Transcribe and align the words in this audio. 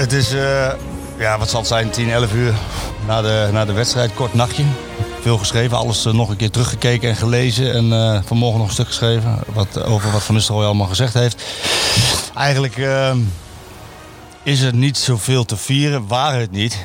Het 0.00 0.12
is, 0.12 0.32
eh, 0.32 0.70
ja, 1.18 1.38
wat 1.38 1.50
zal 1.50 1.60
het 1.60 1.68
zijn, 1.68 1.90
10, 1.90 2.10
11 2.10 2.32
uur 2.32 2.54
na 3.06 3.22
de, 3.22 3.48
na 3.52 3.64
de 3.64 3.72
wedstrijd. 3.72 4.14
Kort 4.14 4.34
nachtje. 4.34 4.64
Veel 5.20 5.38
geschreven, 5.38 5.76
alles 5.76 6.04
eh, 6.04 6.12
nog 6.12 6.28
een 6.28 6.36
keer 6.36 6.50
teruggekeken 6.50 7.08
en 7.08 7.16
gelezen. 7.16 7.74
En 7.74 7.92
eh, 7.92 8.20
vanmorgen 8.24 8.58
nog 8.58 8.66
een 8.66 8.72
stuk 8.72 8.86
geschreven 8.86 9.38
wat, 9.52 9.84
over 9.84 10.10
wat 10.10 10.22
Van 10.22 10.34
Nistelrooy 10.34 10.66
allemaal 10.66 10.86
gezegd 10.86 11.14
heeft. 11.14 11.42
Eigenlijk 12.36 12.76
is 14.42 14.60
er 14.60 14.74
niet 14.74 14.98
zoveel 14.98 15.44
te 15.44 15.56
vieren, 15.56 16.06
waar 16.06 16.38
het 16.38 16.50
niet, 16.50 16.76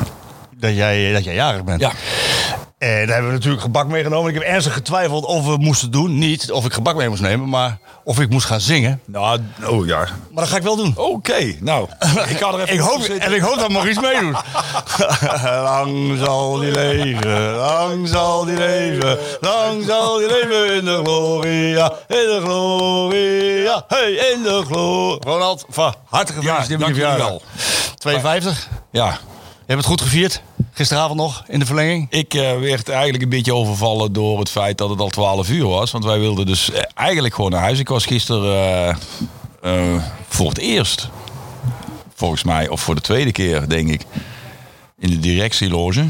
dat 0.60 0.74
jij, 0.74 1.12
dat 1.12 1.24
jij 1.24 1.34
jarig 1.34 1.64
bent. 1.64 1.80
Ja. 1.80 1.92
En 2.80 2.88
daar 2.88 3.14
hebben 3.14 3.26
we 3.26 3.32
natuurlijk 3.32 3.62
gebak 3.62 3.86
meegenomen. 3.86 4.28
Ik 4.28 4.34
heb 4.34 4.48
ernstig 4.48 4.72
getwijfeld 4.72 5.24
of 5.24 5.46
we 5.46 5.56
moesten 5.56 5.90
doen. 5.90 6.18
Niet 6.18 6.50
of 6.50 6.64
ik 6.64 6.72
gebak 6.72 6.96
mee 6.96 7.08
moest 7.08 7.22
nemen, 7.22 7.48
maar 7.48 7.78
of 8.04 8.20
ik 8.20 8.30
moest 8.30 8.46
gaan 8.46 8.60
zingen. 8.60 9.00
Nou, 9.04 9.40
oh 9.66 9.86
ja. 9.86 9.98
Maar 9.98 10.42
dat 10.44 10.48
ga 10.48 10.56
ik 10.56 10.62
wel 10.62 10.76
doen. 10.76 10.92
Oké, 10.96 11.54
nou. 11.58 11.88
Ik 12.28 12.36
ga 12.36 12.52
er 12.52 12.60
even 12.60 12.74
Ik 12.74 12.80
hoop, 12.80 13.02
en 13.02 13.32
ik 13.34 13.40
hoop 13.40 13.58
dat 13.58 13.70
Maurice 13.70 14.00
meedoet. 14.00 14.36
lang 15.70 16.18
zal 16.24 16.58
die 16.58 16.70
leven, 16.70 17.54
lang 17.56 18.08
zal 18.08 18.44
die 18.44 18.56
leven, 18.56 19.18
lang 19.40 19.84
zal 19.86 20.18
die 20.18 20.28
leven 20.28 20.74
in 20.74 20.84
de 20.84 21.00
gloria, 21.02 21.92
in 22.08 22.16
de 22.16 22.40
gloria, 22.44 23.84
hey, 23.88 24.12
in 24.12 24.42
de 24.42 24.62
gloria. 24.66 25.18
Ronald, 25.20 25.64
van 25.68 25.94
harte 26.04 26.32
gefeliciteerd 26.32 26.80
met 26.80 26.88
je 26.88 26.94
verjaardag. 26.94 27.32
52. 27.98 28.68
Ja. 28.90 29.06
Je 29.06 29.76
hebt 29.76 29.78
het 29.78 29.86
goed 29.86 30.00
gevierd. 30.00 30.42
Gisteravond 30.80 31.20
nog 31.20 31.42
in 31.46 31.58
de 31.58 31.66
verlenging. 31.66 32.06
Ik 32.10 32.34
eh, 32.34 32.58
werd 32.58 32.88
eigenlijk 32.88 33.22
een 33.22 33.28
beetje 33.28 33.54
overvallen 33.54 34.12
door 34.12 34.38
het 34.38 34.50
feit 34.50 34.78
dat 34.78 34.90
het 34.90 35.00
al 35.00 35.08
12 35.08 35.50
uur 35.50 35.66
was. 35.66 35.90
Want 35.90 36.04
wij 36.04 36.18
wilden 36.18 36.46
dus 36.46 36.70
eh, 36.70 36.82
eigenlijk 36.94 37.34
gewoon 37.34 37.50
naar 37.50 37.60
huis. 37.60 37.78
Ik 37.78 37.88
was 37.88 38.04
gisteren 38.04 38.96
eh, 39.62 40.02
voor 40.28 40.48
het 40.48 40.58
eerst, 40.58 41.08
volgens 42.14 42.42
mij, 42.42 42.68
of 42.68 42.80
voor 42.80 42.94
de 42.94 43.00
tweede 43.00 43.32
keer, 43.32 43.68
denk 43.68 43.88
ik, 43.88 44.06
in 44.98 45.10
de 45.10 45.18
directieloge. 45.18 46.06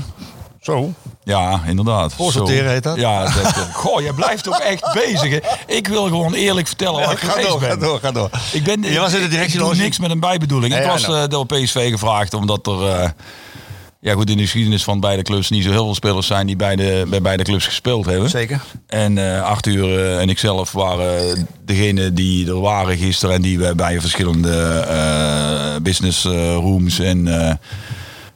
Zo. 0.61 0.93
Ja, 1.25 1.63
inderdaad. 1.67 2.15
Voorsorteren 2.15 2.71
heet 2.71 2.83
dat? 2.83 2.97
Ja, 2.97 3.23
dat, 3.23 3.69
goh, 3.73 4.01
je 4.01 4.15
blijft 4.15 4.49
ook 4.49 4.59
echt 4.59 4.93
bezig. 5.05 5.31
Hè. 5.31 5.39
Ik 5.67 5.89
wil 5.89 6.03
gewoon 6.03 6.35
eerlijk 6.35 6.67
vertellen 6.67 7.01
waar 7.01 7.13
ik 7.13 7.19
ga 7.19 7.41
door, 7.41 7.59
ben. 7.59 7.69
ga 7.69 7.77
door, 7.77 7.99
ga 7.99 8.13
door. 8.13 8.31
Ik 8.53 8.65
ben, 8.65 8.83
Je 8.83 8.99
was 8.99 9.13
in 9.13 9.23
de 9.23 9.29
directieloge? 9.29 9.77
Niks 9.77 9.99
met 9.99 10.11
een 10.11 10.21
bijbedoeling. 10.21 10.73
Nee, 10.73 10.83
ik 10.83 10.89
was 10.89 11.07
nou. 11.07 11.29
door 11.29 11.47
PSV 11.47 11.91
gevraagd 11.91 12.35
omdat 12.35 12.67
er... 12.67 13.15
ja, 14.01 14.15
goed, 14.15 14.31
in 14.31 14.37
de 14.37 14.43
geschiedenis 14.43 14.85
van 14.85 15.01
beide 15.01 15.23
clubs 15.23 15.51
niet 15.51 15.65
zo 15.65 15.71
heel 15.71 15.85
veel 15.85 15.95
spelers 15.95 16.27
zijn 16.27 16.47
die 16.47 16.57
bij, 16.57 16.77
de, 16.77 17.07
bij 17.09 17.23
beide 17.23 17.43
clubs 17.43 17.65
gespeeld 17.65 18.07
hebben. 18.07 18.31
Zeker. 18.31 18.63
En 18.87 19.19
eh 19.19 19.43
Arthur 19.43 19.99
eh, 19.99 20.21
en 20.21 20.29
ikzelf 20.29 20.73
waren 20.73 21.49
degene 21.65 22.13
die 22.13 22.47
er 22.47 22.61
waren 22.61 22.97
gisteren 22.97 23.35
en 23.35 23.43
die 23.43 23.59
we 23.59 23.75
bij 23.75 24.01
verschillende 24.01 24.81
eh, 24.89 25.83
business 25.83 26.25
rooms 26.55 26.99
en 26.99 27.59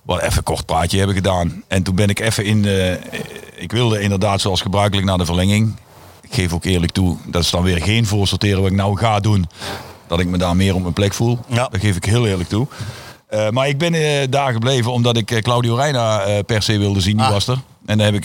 wat 0.03 0.21
even 0.21 0.37
een 0.37 0.43
kort 0.43 0.67
praatje 0.67 0.99
hebben 0.99 1.17
gedaan. 1.17 1.63
En 1.69 1.83
toen 1.83 1.95
ben 1.95 2.09
ik 2.09 2.21
even 2.21 2.45
in 2.45 2.63
de. 2.63 2.99
Ik 3.57 3.73
wilde 3.73 4.01
inderdaad 4.01 4.41
zoals 4.41 4.61
gebruikelijk 4.61 5.07
naar 5.07 5.19
de 5.19 5.25
verlenging. 5.25 5.77
Ik 6.23 6.35
geef 6.35 6.53
ook 6.53 6.65
eerlijk 6.65 6.93
toe, 6.93 7.17
dat 7.27 7.43
is 7.43 7.51
dan 7.51 7.63
weer 7.63 7.83
geen 7.83 8.07
voorsorteren 8.07 8.61
wat 8.61 8.71
ik 8.71 8.77
nou 8.77 8.97
ga 8.97 9.21
doen. 9.21 9.49
Dat 10.07 10.21
ik 10.21 10.27
me 10.27 10.39
daar 10.39 10.57
meer 10.57 10.75
op 10.75 10.81
mijn 10.81 10.93
plek 10.93 11.15
voel. 11.15 11.39
Ja. 11.49 11.69
Dat 11.69 11.81
geef 11.81 11.97
ik 11.97 12.05
heel 12.05 12.27
eerlijk 12.27 12.49
toe. 12.49 12.67
Eh, 13.35 13.51
maar 13.51 13.69
ik 13.69 13.79
ben 13.79 13.95
eh, 13.95 14.27
daar 14.31 14.53
gebleven 14.53 14.93
omdat 14.93 15.17
ik 15.17 15.31
eh, 15.31 15.39
Claudio 15.43 15.75
Reina 15.75 16.23
per 16.47 16.63
se 16.63 16.79
wilde 16.79 17.01
zien. 17.01 17.17
Die 17.17 17.27
Ah. 17.27 17.33
was 17.33 17.49
er. 17.49 17.59
En 17.87 17.99
daar 17.99 18.13
heb 18.13 18.25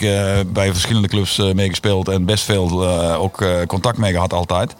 bij 0.52 0.72
verschillende 0.72 1.08
clubs 1.08 1.36
mee 1.54 1.68
gespeeld. 1.68 2.08
En 2.08 2.24
best 2.24 2.44
veel 2.44 2.86
ook 3.16 3.44
contact 3.66 3.98
mee 3.98 4.12
gehad 4.12 4.32
altijd. 4.32 4.74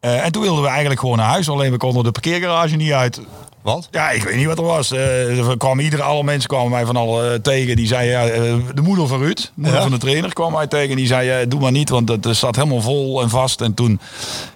En 0.00 0.32
toen 0.32 0.42
wilden 0.42 0.62
we 0.62 0.68
eigenlijk 0.68 1.00
gewoon 1.00 1.16
naar 1.16 1.28
huis. 1.28 1.48
Alleen 1.48 1.70
we 1.70 1.76
konden 1.76 2.04
de 2.04 2.10
parkeergarage 2.10 2.76
niet 2.76 2.92
uit. 2.92 3.20
Want? 3.62 3.88
Ja, 3.90 4.10
ik 4.10 4.22
weet 4.22 4.36
niet 4.36 4.46
wat 4.46 4.58
er 4.58 4.64
was. 4.64 4.92
Eh, 4.92 5.48
er 5.48 5.56
kwamen 5.56 5.84
iedere, 5.84 6.02
alle 6.02 6.22
mensen 6.24 6.48
kwamen 6.48 6.70
mij 6.70 6.84
van 6.86 6.96
al 6.96 7.24
eh, 7.24 7.34
tegen. 7.34 7.76
Die 7.76 7.86
zeiden, 7.86 8.12
ja, 8.12 8.28
eh, 8.28 8.54
de 8.74 8.82
moeder 8.82 9.06
van 9.06 9.18
Ruud, 9.18 9.36
de 9.36 9.50
moeder 9.54 9.74
Ja. 9.74 9.82
van 9.82 9.90
de 9.90 9.98
trainer, 9.98 10.32
kwam 10.32 10.52
mij 10.52 10.66
tegen. 10.66 10.96
Die 10.96 11.06
zei, 11.06 11.48
doe 11.48 11.60
maar 11.60 11.72
niet, 11.72 11.88
want 11.88 12.08
het 12.08 12.26
staat 12.30 12.56
helemaal 12.56 12.80
vol 12.80 13.22
en 13.22 13.28
vast. 13.30 13.60
En 13.60 13.74
toen, 13.74 14.00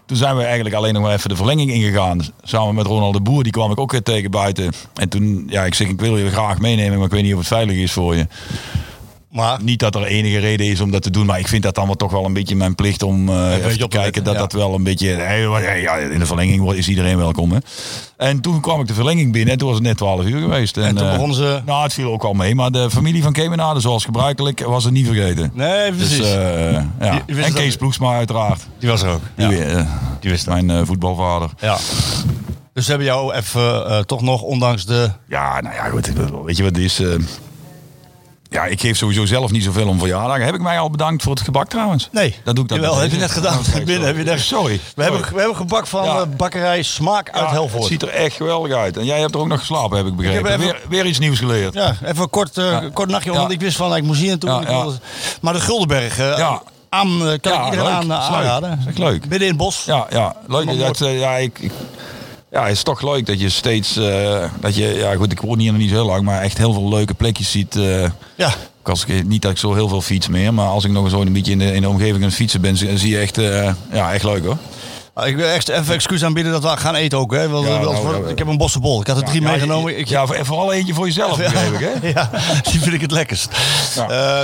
toen 0.06 0.16
zijn 0.16 0.36
we 0.36 0.42
eigenlijk 0.44 0.74
alleen 0.74 0.94
nog 0.94 1.02
maar 1.02 1.12
even 1.14 1.28
de 1.28 1.36
verlenging 1.36 1.70
ingegaan. 1.70 2.20
Samen 2.42 2.74
met 2.74 2.86
Ronald 2.86 3.14
de 3.14 3.20
Boer, 3.20 3.42
die 3.42 3.52
kwam 3.52 3.70
ik 3.70 3.80
ook 3.80 3.92
weer 3.92 4.02
tegen 4.02 4.30
buiten. 4.30 4.72
En 4.94 5.08
toen, 5.08 5.46
ja, 5.48 5.64
ik 5.64 5.74
zeg, 5.74 5.88
ik 5.88 6.00
wil 6.00 6.16
je 6.18 6.30
graag 6.30 6.58
meenemen, 6.58 6.96
maar 6.96 7.06
ik 7.06 7.12
weet 7.12 7.22
niet 7.22 7.32
of 7.32 7.38
het 7.38 7.48
veilig 7.48 7.76
is 7.76 7.92
voor 7.92 8.16
je. 8.16 8.26
Maar 9.30 9.58
Niet 9.62 9.78
dat 9.78 9.94
er 9.94 10.04
enige 10.04 10.38
reden 10.38 10.66
is 10.66 10.80
om 10.80 10.90
dat 10.90 11.02
te 11.02 11.10
doen, 11.10 11.26
maar 11.26 11.38
ik 11.38 11.48
vind 11.48 11.62
dat 11.62 11.74
dan 11.74 11.86
wel 11.86 11.94
toch 11.94 12.10
wel 12.12 12.24
een 12.24 12.32
beetje 12.32 12.56
mijn 12.56 12.74
plicht 12.74 13.02
om 13.02 13.28
eh, 13.28 13.52
even 13.56 13.78
te 13.78 13.88
kijken 13.88 14.00
letten, 14.02 14.24
dat 14.24 14.32
ja. 14.34 14.38
dat 14.40 14.52
wel 14.52 14.74
een 14.74 14.82
beetje. 14.82 15.08
hey, 15.08 15.80
ja, 15.80 15.96
in 15.96 16.18
de 16.18 16.26
verlenging 16.26 16.72
is 16.72 16.88
iedereen 16.88 17.16
welkom. 17.16 17.52
Hè? 17.52 17.58
En 18.16 18.40
toen 18.40 18.60
kwam 18.60 18.80
ik 18.80 18.86
de 18.86 18.94
verlenging 18.94 19.32
binnen 19.32 19.52
en 19.52 19.58
toen 19.58 19.68
was 19.68 19.76
het 19.76 19.86
net 19.86 19.96
12 19.96 20.24
uur 20.24 20.40
geweest. 20.40 20.76
En, 20.76 20.94
toen 20.96 21.06
eh, 21.06 21.12
begonnen 21.12 21.36
ze- 21.36 21.60
Nou, 21.66 21.82
het 21.82 21.92
viel 21.92 22.12
ook 22.12 22.24
al 22.24 22.32
mee, 22.32 22.54
maar 22.54 22.70
de 22.70 22.90
familie 22.90 23.22
van 23.22 23.32
Kemenade, 23.32 23.80
zoals 23.80 24.04
gebruikelijk, 24.04 24.60
was 24.64 24.84
het 24.84 24.92
niet 24.92 25.06
vergeten. 25.06 25.50
Nee, 25.54 25.92
precies. 25.92 26.16
Dus, 26.16 26.32
eh, 26.34 26.72
ja. 27.00 27.22
En 27.26 27.52
Kees 27.54 27.76
Ploegsma 27.76 28.14
uiteraard. 28.16 28.66
die 28.78 28.88
was 28.88 29.02
er 29.02 29.10
ook. 29.10 29.20
Die, 29.34 29.56
Ja. 29.56 29.98
Die 30.20 30.30
wist 30.30 30.46
mijn 30.46 30.86
voetbalvader. 30.86 31.50
Ja. 31.60 31.76
Dus 32.72 32.84
ze 32.84 32.90
hebben 32.90 33.08
jou 33.08 33.34
even 33.34 34.06
toch 34.06 34.22
nog, 34.22 34.42
ondanks 34.42 34.86
de... 34.86 35.10
Ja, 35.28 35.60
nou 35.60 35.74
ja, 35.74 35.84
goed. 35.84 36.12
Weet 36.44 36.56
je 36.56 36.62
wat 36.62 36.76
het 36.76 36.84
is? 36.84 37.00
Ja, 38.50 38.64
ik 38.64 38.80
geef 38.80 38.96
sowieso 38.96 39.26
zelf 39.26 39.50
niet 39.50 39.64
zoveel 39.64 39.88
om 39.88 39.98
verjaardagen. 39.98 40.44
Heb 40.44 40.54
ik 40.54 40.60
mij 40.60 40.78
al 40.78 40.90
bedankt 40.90 41.22
voor 41.22 41.32
het 41.34 41.42
gebak 41.44 41.68
trouwens? 41.68 42.08
Nee, 42.12 42.34
dat 42.44 42.54
doe 42.54 42.64
ik 42.64 42.70
dan 42.70 42.80
Jawel, 42.80 42.98
heb 42.98 43.10
je 43.10 43.16
net 43.16 43.30
gedaan. 43.30 43.58
Oh, 43.76 43.84
Binnen, 43.84 44.06
heb 44.06 44.16
je 44.16 44.22
net... 44.22 44.40
Sorry. 44.40 44.80
We 44.96 45.02
hebben, 45.02 45.20
we 45.20 45.38
hebben 45.38 45.56
gebak 45.56 45.86
van 45.86 46.04
Ja. 46.04 46.16
eh, 46.20 46.26
bakkerij 46.36 46.82
Smaak 46.82 47.30
uit 47.30 47.44
Ja, 47.44 47.50
Helvoort. 47.50 47.82
Het 47.82 47.92
ziet 47.92 48.02
er 48.02 48.08
echt 48.08 48.36
geweldig 48.36 48.72
uit. 48.72 48.96
En 48.96 49.04
jij 49.04 49.20
hebt 49.20 49.34
er 49.34 49.40
ook 49.40 49.46
nog 49.48 49.58
geslapen, 49.58 49.96
heb 49.96 50.06
ik 50.06 50.16
begrepen. 50.16 50.50
heb 50.50 50.60
even- 50.60 50.72
weer, 50.72 50.82
weer 50.88 51.06
iets 51.06 51.18
nieuws 51.18 51.38
geleerd. 51.38 51.74
Ja, 51.74 51.96
even 52.04 52.22
een 52.22 52.30
kort, 52.30 52.58
eh, 52.58 52.78
kort 52.92 53.10
nachtje, 53.10 53.32
want 53.32 53.50
ik 53.50 53.60
wist 53.60 53.76
van, 53.76 53.96
ik 53.96 54.02
moest 54.02 54.20
hier 54.20 54.28
naartoe. 54.28 54.60
Ik 54.60 54.68
wilde- 54.68 54.98
Maar 55.40 55.52
de 55.52 55.60
Guldenberg, 55.60 56.18
eh, 56.18 56.38
Ja. 56.38 56.62
aan, 56.88 57.18
kan 57.40 57.52
Ja, 57.52 57.58
ik 57.58 57.64
iedereen 57.64 57.84
leuk. 57.84 57.92
aan, 57.94 58.06
leuk. 58.06 58.16
aanraden. 58.18 58.80
Echt 58.88 58.98
leuk. 58.98 59.20
Midden 59.20 59.40
in 59.40 59.48
het 59.48 59.56
bos. 59.56 59.84
Ja, 59.84 60.06
ja. 60.10 60.36
leuk. 60.46 60.78
Dat, 60.78 60.98
ja, 60.98 61.36
ik, 61.36 61.58
ik- 61.58 61.72
ja, 62.56 62.62
het 62.62 62.72
is 62.72 62.82
toch 62.82 63.02
leuk 63.02 63.26
dat 63.26 63.40
je 63.40 63.48
steeds, 63.48 63.96
eh, 63.96 64.44
dat 64.60 64.76
je, 64.76 64.84
ja 64.94 65.14
goed, 65.14 65.32
ik 65.32 65.40
woon 65.40 65.58
hier 65.58 65.72
nog 65.72 65.80
niet 65.80 65.88
zo 65.90 65.94
heel 65.96 66.06
lang, 66.06 66.22
maar 66.24 66.42
echt 66.42 66.58
heel 66.58 66.72
veel 66.72 66.88
leuke 66.88 67.14
plekjes 67.14 67.50
ziet. 67.50 67.76
eh, 67.76 68.02
Ja. 68.36 68.50
als 68.82 69.04
ik, 69.06 69.26
niet 69.26 69.42
dat 69.42 69.50
ik 69.50 69.58
zo 69.58 69.74
heel 69.74 69.88
veel 69.88 70.00
fiets 70.00 70.28
meer, 70.28 70.54
maar 70.54 70.66
als 70.68 70.84
ik 70.84 70.90
nog 70.90 71.10
zo 71.10 71.20
een 71.20 71.32
beetje 71.32 71.52
in 71.52 71.58
de, 71.58 71.72
in 71.72 71.80
de 71.82 71.88
omgeving 71.88 72.16
aan 72.16 72.22
het 72.22 72.34
fietsen 72.34 72.60
ben, 72.60 72.76
zie, 72.76 72.98
zie 72.98 73.10
je 73.10 73.18
echt, 73.18 73.38
eh, 73.38 73.72
ja, 73.92 74.12
echt 74.12 74.24
leuk 74.24 74.44
hoor. 74.44 74.56
Ah, 75.14 75.26
Ik 75.28 75.36
wil 75.36 75.46
echt 75.46 75.68
even 75.68 75.94
excuus 75.94 76.24
aanbieden 76.24 76.52
dat 76.52 76.62
we 76.62 76.68
gaan 76.68 76.94
eten 76.94 77.18
ook. 77.18 77.32
Hè? 77.32 77.48
Want, 77.48 77.66
Ja, 77.66 77.70
want 77.72 77.82
nou, 77.84 77.96
voor- 78.14 78.24
ja, 78.24 78.30
ik 78.30 78.38
heb 78.38 78.46
een 78.46 78.56
bossenbol. 78.56 79.00
Ik 79.00 79.06
had 79.06 79.16
er 79.16 79.24
drie 79.24 79.40
Ja, 79.42 79.48
meegenomen. 79.50 79.92
Ja, 79.92 79.98
Ik, 79.98 80.08
ja, 80.08 80.26
voor- 80.26 80.38
vooral 80.46 80.72
eentje 80.72 80.94
voor 80.94 81.06
jezelf, 81.06 81.36
begreep 81.38 81.72
ik 81.72 81.88
hè? 82.02 82.08
ja, 82.14 82.30
die 82.70 82.80
vind 82.80 82.94
ik 82.94 83.00
het 83.00 83.10
lekkerst. 83.10 83.48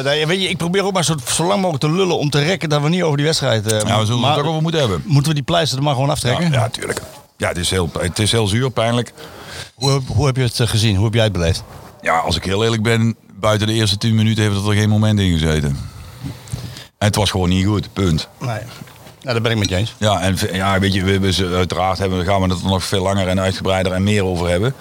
Nee, 0.04 0.26
weet 0.26 0.42
je, 0.42 0.48
ik 0.48 0.56
probeer 0.56 0.84
ook 0.84 0.92
maar 0.92 1.04
zo, 1.04 1.14
zo 1.32 1.42
lang 1.46 1.60
mogelijk 1.60 1.84
te 1.84 1.90
lullen 1.90 2.18
om 2.18 2.30
te 2.30 2.42
rekken 2.42 2.68
dat 2.68 2.82
we 2.82 2.88
niet 2.88 3.02
over 3.02 3.16
die 3.16 3.26
wedstrijd... 3.26 3.70
Ja, 3.70 3.98
we 3.98 4.06
zullen 4.06 4.20
maar 4.20 4.30
het 4.30 4.40
ook 4.40 4.46
over 4.46 4.62
moeten 4.62 4.80
hebben. 4.80 5.02
Moeten 5.06 5.28
we 5.28 5.34
die 5.34 5.44
pleister 5.46 5.78
er 5.78 5.84
maar 5.84 5.94
gewoon 5.94 6.10
aftrekken? 6.10 6.44
Ja, 6.50 6.58
ja, 6.58 6.68
tuurlijk. 6.68 7.00
Ja, 7.42 7.48
het 7.48 7.56
is 7.58 7.70
heel, 7.70 7.90
het 7.98 8.18
is 8.18 8.32
heel 8.32 8.46
zuur, 8.46 8.70
pijnlijk. 8.70 9.12
Hoe, 9.74 10.00
hoe 10.06 10.26
heb 10.26 10.36
je 10.36 10.42
het 10.42 10.60
eh, 10.60 10.66
gezien? 10.68 10.96
Hoe 10.96 11.04
heb 11.04 11.14
jij 11.14 11.24
het 11.24 11.32
beleefd? 11.32 11.62
Ja, 12.00 12.18
als 12.18 12.36
ik 12.36 12.44
heel 12.44 12.64
eerlijk 12.64 12.82
ben, 12.82 13.16
buiten 13.40 13.66
de 13.66 13.72
eerste 13.72 13.98
10 13.98 14.14
minuten 14.14 14.42
heeft 14.42 14.56
het 14.56 14.66
er 14.66 14.72
geen 14.74 14.88
moment 14.88 15.18
in 15.20 15.32
gezeten. 15.38 15.68
En 16.98 17.06
het 17.06 17.16
was 17.16 17.30
gewoon 17.30 17.48
niet 17.48 17.66
goed, 17.66 17.92
punt. 17.92 18.28
Nee. 18.40 18.48
Nou, 18.48 18.58
daar 19.22 19.40
ben 19.40 19.52
ik 19.52 19.58
met 19.58 19.68
je 19.68 19.76
eens. 19.76 19.94
Ja, 19.98 20.20
en 20.20 20.36
ja, 20.52 20.78
weet 20.78 20.94
je, 20.94 21.04
we, 21.04 21.18
we, 21.20 21.32
ze- 21.32 21.54
uiteraard 21.54 21.98
hebben, 21.98 22.18
we- 22.18 22.24
gaan 22.24 22.42
we 22.42 22.48
het 22.48 22.62
er 22.62 22.68
nog 22.68 22.84
veel 22.84 23.02
langer 23.02 23.28
en 23.28 23.40
uitgebreider 23.40 23.92
en 23.92 24.02
meer 24.02 24.24
over 24.24 24.48
hebben. 24.48 24.74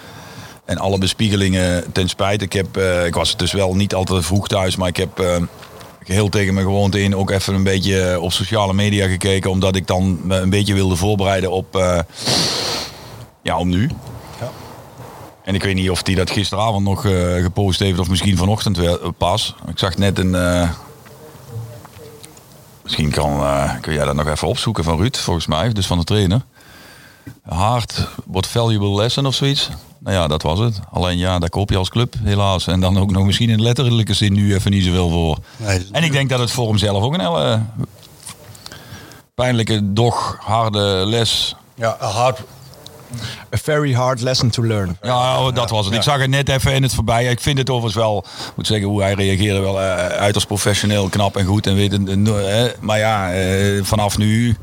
En 0.64 0.78
alle 0.78 0.98
bespiegelingen 0.98 1.92
ten 1.92 2.08
spijt. 2.08 2.42
Ik, 2.42 2.52
heb, 2.52 2.76
eh, 2.76 3.06
ik 3.06 3.14
was 3.14 3.36
dus 3.36 3.52
wel 3.52 3.74
niet 3.74 3.94
altijd 3.94 4.24
vroeg 4.24 4.48
thuis, 4.48 4.76
maar 4.76 4.88
ik 4.88 4.96
heb 4.96 5.18
eh, 5.18 5.36
geheel 6.04 6.28
tegen 6.28 6.54
mijn 6.54 6.66
gewoonte 6.66 7.02
in 7.02 7.16
ook 7.16 7.30
even 7.30 7.54
een 7.54 7.62
beetje 7.62 8.20
op 8.20 8.32
sociale 8.32 8.74
media 8.74 9.06
gekeken. 9.08 9.50
Omdat 9.50 9.76
ik 9.76 9.86
dan 9.86 10.20
me 10.22 10.36
een 10.36 10.50
beetje 10.50 10.74
wilde 10.74 10.96
voorbereiden 10.96 11.50
op, 11.50 11.76
eh, 11.76 11.98
ja, 13.42 13.58
om 13.58 13.68
nu. 13.68 13.90
En 15.44 15.54
ik 15.54 15.62
weet 15.62 15.74
niet 15.74 15.90
of 15.90 16.06
hij 16.06 16.14
dat 16.14 16.30
gisteravond 16.30 16.84
nog 16.84 17.04
eh, 17.04 17.34
gepost 17.42 17.78
heeft 17.78 17.98
of 17.98 18.08
misschien 18.08 18.36
vanochtend 18.36 18.76
wel, 18.76 19.00
eh, 19.00 19.08
pas. 19.18 19.54
Ik 19.68 19.78
zag 19.78 19.96
net 19.96 20.18
een... 20.18 20.34
eh, 20.34 20.70
misschien 22.82 23.10
kan, 23.10 23.40
eh, 23.40 23.70
kun 23.80 23.92
jij 23.92 24.04
dat 24.04 24.14
nog 24.14 24.28
even 24.28 24.48
opzoeken 24.48 24.84
van 24.84 24.98
Ruud, 24.98 25.16
volgens 25.16 25.46
mij. 25.46 25.72
Dus 25.72 25.86
van 25.86 25.98
de 25.98 26.04
trainer. 26.04 26.44
Hard, 27.48 28.08
what 28.26 28.46
valuable 28.46 28.94
lesson 28.94 29.26
of 29.26 29.34
zoiets. 29.34 29.68
Nou 29.98 30.16
ja, 30.16 30.26
dat 30.26 30.42
was 30.42 30.58
het. 30.58 30.80
Alleen 30.90 31.18
ja, 31.18 31.38
daar 31.38 31.48
koop 31.48 31.70
je 31.70 31.76
als 31.76 31.88
club 31.88 32.14
helaas. 32.22 32.66
En 32.66 32.80
dan 32.80 32.98
ook 32.98 33.10
nog 33.10 33.24
misschien 33.24 33.50
in 33.50 33.62
letterlijke 33.62 34.14
zin 34.14 34.32
nu 34.32 34.54
even 34.54 34.70
niet 34.70 34.84
zoveel 34.84 35.10
voor. 35.10 35.38
Nee, 35.56 35.86
En 35.92 36.04
ik 36.04 36.12
denk 36.12 36.28
dat 36.28 36.38
het 36.38 36.50
voor 36.50 36.68
hemzelf 36.68 37.02
ook 37.02 37.14
een 37.14 37.20
hele 37.20 37.60
pijnlijke, 39.34 39.92
doch 39.92 40.36
harde 40.40 41.02
les. 41.06 41.54
Ja, 41.74 41.96
a 42.02 42.06
hard, 42.06 42.40
a 43.54 43.56
very 43.56 43.94
hard 43.94 44.20
lesson 44.20 44.50
to 44.50 44.64
learn. 44.66 44.96
Ja, 45.02 45.46
oh, 45.46 45.54
dat 45.54 45.70
was 45.70 45.84
het. 45.84 45.94
Ik 45.94 46.02
zag 46.02 46.20
het 46.20 46.30
net 46.30 46.48
even 46.48 46.74
in 46.74 46.82
het 46.82 46.94
voorbij. 46.94 47.24
Ik 47.24 47.40
vind 47.40 47.58
het 47.58 47.70
overigens 47.70 48.04
wel, 48.04 48.24
moet 48.56 48.66
zeggen, 48.66 48.88
hoe 48.88 49.02
hij 49.02 49.14
reageerde 49.14 49.60
wel 49.60 49.80
uh, 49.80 49.94
uiterst 50.06 50.46
professioneel, 50.46 51.08
knap 51.08 51.36
en 51.36 51.44
goed. 51.44 51.66
En 51.66 51.74
weet, 51.74 51.98
uh, 51.98 52.64
maar 52.80 52.98
ja, 52.98 53.34
uh, 53.34 53.84
vanaf 53.84 54.18
nu 54.18 54.56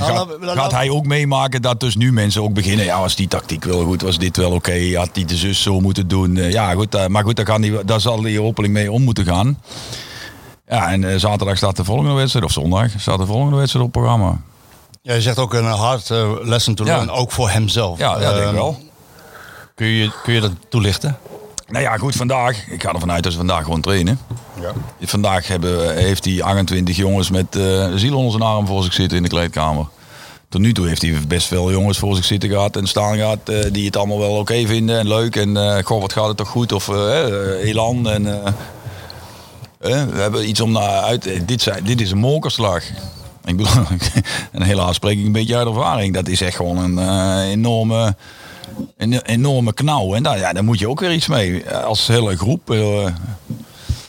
gaat, 0.00 0.28
gaat, 0.40 0.72
hij 0.72 0.90
ook 0.90 1.06
meemaken 1.06 1.62
dat 1.62 1.80
dus 1.80 1.96
nu 1.96 2.12
mensen 2.12 2.42
ook 2.42 2.54
beginnen. 2.54 2.84
Ja, 2.84 3.00
was 3.00 3.16
die 3.16 3.28
tactiek 3.28 3.64
wel 3.64 3.84
goed? 3.84 4.02
Was 4.02 4.18
dit 4.18 4.36
wel 4.36 4.46
oké? 4.46 4.56
Okay? 4.56 4.92
Had 4.92 5.10
hij 5.12 5.24
de 5.24 5.36
zus 5.36 5.62
zo 5.62 5.80
moeten 5.80 6.08
doen? 6.08 6.36
Uh, 6.36 6.52
ja, 6.52 6.72
goed. 6.72 6.94
Uh, 6.94 7.06
maar 7.06 7.22
goed, 7.22 7.36
daar, 7.36 7.44
kan 7.44 7.60
die, 7.60 7.84
daar 7.84 8.00
zal 8.00 8.22
hij 8.22 8.36
hopelijk 8.36 8.72
mee 8.72 8.92
om 8.92 9.02
moeten 9.02 9.24
gaan. 9.24 9.58
Ja, 10.68 10.92
en 10.92 11.02
uh, 11.02 11.18
zaterdag 11.18 11.56
staat 11.56 11.76
de 11.76 11.84
volgende 11.84 12.12
wedstrijd, 12.12 12.44
of 12.44 12.52
zondag 12.52 12.90
staat 12.96 13.18
de 13.18 13.26
volgende 13.26 13.56
wedstrijd 13.56 13.86
op 13.86 13.92
programma. 13.92 14.40
Ja, 15.02 15.14
je 15.14 15.20
zegt 15.20 15.38
ook 15.38 15.54
een 15.54 15.64
hard 15.64 16.08
lesson 16.42 16.74
to 16.74 16.84
learn, 16.84 17.06
ja. 17.06 17.12
ook 17.12 17.32
voor 17.32 17.50
hemzelf. 17.50 17.98
Ja, 17.98 18.20
ja 18.20 18.32
denk 18.32 18.46
ik 18.46 18.52
wel. 18.52 18.78
Kun 19.74 19.86
je, 19.86 20.10
kun 20.22 20.34
je 20.34 20.40
dat 20.40 20.52
toelichten? 20.68 21.18
Nou 21.74 21.86
ja, 21.86 21.96
goed, 21.96 22.16
vandaag. 22.16 22.68
Ik 22.68 22.82
ga 22.82 22.92
ervan 22.92 23.10
uit 23.10 23.22
dat 23.22 23.32
ze 23.32 23.38
vandaag 23.38 23.64
gewoon 23.64 23.80
trainen. 23.80 24.18
Ja. 24.60 24.72
Vandaag 25.00 25.46
hebben, 25.46 25.96
heeft 25.96 26.24
hij 26.24 26.42
28 26.42 26.96
jongens 26.96 27.30
met 27.30 27.56
uh, 27.56 27.86
ziel 27.94 28.16
onder 28.16 28.30
zijn 28.30 28.42
arm 28.42 28.66
voor 28.66 28.82
zich 28.82 28.92
zitten 28.92 29.16
in 29.16 29.22
de 29.22 29.28
kleedkamer. 29.28 29.86
Tot 30.48 30.60
nu 30.60 30.72
toe 30.72 30.88
heeft 30.88 31.02
hij 31.02 31.18
best 31.28 31.46
veel 31.46 31.70
jongens 31.70 31.98
voor 31.98 32.16
zich 32.16 32.24
zitten 32.24 32.48
gehad 32.48 32.76
en 32.76 32.86
staan 32.86 33.16
gehad 33.16 33.38
uh, 33.44 33.64
die 33.72 33.86
het 33.86 33.96
allemaal 33.96 34.18
wel 34.18 34.30
oké 34.30 34.40
okay 34.40 34.66
vinden 34.66 34.98
en 34.98 35.08
leuk. 35.08 35.36
En 35.36 35.48
uh, 35.48 35.78
goh, 35.84 36.00
wat 36.00 36.12
gaat 36.12 36.28
het 36.28 36.36
toch 36.36 36.48
goed? 36.48 36.72
Of 36.72 36.88
elan. 37.62 38.08
En, 38.08 38.24
we 39.78 40.20
hebben 40.20 40.48
iets 40.48 40.60
om 40.60 40.72
naar 40.72 41.02
uit. 41.02 41.48
Dit, 41.48 41.62
zijn, 41.62 41.84
dit 41.84 42.00
is 42.00 42.10
een 42.10 42.18
molkerslag. 42.18 42.84
Ik 43.44 43.56
bedoel, 43.56 43.84
en 44.52 44.62
helaas 44.62 44.94
spreek 44.94 45.18
ik 45.18 45.26
een 45.26 45.32
beetje 45.32 45.56
uit 45.56 45.66
ervaring. 45.66 46.14
Dat 46.14 46.28
is 46.28 46.40
echt 46.40 46.56
gewoon 46.56 46.98
een 46.98 47.40
enorme 47.42 48.16
een 48.96 49.22
enorme 49.22 49.72
knauw. 49.72 50.14
En 50.14 50.22
daar, 50.22 50.38
ja, 50.38 50.52
daar 50.52 50.64
moet 50.64 50.78
je 50.78 50.88
ook 50.88 51.00
weer 51.00 51.12
iets 51.12 51.26
mee. 51.26 51.70
Als 51.70 52.06
hele 52.06 52.36
groep. 52.36 52.70
Uh, 52.70 53.06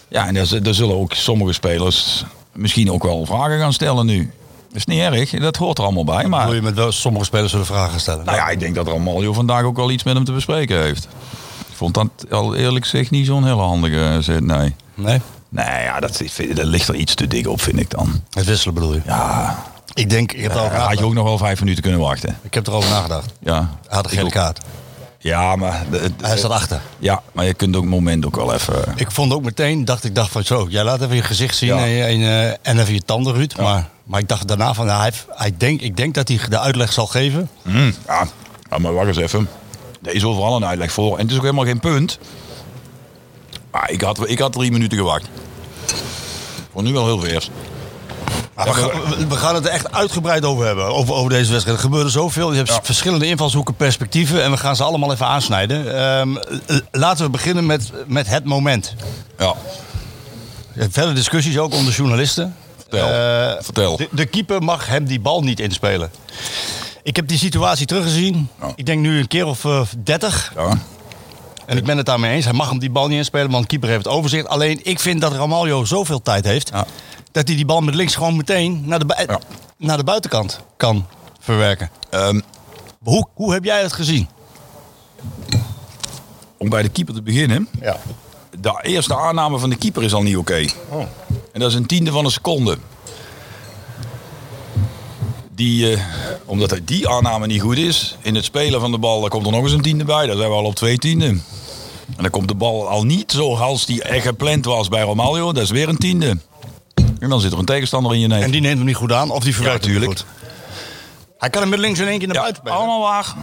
ja, 0.09 0.27
en 0.27 0.33
daar, 0.33 0.63
daar, 0.63 0.73
zullen 0.73 0.95
ook 0.95 1.13
sommige 1.13 1.53
spelers 1.53 2.25
misschien 2.53 2.91
ook 2.91 3.03
wel 3.03 3.25
vragen 3.25 3.59
gaan 3.59 3.73
stellen 3.73 4.06
nu. 4.06 4.31
Dat 4.67 4.77
is 4.77 4.85
niet 4.85 5.00
erg, 5.00 5.29
dat 5.29 5.56
hoort 5.56 5.77
er 5.77 5.83
allemaal 5.83 6.03
bij. 6.03 6.27
Maar 6.27 6.45
Wil 6.45 6.56
je 6.56 6.62
met 6.62 6.75
wel, 6.75 6.91
sommige 6.91 7.25
spelers 7.25 7.51
zullen 7.51 7.65
vragen 7.65 8.00
stellen? 8.00 8.25
Nou 8.25 8.38
ja, 8.38 8.50
ik 8.50 8.59
denk 8.59 8.75
dat 8.75 8.88
Ramaljo 8.88 9.33
vandaag 9.33 9.63
ook 9.63 9.75
wel 9.75 9.91
iets 9.91 10.03
met 10.03 10.15
hem 10.15 10.23
te 10.23 10.31
bespreken 10.31 10.81
heeft. 10.81 11.07
Ik 11.69 11.75
vond 11.75 11.94
dat 11.94 12.09
al 12.29 12.56
eerlijk 12.56 12.85
gezegd 12.85 13.12
niet 13.12 13.25
zo'n 13.25 13.44
hele 13.44 13.62
handige 13.62 14.17
zet, 14.21 14.44
nee. 14.44 14.75
Nee? 14.94 15.21
Nee, 15.50 15.83
ja, 15.83 16.00
dat, 16.00 16.21
dat 16.53 16.65
ligt 16.65 16.88
er 16.88 16.95
iets 16.95 17.15
te 17.15 17.27
dik 17.27 17.47
op, 17.47 17.62
vind 17.62 17.79
ik 17.79 17.89
dan. 17.89 18.23
Het 18.29 18.45
wisselen 18.45 18.73
bedoel 18.73 18.94
je? 18.94 19.01
Ja. 19.06 19.63
Ik 19.95 20.09
denk, 20.09 20.31
ik 20.31 20.42
heb 20.42 20.51
uh, 20.51 20.57
erover 20.57 20.77
had 20.77 20.97
je 20.97 21.06
ook 21.06 21.13
nog 21.13 21.24
wel 21.24 21.38
vijf 21.38 21.59
minuten 21.59 21.83
kunnen 21.83 22.01
wachten. 22.01 22.38
Ik 22.42 22.53
heb 22.53 22.68
erover 22.68 22.89
nagedacht. 22.89 23.33
Ja. 23.39 23.56
Hij 23.88 23.95
had 23.95 24.06
een 24.06 24.18
gele 24.18 24.30
kaart. 24.30 24.59
Ja, 25.19 25.56
maar... 25.56 25.86
De, 25.92 26.00
de, 26.18 26.25
hij 26.27 26.38
staat 26.38 26.51
achter. 26.51 26.81
Ja, 27.00 27.21
maar 27.31 27.45
je 27.45 27.53
kunt 27.53 27.75
ook 27.75 27.81
het 27.81 27.92
moment 27.92 28.25
ook 28.25 28.36
wel 28.36 28.53
even... 28.53 28.94
Ik 28.95 29.12
vond 29.12 29.33
ook 29.33 29.44
meteen, 29.44 29.86
dacht 29.86 30.03
ik 30.03 30.15
dacht 30.15 30.31
van 30.31 30.44
zo, 30.44 30.68
jij 30.69 30.83
laat 30.83 31.01
even 31.01 31.15
je 31.15 31.21
gezicht 31.21 31.56
zien 31.56 31.75
ja. 31.75 31.86
en, 31.86 32.21
en, 32.21 32.57
en, 32.62 32.80
even 32.80 32.94
je 32.94 33.01
tanden, 33.01 33.33
Ruud. 33.33 33.56
Maar, 33.57 33.89
maar 34.03 34.19
ik 34.19 34.27
dacht 34.27 34.47
daarna 34.47 34.74
van, 34.74 34.86
nou, 34.86 35.01
hij, 35.01 35.12
hij 35.30 35.53
denk, 35.57 35.81
ik 35.81 35.98
denk 35.98 36.13
dat 36.13 36.27
hij 36.27 36.39
de 36.50 36.59
uitleg 36.59 36.94
zal 36.94 37.07
geven. 37.07 37.50
Mm, 37.62 37.94
ja. 38.07 38.27
ja, 38.69 38.77
maar 38.77 38.94
wacht 38.94 39.07
eens 39.07 39.18
even. 39.18 39.50
Er 40.03 40.13
is 40.13 40.24
overal 40.24 40.56
een 40.56 40.65
uitleg 40.65 40.91
voor. 40.91 41.13
En 41.13 41.21
het 41.21 41.31
is 41.31 41.38
ook 41.38 41.44
helemaal 41.44 41.65
geen 41.65 41.80
punt. 41.80 42.19
Maar 43.71 43.91
ik 43.91 44.01
had, 44.01 44.30
ik 44.30 44.39
had 44.39 44.51
drie 44.51 44.71
minuten 44.71 44.98
gewacht. 44.98 45.27
Voor 46.71 46.83
nu 46.83 46.94
wel 46.94 47.06
heel 47.06 47.19
vers. 47.19 47.50
Maar 48.56 48.66
we, 48.66 48.74
gaan, 48.74 49.28
we, 49.30 49.36
gaan, 49.36 49.56
het 49.56 49.66
er 49.66 49.72
echt 49.72 49.92
uitgebreid 49.92 50.46
over 50.46 50.66
hebben, 50.66 50.86
over, 50.86 51.13
over 51.13 51.30
deze 51.30 51.52
wedstrijd. 51.52 51.78
Er 51.78 51.84
gebeurde 51.84 52.10
zoveel. 52.10 52.52
Je 52.52 52.57
hebt 52.57 52.69
ja. 52.69 52.80
verschillende 52.84 53.25
invalshoeken, 53.25 53.75
perspectieven. 53.75 54.44
En 54.44 54.52
we 54.52 54.57
gaan 54.57 54.75
ze 54.75 54.84
allemaal 54.84 55.12
even 55.12 55.25
aansnijden. 55.25 56.04
Um, 56.19 56.40
laten 56.92 57.25
we 57.25 57.31
beginnen 57.31 57.66
met, 57.66 57.92
met 58.07 58.28
het 58.28 58.46
moment. 58.46 58.96
Ja. 59.38 59.54
Verder 60.90 61.16
discussies 61.16 61.57
ook 61.57 61.74
onder 61.74 61.94
journalisten. 61.94 62.56
Vertel. 62.78 63.07
Uh, 63.07 63.63
Vertel. 63.63 63.98
De, 63.98 64.07
de, 64.12 64.25
keeper 64.25 64.63
mag 64.63 64.88
hem 64.88 65.06
die 65.06 65.19
bal 65.19 65.42
niet 65.42 65.60
inspelen. 65.60 66.12
Ik 67.04 67.16
heb 67.16 67.28
die 67.28 67.38
situatie 67.38 67.86
teruggezien. 67.86 68.50
Ja. 68.62 68.72
Ik 68.75 68.86
denk 68.86 69.01
nu 69.01 69.19
een 69.19 69.28
keer 69.28 69.46
of 69.46 69.63
uh, 69.63 69.81
30. 70.04 70.54
Ja. 70.56 70.78
En 71.65 71.77
ik 71.77 71.83
ben 71.83 71.97
het 71.97 72.06
daarmee 72.06 72.35
eens. 72.35 72.45
Hij 72.45 72.53
mag 72.53 72.69
hem 72.69 72.79
die 72.79 72.89
bal 72.89 73.07
niet 73.07 73.17
inspelen, 73.17 73.51
want 73.51 73.62
de 73.62 73.67
keeper 73.67 73.89
heeft 73.89 74.06
het 74.06 74.13
overzicht. 74.13 74.47
Alleen 74.47 74.79
ik 74.83 75.00
vind 75.00 75.21
dat 75.21 75.33
Ramaljo 75.33 75.85
zoveel 75.85 76.21
tijd 76.21 76.45
heeft. 76.45 76.69
Ja 76.73 76.85
dat 77.35 77.47
hij 77.47 77.56
die 77.56 77.65
bal 77.65 77.81
met 77.81 77.95
links 77.95 78.15
gewoon 78.15 78.35
meteen 78.35 78.83
naar 78.85 79.00
de, 79.00 79.25
ja. 79.27 79.39
naar 79.77 79.97
de 79.97 80.03
buitenkant 80.03 80.59
kan 80.77 81.07
verwerken. 81.39 81.89
Um, 82.12 82.44
hoe, 83.03 83.27
hoe 83.33 83.53
heb 83.53 83.63
jij 83.63 83.81
het 83.81 83.94
gezien? 83.94 84.27
Om 86.57 86.69
bij 86.69 86.81
de 86.81 86.89
keeper 86.89 87.13
te 87.13 87.21
beginnen. 87.21 87.67
Ja. 87.81 87.97
De 88.59 88.79
eerste 88.81 89.15
aanname 89.15 89.59
van 89.59 89.69
de 89.69 89.75
keeper 89.75 90.03
is 90.03 90.13
al 90.13 90.21
niet 90.21 90.38
oké. 90.38 90.51
Okay. 90.51 90.71
Oh. 90.89 91.06
En 91.53 91.59
dat 91.59 91.69
is 91.69 91.75
een 91.75 91.85
tiende 91.85 92.12
van 92.12 92.25
een 92.25 92.31
seconde. 92.31 92.77
Die, 95.56 95.92
uh, 95.92 96.00
omdat 96.46 96.69
hij 96.69 96.81
die 96.86 97.10
aanname 97.10 97.48
niet 97.48 97.62
goed 97.62 97.78
is, 97.78 98.18
in 98.22 98.36
het 98.36 98.46
spelen 98.46 98.80
van 98.80 98.92
de 98.92 98.98
bal, 98.98 99.22
daar 99.22 99.30
komt 99.30 99.46
er 99.46 99.52
nog 99.52 99.63
eens 99.63 99.72
een 99.72 99.81
tiende 99.81 100.04
bij. 100.04 100.25
Daar 100.25 100.36
zijn 100.36 100.50
we 100.50 100.56
al 100.56 100.63
op 100.63 100.75
twee 100.75 100.98
tienden. 100.98 101.44
En 102.07 102.22
dan 102.22 102.30
komt 102.30 102.48
de 102.48 102.56
bal 102.56 102.88
al 102.90 103.04
niet 103.04 103.31
zoals 103.31 103.86
die 103.86 104.04
echt 104.04 104.25
gepland 104.25 104.66
was 104.66 104.88
bij 104.88 105.02
Romaglio. 105.02 105.54
Dat 105.54 105.63
is 105.63 105.69
weer 105.69 105.90
een 105.90 105.98
tiende. 105.98 106.38
En 107.19 107.30
dan 107.30 107.42
zit 107.42 107.52
er 107.52 107.60
een 107.60 107.66
tegenstander 107.66 108.13
in 108.13 108.19
je 108.19 108.28
neus. 108.28 108.44
En 108.44 108.52
die 108.52 108.62
neemt 108.62 108.78
hem 108.78 108.86
niet 108.86 108.96
goed 108.96 109.12
aan 109.12 109.31
of 109.31 109.44
die 109.44 109.56
verwerkt 109.56 109.86
ja, 109.86 110.00
goed. 110.00 110.25
Hij 111.38 111.50
kan 111.50 111.62
hem 111.62 111.69
met 111.69 111.80
links 111.80 112.00
in 112.00 112.08
één 112.08 112.19
keer 112.19 112.28
naar 112.28 112.42
buiten 112.42 112.63
brengen. 112.63 112.80
allemaal 112.80 113.01
waar. 113.01 113.36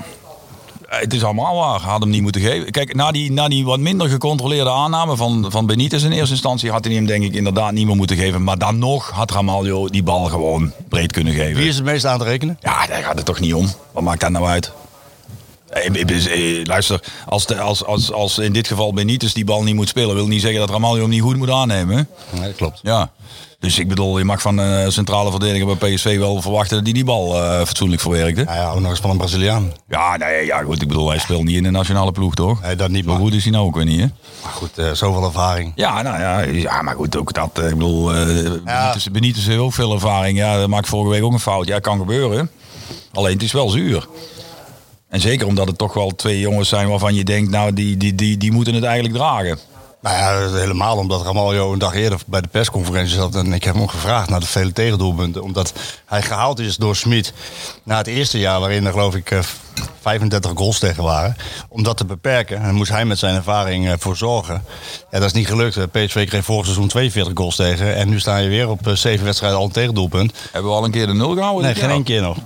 Het 1.01 1.15
is 1.15 1.25
allemaal 1.25 1.57
waar. 1.57 1.81
Had 1.81 2.01
hem 2.01 2.11
niet 2.11 2.23
moeten 2.23 2.41
geven. 2.41 2.71
Kijk, 2.71 2.95
na 2.95 3.11
die, 3.11 3.33
na 3.33 3.49
die 3.49 3.65
wat 3.65 3.79
minder 3.79 4.09
gecontroleerde 4.09 4.71
aanname 4.71 5.17
van, 5.17 5.47
van 5.49 5.67
Benitez 5.67 6.05
in 6.05 6.13
eerste 6.13 6.33
instantie... 6.33 6.71
had 6.71 6.85
hij 6.85 6.95
hem 6.95 7.07
denk 7.07 7.25
ik 7.25 7.35
inderdaad 7.35 7.73
niet 7.73 7.87
meer 7.87 7.97
moeten 7.97 8.17
geven. 8.17 8.45
Maar 8.45 8.59
dan 8.59 8.79
nog 8.79 9.11
had 9.11 9.31
Ramaljo 9.31 9.89
die 9.89 10.03
bal 10.03 10.25
gewoon 10.25 10.73
breed 10.89 11.13
kunnen 11.13 11.35
geven. 11.35 11.57
Wie 11.57 11.69
is 11.69 11.75
het 11.75 11.85
meest 11.85 12.05
aan 12.05 12.19
te 12.19 12.25
rekenen? 12.25 12.57
Ja, 12.61 12.87
daar 12.87 13.03
gaat 13.03 13.17
het 13.17 13.25
toch 13.25 13.41
niet 13.41 13.55
om. 13.55 13.69
Wat 13.93 14.03
maakt 14.03 14.21
dat 14.21 14.31
nou 14.31 14.47
uit? 14.47 14.73
Luister, 16.65 17.03
als, 17.27 17.47
de, 17.47 17.61
als, 17.61 17.85
als, 17.85 18.13
als 18.13 18.39
in 18.39 18.53
dit 18.53 18.67
geval 18.67 18.93
Benitez 18.93 19.33
die 19.33 19.45
bal 19.45 19.63
niet 19.63 19.75
moet 19.75 19.89
spelen... 19.89 20.15
wil 20.15 20.27
niet 20.27 20.41
zeggen 20.41 20.61
dat 20.61 20.71
Ramaljo 20.71 21.01
hem 21.01 21.11
niet 21.11 21.23
goed 21.23 21.37
moet 21.37 21.51
aannemen. 21.51 22.09
Nee, 22.31 22.47
dat 22.47 22.57
klopt. 22.57 22.81
Ja. 22.83 23.11
Dus 23.63 23.79
ik 23.79 23.89
bedoel, 23.89 24.19
je 24.19 24.25
mag 24.25 24.41
van 24.41 24.59
een 24.59 24.93
centrale 24.93 25.31
verdediger 25.31 25.77
bij 25.77 25.95
PSV 25.95 26.19
wel 26.19 26.43
verwachten 26.43 26.77
dat 26.77 26.85
hij 26.85 26.95
die 26.95 27.05
bal 27.05 27.37
uh, 27.37 27.65
fatsoenlijk 27.65 28.01
verwerkte. 28.01 28.43
Ja, 28.47 28.55
ja, 28.55 28.71
ook 28.71 28.81
nog 28.81 28.91
eens 28.91 29.01
van 29.01 29.11
een 29.11 29.17
Braziliaan. 29.17 29.73
Ja, 29.89 30.17
nee, 30.17 30.47
ja, 30.47 30.63
goed. 30.63 30.83
Ik 30.83 30.89
bedoel, 30.89 31.09
hij 31.09 31.19
speelt 31.19 31.45
niet 31.45 31.57
in 31.57 31.63
de 31.63 31.71
nationale 31.71 32.13
ploeg, 32.13 32.35
toch? 32.35 32.63
Nee, 32.63 32.77
dat 32.77 32.91
niet. 32.91 33.05
Maar 33.05 33.17
goed 33.17 33.35
is 33.35 33.43
hij 33.43 33.53
nou 33.53 33.67
ook 33.67 33.75
weer 33.75 33.85
niet, 33.85 34.01
hè? 34.01 34.07
Maar 34.43 34.53
goed, 34.53 34.79
uh, 34.79 34.91
zoveel 34.93 35.25
ervaring. 35.25 35.73
Ja, 35.75 36.03
nou 36.03 36.21
ja, 36.21 36.41
ja, 36.41 36.83
maar 36.83 36.95
goed, 36.95 37.17
ook 37.17 37.33
dat. 37.33 37.59
Ik 37.59 37.69
bedoel, 37.69 38.15
uh, 38.15 38.45
ja. 38.45 38.61
Benitez, 38.65 39.07
Benitez 39.07 39.47
heeft 39.47 39.59
ook 39.59 39.73
veel 39.73 39.93
ervaring. 39.93 40.39
Ja, 40.39 40.59
dat 40.59 40.69
maakt 40.69 40.89
vorige 40.89 41.11
week 41.11 41.23
ook 41.23 41.33
een 41.33 41.41
fout. 41.41 41.67
Ja, 41.67 41.79
kan 41.79 41.99
gebeuren. 41.99 42.51
Alleen 43.13 43.33
het 43.33 43.43
is 43.43 43.53
wel 43.53 43.69
zuur. 43.69 44.09
En 45.09 45.21
zeker 45.21 45.47
omdat 45.47 45.67
het 45.67 45.79
toch 45.79 45.95
wel 45.95 46.11
twee 46.11 46.39
jongens 46.39 46.69
zijn 46.69 46.89
waarvan 46.89 47.15
je 47.15 47.25
denkt, 47.25 47.51
nou, 47.51 47.73
die, 47.73 47.97
die, 47.97 48.15
die, 48.15 48.37
die 48.37 48.53
moeten 48.53 48.75
het 48.75 48.85
eigenlijk 48.85 49.15
dragen. 49.15 49.59
Nou 50.03 50.17
ja, 50.17 50.59
helemaal 50.59 50.97
omdat 50.97 51.23
Ramaljo 51.23 51.73
een 51.73 51.79
dag 51.79 51.95
eerder 51.95 52.21
bij 52.27 52.41
de 52.41 52.49
persconferentie 52.49 53.15
zat. 53.15 53.35
En 53.35 53.53
ik 53.53 53.65
heb 53.65 53.75
hem 53.75 53.89
gevraagd 53.89 54.29
naar 54.29 54.41
de 54.41 54.47
vele 54.47 54.73
tegendoelpunten. 54.73 55.43
Omdat 55.43 55.73
hij 56.07 56.23
gehaald 56.23 56.59
is 56.59 56.77
door 56.77 56.97
Smit 56.97 57.33
na 57.83 57.97
het 57.97 58.07
eerste 58.07 58.39
jaar 58.39 58.61
waarin 58.61 58.87
er 58.87 58.93
geloof 58.93 59.15
ik 59.15 59.39
35 60.01 60.51
goals 60.55 60.79
tegen 60.79 61.03
waren. 61.03 61.37
Om 61.69 61.83
dat 61.83 61.97
te 61.97 62.05
beperken. 62.05 62.63
En 62.63 62.75
moest 62.75 62.91
hij 62.91 63.05
met 63.05 63.19
zijn 63.19 63.35
ervaring 63.35 63.95
voor 63.99 64.17
zorgen. 64.17 64.65
Ja, 65.11 65.19
dat 65.19 65.29
is 65.29 65.33
niet 65.33 65.49
gelukt. 65.49 65.91
PSV 65.91 66.29
kreeg 66.29 66.45
vorig 66.45 66.65
seizoen 66.65 66.89
42 66.89 67.33
goals 67.37 67.57
tegen. 67.57 67.95
En 67.95 68.09
nu 68.09 68.21
sta 68.21 68.37
je 68.37 68.49
weer 68.49 68.69
op 68.69 68.91
zeven 68.95 69.25
wedstrijden 69.25 69.59
al 69.59 69.65
een 69.65 69.73
tegendoelpunt. 69.73 70.33
Hebben 70.53 70.71
we 70.71 70.77
al 70.77 70.85
een 70.85 70.91
keer 70.91 71.07
de 71.07 71.15
nul 71.15 71.35
gehouden? 71.35 71.65
Nee, 71.65 71.75
geen 71.75 71.91
één 71.91 72.03
keer 72.03 72.23
nog. 72.23 72.37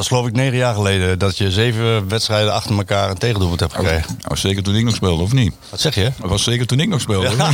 Dat 0.00 0.08
is 0.10 0.16
geloof 0.16 0.30
ik 0.30 0.36
negen 0.36 0.58
jaar 0.58 0.74
geleden 0.74 1.18
dat 1.18 1.38
je 1.38 1.50
zeven 1.50 2.08
wedstrijden 2.08 2.52
achter 2.52 2.76
elkaar 2.76 3.10
een 3.10 3.18
tegendoelpunt 3.18 3.60
hebt 3.60 3.74
gekregen. 3.74 4.16
Dat 4.18 4.28
was 4.28 4.40
zeker 4.40 4.62
toen 4.62 4.74
ik 4.74 4.84
nog 4.84 4.94
speelde, 4.94 5.22
of 5.22 5.32
niet? 5.32 5.54
Wat 5.70 5.80
zeg 5.80 5.94
je? 5.94 6.12
Dat 6.20 6.30
was 6.30 6.42
zeker 6.42 6.66
toen 6.66 6.80
ik 6.80 6.88
nog 6.88 7.00
speelde. 7.00 7.36
Ja. 7.36 7.50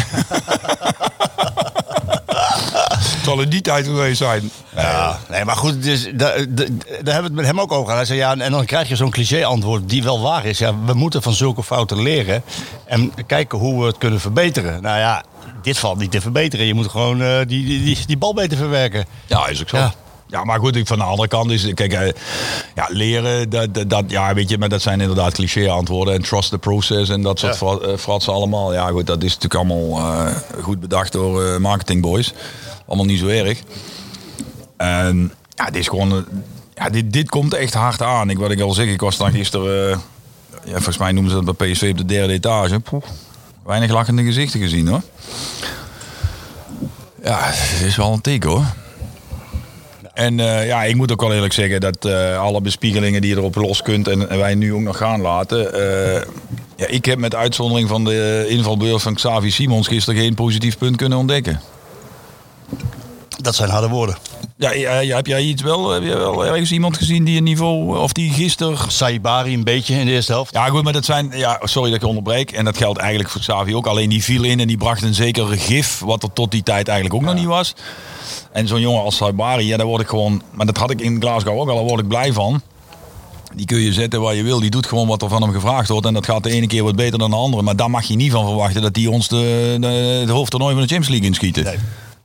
Het 2.88 3.24
zal 3.24 3.40
in 3.40 3.48
die 3.48 3.60
tijd 3.60 3.86
geweest 3.86 4.18
zijn. 4.18 4.50
Ja, 4.76 5.18
nee, 5.28 5.44
maar 5.44 5.56
goed, 5.56 5.82
dus, 5.82 6.08
daar, 6.14 6.44
daar, 6.48 6.66
daar 7.02 7.14
hebben 7.14 7.14
we 7.14 7.22
het 7.22 7.32
met 7.32 7.46
hem 7.46 7.60
ook 7.60 7.72
over 7.72 7.84
gehad. 7.84 7.96
Hij 7.96 8.06
zei 8.06 8.18
ja, 8.18 8.36
en 8.36 8.52
dan 8.52 8.64
krijg 8.64 8.88
je 8.88 8.96
zo'n 8.96 9.10
cliché-antwoord 9.10 9.88
die 9.88 10.02
wel 10.02 10.20
waar 10.20 10.44
is. 10.44 10.58
Ja, 10.58 10.74
we 10.84 10.94
moeten 10.94 11.22
van 11.22 11.32
zulke 11.32 11.62
fouten 11.62 12.02
leren 12.02 12.42
en 12.84 13.12
kijken 13.26 13.58
hoe 13.58 13.80
we 13.80 13.86
het 13.86 13.98
kunnen 13.98 14.20
verbeteren. 14.20 14.82
Nou 14.82 14.98
ja, 14.98 15.24
dit 15.62 15.78
valt 15.78 15.98
niet 15.98 16.10
te 16.10 16.20
verbeteren. 16.20 16.66
Je 16.66 16.74
moet 16.74 16.88
gewoon 16.88 17.22
uh, 17.22 17.38
die, 17.38 17.66
die, 17.66 17.84
die, 17.84 17.98
die, 18.06 18.18
bal 18.18 18.34
beter 18.34 18.56
verwerken. 18.56 19.06
Ja, 19.26 19.46
is 19.46 19.60
ook 19.60 19.68
zo. 19.68 19.76
Ja. 19.76 19.94
Ja, 20.28 20.44
maar 20.44 20.58
goed, 20.58 20.76
ik, 20.76 20.86
van 20.86 20.98
de 20.98 21.04
andere 21.04 21.28
kant 21.28 21.50
is, 21.50 21.74
kijk, 21.74 21.92
eh, 21.92 22.12
ja, 22.74 22.86
leren, 22.90 23.50
dat, 23.50 23.68
dat, 23.90 24.04
ja, 24.08 24.34
weet 24.34 24.48
je, 24.48 24.58
maar 24.58 24.68
dat 24.68 24.82
zijn 24.82 25.00
inderdaad 25.00 25.32
cliché 25.34 25.70
antwoorden. 25.70 26.14
En 26.14 26.22
trust 26.22 26.50
the 26.50 26.58
process 26.58 27.08
en 27.10 27.22
dat 27.22 27.38
soort 27.38 27.60
Ja. 27.60 27.88
eh, 27.88 27.96
fratsen 27.98 28.32
allemaal. 28.32 28.72
Ja, 28.72 28.86
goed, 28.88 29.06
dat 29.06 29.22
is 29.22 29.34
natuurlijk 29.38 29.54
allemaal 29.54 29.98
eh, 29.98 30.34
goed 30.62 30.80
bedacht 30.80 31.12
door 31.12 31.60
marketingboys. 31.60 32.32
Allemaal 32.86 33.06
niet 33.06 33.18
zo 33.18 33.26
erg. 33.26 33.62
En 34.76 35.32
ja, 35.54 35.64
dit 35.64 35.76
is 35.76 35.88
gewoon, 35.88 36.24
ja, 36.74 36.90
dit, 36.90 37.12
dit 37.12 37.28
komt 37.28 37.54
echt 37.54 37.74
hard 37.74 38.02
aan. 38.02 38.30
Ik, 38.30 38.38
wat 38.38 38.50
ik 38.50 38.60
al 38.60 38.72
zeg, 38.72 38.86
ik 38.86 39.00
was 39.00 39.16
dan 39.16 39.32
gisteren, 39.32 40.00
ja, 40.64 40.72
volgens 40.72 40.98
mij 40.98 41.12
noemen 41.12 41.32
ze 41.32 41.44
dat 41.44 41.56
bij 41.56 41.70
PSV 41.72 41.88
op 41.90 41.98
de 41.98 42.04
derde 42.04 42.32
etage. 42.32 42.80
Poeh, 42.80 43.02
weinig 43.64 43.90
lachende 43.90 44.22
gezichten 44.22 44.60
gezien 44.60 44.88
hoor. 44.88 45.02
Ja, 47.22 47.38
het 47.42 47.86
is 47.86 47.96
wel 47.96 48.12
een 48.12 48.20
teken 48.20 48.50
hoor. 48.50 48.64
En 50.16 50.40
eh, 50.40 50.66
ja, 50.66 50.84
ik 50.84 50.96
moet 50.96 51.12
ook 51.12 51.20
wel 51.20 51.32
eerlijk 51.32 51.52
zeggen 51.52 51.80
dat 51.80 52.04
eh, 52.04 52.38
alle 52.38 52.60
bespiegelingen 52.60 53.20
die 53.20 53.30
je 53.30 53.36
erop 53.36 53.54
los 53.54 53.82
kunt 53.82 54.08
en, 54.08 54.38
wij 54.38 54.54
nu 54.54 54.74
ook 54.74 54.80
nog 54.80 54.96
gaan 54.96 55.20
laten. 55.20 55.72
eh, 55.74 56.22
ja, 56.76 56.86
ik 56.86 57.04
heb 57.04 57.18
met 57.18 57.34
uitzondering 57.34 57.88
van 57.88 58.04
de 58.04 58.46
invalbeurt 58.48 59.02
van 59.02 59.14
Xavi 59.14 59.50
Simons 59.50 59.88
gisteren 59.88 60.20
geen 60.20 60.34
positief 60.34 60.78
punt 60.78 60.96
kunnen 60.96 61.18
ontdekken. 61.18 61.60
Dat 63.36 63.54
zijn 63.54 63.70
harde 63.70 63.88
woorden. 63.88 64.16
Ja, 64.56 64.72
ja, 64.72 64.98
ja, 64.98 65.16
heb 65.16 65.26
jij 65.26 65.42
iets 65.42 65.62
wel, 65.62 65.90
heb 65.90 66.02
je 66.02 66.16
wel 66.16 66.46
ergens 66.46 66.72
iemand 66.72 66.96
gezien 66.96 67.24
die 67.24 67.36
een 67.36 67.44
niveau, 67.44 67.98
of 67.98 68.12
die 68.12 68.30
gisteren... 68.30 68.78
Saibari 68.92 69.54
een 69.54 69.64
beetje 69.64 69.94
in 69.94 70.06
de 70.06 70.12
eerste 70.12 70.32
helft. 70.32 70.54
Ja 70.54 70.66
goed, 70.68 70.82
maar 70.82 70.92
dat 70.92 71.04
zijn, 71.04 71.30
ja, 71.34 71.60
sorry 71.62 71.88
dat 71.88 71.96
ik 71.96 72.02
je 72.02 72.08
onderbreek. 72.08 72.52
En 72.52 72.64
dat 72.64 72.76
geldt 72.76 72.98
eigenlijk 72.98 73.30
voor 73.30 73.40
Xavi 73.40 73.74
ook. 73.74 73.86
Alleen 73.86 74.08
die 74.08 74.24
viel 74.24 74.44
in 74.44 74.60
en 74.60 74.66
die 74.66 74.76
bracht 74.76 75.02
een 75.02 75.14
zekere 75.14 75.56
gif, 75.56 75.98
wat 75.98 76.22
er 76.22 76.32
tot 76.32 76.50
die 76.50 76.62
tijd 76.62 76.88
eigenlijk 76.88 77.20
ook 77.20 77.28
nog 77.28 77.34
niet 77.34 77.46
was. 77.46 77.74
En 78.52 78.68
zo'n 78.68 78.80
jongen 78.80 79.02
als 79.02 79.16
Saibari, 79.16 79.66
ja, 79.66 79.76
daar 79.76 79.86
word 79.86 80.02
ik 80.02 80.08
gewoon, 80.08 80.42
maar 80.50 80.66
dat 80.66 80.76
had 80.76 80.90
ik 80.90 81.00
in 81.00 81.20
Glasgow 81.20 81.60
ook 81.60 81.68
al, 81.68 81.76
daar 81.76 81.84
word 81.84 82.00
ik 82.00 82.08
blij 82.08 82.32
van. 82.32 82.62
Die 83.54 83.66
kun 83.66 83.80
je 83.80 83.92
zetten 83.92 84.20
waar 84.20 84.34
je 84.34 84.42
wil. 84.42 84.60
Die 84.60 84.70
doet 84.70 84.86
gewoon 84.86 85.06
wat 85.06 85.22
er 85.22 85.28
van 85.28 85.42
hem 85.42 85.52
gevraagd 85.52 85.88
wordt. 85.88 86.06
En 86.06 86.14
dat 86.14 86.24
gaat 86.24 86.42
de 86.42 86.50
ene 86.50 86.66
keer 86.66 86.84
wat 86.84 86.96
beter 86.96 87.18
dan 87.18 87.30
de 87.30 87.36
andere. 87.36 87.62
Maar 87.62 87.76
daar 87.76 87.90
mag 87.90 88.04
je 88.04 88.16
niet 88.16 88.32
van 88.32 88.46
verwachten 88.46 88.82
dat 88.82 88.94
die 88.94 89.10
ons 89.10 89.28
de, 89.28 89.76
de, 89.80 89.86
het 89.86 90.28
hoofdtoernooi 90.28 90.72
van 90.72 90.82
de 90.82 90.88
Champions 90.88 91.08
League 91.08 91.28
inschieten. 91.28 91.64
Nee. 91.64 91.76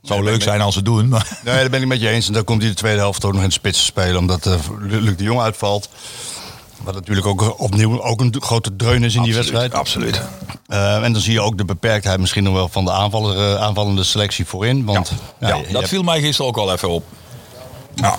Het 0.02 0.10
zou 0.10 0.24
leuk 0.24 0.42
zijn 0.42 0.60
als 0.60 0.72
ze 0.72 0.78
het 0.78 0.88
doen. 0.88 1.08
Maar 1.08 1.38
Nee, 1.44 1.54
daar 1.54 1.70
ben 1.70 1.80
ik 1.82 1.86
met 1.88 2.00
je 2.00 2.08
eens. 2.08 2.26
En 2.26 2.32
dan 2.32 2.44
komt 2.44 2.60
hij 2.62 2.70
de 2.70 2.76
tweede 2.76 2.98
helft 2.98 3.24
ook 3.24 3.32
nog 3.32 3.42
in 3.42 3.48
de 3.48 3.54
spits 3.54 3.78
te 3.78 3.84
spelen. 3.84 4.16
Omdat 4.16 4.46
eh 4.46 4.54
Luc 4.80 5.16
de 5.16 5.24
Jong 5.24 5.40
uitvalt. 5.40 5.88
Wat 6.82 6.94
natuurlijk 6.94 7.26
ook 7.26 7.60
opnieuw 7.60 8.02
ook 8.02 8.20
een 8.20 8.34
grote 8.40 8.76
dreun 8.76 9.04
is 9.04 9.14
in 9.14 9.22
die 9.22 9.34
wedstrijd. 9.34 9.74
Absoluut. 9.74 10.22
Eh, 10.66 11.04
en 11.04 11.12
dan 11.12 11.22
zie 11.22 11.32
je 11.32 11.40
ook 11.40 11.58
de 11.58 11.64
beperktheid 11.64 12.20
misschien 12.20 12.42
nog 12.44 12.54
wel 12.54 12.68
van 12.68 12.84
de 12.84 12.92
aanvaller, 12.92 13.54
eh, 13.54 13.62
aanvallende 13.62 14.04
selectie 14.04 14.44
voorin. 14.46 14.84
Want 14.84 15.12
Ja, 15.40 15.48
dat 15.48 15.66
hebt- 15.66 15.88
viel 15.88 16.02
mij 16.02 16.20
gisteren 16.20 16.46
ook 16.50 16.56
al 16.56 16.72
even 16.72 16.88
op. 16.88 17.04
Ja. 17.94 18.16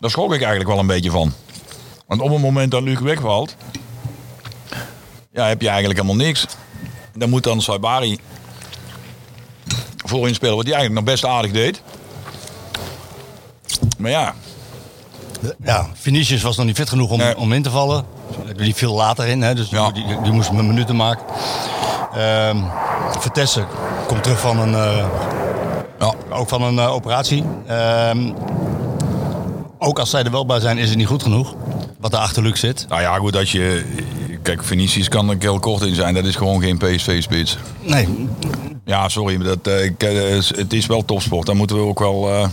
Daar 0.00 0.10
schrok 0.10 0.26
ik 0.32 0.38
eigenlijk 0.40 0.68
wel 0.70 0.78
een 0.78 0.86
beetje 0.86 1.10
van. 1.10 1.32
Want 2.06 2.20
op 2.20 2.30
het 2.30 2.40
moment 2.40 2.70
dat 2.70 2.82
Luc 2.82 2.98
wegvalt, 2.98 3.56
ja, 5.32 5.46
heb 5.46 5.60
je 5.60 5.68
eigenlijk 5.68 5.98
helemaal 6.00 6.24
niks. 6.26 6.46
Dan 7.14 7.30
moet 7.30 7.42
dan 7.42 7.62
Saibari 7.62 8.18
voorin 10.04 10.34
spelen, 10.34 10.56
wat 10.56 10.64
hij 10.66 10.74
eigenlijk 10.74 11.04
nog 11.04 11.14
best 11.14 11.24
aardig 11.24 11.50
deed. 11.52 11.82
Maar 13.98 14.10
ja, 14.10 14.34
ja, 15.64 15.86
Vinicius 15.94 16.42
was 16.42 16.56
nog 16.56 16.66
niet 16.66 16.76
fit 16.76 16.88
genoeg 16.88 17.10
om, 17.10 17.18
Nee. 17.18 17.36
om 17.36 17.52
in 17.52 17.62
te 17.62 17.70
vallen. 17.70 18.04
Die 18.56 18.74
viel 18.74 18.94
later 18.94 19.26
in, 19.26 19.42
hè, 19.42 19.54
dus 19.54 19.68
die, 19.68 19.78
Ja. 19.78 19.90
die, 19.90 20.04
die 20.22 20.32
moest 20.32 20.52
mijn 20.52 20.66
minuten 20.66 20.96
maken. 20.96 21.24
Ehm 22.14 22.56
Vertessen 23.18 23.66
komt 24.06 24.22
terug 24.22 24.40
van 24.40 24.58
een, 24.58 24.74
eh, 24.74 25.06
ja, 25.98 26.14
ook 26.30 26.48
van 26.48 26.62
een 26.62 26.78
eh, 26.78 26.92
operatie. 26.92 27.44
Ehm, 27.66 28.32
ook 29.78 29.98
als 29.98 30.10
zij 30.10 30.22
er 30.24 30.30
wel 30.30 30.46
bij 30.46 30.60
zijn, 30.60 30.78
is 30.78 30.88
het 30.88 30.98
niet 30.98 31.06
goed 31.06 31.22
genoeg. 31.22 31.54
Wat 31.98 32.12
er 32.12 32.18
achter 32.18 32.42
Luc 32.42 32.58
zit. 32.60 32.86
nou 32.88 33.00
ja, 33.02 33.16
goed, 33.16 33.36
als 33.36 33.52
je... 33.52 33.84
Kijk, 34.44 34.64
Vinicius 34.64 35.08
kan 35.08 35.30
er 35.30 35.36
heel 35.38 35.58
kort 35.58 35.82
in 35.82 35.94
zijn. 35.94 36.14
Dat 36.14 36.24
is 36.24 36.36
gewoon 36.36 36.60
geen 36.62 36.78
PSV-spits. 36.78 37.58
Nee, 37.82 38.28
Ja, 38.84 39.08
sorry, 39.08 39.36
maar 39.36 39.46
dat, 39.46 39.66
eh, 39.66 39.84
ik, 39.84 40.02
eh, 40.02 40.56
het 40.56 40.72
is 40.72 40.86
wel 40.86 41.04
topsport. 41.04 41.46
Daar 41.46 41.56
moeten 41.56 41.76
we 41.76 41.82
ook 41.82 41.98
wel 41.98 42.30
eh 42.30 42.48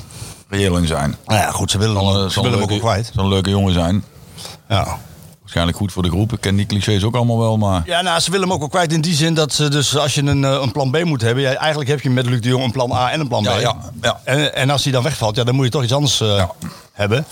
reëel 0.49 0.77
in 0.77 0.87
zijn. 0.87 1.15
nou 1.25 1.39
ja, 1.39 1.51
goed, 1.51 1.71
ze 1.71 1.77
willen, 1.77 1.95
Zal, 1.95 2.29
ze 2.29 2.41
willen 2.41 2.59
hem 2.59 2.69
ook 2.69 2.79
kwijt. 2.79 3.11
Een 3.15 3.27
leuke 3.27 3.49
jongen 3.49 3.73
zijn. 3.73 4.03
Ja. 4.69 4.99
Waarschijnlijk 5.53 5.77
goed 5.85 5.91
voor 5.93 6.03
de 6.03 6.17
groep. 6.17 6.33
Ik 6.33 6.41
ken 6.41 6.55
die 6.55 6.65
clichés 6.65 7.03
ook 7.03 7.15
allemaal 7.15 7.39
wel, 7.39 7.57
maar... 7.57 7.81
Ja, 7.85 8.01
nou, 8.01 8.19
ze 8.19 8.31
willen 8.31 8.45
hem 8.45 8.53
ook 8.55 8.59
wel 8.59 8.69
kwijt 8.69 8.93
in 8.93 9.01
die 9.01 9.13
zin 9.13 9.33
dat 9.33 9.53
ze 9.53 9.69
dus 9.69 9.97
als 9.97 10.13
je 10.13 10.21
een, 10.21 10.43
eh, 10.43 10.59
een 10.61 10.71
plan 10.71 10.91
B 10.91 11.03
moet 11.03 11.21
hebben, 11.21 11.43
ja, 11.43 11.53
eigenlijk 11.53 11.89
heb 11.89 12.01
je 12.01 12.09
met 12.09 12.25
Luc 12.25 12.41
de 12.41 12.47
Jong 12.49 12.63
een 12.63 12.71
plan 12.71 12.91
A 12.91 13.11
en 13.11 13.19
een 13.19 13.27
plan 13.27 13.43
B. 13.43 13.45
Ja, 13.45 13.59
ja, 13.59 13.75
ja. 14.01 14.19
En, 14.23 14.55
en 14.55 14.69
als 14.69 14.83
die 14.83 14.91
dan 14.91 15.03
wegvalt, 15.03 15.35
ja, 15.35 15.43
dan 15.43 15.55
moet 15.55 15.65
je 15.65 15.71
toch 15.71 15.83
iets 15.83 15.93
anders 15.93 16.21
eh, 16.21 16.43
hebben. 16.93 17.25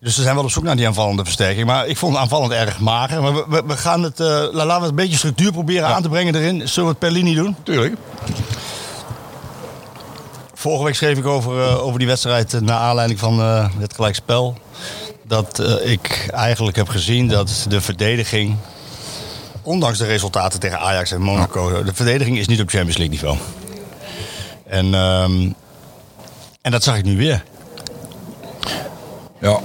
Dus 0.00 0.14
ze 0.14 0.22
zijn 0.22 0.34
wel 0.34 0.44
op 0.44 0.50
zoek 0.50 0.62
naar 0.64 0.76
die 0.76 0.86
aanvallende 0.86 1.24
versterking. 1.24 1.66
Maar 1.66 1.86
ik 1.86 1.96
vond 1.96 2.12
het 2.12 2.22
aanvallend 2.22 2.52
erg 2.52 2.78
mager. 2.80 3.22
Maar 3.22 3.34
we, 3.34 3.44
we, 3.48 3.62
we 3.66 3.76
gaan 3.76 4.02
het, 4.02 4.18
la- 4.18 4.50
laten 4.64 4.82
we 4.82 4.88
een 4.88 4.94
beetje 4.94 5.16
structuur 5.16 5.52
proberen 5.52 5.86
aan 5.88 6.02
te 6.02 6.08
brengen 6.08 6.34
erin. 6.34 6.68
Zullen 6.68 6.84
we 6.88 6.90
het 6.90 6.98
per 6.98 7.10
linie 7.10 7.34
doen? 7.34 7.56
Tuurlijk. 7.62 7.96
Vorige 10.54 10.84
week 10.84 10.94
schreef 10.94 11.18
ik 11.18 11.26
over, 11.26 11.80
over 11.80 11.98
die 11.98 12.08
wedstrijd 12.08 12.60
naar 12.60 12.78
aanleiding 12.78 13.18
van 13.18 13.40
het 13.78 13.94
gelijkspel. 13.94 14.58
Dat 15.26 15.58
eh, 15.58 15.90
ik 15.92 16.28
eigenlijk 16.30 16.76
heb 16.76 16.88
gezien 16.88 17.28
dat 17.28 17.66
de 17.68 17.80
verdediging, 17.80 18.56
ondanks 19.62 19.98
de 19.98 20.04
resultaten 20.04 20.60
tegen 20.60 20.78
Ajax 20.78 21.10
en 21.12 21.20
Monaco, 21.20 21.82
de 21.82 21.94
verdediging 21.94 22.38
is 22.38 22.46
niet 22.46 22.60
op 22.60 22.68
Champions 22.68 22.96
League 22.96 23.14
niveau. 23.14 23.38
En, 24.66 24.94
ehm, 24.94 25.50
en 26.62 26.70
dat 26.70 26.82
zag 26.82 26.96
ik 26.96 27.04
nu 27.04 27.16
weer. 27.16 27.44
Ja, 29.40 29.60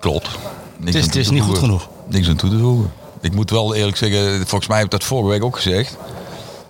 klopt. 0.00 0.28
Niks 0.76 0.96
Het 0.96 1.14
is- 1.16 1.26
het 1.26 1.34
niet 1.34 1.42
goed 1.44 1.58
genoeg. 1.58 1.88
Niks 2.08 2.28
aan 2.28 2.36
toe 2.36 2.50
te 2.50 2.58
voegen. 2.58 2.92
Ik 3.20 3.32
moet 3.34 3.50
wel 3.50 3.74
eerlijk 3.74 3.96
zeggen, 3.96 4.36
volgens 4.36 4.66
mij 4.66 4.76
heb 4.76 4.86
ik 4.86 4.92
dat 4.92 5.04
vorige 5.04 5.28
week 5.28 5.44
ook 5.44 5.56
gezegd. 5.56 5.96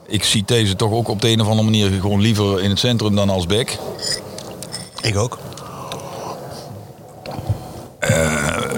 Ik 0.06 0.24
zie 0.24 0.42
deze 0.46 0.76
toch 0.76 0.92
ook 0.92 1.08
op 1.08 1.20
de 1.20 1.28
een 1.28 1.40
of 1.40 1.46
andere 1.46 1.64
manier 1.64 1.90
gewoon 2.00 2.20
liever 2.20 2.62
in 2.62 2.70
het 2.70 2.78
centrum 2.78 3.14
dan 3.14 3.30
als 3.30 3.46
back. 3.46 3.76
Ik 5.00 5.16
ook. 5.16 5.38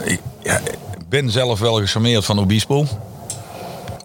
Ik, 0.04 0.20
ja, 0.42 0.58
ik 0.58 1.08
ben 1.08 1.30
zelf 1.30 1.58
wel 1.60 1.74
gecharmeerd 1.74 2.24
van 2.24 2.38
Obispo. 2.38 2.86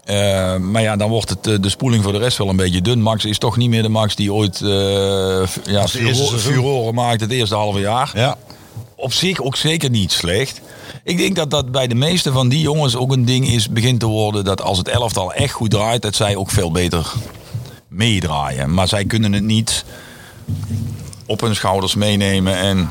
Eh, 0.06 0.56
maar 0.58 0.82
ja, 0.82 0.96
dan 0.96 1.10
wordt 1.10 1.30
het, 1.30 1.48
eh, 1.48 1.56
de 1.62 1.70
spoeling 1.70 2.04
voor 2.04 2.12
de 2.12 2.18
rest 2.18 2.38
wel 2.38 2.50
een 2.50 2.56
beetje 2.56 2.82
dun. 2.82 3.02
Max 3.02 3.26
is 3.26 3.38
toch 3.38 3.58
niet 3.58 3.70
meer 3.70 3.82
de 3.82 3.90
Max 3.90 4.16
die 4.16 4.34
ooit 4.34 4.62
eh 4.62 5.44
f- 5.48 5.60
ja, 5.64 5.88
furoren 5.88 6.94
maakte 6.94 7.24
het 7.24 7.34
eerste 7.34 7.56
halve 7.56 7.80
jaar. 7.80 8.12
Ja. 8.14 8.38
Op 8.96 9.14
zich 9.14 9.42
ook 9.42 9.56
zeker 9.56 9.90
niet 9.90 10.12
slecht. 10.12 10.62
Ik 11.04 11.18
denk 11.18 11.36
dat 11.36 11.52
dat 11.52 11.72
bij 11.72 11.88
de 11.88 11.96
meeste 11.96 12.32
van 12.32 12.50
die 12.50 12.60
jongens 12.62 12.96
ook 12.96 13.12
een 13.12 13.26
ding 13.26 13.48
is, 13.48 13.70
begint 13.70 14.00
te 14.00 14.06
worden 14.06 14.44
dat 14.44 14.62
als 14.62 14.78
het 14.78 14.88
elftal 14.88 15.34
echt 15.34 15.54
goed 15.54 15.70
draait, 15.72 16.02
dat 16.02 16.16
zij 16.16 16.36
ook 16.36 16.50
veel 16.52 16.72
beter 16.72 17.12
meedraaien. 17.88 18.74
Maar 18.74 18.88
zij 18.88 19.06
kunnen 19.06 19.34
het 19.34 19.44
niet 19.44 19.86
op 21.26 21.42
hun 21.42 21.56
schouders 21.56 21.96
meenemen 21.96 22.56
en 22.56 22.90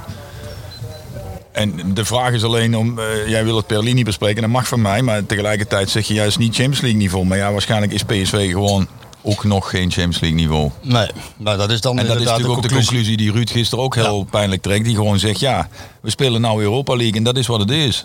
en 1.52 1.94
de 1.94 2.04
vraag 2.04 2.32
is 2.32 2.44
alleen 2.44 2.76
om, 2.76 2.98
eh, 2.98 3.28
jij 3.28 3.44
wil 3.44 3.56
het 3.56 3.66
per 3.66 3.82
linie 3.82 4.04
bespreken, 4.04 4.42
dat 4.42 4.50
mag 4.50 4.68
van 4.68 4.82
mij, 4.82 5.02
maar 5.02 5.26
tegelijkertijd 5.26 5.90
zeg 5.90 6.06
je 6.06 6.14
juist 6.14 6.38
niet 6.38 6.54
Champions 6.54 6.80
League 6.80 6.98
niveau. 6.98 7.26
Maar 7.26 7.38
ja, 7.38 7.52
waarschijnlijk 7.52 7.92
is 7.92 8.02
PSV 8.02 8.50
gewoon 8.50 8.88
ook 9.22 9.44
nog 9.44 9.70
geen 9.70 9.90
Champions 9.90 10.20
League 10.20 10.38
niveau. 10.38 10.70
Nee, 10.82 11.08
nou, 11.36 11.56
dat 11.56 11.70
is 11.70 11.80
dan 11.80 11.98
En 11.98 12.06
dat 12.06 12.20
is 12.20 12.24
natuurlijk 12.24 12.56
ook 12.56 12.62
de 12.62 12.74
conclusie 12.74 13.16
die 13.16 13.32
Ruud 13.32 13.50
gisteren 13.50 13.84
ook 13.84 13.94
heel 13.94 14.26
pijnlijk 14.30 14.62
trekt. 14.62 14.84
Die 14.84 14.94
gewoon 14.94 15.18
zegt, 15.18 15.40
ja, 15.40 15.68
we 16.00 16.10
spelen 16.10 16.40
nou 16.40 16.62
Europa 16.62 16.96
League 16.96 17.16
en 17.16 17.22
dat 17.22 17.36
is 17.36 17.46
wat 17.46 17.60
het 17.60 17.70
is. 17.70 18.04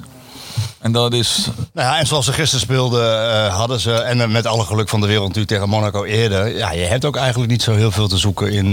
En 0.79 0.91
dat 0.91 1.13
is, 1.13 1.47
Nou 1.73 1.87
ja, 1.87 1.99
en 1.99 2.07
zoals 2.07 2.25
ze 2.25 2.33
gisteren 2.33 2.65
speelden, 2.65 3.23
eh, 3.23 3.55
hadden 3.57 3.79
ze, 3.79 3.93
en 3.93 4.21
eh, 4.21 4.27
met 4.27 4.45
alle 4.45 4.63
geluk 4.63 4.89
van 4.89 5.01
de 5.01 5.07
wereld 5.07 5.27
natuurlijk 5.27 5.53
tegen 5.53 5.69
Monaco 5.69 6.03
eerder. 6.03 6.57
Ja, 6.57 6.71
je 6.71 6.85
hebt 6.85 7.05
ook 7.05 7.15
eigenlijk 7.15 7.51
niet 7.51 7.61
zo 7.61 7.73
heel 7.73 7.91
veel 7.91 8.07
te 8.07 8.17
zoeken 8.17 8.51
in, 8.51 8.65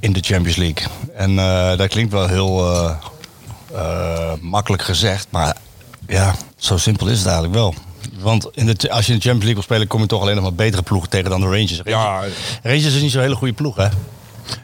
in 0.00 0.12
de 0.12 0.20
Champions 0.20 0.56
League. 0.56 0.86
En 1.14 1.36
dat 1.76 1.88
klinkt 1.88 2.12
wel 2.12 2.26
heel 2.26 2.96
eh, 3.74 4.32
makkelijk 4.40 4.82
gezegd, 4.82 5.26
maar 5.30 5.56
ja, 6.06 6.34
zo 6.56 6.76
simpel 6.76 7.06
is 7.06 7.18
het 7.18 7.26
eigenlijk 7.26 7.54
wel. 7.54 7.74
Want 8.18 8.48
in 8.52 8.66
de, 8.66 8.90
als 8.90 9.06
je 9.06 9.12
in 9.12 9.18
de 9.18 9.24
Champions 9.24 9.30
League 9.30 9.54
wil 9.54 9.62
spelen, 9.62 9.86
kom 9.86 10.00
je 10.00 10.06
toch 10.06 10.20
alleen 10.20 10.34
nog 10.34 10.44
maar 10.44 10.54
betere 10.54 10.82
ploegen 10.82 11.10
tegen 11.10 11.30
dan 11.30 11.40
de 11.40 11.46
Rangers. 11.46 11.80
ja, 11.84 12.22
Rangers 12.62 12.94
is 12.94 13.02
niet 13.02 13.10
zo'n 13.10 13.22
hele 13.22 13.34
goede 13.34 13.54
ploeg, 13.54 13.76
hè? 13.76 13.88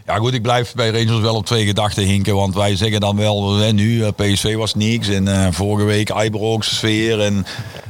ja 0.07 0.17
goed, 0.17 0.35
ik 0.35 0.43
blijf 0.43 0.75
bij 0.75 0.91
Rangers 0.91 1.21
wel 1.21 1.35
op 1.35 1.47
twee 1.47 1.67
gedachten 1.67 2.03
hinken. 2.03 2.35
Want 2.35 2.55
wij 2.55 2.77
zeggen 2.77 3.01
dan 3.01 3.17
wel, 3.17 3.57
hè, 3.57 3.73
nu 3.73 4.05
eh, 4.05 4.09
PSV 4.17 4.55
was 4.55 4.75
niks. 4.75 5.09
En 5.09 5.29
eh, 5.29 5.53
vorige 5.53 5.85
week 5.85 6.09
Ibrox 6.09 6.77
sfeer. 6.77 7.21
En 7.21 7.47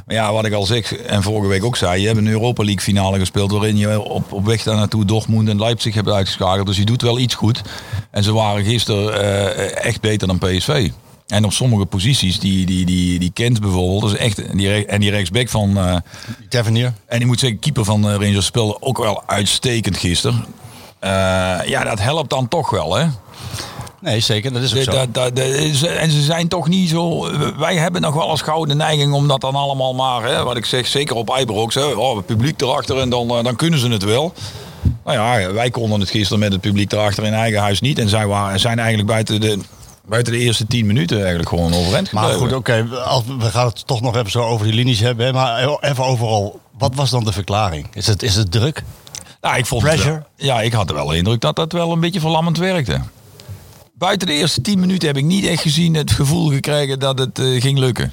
ja, 0.07 0.33
wat 0.33 0.45
ik 0.45 0.53
al 0.53 0.65
zeg, 0.65 0.95
en 0.95 1.23
vorige 1.23 1.47
week 1.47 1.63
ook 1.63 1.77
zei, 1.77 2.01
je 2.01 2.07
hebt 2.07 2.19
een 2.19 2.27
Europa 2.27 2.63
League 2.63 2.83
finale 2.83 3.19
gespeeld. 3.19 3.51
Waarin 3.51 3.77
je 3.77 4.01
op, 4.01 4.31
op 4.31 4.45
weg 4.45 4.63
daar 4.63 4.75
naartoe 4.75 5.05
Dortmund 5.05 5.49
en 5.49 5.59
Leipzig 5.59 5.93
hebt 5.93 6.09
uitgeschakeld. 6.09 6.67
Dus 6.67 6.77
je 6.77 6.85
doet 6.85 7.01
wel 7.01 7.19
iets 7.19 7.35
goed. 7.35 7.61
En 8.11 8.23
ze 8.23 8.33
waren 8.33 8.63
gisteren 8.63 9.83
echt 9.83 10.01
beter 10.01 10.27
dan 10.27 10.37
PSV. 10.37 10.89
En 11.29 11.45
op 11.45 11.53
sommige 11.53 11.85
posities, 11.85 12.39
die, 12.39 12.65
die, 12.65 12.85
die, 12.85 13.19
die 13.19 13.31
Kent 13.33 13.59
bijvoorbeeld, 13.61 14.13
is 14.13 14.17
echt, 14.19 14.57
die, 14.57 14.85
en 14.85 14.99
die 14.99 15.09
rechtsback 15.11 15.49
van, 15.49 15.77
eh, 15.77 15.95
Tavernier. 16.49 16.93
en 17.05 17.19
ik 17.21 17.25
moet 17.25 17.39
zeggen, 17.39 17.59
keeper 17.59 17.85
van 17.85 18.03
eh, 18.09 18.11
Rangers 18.15 18.45
speelde 18.45 18.77
ook 18.81 18.97
wel 18.97 19.23
uitstekend 19.25 19.97
gisteren. 19.97 20.45
Eh, 20.99 21.09
ja, 21.65 21.83
dat 21.83 21.99
helpt 21.99 22.29
dan 22.29 22.47
toch 22.47 22.69
wel, 22.69 22.95
hè? 22.95 23.05
Nee, 24.01 24.19
zeker. 24.19 24.53
Dat 24.53 24.61
is 24.61 24.75
ook 24.75 24.83
zo. 24.83 24.91
dat- 24.91 25.13
dat- 25.13 25.35
de- 25.35 25.71
ze- 25.75 25.87
en 25.87 26.11
ze 26.11 26.21
zijn 26.21 26.47
toch 26.47 26.67
niet 26.67 26.89
zo. 26.89 27.29
Wij 27.57 27.75
hebben 27.75 28.01
nog 28.01 28.13
wel 28.13 28.29
eens 28.29 28.41
gauw 28.41 28.65
de 28.65 28.75
neiging 28.75 29.13
om 29.13 29.27
dat 29.27 29.41
dan 29.41 29.55
allemaal 29.55 29.93
maar, 29.93 30.23
hè, 30.23 30.43
wat 30.43 30.57
ik 30.57 30.65
zeg, 30.65 30.87
zeker 30.87 31.15
op 31.15 31.35
Ibrox, 31.39 31.75
hè, 31.75 31.83
oh, 31.83 32.15
het 32.17 32.25
publiek 32.25 32.61
erachter 32.61 32.99
en 32.99 33.09
dan, 33.09 33.27
dan 33.27 33.55
kunnen 33.55 33.79
ze 33.79 33.87
het 33.89 34.03
wel. 34.03 34.33
Nou 35.05 35.39
ja, 35.39 35.51
wij 35.53 35.69
konden 35.69 35.99
het 35.99 36.09
gisteren 36.09 36.39
met 36.39 36.51
het 36.51 36.61
publiek 36.61 36.91
erachter 36.91 37.23
in 37.25 37.33
eigen 37.33 37.59
huis 37.61 37.79
niet. 37.81 37.99
En 37.99 38.09
zij 38.09 38.27
waren, 38.27 38.59
zijn 38.59 38.79
eigenlijk 38.79 39.07
buiten 39.09 39.41
de, 39.41 39.59
buiten 40.09 40.33
de 40.33 40.39
eerste 40.39 40.67
tien 40.67 40.85
minuten 40.85 41.17
eigenlijk 41.17 41.49
gewoon 41.49 41.73
overeind 41.73 42.11
Maar 42.11 42.29
goed, 42.33 42.53
oké, 42.53 42.87
we 43.39 43.45
gaan 43.51 43.65
het 43.67 43.87
toch 43.87 44.01
nog 44.01 44.15
even 44.15 44.31
zo 44.31 44.43
over 44.43 44.65
die 44.65 44.75
linies 44.75 44.99
hebben. 44.99 45.25
hè, 45.25 45.31
Maar 45.33 45.77
even 45.81 46.05
overal, 46.05 46.59
wat 46.77 46.95
was 46.95 47.09
dan 47.09 47.23
de 47.23 47.31
verklaring? 47.31 47.87
Is 47.93 48.07
het, 48.07 48.23
is 48.23 48.35
het 48.35 48.51
druk? 48.51 48.83
Nou, 49.41 49.57
ik 49.57 49.65
vond 49.65 49.81
het 49.81 49.91
Pressure? 49.91 50.13
wel- 50.15 50.47
ja, 50.47 50.61
ik 50.61 50.73
had 50.73 50.89
er 50.89 50.95
wel 50.95 51.07
de 51.07 51.17
indruk 51.17 51.41
dat 51.41 51.55
dat 51.55 51.71
wel 51.71 51.91
een 51.91 51.99
beetje 51.99 52.19
verlammend 52.19 52.57
werkte. 52.57 53.01
Buiten 53.99 54.27
de 54.27 54.33
eerste 54.33 54.61
tien 54.61 54.79
minuten 54.79 55.07
heb 55.07 55.17
ik 55.17 55.23
niet 55.23 55.45
echt 55.45 55.61
gezien 55.61 55.93
het 55.93 56.11
gevoel 56.11 56.49
gekregen 56.49 56.99
dat 56.99 57.19
het 57.19 57.39
eh, 57.39 57.61
ging 57.61 57.77
lukken. 57.77 58.11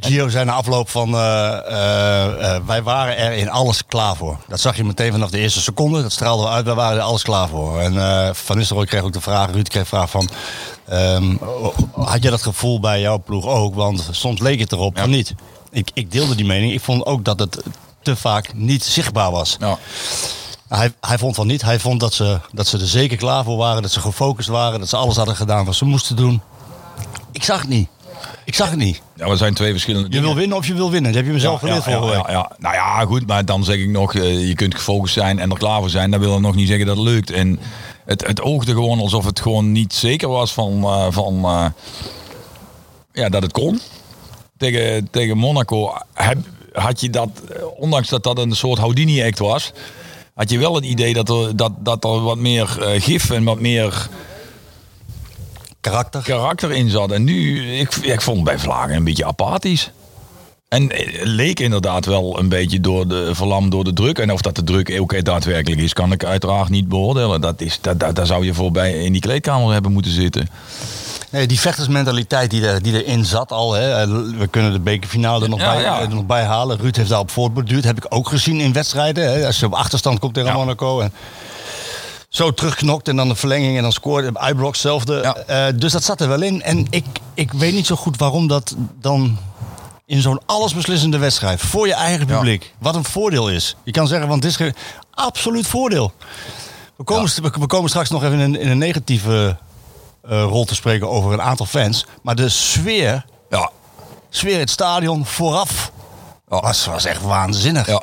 Gio 0.00 0.28
zei 0.28 0.44
na 0.44 0.52
afloop 0.52 0.88
van, 0.88 1.14
eh, 1.14 2.54
eh, 2.54 2.62
wij 2.66 2.82
waren 2.82 3.16
er 3.16 3.32
in 3.32 3.50
alles 3.50 3.86
klaar 3.86 4.16
voor. 4.16 4.38
Dat 4.48 4.60
zag 4.60 4.76
je 4.76 4.84
meteen 4.84 5.12
vanaf 5.12 5.30
de 5.30 5.38
eerste 5.38 5.60
seconde. 5.60 6.02
Dat 6.02 6.12
straalde 6.12 6.48
uit, 6.48 6.64
wij 6.64 6.74
waren 6.74 6.96
er 6.96 7.02
alles 7.02 7.22
klaar 7.22 7.48
voor. 7.48 7.80
En 7.80 8.36
Van 8.36 8.56
Nistelrooy 8.56 8.86
kreeg 8.86 9.02
ook 9.02 9.12
de 9.12 9.20
vraag, 9.20 9.50
Ruud 9.50 9.68
kreeg 9.68 9.82
de 9.82 9.88
vraag 9.88 10.10
van... 10.10 10.28
ehm, 10.88 11.36
had 11.92 12.22
je 12.22 12.30
dat 12.30 12.42
gevoel 12.42 12.80
bij 12.80 13.00
jouw 13.00 13.18
ploeg 13.18 13.46
ook? 13.46 13.74
Want 13.74 14.08
soms 14.10 14.40
leek 14.40 14.60
het 14.60 14.72
erop 14.72 14.98
van 14.98 15.10
niet. 15.10 15.34
Ik, 15.70 15.90
ik 15.94 16.12
deelde 16.12 16.34
die 16.34 16.46
mening. 16.46 16.72
Ik 16.72 16.80
vond 16.80 17.06
ook 17.06 17.24
dat 17.24 17.38
het 17.38 17.62
te 18.02 18.16
vaak 18.16 18.54
niet 18.54 18.84
zichtbaar 18.84 19.30
was. 19.30 19.56
Ja. 19.60 19.78
Hij, 20.76 20.92
hij 21.00 21.18
vond 21.18 21.34
van 21.34 21.46
niet. 21.46 21.62
Hij 21.62 21.78
vond 21.78 22.00
dat 22.00 22.14
ze, 22.14 22.38
dat 22.52 22.66
ze 22.66 22.78
er 22.78 22.86
zeker 22.86 23.16
klaar 23.16 23.44
voor 23.44 23.56
waren. 23.56 23.82
Dat 23.82 23.90
ze 23.90 24.00
gefocust 24.00 24.48
waren. 24.48 24.78
Dat 24.78 24.88
ze 24.88 24.96
alles 24.96 25.16
hadden 25.16 25.36
gedaan 25.36 25.64
wat 25.64 25.74
ze 25.74 25.84
moesten 25.84 26.16
doen. 26.16 26.40
Ik 27.32 27.44
zag 27.44 27.60
het 27.60 27.68
niet. 27.68 27.88
Ik 28.44 28.54
zag 28.54 28.70
het 28.70 28.78
niet. 28.78 29.02
Ja, 29.16 29.26
maar 29.26 29.36
zijn 29.36 29.54
twee 29.54 29.70
verschillende 29.70 30.06
Je 30.06 30.12
dingen. 30.12 30.26
wil 30.26 30.36
winnen 30.36 30.56
of 30.56 30.66
je 30.66 30.74
wil 30.74 30.90
winnen. 30.90 31.10
Dat 31.10 31.20
heb 31.20 31.26
je 31.26 31.32
mezelf 31.32 31.60
geleerd 31.60 31.84
ja, 31.84 31.98
vorige 31.98 32.16
ja, 32.16 32.24
ja, 32.26 32.32
ja. 32.32 32.50
Nou 32.58 32.74
ja, 32.74 33.04
goed, 33.04 33.26
maar 33.26 33.44
dan 33.44 33.64
zeg 33.64 33.76
ik 33.76 33.88
nog, 33.88 34.14
eh, 34.14 34.48
je 34.48 34.54
kunt 34.54 34.74
gefocust 34.74 35.14
zijn 35.14 35.38
en 35.38 35.50
er 35.50 35.58
klaar 35.58 35.80
voor 35.80 35.90
zijn. 35.90 36.10
Dat 36.10 36.20
wil 36.20 36.40
nog 36.40 36.54
niet 36.54 36.68
zeggen 36.68 36.86
dat 36.86 36.96
het 36.96 37.06
lukt. 37.06 37.30
En 37.30 37.60
het, 38.04 38.26
het 38.26 38.40
oogde 38.40 38.72
gewoon 38.72 38.98
alsof 39.00 39.24
het 39.24 39.40
gewoon 39.40 39.72
niet 39.72 39.94
zeker 39.94 40.28
was 40.28 40.52
van, 40.52 40.82
eh, 40.82 41.06
van 41.10 41.44
eh, 41.44 41.66
ja, 43.12 43.28
dat 43.28 43.42
het 43.42 43.52
kon. 43.52 43.80
Tegen, 44.56 45.08
tegen 45.10 45.36
Monaco 45.36 45.94
heb, 46.14 46.38
had 46.72 47.00
je 47.00 47.10
dat, 47.10 47.28
ondanks 47.76 48.08
dat 48.08 48.22
dat 48.22 48.38
een 48.38 48.56
soort 48.56 48.78
Houdini-act 48.78 49.38
was, 49.38 49.72
had 50.34 50.50
je 50.50 50.58
wel 50.58 50.74
het 50.74 50.84
idee 50.84 51.14
dat 51.14 51.28
er, 51.28 51.56
dat, 51.56 51.72
dat 51.78 52.04
er 52.04 52.22
wat 52.22 52.38
meer 52.38 52.82
eh, 52.82 53.02
gif 53.02 53.30
en 53.30 53.44
wat 53.44 53.60
meer 53.60 54.08
Karakter. 55.80 56.22
karakter 56.22 56.72
in 56.72 56.90
zat. 56.90 57.10
En 57.10 57.24
nu, 57.24 57.66
ik, 57.78 57.94
ik 57.94 58.20
vond 58.20 58.36
het 58.36 58.46
bij 58.46 58.58
Vlagen 58.58 58.96
een 58.96 59.04
beetje 59.04 59.24
apathisch. 59.24 59.90
En 60.68 60.82
het 60.82 61.20
leek 61.22 61.60
inderdaad 61.60 62.06
wel 62.06 62.38
een 62.38 62.48
beetje 62.48 62.80
door 62.80 63.08
de, 63.08 63.34
verlamd 63.34 63.70
door 63.70 63.84
de 63.84 63.92
druk. 63.92 64.18
En 64.18 64.32
of 64.32 64.40
dat 64.40 64.56
de 64.56 64.64
druk 64.64 65.00
ook 65.00 65.24
daadwerkelijk 65.24 65.80
is, 65.80 65.92
kan 65.92 66.12
ik 66.12 66.24
uiteraard 66.24 66.68
niet 66.68 66.88
beoordelen. 66.88 67.40
Dat 67.40 67.60
is, 67.60 67.78
dat, 67.80 68.00
dat, 68.00 68.14
daar 68.14 68.26
zou 68.26 68.44
je 68.44 68.54
voorbij 68.54 68.92
in 68.92 69.12
die 69.12 69.20
kleedkamer 69.20 69.72
hebben 69.72 69.92
moeten 69.92 70.12
zitten. 70.12 70.48
Nee, 71.32 71.46
die 71.46 71.60
vechtersmentaliteit 71.60 72.50
die, 72.50 72.66
er, 72.66 72.82
die 72.82 73.04
erin 73.04 73.24
zat 73.24 73.52
al. 73.52 73.72
Hè. 73.72 74.06
We 74.36 74.46
kunnen 74.46 74.72
de 74.72 74.80
bekerfinale 74.80 75.42
er 75.44 75.48
nog, 75.50 75.60
Ja, 75.60 75.72
bij, 75.72 75.82
ja. 75.82 76.00
er 76.00 76.08
nog 76.08 76.26
bij 76.26 76.44
halen. 76.44 76.78
Ruud 76.78 76.96
heeft 76.96 77.08
daarop 77.08 77.30
voortborduurd. 77.30 77.84
Heb 77.84 77.96
ik 77.96 78.06
ook 78.08 78.28
gezien 78.28 78.60
in 78.60 78.72
wedstrijden. 78.72 79.32
Hè. 79.32 79.46
Als 79.46 79.58
je 79.60 79.66
op 79.66 79.72
achterstand 79.74 80.18
komt 80.18 80.34
tegen 80.34 80.50
Ja. 80.50 80.56
Monaco. 80.56 81.00
En 81.00 81.12
zo 82.28 82.50
terugknokt 82.54 83.08
en 83.08 83.16
dan 83.16 83.28
de 83.28 83.34
verlenging 83.34 83.76
en 83.76 83.82
dan 83.82 83.92
scoort. 83.92 84.24
Ibrox 84.48 84.82
hetzelfde. 84.82 85.20
Ja. 85.22 85.36
Eh, 85.36 85.74
dus 85.76 85.92
dat 85.92 86.04
zat 86.04 86.20
er 86.20 86.28
wel 86.28 86.42
in. 86.42 86.62
En 86.62 86.86
ik, 86.90 87.04
ik 87.34 87.52
weet 87.52 87.72
niet 87.74 87.86
zo 87.86 87.96
goed 87.96 88.16
waarom 88.18 88.46
dat 88.48 88.74
dan 89.00 89.38
in 90.06 90.20
zo'n 90.20 90.40
allesbeslissende 90.46 91.18
wedstrijd 91.18 91.60
voor 91.60 91.86
je 91.86 91.94
eigen 91.94 92.26
publiek. 92.26 92.74
Wat 92.78 92.94
een 92.94 93.04
voordeel 93.04 93.50
is. 93.50 93.76
Je 93.82 93.90
kan 93.92 94.06
zeggen, 94.06 94.28
want 94.28 94.44
het 94.44 94.60
is 94.60 94.72
absoluut 95.10 95.66
voordeel. 95.66 96.12
We 96.96 97.04
komen, 97.04 97.30
we, 97.42 97.66
komen 97.66 97.88
straks 97.88 98.10
nog 98.10 98.24
even 98.24 98.38
in 98.38 98.54
een, 98.54 98.60
in 98.60 98.70
een 98.70 98.78
negatieve 98.78 99.56
eh, 99.58 99.71
rol 100.22 100.64
te 100.64 100.74
spreken 100.74 101.08
over 101.08 101.32
een 101.32 101.42
aantal 101.42 101.66
fans. 101.66 102.06
Maar 102.22 102.34
de 102.34 102.48
sfeer, 102.48 103.24
Ja, 103.50 103.70
sfeer 104.30 104.52
in 104.52 104.58
het 104.58 104.70
stadion 104.70 105.26
vooraf 105.26 105.92
was, 106.48 106.86
was 106.86 107.04
echt 107.04 107.22
waanzinnig. 107.22 107.86
ja. 107.86 108.02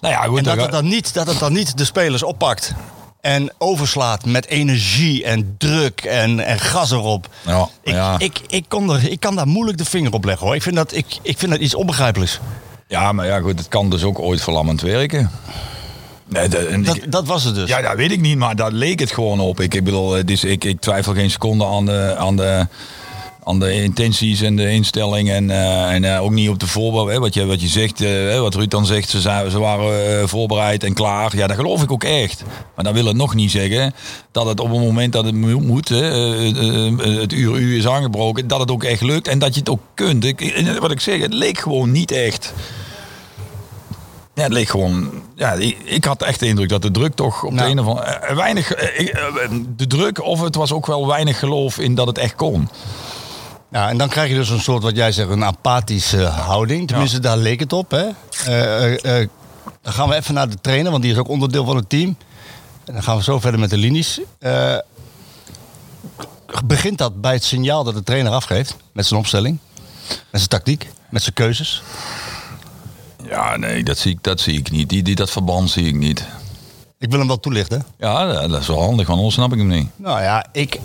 Nou 0.00 0.14
ja, 0.14 0.22
goed. 0.22 0.38
En 0.38 0.44
dat 0.44 0.56
het, 0.56 0.70
dan 0.70 0.88
niet, 0.88 1.14
dat 1.14 1.26
het 1.26 1.38
dan 1.38 1.52
niet 1.52 1.78
de 1.78 1.84
spelers 1.84 2.22
oppakt. 2.22 2.74
En 3.20 3.52
overslaat 3.58 4.24
met 4.24 4.46
energie 4.46 5.24
en 5.24 5.54
druk 5.58 6.00
en, 6.04 6.40
en 6.40 6.58
gas 6.60 6.90
erop. 6.90 7.28
Ja, 7.46 7.68
ik, 7.82 7.92
ja. 7.92 8.18
Ik, 8.18 8.40
ik, 8.46 8.64
kon 8.68 8.90
er, 8.90 9.10
ik 9.10 9.20
kan 9.20 9.34
daar 9.36 9.46
moeilijk 9.46 9.78
de 9.78 9.84
vinger 9.84 10.12
op 10.12 10.24
leggen 10.24 10.46
hoor. 10.46 10.54
Ik 10.54 10.62
vind 10.62 10.76
dat, 10.76 10.94
ik, 10.94 11.18
ik 11.22 11.38
vind 11.38 11.50
dat 11.52 11.60
iets 11.60 11.74
onbegrijpelijks. 11.74 12.40
ja, 12.88 13.12
maar 13.12 13.26
ja, 13.26 13.40
goed, 13.40 13.58
het 13.58 13.68
kan 13.68 13.90
dus 13.90 14.02
ook 14.02 14.18
ooit 14.18 14.40
verlammend 14.42 14.80
werken. 14.80 15.30
Nee, 16.30 16.48
de- 16.48 16.58
en 16.58 16.82
Dat, 16.82 16.96
ik- 16.96 17.12
dat 17.12 17.26
was 17.26 17.44
het 17.44 17.54
dus. 17.54 17.68
Ja, 17.68 17.80
dat 17.80 17.94
weet 17.96 18.10
ik 18.12 18.20
niet, 18.20 18.36
maar 18.38 18.56
daar 18.56 18.72
leek 18.72 18.98
het 19.00 19.12
gewoon 19.12 19.40
op. 19.40 19.60
Ik, 19.60 19.74
ik 19.74 19.84
bedoel, 19.84 20.12
het 20.12 20.30
is, 20.30 20.44
ik, 20.44 20.64
ik 20.64 20.80
twijfel 20.80 21.14
geen 21.14 21.30
seconde 21.30 21.64
aan 21.66 21.86
de, 21.86 22.14
aan 22.18 22.36
de, 22.36 22.66
aan 23.44 23.58
de 23.60 23.72
intenties 23.82 24.40
en 24.40 24.56
de 24.56 24.70
instelling. 24.70 25.30
En, 25.30 25.50
eh, 25.50 25.92
en 25.92 26.04
eh, 26.04 26.22
ook 26.22 26.30
niet 26.30 26.48
op 26.48 26.58
de 26.60 26.66
voorbereiding. 26.66 27.20
Wat 27.22 27.34
je, 27.34 27.44
wat 27.46 27.60
je 27.60 27.68
zegt, 27.68 28.00
eh, 28.00 28.40
wat 28.40 28.54
Ruud 28.54 28.70
dan 28.70 28.86
zegt, 28.86 29.08
ze, 29.08 29.20
zijn, 29.20 29.50
ze 29.50 29.58
waren 29.58 30.20
eh, 30.20 30.26
voorbereid 30.26 30.84
en 30.84 30.94
klaar. 30.94 31.36
Ja, 31.36 31.46
dat 31.46 31.56
geloof 31.56 31.82
ik 31.82 31.92
ook 31.92 32.04
echt. 32.04 32.42
Maar 32.74 32.84
dat 32.84 32.94
wil 32.94 33.04
het 33.06 33.16
nog 33.16 33.34
niet 33.34 33.50
zeggen 33.50 33.94
dat 34.32 34.46
het 34.46 34.60
op 34.60 34.70
het 34.70 34.80
moment 34.80 35.12
dat 35.12 35.24
het 35.24 35.34
mo- 35.34 35.60
moet, 35.60 35.90
eh, 35.90 35.98
eh, 35.98 36.86
eh, 36.86 37.20
het 37.20 37.32
uur 37.32 37.56
u 37.56 37.76
is 37.78 37.86
aangebroken, 37.86 38.48
dat 38.48 38.60
het 38.60 38.70
ook 38.70 38.84
echt 38.84 39.00
lukt 39.02 39.28
en 39.28 39.38
dat 39.38 39.54
je 39.54 39.60
het 39.60 39.70
ook 39.70 39.80
kunt. 39.94 40.24
Ik- 40.24 40.76
wat 40.80 40.90
ik 40.90 41.00
zeg, 41.00 41.20
het 41.20 41.34
leek 41.34 41.58
gewoon 41.58 41.90
niet 41.92 42.10
echt. 42.10 42.52
Ja, 44.40 44.46
het 44.46 44.54
leek 44.54 44.68
gewoon. 44.68 45.10
Ja, 45.34 45.52
ik, 45.52 45.78
ik 45.84 46.04
had 46.04 46.22
echt 46.22 46.40
de 46.40 46.46
indruk 46.46 46.68
dat 46.68 46.82
de 46.82 46.90
druk 46.90 47.14
toch 47.14 47.42
op 47.44 47.52
Nou. 47.52 47.64
de 47.64 47.70
een 47.70 47.78
of 47.80 47.86
andere. 47.86 48.06
eh, 48.06 48.36
weinig. 48.36 48.72
eh, 48.72 49.00
ik, 49.00 49.08
eh, 49.08 49.50
de 49.76 49.86
druk, 49.86 50.22
of 50.24 50.40
het 50.40 50.54
was 50.54 50.72
ook 50.72 50.86
wel 50.86 51.06
weinig 51.06 51.38
geloof 51.38 51.78
in 51.78 51.94
dat 51.94 52.06
het 52.06 52.18
echt 52.18 52.34
kon. 52.34 52.68
Ja, 53.72 53.88
en 53.88 53.96
dan 53.98 54.08
krijg 54.08 54.28
je 54.30 54.34
dus 54.34 54.48
een 54.48 54.60
soort, 54.60 54.82
wat 54.82 54.96
jij 54.96 55.12
zegt, 55.12 55.28
een 55.30 55.44
apathische 55.44 56.22
houding. 56.24 56.88
Tenminste, 56.88 57.18
daar 57.20 57.36
leek 57.36 57.60
het 57.60 57.72
op. 57.72 57.90
Hè? 57.90 58.04
Dan 59.82 59.92
gaan 59.92 60.08
we 60.08 60.14
even 60.14 60.34
naar 60.34 60.48
de 60.48 60.60
trainer, 60.60 60.90
want 60.90 61.02
die 61.02 61.12
is 61.12 61.18
ook 61.18 61.28
onderdeel 61.28 61.64
van 61.64 61.76
het 61.76 61.88
team. 61.88 62.16
En 62.84 62.92
dan 62.94 63.02
gaan 63.02 63.16
we 63.16 63.22
zo 63.22 63.40
verder 63.40 63.60
met 63.60 63.70
de 63.70 63.76
linies. 63.76 64.20
Begint 66.64 66.98
dat 66.98 67.20
bij 67.20 67.32
het 67.32 67.44
signaal 67.44 67.84
dat 67.84 67.94
de 67.94 68.02
trainer 68.02 68.32
afgeeft? 68.32 68.76
Met 68.92 69.06
zijn 69.06 69.20
opstelling? 69.20 69.58
Met 70.08 70.18
zijn 70.30 70.48
tactiek? 70.48 70.88
Met 71.10 71.22
zijn 71.22 71.34
keuzes? 71.34 71.82
Ja, 73.30 73.56
nee, 73.56 73.84
dat 73.84 73.98
zie 73.98 74.12
ik, 74.12 74.22
dat 74.22 74.40
zie 74.40 74.58
ik 74.58 74.70
niet. 74.70 74.88
Die, 74.88 75.02
die, 75.02 75.14
dat 75.14 75.30
verband 75.30 75.70
zie 75.70 75.86
ik 75.86 75.94
niet. 75.94 76.26
Ik 76.98 77.10
wil 77.10 77.18
hem 77.18 77.28
wel 77.28 77.40
toelichten. 77.40 77.84
Ja, 77.98 78.46
dat 78.48 78.60
is 78.60 78.66
wel 78.66 78.82
handig, 78.82 79.06
want 79.06 79.18
anders 79.18 79.34
snap 79.34 79.52
ik 79.52 79.58
hem 79.58 79.68
niet. 79.68 79.88
Nou 79.96 80.22
ja, 80.22 80.46
ik, 80.52 80.80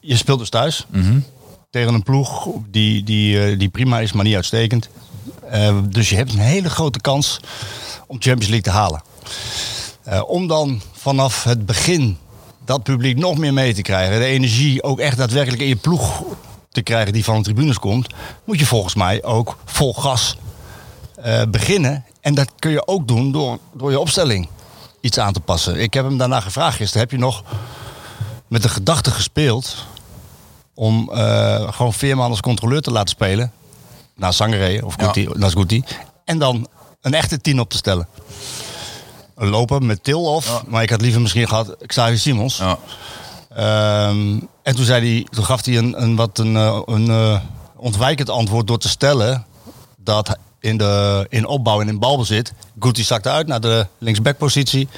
je 0.00 0.16
speelt 0.16 0.38
dus 0.38 0.48
thuis. 0.48 0.86
Tegen 1.70 1.94
een 1.94 2.02
ploeg 2.02 2.48
die, 2.70 3.02
die, 3.02 3.44
eh, 3.44 3.58
die 3.58 3.68
prima 3.68 4.00
is, 4.00 4.12
maar 4.12 4.24
niet 4.24 4.34
uitstekend. 4.34 4.88
Eh, 5.50 5.78
dus 5.88 6.08
je 6.08 6.16
hebt 6.16 6.32
een 6.32 6.38
hele 6.38 6.70
grote 6.70 7.00
kans 7.00 7.40
om 8.06 8.16
Champions 8.20 8.48
League 8.48 8.62
te 8.62 8.70
halen. 8.70 9.02
Eh, 10.02 10.22
om 10.26 10.46
dan 10.46 10.80
vanaf 10.92 11.44
het 11.44 11.66
begin 11.66 12.18
dat 12.64 12.82
publiek 12.82 13.16
nog 13.16 13.38
meer 13.38 13.52
mee 13.52 13.74
te 13.74 13.82
krijgen. 13.82 14.18
De 14.18 14.24
energie 14.24 14.82
ook 14.82 14.98
echt 15.00 15.16
daadwerkelijk 15.16 15.62
in 15.62 15.68
je 15.68 15.76
ploeg 15.76 16.22
te 16.70 16.82
krijgen 16.82 17.12
die 17.12 17.24
van 17.24 17.36
de 17.36 17.42
tribunes 17.42 17.78
komt. 17.78 18.14
Moet 18.44 18.58
je 18.58 18.66
volgens 18.66 18.94
mij 18.94 19.24
ook 19.24 19.58
vol 19.64 19.94
gas 19.94 20.36
eh, 21.22 21.42
beginnen. 21.50 22.04
En 22.20 22.34
dat 22.34 22.52
kun 22.58 22.70
je 22.70 22.86
ook 22.86 23.08
doen 23.08 23.32
door, 23.32 23.58
door 23.72 23.90
je 23.90 24.00
opstelling 24.00 24.48
iets 25.00 25.18
aan 25.18 25.32
te 25.32 25.40
passen. 25.40 25.80
Ik 25.80 25.94
heb 25.94 26.04
hem 26.04 26.18
daarna 26.18 26.40
gevraagd 26.40 26.76
gisteren. 26.76 27.02
Heb 27.02 27.10
je 27.10 27.18
nog 27.18 27.42
met 28.48 28.62
de 28.62 28.68
gedachte 28.68 29.10
gespeeld 29.10 29.86
om 30.74 31.10
eh, 31.12 31.72
gewoon 31.72 31.92
Veerman 31.92 32.30
als 32.30 32.40
controleur 32.40 32.80
te 32.80 32.90
laten 32.90 33.08
spelen. 33.08 33.52
Naar 34.14 34.32
Sangaré 34.32 34.80
of 34.84 34.94
Ja. 35.00 35.04
Guti, 35.04 35.28
Guti. 35.40 35.84
En 36.24 36.38
dan 36.38 36.68
een 37.00 37.14
echte 37.14 37.40
tien 37.40 37.60
op 37.60 37.70
te 37.70 37.76
stellen. 37.76 38.08
Een 39.36 39.48
loper 39.48 39.82
met 39.82 40.04
Til 40.04 40.24
of, 40.24 40.62
maar 40.66 40.82
ik 40.82 40.90
had 40.90 41.00
liever 41.00 41.20
misschien 41.20 41.48
gehad 41.48 41.76
Xavier 41.86 42.18
Simons. 42.18 42.56
Ja. 42.56 42.78
Ehm, 43.48 44.40
en 44.62 44.74
toen, 44.74 44.84
zei 44.84 45.12
hij, 45.12 45.26
toen 45.30 45.44
gaf 45.44 45.64
hij 45.64 45.76
een, 45.76 46.02
een, 46.02 46.16
wat 46.16 46.38
een, 46.38 46.56
eh, 46.56 46.80
een 46.84 47.40
ontwijkend 47.76 48.30
antwoord 48.30 48.66
door 48.66 48.78
te 48.78 48.88
stellen 48.88 49.46
dat 49.96 50.38
in, 50.60 50.76
de, 50.76 51.26
in 51.28 51.46
opbouw 51.46 51.80
en 51.80 51.88
in 51.88 51.98
balbezit. 51.98 52.52
Guti 52.80 53.02
zakte 53.02 53.28
uit 53.28 53.46
naar 53.46 53.60
de 53.60 53.86
linksbackpositie. 53.98 54.88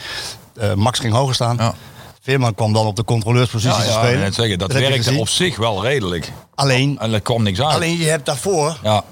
Eh, 0.57 0.75
Max 0.75 0.99
ging 0.99 1.12
hoger 1.14 1.35
staan. 1.35 1.57
Ja. 1.57 1.75
Veerman 2.23 2.55
kwam 2.55 2.73
dan 2.73 2.87
op 2.87 2.96
de 2.96 3.05
controleurspositie 3.05 3.79
Ja, 3.79 3.85
te 3.85 3.90
ja, 3.90 3.99
spelen. 3.99 4.20
net 4.20 4.35
zeggen, 4.35 4.59
dat, 4.59 4.73
werkte 4.73 5.14
op 5.18 5.29
zich 5.29 5.57
wel 5.57 5.83
redelijk. 5.83 6.33
Alleen, 6.55 6.99
En 6.99 7.12
er 7.12 7.20
kwam 7.20 7.42
niks 7.42 7.61
uit. 7.61 7.75
alleen 7.75 7.96
je 7.99 8.05
hebt 8.05 8.27
daarvoor 8.27 8.79
Ja, 8.83 9.05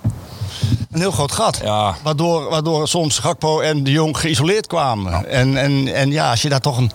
een 0.90 1.00
heel 1.00 1.10
groot 1.10 1.32
gat. 1.32 1.60
Ja. 1.62 1.96
Waardoor, 2.02 2.50
waardoor 2.50 2.88
soms 2.88 3.18
Gakpo 3.18 3.60
en 3.60 3.84
de 3.84 3.90
Jong 3.90 4.18
geïsoleerd 4.18 4.66
kwamen. 4.66 5.26
En, 5.28 5.56
en, 5.56 5.94
en 5.94 6.10
ja, 6.10 6.30
als 6.30 6.42
je 6.42 6.48
daar 6.48 6.60
toch 6.60 6.76
een, 6.78 6.90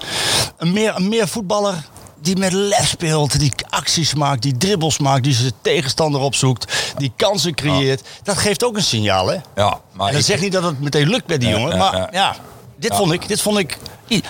een, 0.58 0.74
meer, 0.74 0.96
een 0.96 1.10
meer 1.10 1.28
voetballer 1.28 1.84
die 2.24 2.38
met 2.38 2.52
lef 2.54 2.88
speelt, 2.88 3.40
die 3.40 3.52
acties 3.70 4.14
maakt, 4.14 4.42
die 4.42 4.58
dribbels 4.58 4.98
maakt, 5.00 5.24
die 5.24 5.34
zijn 5.34 5.52
tegenstander 5.62 6.22
opzoekt, 6.22 6.94
die 6.98 7.12
kansen 7.16 7.54
creëert. 7.56 8.02
Dat 8.24 8.38
geeft 8.38 8.64
ook 8.64 8.76
een 8.76 8.84
signaal, 8.84 9.28
hè? 9.28 9.38
Ja, 9.56 9.80
maar 9.92 10.08
En 10.08 10.14
dat 10.14 10.24
zegt 10.24 10.42
niet 10.42 10.52
dat 10.52 10.64
het 10.64 10.80
meteen 10.82 11.08
lukt 11.10 11.26
bij 11.26 11.38
die 11.38 11.50
Ja, 11.50 11.56
jongen, 11.58 11.72
ja, 11.72 11.78
maar 11.78 11.96
ja. 11.96 12.10
ja, 12.12 12.36
dit 12.76 12.96
vond 12.96 13.12
ik, 13.12 13.28
dit 13.28 13.42
vond 13.42 13.58
ik, 13.58 13.78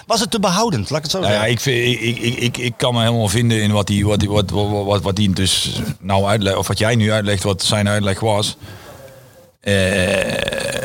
was 0.08 0.20
het 0.20 0.32
te 0.32 0.40
behoudend, 0.40 0.90
laat 0.90 0.98
ik 0.98 1.04
het 1.04 1.12
zo 1.12 1.20
Nou 1.20 1.32
ja, 1.34 1.38
zeggen. 1.40 1.54
ik, 1.56 1.60
vind, 1.60 2.02
ik, 2.02 2.18
ik, 2.24 2.36
ik, 2.38 2.58
ik, 2.58 2.74
kan 2.78 2.94
me 2.94 3.02
helemaal 3.02 3.28
vinden 3.28 3.62
in 3.62 3.72
wat 3.72 3.88
hij 3.88 4.04
wat, 4.04 4.20
die- 4.20 4.30
wat, 4.30 4.50
wat, 4.50 4.86
wat, 4.86 5.02
wat 5.02 5.16
die 5.16 5.30
dus 5.34 5.72
nou 6.00 6.26
uitlegt, 6.26 6.58
of 6.58 6.68
wat 6.68 6.78
jij 6.78 6.96
nu 6.96 7.12
uitlegt, 7.12 7.44
wat 7.44 7.64
zijn 7.64 7.88
uitleg 7.90 8.20
was. 8.20 8.58
Eh, 9.62 10.34
eh, 10.36 10.83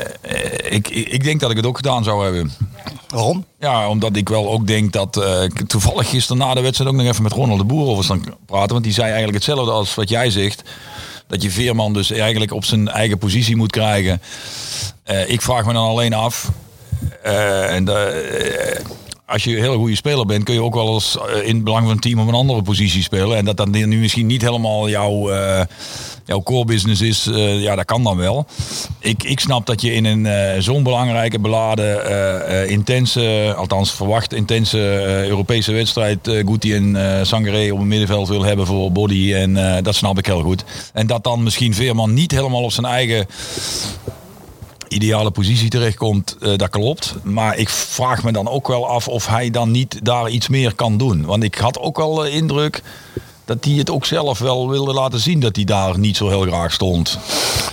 ik, 0.68 0.88
ik, 0.88 1.24
denk 1.24 1.40
dat 1.40 1.50
ik 1.50 1.56
het 1.56 1.66
ook 1.66 1.76
gedaan 1.76 2.04
zou 2.04 2.24
hebben. 2.24 2.52
Waarom? 3.08 3.44
Ja, 3.60 3.88
omdat 3.88 4.16
ik 4.16 4.28
wel 4.28 4.50
ook 4.50 4.66
denk 4.66 4.92
dat... 4.92 5.16
ik 5.44 5.68
toevallig 5.68 6.08
gisteren 6.08 6.38
na 6.38 6.54
de 6.54 6.60
wedstrijd 6.60 6.90
ook 6.90 6.96
nog 6.96 7.06
even 7.06 7.22
met 7.22 7.32
Ronald 7.32 7.58
de 7.58 7.64
Boer 7.64 7.86
over 7.88 8.04
staan 8.04 8.24
praten. 8.46 8.72
Want 8.72 8.84
die 8.84 8.92
zei 8.92 9.06
eigenlijk 9.06 9.36
hetzelfde 9.36 9.72
als 9.72 9.94
wat 9.94 10.08
jij 10.08 10.30
zegt. 10.30 10.62
Dat 11.26 11.42
je 11.42 11.50
Veerman 11.50 11.92
dus 11.92 12.10
eigenlijk 12.10 12.52
op 12.52 12.64
zijn 12.64 12.88
eigen 12.88 13.18
positie 13.18 13.56
moet 13.56 13.70
krijgen. 13.70 14.22
Eh, 15.02 15.30
ik 15.30 15.42
vraag 15.42 15.64
me 15.64 15.72
dan 15.72 15.88
alleen 15.88 16.14
af... 16.14 16.50
eh, 17.22 17.74
en 17.74 17.84
de, 17.84 18.80
als 19.28 19.44
je 19.44 19.56
een 19.56 19.62
hele 19.62 19.76
goede 19.76 19.96
speler 19.96 20.26
bent, 20.26 20.44
kun 20.44 20.54
je 20.54 20.62
ook 20.62 20.74
wel 20.74 20.94
eens 20.94 21.18
eh, 21.18 21.46
in 21.46 21.54
het 21.54 21.64
belang 21.64 21.82
van 21.84 21.92
het 21.92 22.02
team 22.02 22.18
op 22.18 22.28
een 22.28 22.34
andere 22.34 22.62
positie 22.62 23.02
spelen. 23.02 23.36
En 23.36 23.44
dat 23.44 23.56
dat 23.56 23.68
nu 23.68 23.98
misschien 23.98 24.26
niet 24.26 24.42
helemaal 24.42 24.88
jouw, 24.88 25.30
eh, 25.30 25.64
jouw 26.24 26.42
core 26.42 26.64
business 26.64 27.00
is, 27.00 27.26
eh, 27.26 27.62
ja, 27.62 27.76
dat 27.76 27.84
kan 27.84 28.04
dan 28.04 28.16
wel. 28.16 28.46
Ik, 28.98 29.22
ik 29.22 29.40
snap 29.40 29.66
dat 29.66 29.80
je 29.80 29.92
in 29.92 30.04
een 30.04 30.62
zo'n 30.62 30.82
belangrijke, 30.82 31.40
beladen, 31.40 32.68
intense, 32.68 33.54
althans 33.56 33.92
verwacht 33.92 34.32
intense 34.32 34.78
Europese 35.28 35.72
wedstrijd, 35.72 36.18
Guti 36.22 36.74
en 36.74 37.26
Sangaré 37.26 37.72
op 37.72 37.78
het 37.78 37.86
middenveld 37.86 38.28
wil 38.28 38.44
hebben 38.44 38.66
voor 38.66 38.92
body. 38.92 39.34
En 39.34 39.82
dat 39.82 39.94
snap 39.94 40.18
ik 40.18 40.26
heel 40.26 40.42
goed. 40.42 40.64
En 40.92 41.06
dat 41.06 41.24
dan 41.24 41.42
misschien 41.42 41.74
Veerman 41.74 42.14
niet 42.14 42.30
helemaal 42.30 42.62
op 42.62 42.72
zijn 42.72 42.86
eigen 42.86 43.26
ideale 44.88 45.30
positie 45.30 45.68
terechtkomt, 45.68 46.36
eh, 46.40 46.56
dat 46.56 46.68
klopt. 46.70 47.14
Maar 47.22 47.56
ik 47.56 47.68
vraag 47.68 48.22
me 48.22 48.32
dan 48.32 48.48
ook 48.48 48.68
wel 48.68 48.88
af 48.88 49.08
of 49.08 49.26
hij 49.26 49.50
dan 49.50 49.70
niet 49.70 49.98
daar 50.02 50.28
iets 50.28 50.48
meer 50.48 50.74
kan 50.74 50.96
doen. 50.96 51.24
Want 51.24 51.42
ik 51.42 51.54
had 51.54 51.78
ook 51.78 51.96
wel 51.96 52.14
de 52.14 52.30
indruk 52.30 52.82
dat 53.44 53.64
hij 53.64 53.74
het 53.74 53.90
ook 53.90 54.04
zelf 54.06 54.38
wel 54.38 54.68
wilde 54.68 54.92
laten 54.92 55.20
zien 55.20 55.40
dat 55.40 55.56
hij 55.56 55.64
daar 55.64 55.98
niet 55.98 56.16
zo 56.16 56.28
heel 56.28 56.40
graag 56.42 56.72
stond. 56.72 57.18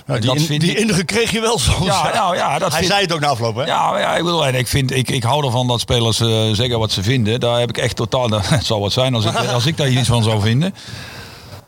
Die, 0.05 0.19
dat 0.19 0.35
in- 0.35 0.41
vind 0.41 0.61
die 0.61 0.71
ik- 0.71 0.77
indruk 0.77 1.05
kreeg 1.05 1.31
je 1.31 1.39
wel 1.41 1.59
soms. 1.59 1.85
Ja, 1.85 2.13
nou 2.13 2.35
ja, 2.35 2.59
dat 2.59 2.69
Hij 2.69 2.79
vind- 2.79 2.91
zei 2.91 3.03
het 3.03 3.13
ook 3.13 3.19
na 3.19 3.27
afloop, 3.27 3.55
hè? 3.55 3.63
Ja, 3.65 3.99
ja, 3.99 4.15
ik 4.15 4.23
bedoel, 4.23 4.45
en 4.47 4.55
ik, 4.55 4.67
vind, 4.67 4.91
ik, 4.91 5.09
ik 5.09 5.23
hou 5.23 5.45
ervan 5.45 5.67
dat 5.67 5.79
spelers 5.79 6.19
eh, 6.19 6.49
zeggen 6.51 6.79
wat 6.79 6.91
ze 6.91 7.03
vinden. 7.03 7.39
Daar 7.39 7.59
heb 7.59 7.69
ik 7.69 7.77
echt 7.77 7.95
totaal. 7.95 8.29
Het 8.41 8.65
zal 8.65 8.79
wat 8.79 8.91
zijn 8.91 9.15
als 9.15 9.25
ik, 9.25 9.35
als 9.53 9.65
ik 9.65 9.77
daar 9.77 9.89
iets 9.89 10.07
van 10.07 10.23
zou 10.23 10.41
vinden. 10.41 10.75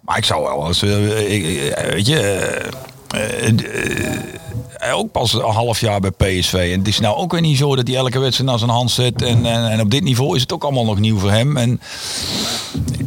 Maar 0.01 0.17
ik 0.17 0.25
zou 0.25 0.43
wel 0.43 0.63
als. 0.63 0.81
eh, 0.81 1.31
ik- 1.33 1.75
weet 1.91 2.07
je. 2.07 2.19
eh, 2.19 2.67
eh, 3.07 3.47
eh, 3.47 4.19
ook 4.93 5.12
pas 5.12 5.34
een 5.34 5.41
half 5.41 5.80
jaar 5.80 6.00
bij 6.00 6.12
PSV. 6.12 6.54
En 6.73 6.80
het 6.80 6.88
is 6.88 7.00
nou 7.00 7.15
ook 7.15 7.32
weer 7.32 7.41
niet 7.41 7.58
zo 7.58 7.76
dat 7.76 7.88
hij 7.88 7.97
elke 7.97 8.19
wedstrijd 8.19 8.50
naar 8.50 8.60
zijn 8.60 8.71
hand 8.71 8.91
zet. 8.91 9.21
En, 9.21 9.45
en, 9.45 9.69
en 9.69 9.82
op 9.82 9.91
dit 9.91 10.04
niveau 10.04 10.36
is 10.36 10.41
het 10.41 10.54
ook 10.54 10.63
allemaal 10.63 10.86
nog 10.86 11.00
nieuw 11.00 11.19
voor 11.19 11.32
hem. 11.32 11.58
En. 11.58 11.82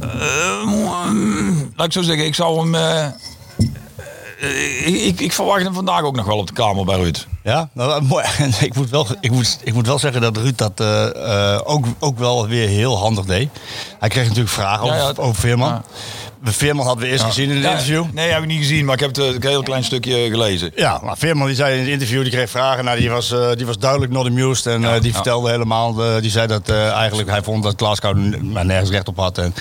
eh, 0.00 1.10
laat 1.76 1.86
ik 1.86 1.92
zo 1.92 2.02
zeggen, 2.02 2.26
ik 2.26 2.34
zou 2.34 2.58
hem. 2.60 2.74
eh, 2.74 3.04
eh, 3.04 4.86
ik, 4.86 4.94
ik, 4.94 5.20
ik 5.20 5.32
verwacht 5.32 5.62
hem 5.62 5.74
vandaag 5.74 6.02
ook 6.02 6.16
nog 6.16 6.26
wel 6.26 6.38
op 6.38 6.46
de 6.46 6.52
kamer 6.52 6.84
bij 6.84 6.96
Ruud. 6.96 7.26
Ja, 7.44 7.68
nou, 7.72 8.02
mooi. 8.04 8.24
Ik, 8.60 8.74
moet 8.74 8.90
wel, 8.90 9.06
ik, 9.20 9.30
moet, 9.30 9.58
ik 9.62 9.74
moet 9.74 9.86
wel 9.86 9.98
zeggen 9.98 10.20
dat 10.20 10.36
Ruud 10.36 10.56
dat 10.58 10.80
eh, 10.80 11.54
eh, 11.54 11.60
ook, 11.64 11.84
ook 11.98 12.18
wel 12.18 12.46
weer 12.48 12.68
heel 12.68 12.98
handig 12.98 13.24
deed. 13.24 13.48
Hij 13.98 14.08
kreeg 14.08 14.24
natuurlijk 14.24 14.54
vragen 14.54 14.86
Ja, 14.86 14.92
over, 14.92 15.14
ja. 15.16 15.22
over 15.22 15.40
Veerman. 15.40 15.68
Ja. 15.68 15.82
Veerman 16.42 16.86
hadden 16.86 17.04
we 17.04 17.10
eerst 17.10 17.24
gezien 17.24 17.50
in 17.50 17.56
het 17.56 17.64
interview. 17.64 18.04
Nee, 18.12 18.30
heb 18.30 18.42
ik 18.42 18.48
niet 18.48 18.58
gezien, 18.58 18.84
maar 18.84 18.94
ik 18.94 19.00
heb 19.00 19.08
het, 19.08 19.18
eh, 19.18 19.34
een 19.34 19.40
heel 19.40 19.62
klein 19.62 19.84
stukje 19.84 20.28
gelezen. 20.30 20.72
Ja, 20.74 21.00
maar 21.04 21.18
Veerman 21.18 21.46
die 21.46 21.56
zei 21.56 21.74
in 21.74 21.80
het 21.80 21.88
interview, 21.88 22.22
die 22.22 22.30
kreeg 22.30 22.50
vragen. 22.50 22.84
Nou, 22.84 22.98
die 22.98 23.10
was, 23.10 23.32
eh, 23.32 23.48
die 23.56 23.66
was 23.66 23.78
duidelijk 23.78 24.12
not 24.12 24.26
amused. 24.26 24.66
En 24.66 24.84
eh, 24.84 25.00
die 25.00 25.12
vertelde 25.12 25.50
helemaal, 25.50 25.94
die 26.20 26.30
zei 26.30 26.46
dat 26.46 26.68
eigenlijk 26.68 27.30
hij 27.30 27.42
vond 27.42 27.62
dat 27.62 27.74
Glasgow 27.76 28.42
maar 28.42 28.64
nergens 28.64 28.90
recht 28.90 29.08
op 29.08 29.16
had. 29.16 29.38
En, 29.38 29.54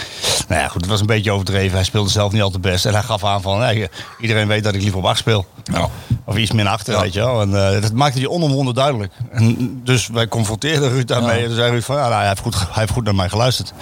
nou 0.48 0.62
ja, 0.62 0.68
goed, 0.68 0.82
het 0.82 0.89
was 0.89 1.00
een 1.00 1.06
beetje 1.06 1.32
overdreven. 1.32 1.76
Hij 1.76 1.84
speelde 1.84 2.10
zelf 2.10 2.32
niet 2.32 2.42
altijd 2.42 2.62
best. 2.62 2.86
En 2.86 2.94
hij 2.94 3.04
gaf 3.04 3.24
aan 3.24 3.42
van, 3.42 3.88
iedereen 4.20 4.48
weet 4.48 4.63
dat 4.63 4.76
ik 4.76 4.82
liever 4.82 5.00
op 5.00 5.06
8 5.06 5.18
speel. 5.20 5.46
Ja. 5.63 5.89
Of 6.30 6.38
iets 6.38 6.52
min 6.52 6.68
achter, 6.68 6.94
Ja. 6.94 7.02
weet 7.02 7.13
je 7.13 7.20
wel. 7.20 7.42
En 7.42 7.74
eh, 7.76 7.82
dat 7.82 7.94
maakte 7.94 8.20
hij 8.20 8.28
onomwonden 8.28 8.74
duidelijk. 8.74 9.13
En 9.32 9.80
dus 9.84 10.08
wij 10.08 10.28
confronteerden 10.28 10.89
Ruud 10.89 11.08
daarmee. 11.08 11.39
En 11.39 11.46
toen 11.46 11.56
zei 11.56 11.72
Ruud 11.72 11.84
van, 11.84 11.96
ja, 11.96 12.02
nou, 12.08 12.13
hij, 12.13 12.28
heeft 12.28 12.42
goed, 12.42 12.56
hij 12.56 12.68
heeft 12.74 12.92
goed 12.92 13.04
naar 13.04 13.15
mij 13.15 13.30
geluisterd. 13.30 13.74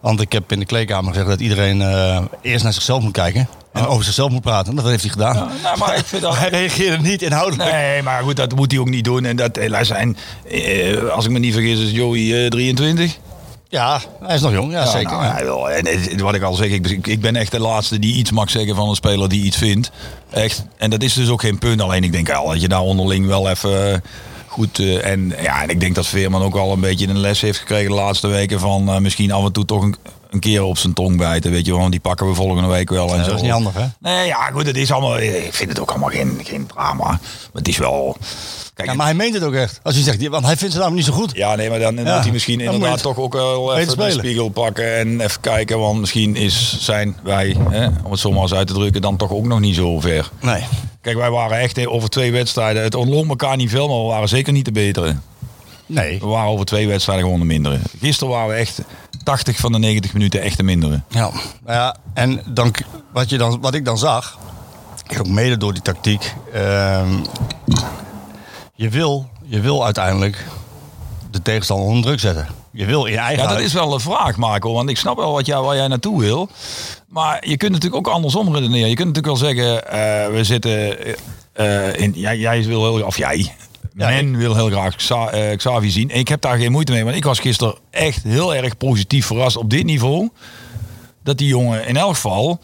Want 0.00 0.20
ik 0.20 0.32
heb 0.32 0.52
in 0.52 0.58
de 0.58 0.64
kleedkamer 0.64 1.10
gezegd 1.12 1.28
dat 1.28 1.40
iedereen 1.40 1.82
eh, 1.82 2.20
eerst 2.42 2.64
naar 2.64 2.72
zichzelf 2.72 3.02
moet 3.02 3.12
kijken. 3.12 3.48
En 3.72 3.86
over 3.86 4.04
zichzelf 4.04 4.30
moet 4.30 4.40
praten. 4.42 4.70
En 4.70 4.76
dat 4.76 4.84
heeft 4.84 5.02
hij 5.02 5.10
gedaan. 5.10 5.50
nou, 5.62 5.78
maar 5.78 5.96
ik 5.96 6.04
vind 6.04 6.22
dat- 6.22 6.38
hij 6.38 6.48
reageerde 6.48 7.02
niet 7.02 7.22
inhoudelijk. 7.22 7.70
Nee, 7.72 8.02
maar 8.02 8.22
goed, 8.22 8.36
dat 8.36 8.54
moet 8.54 8.70
hij 8.70 8.80
ook 8.80 8.88
niet 8.88 9.04
doen. 9.04 9.24
En 9.24 9.36
dat, 9.36 9.56
eh, 9.56 9.78
zijn, 9.82 10.16
eh, 10.50 11.08
als 11.08 11.24
ik 11.24 11.30
me 11.30 11.38
niet 11.38 11.52
vergis, 11.52 11.78
is 11.80 11.90
Joey 11.90 12.44
eh, 12.44 12.50
23. 12.50 13.18
Ja, 13.72 14.00
hij 14.22 14.34
is 14.34 14.40
nog 14.40 14.52
jong, 14.52 14.72
ja, 14.72 14.86
zeker. 14.86 15.16
nou, 15.16 15.72
en 15.72 16.20
wat 16.20 16.34
ik 16.34 16.42
al 16.42 16.54
zeg, 16.54 16.70
ik, 16.70 17.06
ik 17.06 17.20
ben 17.20 17.36
echt 17.36 17.50
de 17.50 17.58
laatste 17.58 17.98
die 17.98 18.14
iets 18.14 18.30
mag 18.30 18.50
zeggen 18.50 18.74
van 18.74 18.88
een 18.88 18.94
speler 18.94 19.28
die 19.28 19.44
iets 19.44 19.56
vindt. 19.56 19.90
Echt. 20.30 20.64
En 20.76 20.90
dat 20.90 21.02
is 21.02 21.14
dus 21.14 21.28
ook 21.28 21.40
geen 21.40 21.58
punt. 21.58 21.80
Alleen 21.80 22.04
ik 22.04 22.12
denk 22.12 22.30
al 22.30 22.48
dat 22.48 22.60
je 22.60 22.68
daar 22.68 22.80
onderling 22.80 23.26
wel 23.26 23.48
even 23.48 23.92
eh, 23.92 23.98
goed... 24.46 24.78
eh, 24.78 25.06
en, 25.06 25.34
ja, 25.42 25.62
en 25.62 25.68
ik 25.68 25.80
denk 25.80 25.94
dat 25.94 26.06
Veerman 26.06 26.42
ook 26.42 26.54
wel 26.54 26.72
een 26.72 26.80
beetje 26.80 27.08
een 27.08 27.20
les 27.20 27.40
heeft 27.40 27.58
gekregen 27.58 27.88
de 27.90 27.96
laatste 27.96 28.26
weken. 28.26 28.60
Van 28.60 28.88
eh, 28.88 28.98
misschien 28.98 29.32
af 29.32 29.44
en 29.44 29.52
toe 29.52 29.64
toch 29.64 29.82
een, 29.82 29.96
een 30.32 30.40
keer 30.40 30.62
op 30.62 30.78
zijn 30.78 30.92
tong 30.92 31.16
bijten. 31.16 31.50
Weet 31.50 31.66
je, 31.66 31.76
wel, 31.76 31.90
die 31.90 32.00
pakken 32.00 32.26
we 32.28 32.34
volgende 32.34 32.68
week 32.68 32.90
wel. 32.90 33.14
En 33.14 33.24
zo. 33.24 33.26
dat 33.30 33.34
is 33.36 33.42
niet 33.42 33.50
handig, 33.50 33.74
hè? 33.74 33.86
Nee, 33.98 34.26
ja, 34.26 34.50
goed, 34.52 34.66
het 34.66 34.76
is 34.76 34.92
allemaal... 34.92 35.18
Ik 35.18 35.54
vind 35.54 35.70
het 35.70 35.80
ook 35.80 35.90
allemaal 35.90 36.08
geen, 36.08 36.40
geen 36.44 36.66
drama. 36.66 37.04
Maar 37.04 37.20
het 37.52 37.68
is 37.68 37.78
wel... 37.78 38.16
Kijk, 38.74 38.88
Ja, 38.88 38.94
maar 38.94 39.06
hij 39.06 39.14
meent 39.14 39.34
het 39.34 39.42
ook 39.42 39.54
echt. 39.54 39.80
Als 39.82 39.94
hij 39.94 40.04
zegt, 40.04 40.28
want 40.28 40.44
hij 40.44 40.56
vindt 40.56 40.74
ze 40.74 40.80
namelijk 40.80 41.06
niet 41.06 41.14
zo 41.14 41.20
goed. 41.20 41.36
ja, 41.36 41.54
nee, 41.54 41.70
maar 41.70 41.78
dan 41.78 41.94
Ja, 41.96 42.14
moet 42.14 42.22
hij 42.22 42.32
misschien 42.32 42.58
dan 42.58 42.74
inderdaad 42.74 43.02
toch 43.02 43.16
ook 43.18 43.32
wel 43.32 43.76
even 43.76 43.98
de 43.98 44.10
spiegel 44.10 44.48
pakken 44.48 44.96
en 44.96 45.20
even 45.20 45.40
kijken. 45.40 45.78
Want 45.78 46.00
misschien 46.00 46.36
is 46.36 46.76
zijn 46.80 47.16
wij, 47.22 47.56
hè, 47.70 47.86
om 47.86 48.10
het 48.10 48.20
zo 48.20 48.30
maar 48.32 48.42
eens 48.42 48.54
uit 48.54 48.66
te 48.66 48.72
drukken, 48.72 49.00
dan 49.02 49.16
toch 49.16 49.30
ook 49.30 49.44
nog 49.44 49.60
niet 49.60 49.74
zo 49.74 50.00
ver. 50.00 50.30
Nee. 50.40 50.64
Kijk, 51.00 51.16
wij 51.16 51.30
waren 51.30 51.58
echt 51.58 51.86
over 51.86 52.08
twee 52.08 52.32
wedstrijden. 52.32 52.82
Het 52.82 52.94
ontloopt 52.94 53.28
elkaar 53.28 53.56
niet 53.56 53.70
veel, 53.70 53.88
maar 53.88 53.98
we 53.98 54.06
waren 54.06 54.28
zeker 54.28 54.52
niet 54.52 54.64
de 54.64 54.72
betere. 54.72 55.16
Nee. 55.86 56.18
We 56.20 56.26
waren 56.26 56.50
over 56.50 56.66
twee 56.66 56.88
wedstrijden 56.88 57.24
gewoon 57.24 57.40
de 57.40 57.46
mindere. 57.46 57.78
Gisteren 58.00 58.32
waren 58.32 58.48
we 58.48 58.54
echt 58.54 58.80
80 59.22 59.56
van 59.56 59.72
de 59.72 59.78
90 59.78 60.12
minuten 60.12 60.40
echt 60.40 60.56
de 60.56 60.62
mindere. 60.62 61.00
Ja. 61.08 61.30
Nou 61.64 61.78
ja, 61.78 61.96
en 62.14 62.42
dan, 62.46 62.74
wat, 63.12 63.30
je 63.30 63.38
dan, 63.38 63.60
wat 63.60 63.74
ik 63.74 63.84
dan 63.84 63.98
zag, 63.98 64.38
ook 65.18 65.28
mede 65.28 65.56
door 65.56 65.72
die 65.72 65.82
tactiek. 65.82 66.34
ehm, 66.52 67.12
je, 68.74 68.88
wil, 68.88 69.28
je 69.44 69.60
wil 69.60 69.84
uiteindelijk 69.84 70.46
de 71.30 71.42
tegenstander 71.42 71.86
onder 71.86 72.02
druk 72.02 72.20
zetten. 72.20 72.46
Je 72.70 72.84
wil 72.84 73.04
in 73.04 73.12
je 73.12 73.18
eigen 73.18 73.42
Ja, 73.42 73.50
dat 73.50 73.60
is 73.60 73.72
wel 73.72 73.92
een 73.94 74.00
vraag, 74.00 74.36
Marco. 74.36 74.72
Want 74.72 74.90
ik 74.90 74.96
snap 74.96 75.16
wel 75.16 75.32
wat 75.32 75.46
jij, 75.46 75.60
waar 75.60 75.76
jij 75.76 75.88
naartoe 75.88 76.20
wil. 76.20 76.48
Maar 77.08 77.48
je 77.48 77.56
kunt 77.56 77.72
natuurlijk 77.72 78.06
ook 78.06 78.14
andersom 78.14 78.54
redeneren. 78.54 78.88
Je 78.88 78.94
kunt 78.94 79.14
natuurlijk 79.14 79.40
wel 79.40 79.52
zeggen, 79.54 79.88
eh, 79.88 80.34
we 80.34 80.44
zitten 80.44 80.96
eh, 81.52 81.96
in... 81.96 82.12
Jij, 82.16 82.38
jij 82.38 82.64
wil 82.64 82.94
heel... 82.94 83.06
Of 83.06 83.16
jij... 83.16 83.54
Ja, 83.96 84.08
Men 84.08 84.36
wil 84.36 84.54
heel 84.54 84.70
graag 84.70 84.96
Xa, 84.96 85.28
eh, 85.28 85.56
Xavi 85.56 85.90
zien. 85.90 86.10
En 86.10 86.18
ik 86.18 86.28
heb 86.28 86.40
daar 86.40 86.58
geen 86.58 86.72
moeite 86.72 86.92
mee. 86.92 87.04
Want 87.04 87.16
ik 87.16 87.24
was 87.24 87.38
gisteren 87.38 87.74
echt 87.90 88.22
heel 88.22 88.54
erg 88.54 88.76
positief 88.76 89.26
verrast 89.26 89.56
op 89.56 89.70
dit 89.70 89.84
niveau. 89.84 90.28
Dat 91.22 91.38
die 91.38 91.48
jongen 91.48 91.86
in 91.86 91.96
elk 91.96 92.14
geval 92.14 92.60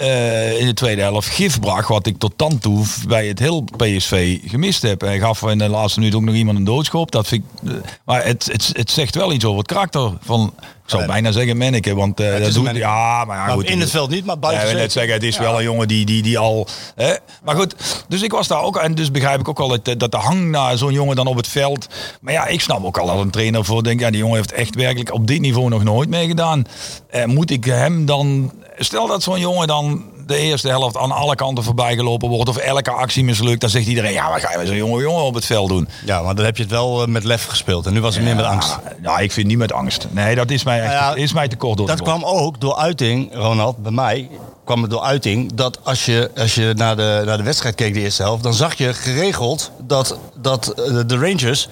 eh, 0.00 0.60
in 0.60 0.66
de 0.66 0.74
tweede 0.74 1.02
helft 1.02 1.28
gif 1.28 1.60
bracht. 1.60 1.88
Wat 1.88 2.06
ik 2.06 2.18
tot 2.18 2.32
dan 2.36 2.58
toe 2.58 2.84
bij 3.08 3.26
het 3.26 3.38
heel 3.38 3.64
PSV 3.76 4.38
gemist 4.44 4.82
heb. 4.82 5.00
Hij 5.00 5.18
gaf 5.18 5.42
in 5.42 5.58
de 5.58 5.68
laatste 5.68 5.98
minuut 5.98 6.14
ook 6.14 6.22
nog 6.22 6.34
iemand 6.34 6.58
een 6.58 6.64
doodschop. 6.64 7.10
Dat 7.10 7.26
vind 7.26 7.44
ik, 7.44 7.70
eh, 7.70 7.76
maar 8.04 8.24
het, 8.24 8.48
het, 8.52 8.70
het 8.72 8.90
zegt 8.90 9.14
wel 9.14 9.32
iets 9.32 9.44
over 9.44 9.58
het 9.58 9.66
karakter 9.66 10.12
van... 10.20 10.52
Ik 10.84 10.96
zou 10.96 11.06
bijna 11.06 11.32
zeggen 11.32 11.56
Menneke. 11.56 11.94
Want 11.94 12.20
eh, 12.20 12.26
is 12.26 12.38
dat 12.38 12.46
een 12.46 12.52
doet, 12.52 12.62
Menneke. 12.62 12.86
ja, 12.86 13.24
maar 13.24 13.36
ja, 13.36 13.44
Maar 13.44 13.54
goed. 13.54 13.64
in 13.64 13.80
het 13.80 13.90
veld 13.90 14.10
niet, 14.10 14.24
maar 14.24 14.38
buiten 14.38 14.68
Ja, 14.68 14.74
net 14.74 14.92
zeggen, 14.92 15.12
het 15.12 15.22
is 15.22 15.38
wel 15.38 15.56
een 15.56 15.62
jongen 15.62 15.88
die, 15.88 16.06
die, 16.06 16.22
die 16.22 16.38
al... 16.38 16.66
Hè? 16.94 17.14
Maar 17.44 17.56
goed, 17.56 17.74
dus 18.08 18.22
ik 18.22 18.32
was 18.32 18.48
daar 18.48 18.62
ook... 18.62 18.76
En 18.76 18.94
dus 18.94 19.10
begrijp 19.10 19.40
ik 19.40 19.48
ook 19.48 19.60
al 19.60 19.68
dat, 19.68 19.98
dat 19.98 20.10
de 20.10 20.16
hang 20.16 20.50
naar 20.50 20.78
zo'n 20.78 20.92
jongen 20.92 21.16
dan 21.16 21.26
op 21.26 21.36
het 21.36 21.48
veld... 21.48 21.86
Maar 22.20 22.32
ja, 22.32 22.46
ik 22.46 22.60
snap 22.60 22.84
ook 22.84 22.98
al 22.98 23.06
dat 23.06 23.18
een 23.18 23.30
trainer 23.30 23.64
voor 23.64 23.82
denkt... 23.82 24.02
Ja, 24.02 24.10
die 24.10 24.20
jongen 24.20 24.36
heeft 24.36 24.52
echt 24.52 24.74
werkelijk 24.74 25.12
op 25.12 25.26
dit 25.26 25.40
niveau 25.40 25.68
nog 25.68 25.84
nooit 25.84 26.08
meegedaan. 26.08 26.64
Eh, 27.10 27.24
moet 27.24 27.50
ik 27.50 27.64
hem 27.64 28.06
dan... 28.06 28.52
Stel 28.78 29.06
dat 29.06 29.22
zo'n 29.22 29.40
jongen 29.40 29.66
dan 29.66 30.04
de 30.26 30.36
eerste 30.36 30.68
helft 30.68 30.96
aan 30.96 31.12
alle 31.12 31.34
kanten 31.34 31.64
voorbij 31.64 31.94
gelopen 31.94 32.28
wordt... 32.28 32.48
of 32.48 32.56
elke 32.56 32.90
actie 32.90 33.24
mislukt, 33.24 33.60
dan 33.60 33.70
zegt 33.70 33.86
iedereen... 33.86 34.12
Ja, 34.12 34.30
wat 34.30 34.40
ga 34.40 34.50
je 34.50 34.58
met 34.58 34.66
zo'n 34.66 34.76
jonge 34.76 35.02
jongen 35.02 35.22
op 35.22 35.34
het 35.34 35.46
veld 35.46 35.68
doen? 35.68 35.88
Ja, 36.04 36.22
maar 36.22 36.34
dan 36.34 36.44
heb 36.44 36.56
je 36.56 36.62
het 36.62 36.72
wel 36.72 37.02
eh, 37.02 37.08
met 37.08 37.24
lef 37.24 37.46
gespeeld. 37.46 37.86
En 37.86 37.92
nu 37.92 38.00
was 38.00 38.14
het 38.14 38.24
meer 38.24 38.36
met 38.36 38.44
angst. 38.44 38.68
Ja, 38.84 38.92
nou, 39.02 39.22
ik 39.22 39.32
vind 39.32 39.46
niet 39.46 39.58
met 39.58 39.72
angst. 39.72 40.06
Nee, 40.10 40.34
dat 40.34 40.50
is 40.50 40.64
mij, 40.64 40.80
echt, 40.80 40.92
Nou 40.92 41.16
ja, 41.16 41.22
is 41.22 41.32
mij 41.32 41.48
te 41.48 41.56
kort 41.56 41.76
door 41.76 41.86
Dat 41.86 42.02
kwam 42.02 42.24
ook 42.24 42.60
door 42.60 42.76
uiting, 42.76 43.34
Ronald, 43.34 43.76
bij 43.76 43.92
mij 43.92 44.28
kwam 44.64 44.82
het 44.82 44.90
door 44.90 45.02
uiting 45.02 45.52
dat 45.54 45.78
als 45.84 46.04
je, 46.04 46.30
als 46.36 46.54
je 46.54 46.72
naar, 46.76 46.96
de, 46.96 47.22
naar 47.24 47.36
de 47.36 47.42
wedstrijd 47.42 47.74
keek 47.74 47.94
de 47.94 48.00
eerste 48.00 48.22
helft, 48.22 48.42
dan 48.42 48.54
zag 48.54 48.74
je 48.74 48.94
geregeld 48.94 49.70
dat, 49.78 50.18
dat 50.34 50.68
eh, 50.68 51.00
de 51.06 51.18
Rangers 51.18 51.68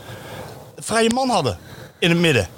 vrije 0.78 1.11
man 1.14 1.28
hadden 1.28 1.58
in 1.98 2.11
het 2.11 2.18
midden. 2.18 2.48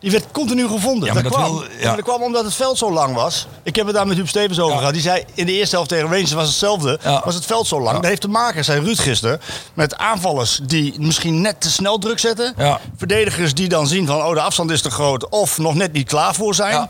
Die 0.00 0.10
werd 0.10 0.24
continu 0.32 0.68
gevonden. 0.68 1.08
Ja, 1.08 1.14
maar 1.14 1.22
dat, 1.22 1.32
dat 1.32 1.40
kwam. 1.42 1.54
wil- 1.58 1.66
ja. 1.80 1.94
dat 1.94 2.04
kwam 2.04 2.22
omdat 2.22 2.44
het 2.44 2.54
veld 2.54 2.78
zo 2.78 2.92
lang 2.92 3.14
was. 3.14 3.46
Ik 3.62 3.76
heb 3.76 3.86
het 3.86 3.94
daar 3.94 4.06
met 4.06 4.16
Huub 4.16 4.28
Stevens 4.28 4.58
over 4.58 4.72
Ja. 4.72 4.78
gehad. 4.78 4.92
Die 4.92 5.02
zei 5.02 5.24
in 5.34 5.46
de 5.46 5.52
eerste 5.52 5.74
helft 5.74 5.90
tegen 5.90 6.04
Rangers 6.08 6.32
was 6.32 6.46
hetzelfde. 6.48 6.98
Was 7.24 7.34
het 7.34 7.44
veld 7.46 7.66
zo 7.66 7.80
lang. 7.80 7.96
Dat 7.96 8.04
heeft 8.06 8.20
te 8.20 8.28
maken, 8.28 8.64
zei 8.64 8.80
Ruud 8.84 8.98
gisteren, 8.98 9.40
met 9.74 9.96
aanvallers 9.96 10.60
die 10.62 10.94
misschien 11.00 11.40
net 11.40 11.60
te 11.60 11.70
snel 11.70 11.98
druk 11.98 12.18
zetten. 12.18 12.54
Verdedigers 12.96 13.54
die 13.54 13.68
dan 13.68 13.86
zien 13.86 14.06
van 14.06 14.16
oh 14.24 14.32
de 14.34 14.40
afstand 14.40 14.70
is 14.70 14.82
te 14.82 14.90
groot 14.90 15.28
of 15.28 15.58
nog 15.58 15.74
net 15.74 15.92
niet 15.92 16.08
klaar 16.08 16.34
voor 16.34 16.54
zijn. 16.54 16.88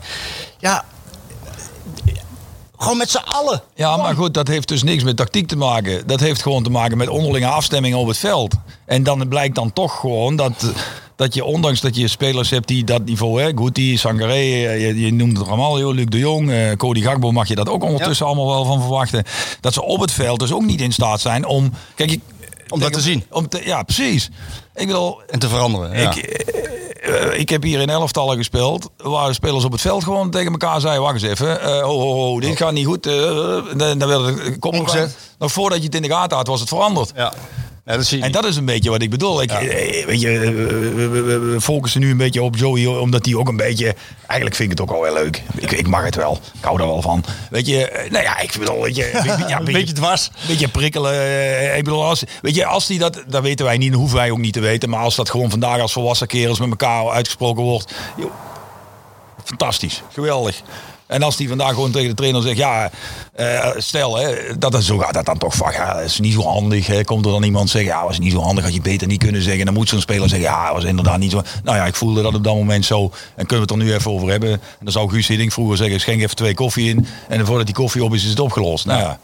Ja. 0.59 0.83
Gewoon 2.79 2.97
met 2.97 3.09
z'n 3.09 3.17
allen. 3.25 3.61
Ja, 3.75 3.97
maar 3.97 4.15
goed, 4.15 4.33
dat 4.33 4.47
heeft 4.47 4.67
dus 4.67 4.83
niks 4.83 5.03
met 5.03 5.15
tactiek 5.17 5.47
te 5.47 5.55
maken. 5.57 6.07
Dat 6.07 6.19
heeft 6.19 6.41
gewoon 6.41 6.63
te 6.63 6.69
maken 6.69 6.97
met 6.97 7.09
onderlinge 7.09 7.47
afstemmingen 7.47 7.97
op 7.97 8.07
het 8.07 8.17
veld. 8.17 8.53
En 8.85 9.03
dan 9.03 9.27
blijkt 9.27 9.55
dan 9.55 9.73
toch 9.73 9.99
gewoon 9.99 10.35
dat, 10.35 10.53
dat 11.17 11.33
je, 11.33 11.43
ondanks 11.43 11.81
dat 11.81 11.95
je 11.95 12.07
spelers 12.07 12.49
hebt 12.49 12.67
die 12.67 12.83
dat 12.83 13.05
niveau, 13.05 13.41
hè, 13.41 13.51
Guti, 13.55 13.97
Sangaré, 13.97 14.33
eh, 14.33 14.81
je, 14.87 14.99
je 14.99 15.13
noemt 15.13 15.37
het 15.37 15.47
Ramaljo, 15.47 15.91
Luc 15.91 16.05
de 16.05 16.17
Jong, 16.17 16.51
eh, 16.51 16.71
Cody 16.71 17.01
Gakbo, 17.01 17.31
mag 17.31 17.47
je 17.47 17.55
dat 17.55 17.69
ook 17.69 17.83
ondertussen 17.83 18.25
allemaal 18.25 18.47
wel 18.47 18.65
van 18.65 18.81
verwachten. 18.81 19.23
Dat 19.61 19.73
ze 19.73 19.83
op 19.83 19.99
het 19.99 20.11
veld 20.11 20.39
dus 20.39 20.51
ook 20.51 20.65
niet 20.65 20.81
in 20.81 20.91
staat 20.91 21.21
zijn 21.21 21.45
om... 21.45 21.71
Kijk, 21.95 22.11
ik, 22.11 22.21
Om 22.69 22.79
dat 22.79 22.93
te 22.93 23.01
zien. 23.01 23.23
Om 23.31 23.47
te, 23.49 23.61
ja, 23.65 23.83
precies. 23.83 24.29
Ik 24.75 24.87
bedoel, 24.87 25.21
En 25.27 25.39
te 25.39 25.49
veranderen. 25.49 25.99
Ja. 25.99 26.11
ik, 26.11 26.15
eh, 26.17 27.39
ik 27.39 27.49
heb 27.49 27.63
hier 27.63 27.79
in 27.79 27.89
elftallen 27.89 28.37
gespeeld. 28.37 28.89
Waar 28.97 29.33
spelers 29.33 29.63
op 29.63 29.71
het 29.71 29.81
veld 29.81 30.03
gewoon 30.03 30.29
tegen 30.29 30.51
elkaar 30.51 30.81
zeiden: 30.81 31.01
Wacht 31.03 31.13
eens 31.13 31.23
even. 31.23 31.81
ho, 31.81 31.99
ho, 31.99 32.39
dit 32.39 32.57
gaat 32.57 32.71
niet 32.73 32.85
goed. 32.85 33.05
eh, 33.05 33.13
dan, 33.77 33.97
dan 33.97 34.07
werd 34.07 34.25
het 34.25 34.59
kom. 34.59 34.85
Nog 35.39 35.51
voordat 35.51 35.77
je 35.77 35.85
het 35.85 35.95
in 35.95 36.01
de 36.01 36.09
gaten 36.09 36.37
had, 36.37 36.47
was 36.47 36.59
het 36.59 36.69
veranderd. 36.69 37.11
ja. 37.15 37.33
Dat 37.95 38.05
zie 38.05 38.17
je 38.17 38.23
En 38.23 38.29
niet. 38.31 38.41
dat 38.41 38.51
is 38.51 38.55
een 38.55 38.65
beetje 38.65 38.89
wat 38.89 39.01
ik 39.01 39.09
bedoel. 39.09 39.41
Ik, 39.41 39.51
eh, 39.51 40.05
weet 40.05 40.21
je, 40.21 40.39
eh, 40.39 40.51
we, 40.51 41.57
focussen 41.59 42.01
nu 42.01 42.11
een 42.11 42.17
beetje 42.17 42.41
op 42.41 42.55
Joey, 42.55 42.85
omdat 42.85 43.25
hij 43.25 43.35
ook 43.35 43.47
een 43.47 43.57
beetje. 43.57 43.95
Eigenlijk 44.25 44.55
vind 44.55 44.71
ik 44.71 44.77
het 44.77 44.89
ook 44.89 44.95
al 44.95 45.01
wel 45.01 45.13
leuk. 45.13 45.43
Ik, 45.55 45.71
ik 45.71 45.87
mag 45.87 46.03
het 46.03 46.15
wel. 46.15 46.39
Ik 46.53 46.63
hou 46.63 46.81
er 46.81 46.87
wel 46.87 47.01
van. 47.01 47.23
Weet 47.49 47.67
je, 47.67 47.89
eh, 47.89 48.11
nou 48.11 48.23
ja, 48.23 48.39
ik 48.39 48.55
bedoel, 48.59 48.81
weet 48.81 48.95
je, 48.95 49.11
een 49.59 49.65
beetje 49.65 49.93
dwars. 49.93 50.25
een 50.25 50.47
beetje 50.47 50.67
prikkelen. 50.67 51.77
Ik 51.77 51.83
bedoel, 51.83 52.03
als, 52.05 52.23
weet 52.41 52.55
je, 52.55 52.65
als 52.65 52.87
die 52.87 52.99
dat, 52.99 53.23
dat 53.27 53.41
weten 53.41 53.65
wij 53.65 53.77
niet, 53.77 53.91
dat 53.91 53.99
hoeven 53.99 54.17
wij 54.17 54.31
ook 54.31 54.37
niet 54.37 54.53
te 54.53 54.59
weten. 54.59 54.89
Maar 54.89 54.99
als 54.99 55.15
dat 55.15 55.29
gewoon 55.29 55.49
vandaag 55.49 55.79
als 55.79 55.93
volwassen 55.93 56.27
kerels 56.27 56.59
met 56.59 56.69
elkaar 56.69 57.09
uitgesproken 57.09 57.63
wordt. 57.63 57.93
joh, 58.17 58.31
fantastisch, 59.43 60.03
geweldig. 60.13 60.61
En 61.07 61.23
als 61.23 61.35
die 61.35 61.47
vandaag 61.47 61.73
gewoon 61.73 61.91
tegen 61.91 62.09
de 62.09 62.15
trainer 62.15 62.41
zegt, 62.41 62.57
ja, 62.57 62.89
eh, 63.33 63.69
stel, 63.77 64.17
hè, 64.17 64.57
dat, 64.57 64.73
is 64.73 64.85
zo 64.85 64.97
gaat 64.97 65.13
dat 65.13 65.25
dan 65.25 65.37
toch 65.37 65.55
van, 65.55 65.71
ja, 65.71 65.93
dat 65.93 66.03
is 66.03 66.19
niet 66.19 66.33
zo 66.33 66.41
handig. 66.41 66.87
Hè. 66.87 67.03
Komt 67.03 67.25
er 67.25 67.31
dan 67.31 67.43
iemand 67.43 67.69
zeggen, 67.69 67.91
ja, 67.91 68.03
was 68.03 68.19
niet 68.19 68.31
zo 68.31 68.41
handig, 68.41 68.63
had 68.63 68.73
je 68.73 68.81
beter 68.81 69.07
niet 69.07 69.23
kunnen 69.23 69.41
zeggen. 69.41 69.65
Dan 69.65 69.73
moet 69.73 69.89
zo'n 69.89 70.01
speler 70.01 70.29
zeggen, 70.29 70.49
ja, 70.49 70.73
was 70.73 70.83
inderdaad 70.83 71.19
niet 71.19 71.31
zo. 71.31 71.41
Nou 71.63 71.77
ja, 71.77 71.85
ik 71.85 71.95
voelde 71.95 72.21
dat 72.21 72.35
op 72.35 72.43
dat 72.43 72.55
moment 72.55 72.85
zo. 72.85 73.11
En 73.35 73.45
kunnen 73.45 73.67
we 73.67 73.73
het 73.73 73.81
er 73.81 73.87
nu 73.87 73.93
even 73.93 74.11
over 74.11 74.29
hebben. 74.29 74.51
En 74.51 74.59
dan 74.83 74.91
zou 74.91 75.09
Guus 75.09 75.27
Hiddink 75.27 75.51
vroeger 75.51 75.77
zeggen, 75.77 75.99
schenk 75.99 76.21
even 76.21 76.35
twee 76.35 76.53
koffie 76.53 76.89
in. 76.89 77.07
En 77.27 77.45
voordat 77.45 77.65
die 77.65 77.75
koffie 77.75 78.03
op 78.03 78.13
is, 78.13 78.23
is 78.23 78.29
het 78.29 78.39
opgelost. 78.39 78.85
Nou 78.85 78.99
ja. 78.99 79.19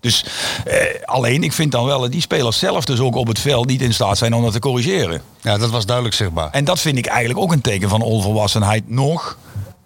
Dus 0.00 0.24
eh, 0.64 0.76
alleen, 1.04 1.42
ik 1.42 1.52
vind 1.52 1.72
dan 1.72 1.84
wel 1.84 2.00
dat 2.00 2.12
die 2.12 2.20
spelers 2.20 2.58
zelf 2.58 2.84
dus 2.84 3.00
ook 3.00 3.16
op 3.16 3.26
het 3.26 3.38
veld 3.38 3.66
niet 3.66 3.82
in 3.82 3.94
staat 3.94 4.18
zijn 4.18 4.34
om 4.34 4.42
dat 4.42 4.52
te 4.52 4.58
corrigeren. 4.58 5.22
Ja, 5.40 5.58
dat 5.58 5.70
was 5.70 5.86
duidelijk 5.86 6.16
zichtbaar. 6.16 6.50
En 6.50 6.64
dat 6.64 6.80
vind 6.80 6.98
ik 6.98 7.06
eigenlijk 7.06 7.40
ook 7.40 7.52
een 7.52 7.60
teken 7.60 7.88
van 7.88 8.02
onvolwassenheid 8.02 8.90
nog 8.90 9.38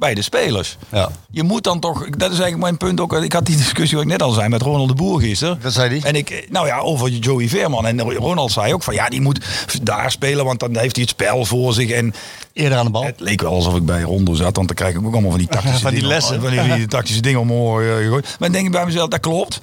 bij 0.02 0.14
de 0.14 0.22
spelers. 0.22 0.76
Ja. 0.88 1.08
Je 1.30 1.42
moet 1.42 1.64
dan 1.64 1.80
toch, 1.80 1.98
dat 2.10 2.30
is 2.32 2.38
eigenlijk 2.38 2.58
mijn 2.62 2.76
punt 2.76 3.00
ook. 3.00 3.12
Ik 3.22 3.32
had 3.32 3.46
die 3.46 3.56
discussie 3.56 3.96
wat 3.96 4.06
ik 4.06 4.12
net 4.12 4.22
al 4.22 4.30
zei 4.30 4.48
met 4.48 4.62
Ronald 4.62 4.88
de 4.88 4.94
Boer 4.94 5.20
gisteren. 5.20 5.58
Wat 5.62 5.72
zei 5.72 5.88
die? 5.88 6.04
En 6.04 6.14
ik, 6.14 6.46
nou 6.50 6.66
ja, 6.66 6.78
over 6.78 7.08
Joey 7.10 7.48
Veerman. 7.48 7.86
En 7.86 8.00
Ronald 8.00 8.52
zei 8.52 8.74
ook 8.74 8.82
van 8.82 8.94
ja, 8.94 9.08
die 9.08 9.20
moet 9.20 9.44
daar 9.82 10.10
spelen, 10.10 10.44
want 10.44 10.60
dan 10.60 10.76
heeft 10.76 10.96
hij 10.96 11.04
het 11.04 11.10
spel 11.12 11.44
voor 11.44 11.72
zich. 11.72 11.90
En 11.90 12.14
Eerder 12.52 12.78
aan 12.78 12.84
de 12.84 12.90
bal. 12.90 13.04
het 13.04 13.20
leek 13.20 13.40
wel 13.42 13.52
alsof 13.54 13.74
ik 13.76 13.84
bij 13.86 14.02
Rondo 14.02 14.34
zat, 14.34 14.56
want 14.56 14.66
dan 14.66 14.76
krijg 14.76 14.94
ik 14.94 15.06
ook 15.06 15.12
allemaal 15.12 15.30
van 15.30 15.38
die 15.38 15.48
tactische 15.48 15.80
Van 15.86 15.90
die 15.90 16.00
dingen, 16.00 16.14
lessen. 16.14 16.40
Van 16.40 16.50
die, 16.50 16.74
die 16.74 16.86
tactische 16.96 17.20
dingen 17.22 17.40
om 17.40 17.46
mijn 17.46 17.58
oren 17.58 17.96
eh, 17.96 18.02
gegooid. 18.04 18.22
Maar 18.24 18.36
dan 18.38 18.52
denk 18.52 18.66
ik 18.66 18.72
bij 18.72 18.84
mezelf, 18.84 19.08
dat 19.08 19.20
klopt. 19.20 19.60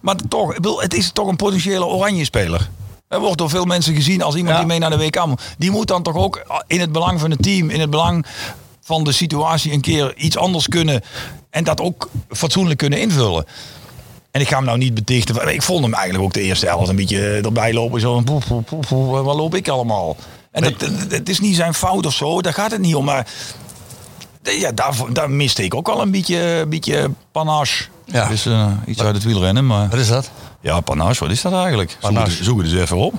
Maar 0.00 0.16
toch, 0.28 0.54
het 0.80 0.94
is 0.94 1.10
toch 1.12 1.28
een 1.28 1.36
potentiële 1.36 1.84
oranje 1.86 2.24
speler. 2.24 2.68
Er 3.08 3.20
wordt 3.20 3.38
door 3.38 3.50
veel 3.50 3.64
mensen 3.64 3.94
gezien 3.94 4.22
als 4.22 4.34
iemand 4.34 4.52
Ja. 4.54 4.58
die 4.60 4.68
mee 4.68 4.78
naar 4.78 4.90
de 4.90 4.96
WK 4.98 5.26
moet. 5.26 5.42
Die 5.58 5.70
moet 5.70 5.86
dan 5.88 6.02
toch 6.02 6.14
ook 6.16 6.62
in 6.66 6.80
het 6.80 6.92
belang 6.92 7.20
van 7.20 7.30
het 7.30 7.42
team, 7.42 7.70
in 7.70 7.80
het 7.80 7.90
belang 7.90 8.26
van 8.84 9.04
de 9.04 9.12
situatie 9.12 9.72
een 9.72 9.80
keer 9.80 10.16
iets 10.16 10.36
anders 10.36 10.68
kunnen. 10.68 11.00
En 11.50 11.64
dat 11.64 11.80
ook 11.80 12.10
fatsoenlijk 12.30 12.78
kunnen 12.78 13.00
invullen. 13.00 13.44
En 14.30 14.40
ik 14.40 14.48
ga 14.48 14.56
hem 14.56 14.64
nou 14.64 14.78
niet 14.78 14.94
betichten. 14.94 15.48
Ik 15.54 15.62
vond 15.62 15.84
hem 15.84 15.94
eigenlijk 15.94 16.24
ook 16.24 16.32
de 16.32 16.40
eerste 16.42 16.66
helft 16.66 16.88
een 16.88 16.96
beetje 16.96 17.18
eh, 17.20 17.44
erbij 17.44 17.72
lopen. 17.72 18.00
Zo 18.00 18.14
van, 18.14 18.24
poef, 18.24 18.46
poef, 18.46 18.64
poef, 18.64 18.86
poef, 18.86 19.20
wat 19.22 19.36
loop 19.36 19.54
ik 19.54 19.68
allemaal? 19.68 20.16
En 20.50 20.62
dat, 20.62 20.80
dat- 20.80 20.90
het 21.08 21.28
is 21.28 21.40
niet 21.40 21.56
zijn 21.56 21.74
fout 21.74 22.06
of 22.06 22.14
zo, 22.14 22.40
daar 22.42 22.52
gaat 22.52 22.70
het 22.70 22.80
niet 22.80 22.94
om. 22.94 23.04
Maar 23.04 23.26
eh, 24.42 24.60
ja, 24.60 24.72
daar, 24.72 24.94
daar 25.12 25.30
miste 25.30 25.64
ik 25.64 25.74
ook 25.74 25.88
al 25.88 26.00
een 26.02 26.10
beetje, 26.10 26.36
een 26.40 26.68
beetje 26.68 27.10
panache. 27.32 27.84
Ja. 28.04 28.28
Dus 28.28 28.46
eh, 28.46 28.70
iets 28.86 29.00
uit 29.02 29.14
het 29.14 29.24
wielrennen. 29.24 29.66
Maar 29.66 29.88
Wat 29.88 29.98
is 29.98 30.08
dat? 30.08 30.30
Ja, 30.64 30.80
panache, 30.80 31.20
wat 31.24 31.30
is 31.32 31.42
dat 31.42 31.52
eigenlijk? 31.52 31.90
Zoek 31.90 32.00
Panache. 32.00 32.30
het, 32.36 32.44
zoek 32.44 32.58
het 32.62 32.66
eens 32.72 32.80
even 32.80 32.96
op. 32.96 33.14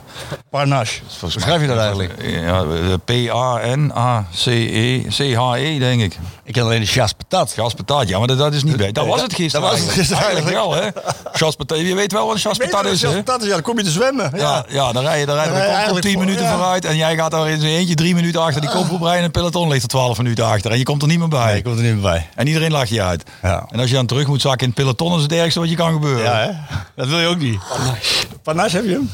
Parnache. 0.49 1.01
Hoe 1.19 1.31
schrijf 1.31 1.62
je 1.62 1.67
dat 1.67 1.77
eigenlijk? 1.77 2.13
Ja, 2.21 2.63
eh, 2.63 2.93
P-A-N-A-C-E, 3.05 5.01
C-H-E, 5.08 5.79
denk 5.79 6.01
ik. 6.01 6.17
Ik 6.43 6.53
ken 6.53 6.63
alleen 6.63 6.79
de 6.79 6.86
chasse 6.86 7.15
patat. 7.15 7.51
Gaspataat, 7.51 8.08
ja, 8.08 8.17
maar 8.17 8.27
dat, 8.27 8.38
dat 8.38 8.53
is 8.53 8.63
niet 8.63 8.77
bij. 8.77 8.91
Dat 8.91 9.08
was 9.08 9.21
het 9.21 9.34
gisteren. 9.34 9.69
dat 9.69 9.79
was 9.79 9.95
het 9.95 9.97
eigenlijk. 9.97 10.08
gisteren 10.10 10.23
Eigenlijk 10.23 10.55
wel, 10.55 10.73
hè? 10.73 11.12
Gaspataat, 11.31 11.79
je 11.79 11.95
weet 11.95 12.12
wel 12.12 12.27
wat 12.27 12.36
een 12.36 12.91
is, 12.91 13.01
hè? 13.01 13.08
is, 13.17 13.23
ja, 13.25 13.53
dan 13.53 13.62
kom 13.62 13.77
je 13.77 13.84
te 13.84 13.89
zwemmen. 13.89 14.31
Ja, 14.36 14.65
ja, 14.67 14.91
dan 14.91 15.03
rij 15.03 15.19
je, 15.19 15.25
dan 15.25 15.36
rij 15.36 15.45
je 15.45 15.49
Dan 15.51 15.60
rij 15.60 15.65
je 15.65 15.71
op 15.71 15.75
eigenlijk 15.77 16.05
10 16.05 16.13
voor- 16.13 16.23
minuten 16.25 16.45
ja. 16.45 16.51
vooruit. 16.55 16.86
En 16.86 16.95
jij 16.97 17.15
gaat 17.15 17.31
daar 17.31 17.49
in 17.49 17.60
zijn 17.60 17.71
eentje 17.71 17.95
drie 17.95 18.15
minuten 18.15 18.41
achter 18.41 18.62
die 18.62 18.69
kop 18.69 18.91
op 18.91 19.01
rijden. 19.01 19.17
En 19.17 19.23
het 19.23 19.31
peloton 19.31 19.69
ligt 19.69 19.84
er 19.84 19.89
12 19.89 20.17
minuten 20.17 20.45
achter. 20.45 20.71
En 20.71 20.77
je 20.77 20.84
komt 20.84 21.01
er 21.01 21.08
niet 21.08 21.19
meer 21.19 21.27
bij. 21.27 21.45
Nee, 21.45 21.58
ik 21.58 21.63
kom 21.63 21.77
er 21.77 21.81
niet 21.84 21.93
meer 21.93 22.01
bij. 22.01 22.29
En 22.36 22.47
iedereen 22.47 22.71
lacht 22.71 22.89
je 22.89 23.01
uit. 23.01 23.23
Ja. 23.41 23.65
En 23.69 23.79
als 23.79 23.89
je 23.89 23.95
dan 23.95 24.05
terug 24.05 24.27
moet 24.27 24.41
zakken 24.41 24.62
in 24.67 24.73
het 24.75 24.84
peloton, 24.84 25.15
is 25.17 25.23
het 25.23 25.31
ergste 25.31 25.60
wat 25.60 25.69
je 25.69 25.75
kan 25.75 25.93
gebeuren. 25.93 26.23
Ja, 26.23 26.38
hè? 26.38 26.77
Dat 26.95 27.08
wil 27.08 27.19
je 27.19 27.27
ook 27.27 27.35
niet. 27.39 27.60
Panache 28.43 28.76
heb 28.76 28.86
je 28.86 28.91
hem? 28.91 29.10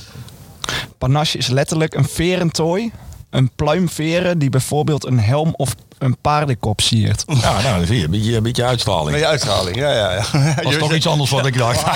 Panache 0.98 1.38
is 1.38 1.48
letterlijk 1.48 1.94
een 1.96 2.08
verentooi. 2.08 2.92
Een 3.30 3.52
pluim 3.56 3.90
veren 3.90 4.40
die 4.40 4.50
bijvoorbeeld 4.50 5.06
een 5.06 5.20
helm 5.20 5.54
of 5.56 5.76
een 5.98 6.18
paardenkop 6.22 6.82
siert. 6.82 7.24
Ja, 7.28 7.62
nou, 7.62 7.78
dan 7.78 7.86
zie 7.86 7.98
je. 7.98 8.04
Een 8.04 8.12
beetje, 8.12 8.36
een 8.36 8.44
beetje 8.44 8.64
uitstraling. 8.64 9.12
Nee, 9.12 9.26
uitstraling. 9.28 9.76
Ja, 9.76 9.92
ja, 9.94 10.12
ja. 10.12 10.54
Dat 10.56 10.64
was 10.64 10.78
toch 10.78 10.94
iets 10.94 11.08
anders 11.08 11.30
wat 11.30 11.46
ik 11.46 11.58
dacht. 11.58 11.84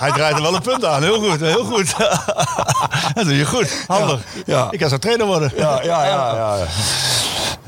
Hij 0.00 0.10
draait 0.12 0.36
er 0.36 0.42
wel 0.42 0.54
een 0.54 0.62
punt 0.62 0.84
aan. 0.84 1.02
Heel 1.02 1.20
goed, 1.20 1.40
heel 1.40 1.64
goed. 1.64 1.94
dat 3.14 3.24
doe 3.24 3.36
je 3.36 3.46
goed. 3.46 3.84
Handig. 3.86 4.20
Ja. 4.46 4.68
Ik 4.70 4.78
kan 4.78 4.88
zo 4.88 4.96
trainer 4.98 5.26
worden. 5.26 5.52
Ja, 5.56 5.82
ja, 5.82 6.04
ja. 6.04 6.34
ja. 6.34 6.66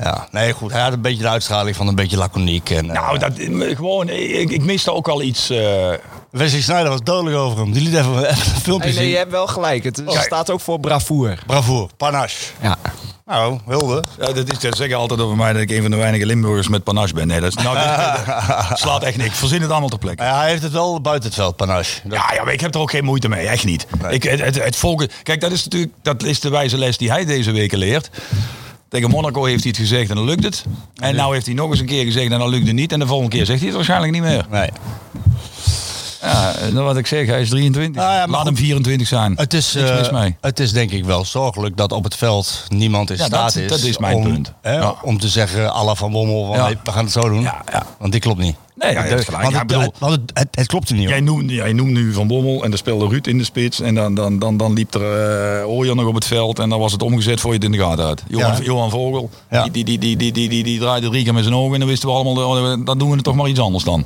Ja, 0.03 0.27
nee, 0.31 0.53
goed. 0.53 0.71
Hij 0.71 0.81
had 0.81 0.93
een 0.93 1.01
beetje 1.01 1.23
de 1.23 1.29
uitstraling 1.29 1.75
van 1.75 1.87
een 1.87 1.95
beetje 1.95 2.17
laconiek. 2.17 2.69
En, 2.69 2.85
Nou, 2.85 3.13
eh, 3.15 3.19
dat, 3.19 3.31
gewoon, 3.75 4.09
ik, 4.09 4.49
ik 4.49 4.61
miste 4.63 4.93
ook 4.93 5.07
al 5.07 5.21
iets. 5.21 5.49
eh, 5.49 5.91
Wesley 6.31 6.61
Sneijder 6.61 6.89
was 6.91 7.01
dodelijk 7.03 7.35
over 7.37 7.57
hem. 7.59 7.71
Die 7.71 7.81
liet 7.81 7.93
even, 7.95 8.17
even 8.31 8.53
een 8.55 8.61
filmpje 8.61 8.87
Nee, 8.89 8.97
nee, 8.97 9.03
je 9.05 9.09
zien. 9.09 9.17
hebt 9.19 9.31
wel 9.31 9.47
gelijk. 9.47 9.83
Het 9.83 10.03
staat 10.25 10.49
ook 10.49 10.59
voor 10.61 10.79
bravoure. 10.79 11.37
Bravo, 11.45 11.89
panache. 11.97 12.35
Ja. 12.61 12.77
Nou, 13.25 13.59
wilde. 13.65 14.03
Ja, 14.19 14.31
dat, 14.31 14.51
is, 14.51 14.59
dat 14.59 14.77
zeggen 14.77 14.97
altijd 14.97 15.19
over 15.19 15.35
mij 15.37 15.53
dat 15.53 15.61
ik 15.61 15.69
een 15.71 15.81
van 15.81 15.91
de 15.91 15.97
weinige 15.97 16.25
Limburgers 16.25 16.67
met 16.67 16.83
panache 16.83 17.13
ben. 17.13 17.27
Nee, 17.27 17.39
dat, 17.39 17.57
is, 17.57 17.63
nou, 17.63 17.75
dat- 17.77 18.25
dat 18.25 18.79
slaat 18.79 19.03
echt 19.03 19.17
niks. 19.17 19.37
Verzin 19.37 19.61
het 19.61 19.69
allemaal 19.71 19.89
ter 19.89 19.97
plekke. 19.99 20.23
Ja, 20.23 20.39
hij 20.39 20.49
heeft 20.49 20.61
het 20.63 20.71
wel 20.71 21.01
buiten 21.01 21.29
het 21.29 21.37
veld, 21.39 21.55
panache. 21.55 21.99
Dat- 22.03 22.17
Ja, 22.19 22.33
ja, 22.35 22.43
maar 22.43 22.53
ik 22.53 22.61
heb 22.61 22.73
er 22.75 22.79
ook 22.81 22.89
geen 22.91 23.03
moeite 23.03 23.29
mee. 23.29 23.47
Echt 23.47 23.65
niet. 23.65 23.85
Ik, 24.09 24.23
het, 24.23 24.39
het, 24.41 24.63
het 24.63 24.75
volgen, 24.75 25.09
kijk, 25.23 25.41
dat 25.41 25.51
is 25.51 25.63
natuurlijk 25.63 25.91
dat 26.01 26.23
is 26.23 26.39
de 26.39 26.49
wijze 26.49 26.77
les 26.77 26.97
die 26.97 27.11
hij 27.11 27.25
deze 27.25 27.51
weken 27.51 27.77
leert. 27.77 28.09
Tegen 28.89 29.09
Monaco 29.09 29.43
heeft 29.45 29.61
hij 29.63 29.69
het 29.71 29.79
gezegd 29.79 30.09
en 30.09 30.15
dan 30.15 30.25
lukt 30.25 30.43
het. 30.43 30.65
En 30.95 31.15
nou 31.15 31.33
heeft 31.33 31.45
hij 31.45 31.55
nog 31.55 31.69
eens 31.69 31.79
een 31.79 31.85
keer 31.85 32.03
gezegd 32.05 32.31
en 32.31 32.39
dan 32.39 32.49
lukt 32.49 32.65
het 32.67 32.75
niet. 32.75 32.91
En 32.91 32.99
de 32.99 33.07
volgende 33.07 33.35
keer 33.35 33.45
zegt 33.45 33.57
hij 33.57 33.67
het 33.67 33.75
waarschijnlijk 33.75 34.11
niet 34.13 34.21
meer. 34.21 34.45
Nee. 34.49 34.69
Ja, 36.21 36.53
en 36.55 36.83
wat 36.83 36.97
ik 36.97 37.07
zeg, 37.07 37.27
hij 37.27 37.41
is 37.41 37.49
23. 37.49 38.01
Ah, 38.03 38.09
ja, 38.09 38.17
maar 38.25 38.29
Laat 38.37 38.45
hem 38.45 38.55
24 38.57 39.07
zijn. 39.07 39.33
Het 39.35 39.53
is, 39.53 39.75
eh, 39.75 40.25
het 40.41 40.59
is 40.59 40.71
denk 40.71 40.91
ik 40.91 41.05
wel 41.05 41.25
zorgelijk 41.25 41.77
dat 41.77 41.91
op 41.91 42.03
het 42.03 42.15
veld 42.15 42.63
niemand 42.67 43.09
in 43.09 43.17
Ja, 43.17 43.25
staat 43.25 43.53
dat- 43.53 43.63
is, 43.63 43.69
dat 43.69 43.79
is 43.81 43.97
mijn 43.97 44.15
om, 44.15 44.23
punt. 44.23 44.53
Hè, 44.61 44.87
om 44.87 45.19
te 45.19 45.27
zeggen, 45.29 45.73
alla 45.73 45.95
van 45.95 46.11
Bommel, 46.11 46.45
van, 46.45 46.55
Ja. 46.55 46.63
hey, 46.63 46.77
we 46.83 46.91
gaan 46.91 47.03
het 47.03 47.13
zo 47.13 47.29
doen. 47.29 47.49
Want 47.97 48.11
die 48.11 48.21
klopt 48.21 48.39
niet. 48.39 48.55
Nee, 48.79 48.93
ja, 48.93 49.01
gelijk. 49.01 49.41
Want, 49.41 49.53
het, 49.57 49.67
bedoel- 49.67 49.81
het- 49.81 49.93
het, 49.99 50.31
het, 50.33 50.47
het 50.51 50.67
klopt 50.67 50.89
er 50.89 50.95
niet. 50.95 51.03
hoor. 51.03 51.13
Jij 51.13 51.21
noemt, 51.21 51.51
jij 51.51 51.73
nu 51.73 52.13
Van 52.13 52.27
Bommel 52.27 52.63
en 52.63 52.71
er 52.71 52.77
speelde 52.77 53.07
Ruud 53.07 53.27
in 53.27 53.37
de 53.37 53.43
spits. 53.43 53.79
En 53.81 53.95
dan, 53.95 54.13
dan, 54.15 54.39
dan, 54.39 54.57
dan 54.57 54.73
liep 54.73 54.93
er 54.93 55.61
uh, 55.85 55.93
nog 55.93 56.05
op 56.05 56.13
het 56.15 56.25
veld. 56.25 56.59
En 56.59 56.69
dan 56.69 56.79
was 56.79 56.91
het 56.91 57.01
omgezet 57.01 57.39
voor 57.39 57.49
je 57.49 57.55
het 57.55 57.65
in 57.65 57.71
de 57.71 57.77
gaten 57.77 58.05
uit. 58.05 58.23
Johan, 58.27 58.51
Ja. 58.57 58.61
Johan 58.63 58.89
Vogel, 58.89 59.29
die, 59.49 59.71
die, 59.71 59.83
die, 59.83 59.97
die, 59.99 60.17
die, 60.17 60.31
die, 60.31 60.49
die, 60.49 60.63
die 60.63 60.79
draaide 60.79 61.09
drie 61.09 61.23
keer 61.23 61.33
met 61.33 61.43
zijn 61.43 61.55
ogen. 61.55 61.73
En 61.73 61.79
dan 61.79 61.89
wisten 61.89 62.09
we 62.09 62.15
allemaal, 62.15 62.83
dan 62.83 62.97
doen 62.97 63.09
we 63.09 63.15
het 63.15 63.23
toch 63.23 63.35
maar 63.35 63.49
iets 63.49 63.59
anders 63.59 63.83
dan. 63.83 64.05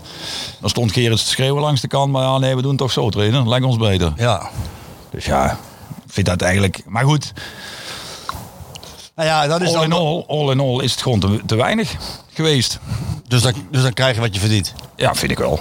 Dan 0.59 0.69
stond 0.69 0.91
Gerrits 0.91 1.23
te 1.23 1.29
schreeuwen 1.29 1.61
langs 1.61 1.81
de 1.81 1.87
kant. 1.87 2.11
Maar 2.11 2.23
ja, 2.23 2.37
nee, 2.37 2.55
we 2.55 2.61
doen 2.61 2.71
het 2.71 2.79
toch 2.79 2.91
zo 2.91 3.09
trainen. 3.09 3.49
Lijkt 3.49 3.65
ons 3.65 3.77
beter. 3.77 4.13
Ja. 4.17 4.49
Dus 5.11 5.25
ja, 5.25 5.51
ik 6.05 6.13
vind 6.13 6.25
dat 6.25 6.41
eigenlijk... 6.41 6.81
Maar 6.87 7.03
goed, 7.03 7.33
Nou 9.15 9.27
ja, 9.27 9.47
dat 9.47 9.61
is 9.61 9.73
all 9.73 9.83
in 9.83 9.89
dan, 9.89 9.99
all, 9.99 10.23
all 10.27 10.51
in 10.51 10.59
all 10.59 10.83
is 10.83 10.91
het 10.91 11.01
gewoon 11.01 11.19
te, 11.19 11.39
te 11.45 11.55
weinig 11.55 11.95
geweest. 12.33 12.79
dus, 13.27 13.41
dan, 13.41 13.53
dus 13.71 13.81
dan 13.81 13.93
krijg 13.93 14.15
je 14.15 14.21
wat 14.21 14.33
je 14.33 14.39
verdient. 14.39 14.73
Ja, 14.95 15.15
vind 15.15 15.31
ik 15.31 15.37
wel. 15.37 15.59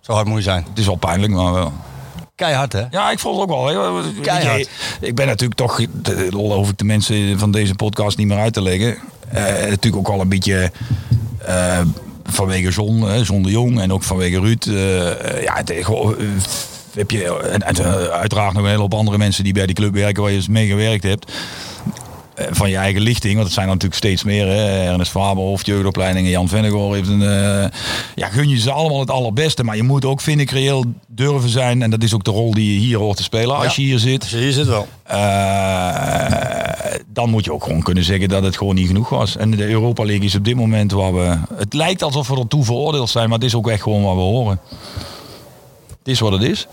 Zo 0.00 0.12
hard 0.12 0.26
moet 0.26 0.36
je 0.36 0.42
zijn. 0.42 0.64
Het 0.68 0.78
is 0.78 0.86
wel 0.86 0.96
pijnlijk, 0.96 1.32
maar 1.32 1.52
wel. 1.52 1.72
Keihard, 2.34 2.72
hè? 2.72 2.84
Ja, 2.90 3.10
ik 3.10 3.18
vond 3.18 3.40
het 3.40 3.50
ook 3.50 3.72
wel. 3.72 4.02
Keihard. 4.22 4.70
Ik 5.00 5.14
ben 5.14 5.26
natuurlijk 5.26 5.60
toch, 5.60 5.80
dat 5.92 6.32
hoef 6.32 6.68
ik 6.68 6.78
de 6.78 6.84
mensen 6.84 7.38
van 7.38 7.50
deze 7.50 7.74
podcast 7.74 8.16
niet 8.16 8.26
meer 8.26 8.38
uit 8.38 8.52
te 8.52 8.62
leggen. 8.62 8.98
Eh, 9.28 9.42
natuurlijk 9.42 9.96
ook 9.96 10.08
wel 10.08 10.20
een 10.20 10.28
beetje 10.28 10.72
eh, 11.38 11.80
vanwege 12.24 12.70
John, 12.70 13.02
hè, 13.02 13.22
de 13.22 13.50
Jong 13.50 13.80
en 13.80 13.92
ook 13.92 14.02
vanwege 14.02 14.40
Ruud. 14.40 14.66
eh, 14.66 15.42
ja, 15.42 15.64
eh, 15.64 15.86
heb 16.94 17.10
je 17.10 17.38
en, 17.38 17.64
uiteraard 18.12 18.52
nog 18.52 18.62
een 18.62 18.68
hele 18.68 18.80
hoop 18.80 18.94
andere 18.94 19.18
mensen 19.18 19.44
die 19.44 19.52
bij 19.52 19.66
die 19.66 19.74
club 19.74 19.94
werken 19.94 20.22
waar 20.22 20.30
je 20.30 20.36
eens 20.36 20.48
mee 20.48 20.66
gewerkt 20.66 21.02
hebt. 21.02 21.32
Eh, 22.38 22.46
Van 22.50 22.70
je 22.70 22.76
eigen 22.76 23.00
lichting, 23.02 23.32
want 23.34 23.44
het 23.44 23.54
zijn 23.54 23.66
er 23.66 23.72
natuurlijk 23.72 24.00
steeds 24.00 24.24
meer. 24.24 24.46
Hè. 24.46 24.82
Ernest 24.90 25.10
Faber, 25.10 25.42
hoofdjeugdopleidingen, 25.42 26.30
Jan 26.30 26.48
Vennegoor 26.48 26.94
heeft 26.94 27.08
een... 27.08 27.22
eh, 27.22 27.64
ja, 28.14 28.28
gun 28.28 28.48
je 28.48 28.58
ze 28.58 28.70
allemaal 28.70 29.00
het 29.00 29.10
allerbeste. 29.10 29.64
Maar 29.64 29.76
je 29.76 29.82
moet 29.82 30.04
ook, 30.04 30.20
vind 30.20 30.40
ik, 30.40 30.50
reëel 30.50 30.84
durven 31.06 31.48
zijn. 31.50 31.82
En 31.82 31.90
dat 31.90 32.02
is 32.02 32.14
ook 32.14 32.24
de 32.24 32.30
rol 32.30 32.50
die 32.54 32.72
je 32.74 32.78
hier 32.78 32.98
hoort 32.98 33.16
te 33.16 33.22
spelen 33.22 33.56
als 33.56 33.76
je 33.76 33.82
hier 33.82 33.98
zit. 33.98 34.24
Hier 34.24 34.52
zit 34.52 34.66
wel. 34.66 34.86
Eh, 35.02 36.94
dan 37.12 37.30
moet 37.30 37.44
je 37.44 37.52
ook 37.52 37.62
gewoon 37.62 37.82
kunnen 37.82 38.04
zeggen 38.04 38.28
dat 38.28 38.42
het 38.42 38.56
gewoon 38.56 38.74
niet 38.74 38.86
genoeg 38.86 39.08
was. 39.08 39.36
En 39.36 39.50
de 39.50 39.66
Europa 39.68 40.04
League 40.04 40.24
is 40.24 40.34
op 40.34 40.44
dit 40.44 40.56
moment 40.56 40.92
waar 40.92 41.14
we... 41.14 41.36
Het 41.54 41.74
lijkt 41.74 42.02
alsof 42.02 42.28
we 42.28 42.38
ertoe 42.38 42.64
veroordeeld 42.64 43.10
zijn, 43.10 43.28
maar 43.28 43.38
het 43.38 43.46
is 43.46 43.54
ook 43.54 43.68
echt 43.68 43.82
gewoon 43.82 44.02
wat 44.02 44.14
we 44.14 44.20
horen. 44.20 44.60
Het 45.98 46.08
is 46.08 46.20
wat 46.20 46.32
het 46.32 46.42
is. 46.42 46.66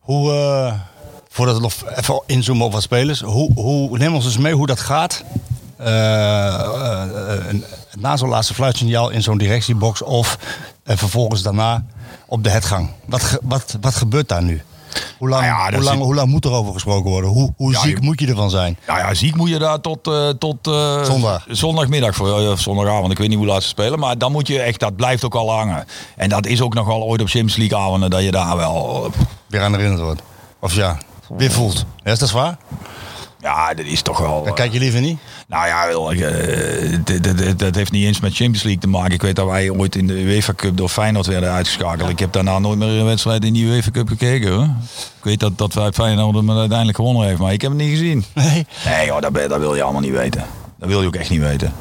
Hoe, 0.00 0.32
eh, 0.32 0.72
voordat 1.36 1.54
we 1.56 1.60
nog 1.62 1.72
even 1.96 2.22
inzoomen 2.26 2.66
op 2.66 2.72
wat 2.72 2.82
spelers. 2.82 3.20
Hoe, 3.20 3.52
hoe, 3.54 3.98
neem 3.98 4.14
ons 4.14 4.24
eens 4.24 4.38
mee 4.38 4.52
hoe 4.54 4.66
dat 4.66 4.80
gaat. 4.80 5.24
Eh, 5.76 6.54
eh, 6.54 7.02
eh, 7.48 7.54
na 7.98 8.16
zo'n 8.16 8.28
laatste 8.28 8.54
fluitsignaal 8.54 9.10
in 9.10 9.22
zo'n 9.22 9.38
directiebox. 9.38 10.02
Of 10.02 10.38
vervolgens 10.84 11.42
daarna 11.42 11.84
op 12.26 12.44
de 12.44 12.50
hetgang. 12.50 12.90
Wat, 13.06 13.22
ge- 13.22 13.40
wat, 13.42 13.76
wat 13.80 13.94
gebeurt 13.94 14.28
daar 14.28 14.42
nu? 14.42 14.62
Hoe 15.18 15.28
lang, 15.28 15.42
Nou 15.46 15.54
ja, 15.54 15.76
hoe 15.76 15.84
lang, 15.84 15.96
zit- 15.96 16.04
hoe 16.04 16.14
lang 16.14 16.28
moet 16.28 16.44
er 16.44 16.50
over 16.52 16.72
gesproken 16.72 17.10
worden? 17.10 17.30
Hoe, 17.30 17.52
hoe 17.56 17.72
Ja, 17.72 17.80
ziek 17.80 17.96
je- 17.98 18.04
moet 18.04 18.20
je 18.20 18.26
ervan 18.26 18.50
zijn? 18.50 18.78
Nou 18.86 18.98
ja, 18.98 19.14
ziek 19.14 19.36
moet 19.36 19.48
je 19.48 19.58
daar 19.58 19.80
tot, 19.80 20.10
tot 20.38 20.56
Zondag. 21.06 21.44
zondagmiddag 21.48 22.14
voor, 22.14 22.58
zondagavond. 22.58 23.12
Ik 23.12 23.18
weet 23.18 23.28
niet 23.28 23.38
hoe 23.38 23.46
laat 23.46 23.62
ze 23.62 23.68
spelen, 23.68 23.98
maar 23.98 24.18
dan 24.18 24.32
moet 24.32 24.46
je 24.46 24.60
echt, 24.60 24.80
dat 24.80 24.96
blijft 24.96 25.24
ook 25.24 25.34
al 25.34 25.50
hangen. 25.50 25.84
En 26.16 26.28
dat 26.28 26.46
is 26.46 26.60
ook 26.60 26.74
nog 26.74 26.86
wel 26.86 27.02
ooit 27.02 27.20
op 27.20 27.28
Champions 27.28 27.56
League 27.56 27.78
avonden 27.78 28.10
dat 28.10 28.22
je 28.22 28.30
daar 28.30 28.56
wel, 28.56 29.10
Weer 29.46 29.62
aan 29.62 29.72
herinnerd 29.74 30.00
wordt. 30.00 30.22
Of 30.60 30.74
ja, 30.74 30.98
weer 31.28 31.50
voelt. 31.50 31.84
Ja, 32.04 32.12
is 32.12 32.18
dat 32.18 32.28
zwaar? 32.28 32.56
ja, 33.40 33.74
dat 33.74 33.84
is 33.86 34.02
toch 34.02 34.18
wel. 34.18 34.44
Dan 34.44 34.54
kijk 34.54 34.72
je 34.72 34.78
liever 34.78 35.00
niet? 35.00 35.18
Nou 35.48 35.66
ja, 35.66 35.86
eh, 35.86 37.56
dat- 37.56 37.74
heeft 37.74 37.92
niet 37.92 38.04
eens 38.04 38.20
met 38.20 38.34
Champions 38.34 38.62
League 38.62 38.80
te 38.80 38.88
maken. 38.88 39.12
Ik 39.12 39.22
weet 39.22 39.36
dat 39.36 39.46
wij 39.46 39.70
ooit 39.70 39.96
in 39.96 40.06
de 40.06 40.12
UEFA 40.12 40.52
Cup 40.56 40.76
door 40.76 40.88
Feyenoord 40.88 41.26
werden 41.26 41.50
uitgeschakeld. 41.52 42.08
Ik 42.10 42.18
heb 42.18 42.32
daarna 42.32 42.58
nooit 42.58 42.78
meer 42.78 42.88
een 42.88 43.04
wedstrijd 43.04 43.44
in 43.44 43.52
die 43.52 43.64
UEFA 43.66 43.90
Cup 43.90 44.08
gekeken. 44.08 44.52
Hoor. 44.52 44.64
Ik 45.18 45.22
weet 45.24 45.40
dat, 45.40 45.58
dat 45.58 45.74
wij 45.74 45.92
Feyenoord 45.92 46.34
hem 46.36 46.50
uiteindelijk 46.50 46.96
gewonnen 46.96 47.26
heeft, 47.26 47.38
maar 47.38 47.52
ik 47.52 47.60
heb 47.60 47.70
het 47.70 47.80
niet 47.80 47.90
gezien. 47.90 48.24
Nee. 48.34 48.66
Nee 48.84 49.10
hoor, 49.10 49.20
dat, 49.20 49.58
wil 49.58 49.74
je 49.74 49.82
allemaal 49.82 50.00
niet 50.00 50.12
weten. 50.16 50.44
Dat 50.78 50.88
wil 50.88 51.00
je 51.00 51.06
ook 51.06 51.16
echt 51.16 51.30
niet 51.30 51.40
weten. 51.40 51.72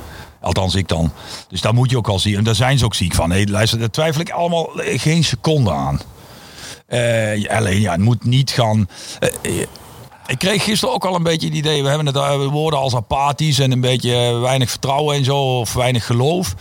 Althans, 0.41 0.75
ik 0.75 0.88
dan. 0.88 1.12
Dus 1.47 1.62
daar 1.62 1.73
moet 1.73 1.89
je 1.89 1.97
ook 1.97 2.08
al 2.08 2.19
zien. 2.19 2.38
En 2.38 2.43
daar 2.43 2.55
zijn 2.55 2.77
ze 2.77 2.86
ook 2.86 2.95
ziek 2.95 3.13
van. 3.13 3.29
Nee, 3.29 3.47
luister, 3.49 3.79
daar 3.79 3.89
twijfel 3.89 4.21
ik 4.21 4.29
allemaal 4.29 4.69
geen 4.84 5.23
seconde 5.23 5.71
aan. 5.71 5.99
Eh, 6.88 7.58
alleen, 7.58 7.82
ja, 7.82 7.91
het 7.91 8.02
moet 8.02 8.26
niet 8.26 8.52
gaan... 8.52 8.89
eh, 9.19 9.30
eh, 9.41 9.67
ik 10.28 10.38
kreeg 10.39 10.63
gisteren 10.63 10.95
ook 10.95 11.06
al 11.06 11.15
een 11.15 11.24
beetje 11.24 11.48
het 11.48 11.56
idee... 11.56 11.84
We 11.84 11.88
hebben 11.89 12.06
het 12.06 12.15
uh, 12.15 12.45
woorden 12.45 12.80
als 12.80 12.95
apathisch 12.95 13.60
en 13.60 13.71
een 13.71 13.82
beetje 13.82 14.15
eh, 14.15 14.41
weinig 14.41 14.69
vertrouwen 14.69 15.15
en 15.15 15.24
zo. 15.24 15.60
Of 15.60 15.74
weinig 15.74 16.06
geloof. 16.06 16.56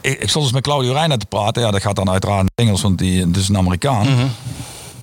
Ik, 0.00 0.20
ik 0.20 0.28
stond 0.28 0.44
eens 0.44 0.54
met 0.54 0.62
Claudio 0.62 0.92
Reiner 0.92 1.18
te 1.18 1.26
praten. 1.26 1.62
Ja, 1.62 1.70
dat 1.70 1.82
gaat 1.82 1.96
dan 1.96 2.10
uiteraard 2.10 2.40
in 2.40 2.46
het 2.54 2.66
Engels, 2.66 2.82
want 2.82 2.98
die, 2.98 3.30
dat 3.30 3.42
is 3.42 3.48
een 3.48 3.56
Amerikaan. 3.56 4.30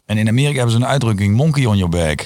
En 0.05 0.17
in 0.17 0.27
Amerika 0.27 0.55
hebben 0.55 0.71
ze 0.71 0.77
een 0.77 0.87
uitdrukking, 0.87 1.35
monkey 1.35 1.65
on 1.65 1.77
your 1.77 1.89
back. 1.91 2.25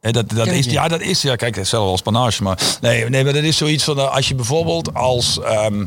Dat, 0.00 0.30
dat 0.30 0.46
is, 0.46 0.66
ja, 0.66 0.88
dat 0.88 1.00
is, 1.00 1.22
ja, 1.22 1.36
kijk, 1.36 1.56
hetzelfde 1.56 1.90
als 1.90 2.02
panage, 2.02 2.42
maar 2.42 2.58
nee, 2.80 3.08
nee, 3.08 3.24
maar 3.24 3.32
dat 3.32 3.42
is 3.42 3.56
zoiets 3.56 3.84
van, 3.84 3.98
eh, 3.98 4.14
als 4.14 4.28
je 4.28 4.34
bijvoorbeeld 4.34 4.94
als 4.94 5.40
ehm, 5.40 5.84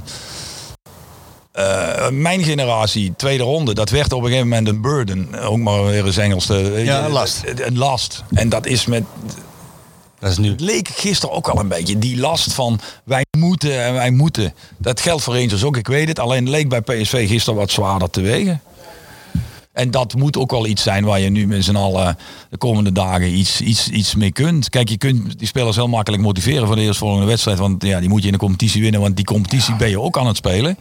eh, 1.60 2.10
mijn 2.10 2.44
generatie, 2.44 3.14
tweede 3.18 3.44
ronde, 3.44 3.74
dat 3.74 3.90
werd 3.90 4.14
op 4.14 4.20
een 4.22 4.26
gegeven 4.28 4.48
moment 4.48 4.68
een 4.68 4.82
burden, 4.82 5.40
ook 5.40 5.58
maar 5.58 5.86
weer 5.86 6.06
eens 6.06 6.18
Engels. 6.18 6.46
te- 6.46 6.70
weet 6.70 6.86
Ja, 6.86 7.06
een 7.06 7.12
last. 7.12 7.42
Een 7.56 7.78
last. 7.78 8.24
En 8.34 8.50
dat 8.50 8.66
is 8.66 8.86
met, 8.86 9.04
Dat 10.20 10.32
is 10.32 10.38
nu. 10.38 10.50
het 10.50 10.62
leek 10.62 10.88
gisteren 10.88 11.36
ook 11.36 11.48
al 11.48 11.60
een 11.60 11.68
beetje, 11.68 12.00
die 12.00 12.18
last 12.18 12.54
van 12.54 12.80
wij 13.04 13.26
moeten 13.38 13.84
en 13.84 13.94
wij 13.94 14.12
moeten. 14.12 14.54
Dat 14.78 15.02
geldt 15.02 15.24
voor 15.24 15.36
Rangers 15.38 15.64
ook, 15.64 15.78
ik 15.78 15.88
weet 15.88 16.08
het, 16.08 16.20
alleen 16.20 16.50
leek 16.50 16.70
bij 16.70 16.82
PSV 16.82 17.28
gisteren 17.28 17.60
wat 17.60 17.72
zwaarder 17.72 18.10
te 18.10 18.22
wegen. 18.22 18.62
En 19.80 19.92
dat 19.92 20.16
moet 20.16 20.38
ook 20.38 20.52
wel 20.52 20.68
iets 20.68 20.84
zijn 20.84 21.06
waar 21.06 21.20
je 21.20 21.30
nu 21.30 21.48
met 21.48 21.64
z'n 21.64 21.76
allen 21.76 22.18
de 22.50 22.58
komende 22.58 22.92
dagen 22.92 23.34
iets, 23.34 23.62
iets, 23.62 23.90
iets 23.90 24.16
mee 24.16 24.32
kunt. 24.32 24.70
Kijk, 24.70 24.90
je 24.90 24.98
kunt 24.98 25.40
die 25.40 25.48
spelers 25.48 25.76
heel 25.76 25.88
makkelijk 25.88 26.24
motiveren 26.24 26.68
voor 26.68 26.76
de 26.76 26.82
eerstvolgende 26.82 27.26
wedstrijd. 27.26 27.58
Want 27.58 27.84
ja, 27.84 28.00
die 28.00 28.10
moet 28.10 28.22
je 28.22 28.28
in 28.28 28.34
de 28.34 28.40
competitie 28.40 28.82
winnen. 28.82 29.02
Want 29.02 29.16
die 29.16 29.26
competitie 29.26 29.76
ben 29.76 29.90
je 29.90 30.02
ook 30.02 30.18
aan 30.18 30.28
het 30.28 30.36
spelen. 30.36 30.78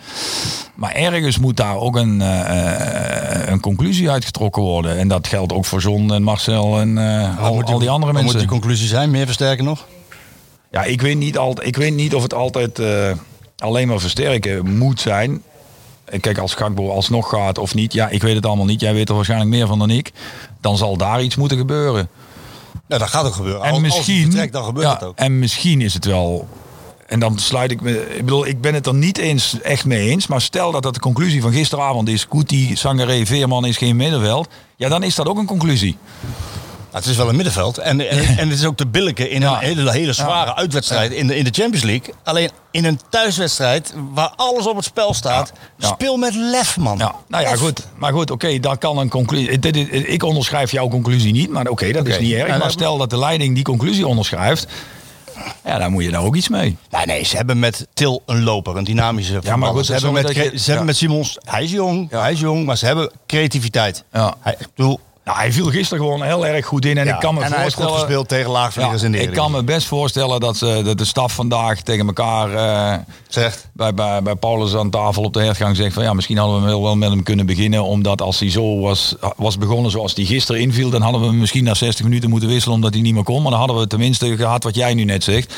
Maar 0.74 0.92
ergens 0.92 1.38
moet 1.38 1.56
daar 1.56 1.76
ook 1.76 1.96
een, 1.96 2.20
eh, 2.20 3.48
een 3.48 3.60
conclusie 3.60 4.10
uitgetrokken 4.10 4.62
worden. 4.62 4.98
En 4.98 5.08
dat 5.08 5.26
geldt 5.26 5.52
ook 5.52 5.64
voor 5.64 5.80
John 5.80 6.12
en 6.12 6.22
Marcel 6.22 6.80
en 6.80 6.98
eh, 6.98 7.38
al, 7.38 7.62
al 7.62 7.78
die 7.78 7.90
andere 7.90 8.12
Wat 8.12 8.22
mensen. 8.22 8.24
moet 8.24 8.38
die 8.38 8.58
conclusie 8.58 8.88
zijn? 8.88 9.10
Meer 9.10 9.26
versterken 9.26 9.64
nog? 9.64 9.86
Ja, 10.70 10.84
ik 10.84 11.00
weet 11.00 11.16
niet, 11.16 11.38
altijd, 11.38 11.68
ik 11.68 11.76
weet 11.76 11.94
niet 11.94 12.14
of 12.14 12.22
het 12.22 12.34
altijd 12.34 12.80
alleen 13.58 13.88
maar 13.88 14.00
versterken 14.00 14.76
moet 14.76 15.00
zijn. 15.00 15.42
Eh, 16.10 16.20
Kijk, 16.20 16.38
als 16.38 16.54
Gakbo 16.54 16.90
alsnog 16.90 17.28
gaat 17.28 17.58
of 17.58 17.74
niet, 17.74 17.92
ja, 17.92 18.08
ik 18.08 18.22
weet 18.22 18.34
het 18.34 18.46
allemaal 18.46 18.66
niet. 18.66 18.80
Jij 18.80 18.94
weet 18.94 19.08
er 19.08 19.14
waarschijnlijk 19.14 19.50
meer 19.50 19.66
van 19.66 19.78
dan 19.78 19.90
ik. 19.90 20.12
Dan 20.60 20.76
zal 20.76 20.96
daar 20.96 21.22
iets 21.22 21.36
moeten 21.36 21.58
gebeuren. 21.58 22.08
Ja, 22.88 22.98
dat 22.98 23.08
gaat 23.08 23.26
ook 23.26 23.34
gebeuren. 23.34 23.62
En 23.62 23.72
als, 23.72 23.82
als 23.82 23.94
misschien, 23.96 24.22
vertrekt, 24.22 24.52
dan 24.52 24.64
gebeurt 24.64 24.86
ja, 24.86 24.92
het 24.92 25.04
ook. 25.04 25.16
En 25.16 25.38
misschien 25.38 25.80
is 25.80 25.94
het 25.94 26.04
wel. 26.04 26.48
En 27.06 27.20
dan 27.20 27.38
sluit 27.38 27.70
ik 27.70 27.80
me. 27.80 28.16
Ik 28.16 28.24
bedoel, 28.24 28.46
ik 28.46 28.60
ben 28.60 28.74
het 28.74 28.86
er 28.86 28.94
niet 28.94 29.18
eens 29.18 29.60
echt 29.60 29.84
mee 29.84 30.08
eens. 30.08 30.26
Maar 30.26 30.40
stel 30.40 30.72
dat 30.72 30.82
dat 30.82 30.94
de 30.94 31.00
conclusie 31.00 31.40
van 31.40 31.52
gisteravond 31.52 32.08
is: 32.08 32.28
Kuti, 32.28 32.76
Sangaré, 32.76 33.26
Veerman 33.26 33.66
is 33.66 33.76
geen 33.76 33.96
middenveld. 33.96 34.48
Ja, 34.76 34.88
dan 34.88 35.02
is 35.02 35.14
dat 35.14 35.26
ook 35.26 35.38
een 35.38 35.46
conclusie. 35.46 35.96
Nou, 36.92 37.02
het 37.02 37.06
is 37.12 37.16
wel 37.16 37.28
een 37.28 37.34
middenveld. 37.36 37.78
En, 37.78 38.08
en, 38.08 38.18
en 38.38 38.48
het 38.48 38.58
is 38.58 38.64
ook 38.64 38.76
te 38.76 38.86
billijken 38.86 39.30
in 39.30 39.42
een 39.42 39.50
Ja. 39.50 39.58
hele, 39.58 39.90
hele 39.90 40.12
zware 40.12 40.54
uitwedstrijd 40.54 41.12
in, 41.12 41.26
de, 41.26 41.36
in 41.36 41.44
de 41.44 41.50
Champions 41.52 41.84
League. 41.84 42.14
Alleen 42.24 42.50
in 42.70 42.84
een 42.84 43.00
thuiswedstrijd 43.10 43.94
waar 44.14 44.32
alles 44.36 44.66
op 44.66 44.76
het 44.76 44.84
spel 44.84 45.14
staat. 45.14 45.52
Ja. 45.54 45.60
Ja. 45.78 45.88
Speel 45.88 46.16
met 46.16 46.34
lef, 46.34 46.76
man. 46.76 46.98
Ja, 46.98 47.14
nou 47.28 47.42
ja, 47.44 47.50
Lef. 47.50 47.60
goed. 47.60 47.86
Maar 47.96 48.12
goed, 48.12 48.30
oké, 48.30 48.58
daar 48.60 48.78
kan 48.78 48.98
een 48.98 49.08
conclusie. 49.08 49.58
dit 49.58 49.76
is- 49.76 49.86
Ik 49.88 50.22
onderschrijf 50.22 50.70
jouw 50.70 50.88
conclusie 50.88 51.32
niet, 51.32 51.50
maar 51.50 51.66
oké, 51.66 51.92
dat 51.92 52.06
is 52.06 52.18
niet 52.18 52.32
erg. 52.32 52.48
Ja, 52.48 52.56
maar 52.58 52.70
stel 52.70 52.96
dat 52.98 53.10
de 53.10 53.18
leiding 53.18 53.54
die 53.54 53.64
conclusie 53.64 54.06
onderschrijft, 54.06 54.66
ja, 55.64 55.78
dan 55.78 55.92
moet 55.92 56.04
je 56.04 56.10
daar 56.10 56.22
ook 56.24 56.36
iets 56.36 56.48
mee. 56.48 56.76
Nee, 56.90 57.06
nee, 57.06 57.24
ze 57.24 57.36
hebben 57.36 57.58
met 57.58 57.86
Til 57.94 58.22
een 58.26 58.42
loper, 58.42 58.76
een 58.76 58.84
dynamische 58.84 59.32
voetballer. 59.32 59.58
maar 59.58 59.70
goed, 59.70 59.86
ze 59.86 59.92
hebben, 59.92 60.12
met, 60.12 60.28
je- 60.28 60.34
ze 60.34 60.40
hebben 60.42 60.74
ja. 60.74 60.82
met 60.82 60.96
Simons, 60.96 61.38
hij 61.44 61.62
is 61.64 61.70
jong, 61.70 62.10
hij 62.10 62.32
is 62.32 62.40
jong, 62.40 62.64
maar 62.66 62.76
ze 62.76 62.86
hebben 62.86 63.10
creativiteit. 63.26 64.04
Ja. 64.12 64.34
Hij, 64.40 64.54
ik 64.58 64.66
bedoel, 64.74 65.00
Nou, 65.28 65.40
hij 65.40 65.52
viel 65.52 65.70
gisteren 65.70 66.04
gewoon 66.04 66.22
heel 66.22 66.46
erg 66.46 66.66
goed 66.66 66.84
in 66.84 66.98
en 66.98 67.06
ja, 67.06 67.14
ik 67.14 67.20
kan 67.20 67.34
me 67.34 67.42
en 67.42 67.52
hij 67.52 67.62
voorstellen. 67.62 67.92
gespeeld 67.92 68.28
tegen 68.28 68.50
laagvliegers 68.50 69.00
Ja, 69.00 69.06
in 69.06 69.12
de 69.12 69.18
ik 69.18 69.32
kan 69.32 69.50
me 69.50 69.62
best 69.62 69.86
voorstellen 69.86 70.40
dat, 70.40 70.56
ze, 70.56 70.80
dat 70.84 70.98
de 70.98 71.04
staf 71.04 71.32
vandaag 71.32 71.80
tegen 71.80 72.06
elkaar 72.06 72.54
eh, 72.54 72.98
Zegt. 73.28 73.68
bij, 73.72 73.94
bij, 73.94 74.22
bij 74.22 74.34
Paulus 74.34 74.74
aan 74.74 74.90
tafel 74.90 75.22
op 75.22 75.32
de 75.32 75.40
hertgang 75.40 75.76
zegt 75.76 75.94
van 75.94 76.02
ja, 76.02 76.12
misschien 76.12 76.36
hadden 76.36 76.60
we 76.60 76.66
wel, 76.66 76.82
wel 76.82 76.96
met 76.96 77.10
hem 77.10 77.22
kunnen 77.22 77.46
beginnen. 77.46 77.84
Omdat 77.84 78.22
als 78.22 78.38
hij 78.40 78.50
zo 78.50 78.80
was, 78.80 79.14
was 79.36 79.58
begonnen 79.58 79.90
zoals 79.90 80.14
hij 80.14 80.24
gisteren 80.24 80.60
inviel, 80.60 80.90
dan 80.90 81.02
hadden 81.02 81.20
we 81.20 81.26
hem 81.26 81.38
misschien 81.38 81.64
na 81.64 81.74
60 81.74 82.04
minuten 82.04 82.30
moeten 82.30 82.48
wisselen 82.48 82.74
omdat 82.74 82.92
hij 82.92 83.02
niet 83.02 83.14
meer 83.14 83.22
kon. 83.22 83.42
Maar 83.42 83.50
dan 83.50 83.60
hadden 83.60 83.78
we 83.78 83.86
tenminste 83.86 84.36
gehad 84.36 84.64
wat 84.64 84.74
jij 84.74 84.94
nu 84.94 85.04
net 85.04 85.24
zegt. 85.24 85.54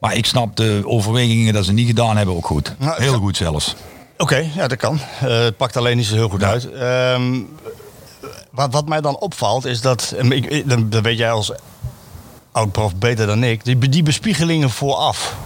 Maar 0.00 0.16
ik 0.16 0.26
snap 0.26 0.56
de 0.56 0.82
overwegingen 0.84 1.52
dat 1.52 1.64
ze 1.64 1.72
niet 1.72 1.86
gedaan 1.86 2.16
hebben 2.16 2.34
ook 2.36 2.46
goed. 2.46 2.74
Nou, 2.78 3.02
Heel 3.02 3.18
goed 3.18 3.36
zelfs. 3.36 3.74
Oké, 4.16 4.50
ja, 4.54 4.68
dat 4.68 4.78
kan. 4.78 5.00
Eh, 5.20 5.28
het 5.42 5.56
pakt 5.56 5.76
alleen 5.76 5.96
niet 5.96 6.06
zo 6.06 6.14
heel 6.14 6.28
goed 6.28 6.42
uit. 6.42 6.72
Ehm, 6.72 7.38
wat, 8.60 8.72
wat 8.72 8.88
mij 8.88 9.00
dan 9.00 9.18
opvalt 9.18 9.64
is 9.64 9.80
dat, 9.80 10.14
en 10.18 10.32
ik, 10.32 10.68
dan 10.90 11.02
weet 11.02 11.18
jij 11.18 11.30
als 11.30 11.52
oud-prof 12.52 12.96
beter 12.96 13.26
dan 13.26 13.44
ik, 13.44 13.64
die, 13.64 13.88
die 13.88 14.02
bespiegelingen 14.02 14.70
vooraf. 14.70 15.36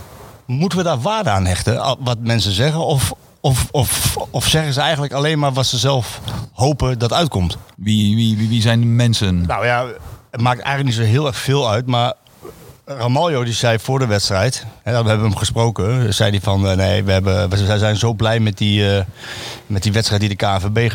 Moeten 0.46 0.78
we 0.78 0.84
daar 0.84 1.00
waarde 1.00 1.30
aan 1.30 1.46
hechten, 1.46 1.96
wat 2.00 2.18
mensen 2.18 2.52
zeggen? 2.52 2.80
Of, 2.80 3.12
of, 3.40 3.68
of, 3.70 4.16
of 4.30 4.46
zeggen 4.46 4.72
ze 4.72 4.80
eigenlijk 4.80 5.12
alleen 5.12 5.38
maar 5.38 5.52
wat 5.52 5.66
ze 5.66 5.78
zelf 5.78 6.20
hopen 6.52 6.98
dat 6.98 7.12
uitkomt? 7.12 7.56
Wie, 7.76 8.16
wie, 8.16 8.36
wie, 8.36 8.48
wie 8.48 8.60
zijn 8.60 8.80
de 8.80 8.86
mensen? 8.86 9.46
Nou 9.46 9.66
ja, 9.66 9.86
het 10.30 10.40
maakt 10.40 10.60
eigenlijk 10.60 10.96
niet 10.96 11.06
zo 11.06 11.12
heel 11.12 11.26
erg 11.26 11.36
veel 11.36 11.70
uit, 11.70 11.86
maar 11.86 12.12
Ramaljo 12.86 13.44
die 13.44 13.52
zei 13.52 13.78
voor 13.78 13.98
de 13.98 14.06
wedstrijd, 14.06 14.66
hè, 14.82 15.02
we 15.02 15.08
hebben 15.08 15.26
hem 15.26 15.36
gesproken, 15.36 16.14
zei 16.14 16.30
hij 16.30 16.40
van 16.40 16.68
eh, 16.68 16.76
nee, 16.76 17.04
we, 17.04 17.12
hebben, 17.12 17.50
we 17.50 17.78
zijn 17.78 17.96
zo 17.96 18.12
blij 18.12 18.40
met 18.40 18.58
die, 18.58 18.96
eh, 18.96 19.04
met 19.66 19.82
die 19.82 19.92
wedstrijd 19.92 20.20
die 20.20 20.30
de 20.30 20.36
KNVB 20.36 20.90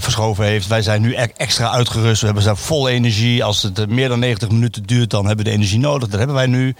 verschoven 0.00 0.44
heeft. 0.44 0.66
Wij 0.66 0.82
zijn 0.82 1.02
nu 1.02 1.14
e- 1.14 1.28
extra 1.36 1.70
uitgerust, 1.70 2.20
we 2.20 2.26
hebben 2.26 2.44
zijn 2.44 2.56
vol 2.56 2.88
energie. 2.88 3.44
Als 3.44 3.62
het 3.62 3.78
eh, 3.78 3.86
meer 3.86 4.08
dan 4.08 4.18
90 4.18 4.50
minuten 4.50 4.82
duurt, 4.82 5.10
dan 5.10 5.26
hebben 5.26 5.44
we 5.44 5.50
de 5.50 5.56
energie 5.56 5.78
nodig. 5.78 6.08
Dat 6.08 6.18
hebben 6.18 6.36
wij 6.36 6.46
nu. 6.46 6.74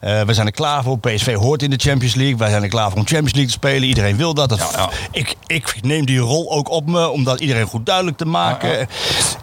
Eh, 0.00 0.22
we 0.22 0.34
zijn 0.34 0.46
er 0.46 0.52
klaar 0.52 0.82
voor. 0.82 0.98
PSV 0.98 1.34
hoort 1.34 1.62
in 1.62 1.70
de 1.70 1.76
Champions 1.76 2.14
League. 2.14 2.36
Wij 2.36 2.50
zijn 2.50 2.62
er 2.62 2.68
klaar 2.68 2.90
voor 2.90 2.98
om 2.98 3.06
Champions 3.06 3.32
League 3.32 3.52
te 3.52 3.58
spelen. 3.58 3.88
Iedereen 3.88 4.16
wil 4.16 4.34
dat. 4.34 4.48
dat 4.48 4.90
Ik, 5.12 5.34
ik 5.46 5.74
neem 5.82 6.06
die 6.06 6.18
rol 6.18 6.52
ook 6.52 6.70
op 6.70 6.86
me 6.86 7.08
om 7.08 7.24
dat 7.24 7.40
iedereen 7.40 7.66
goed 7.66 7.86
duidelijk 7.86 8.16
te 8.16 8.26
maken. 8.26 8.88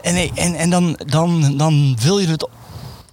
En, 0.02 0.14
nee, 0.14 0.32
en, 0.36 0.56
en 0.56 0.70
dan, 0.70 1.00
dan, 1.06 1.58
dan 1.58 1.98
wil 2.02 2.20
je 2.20 2.28
het 2.28 2.48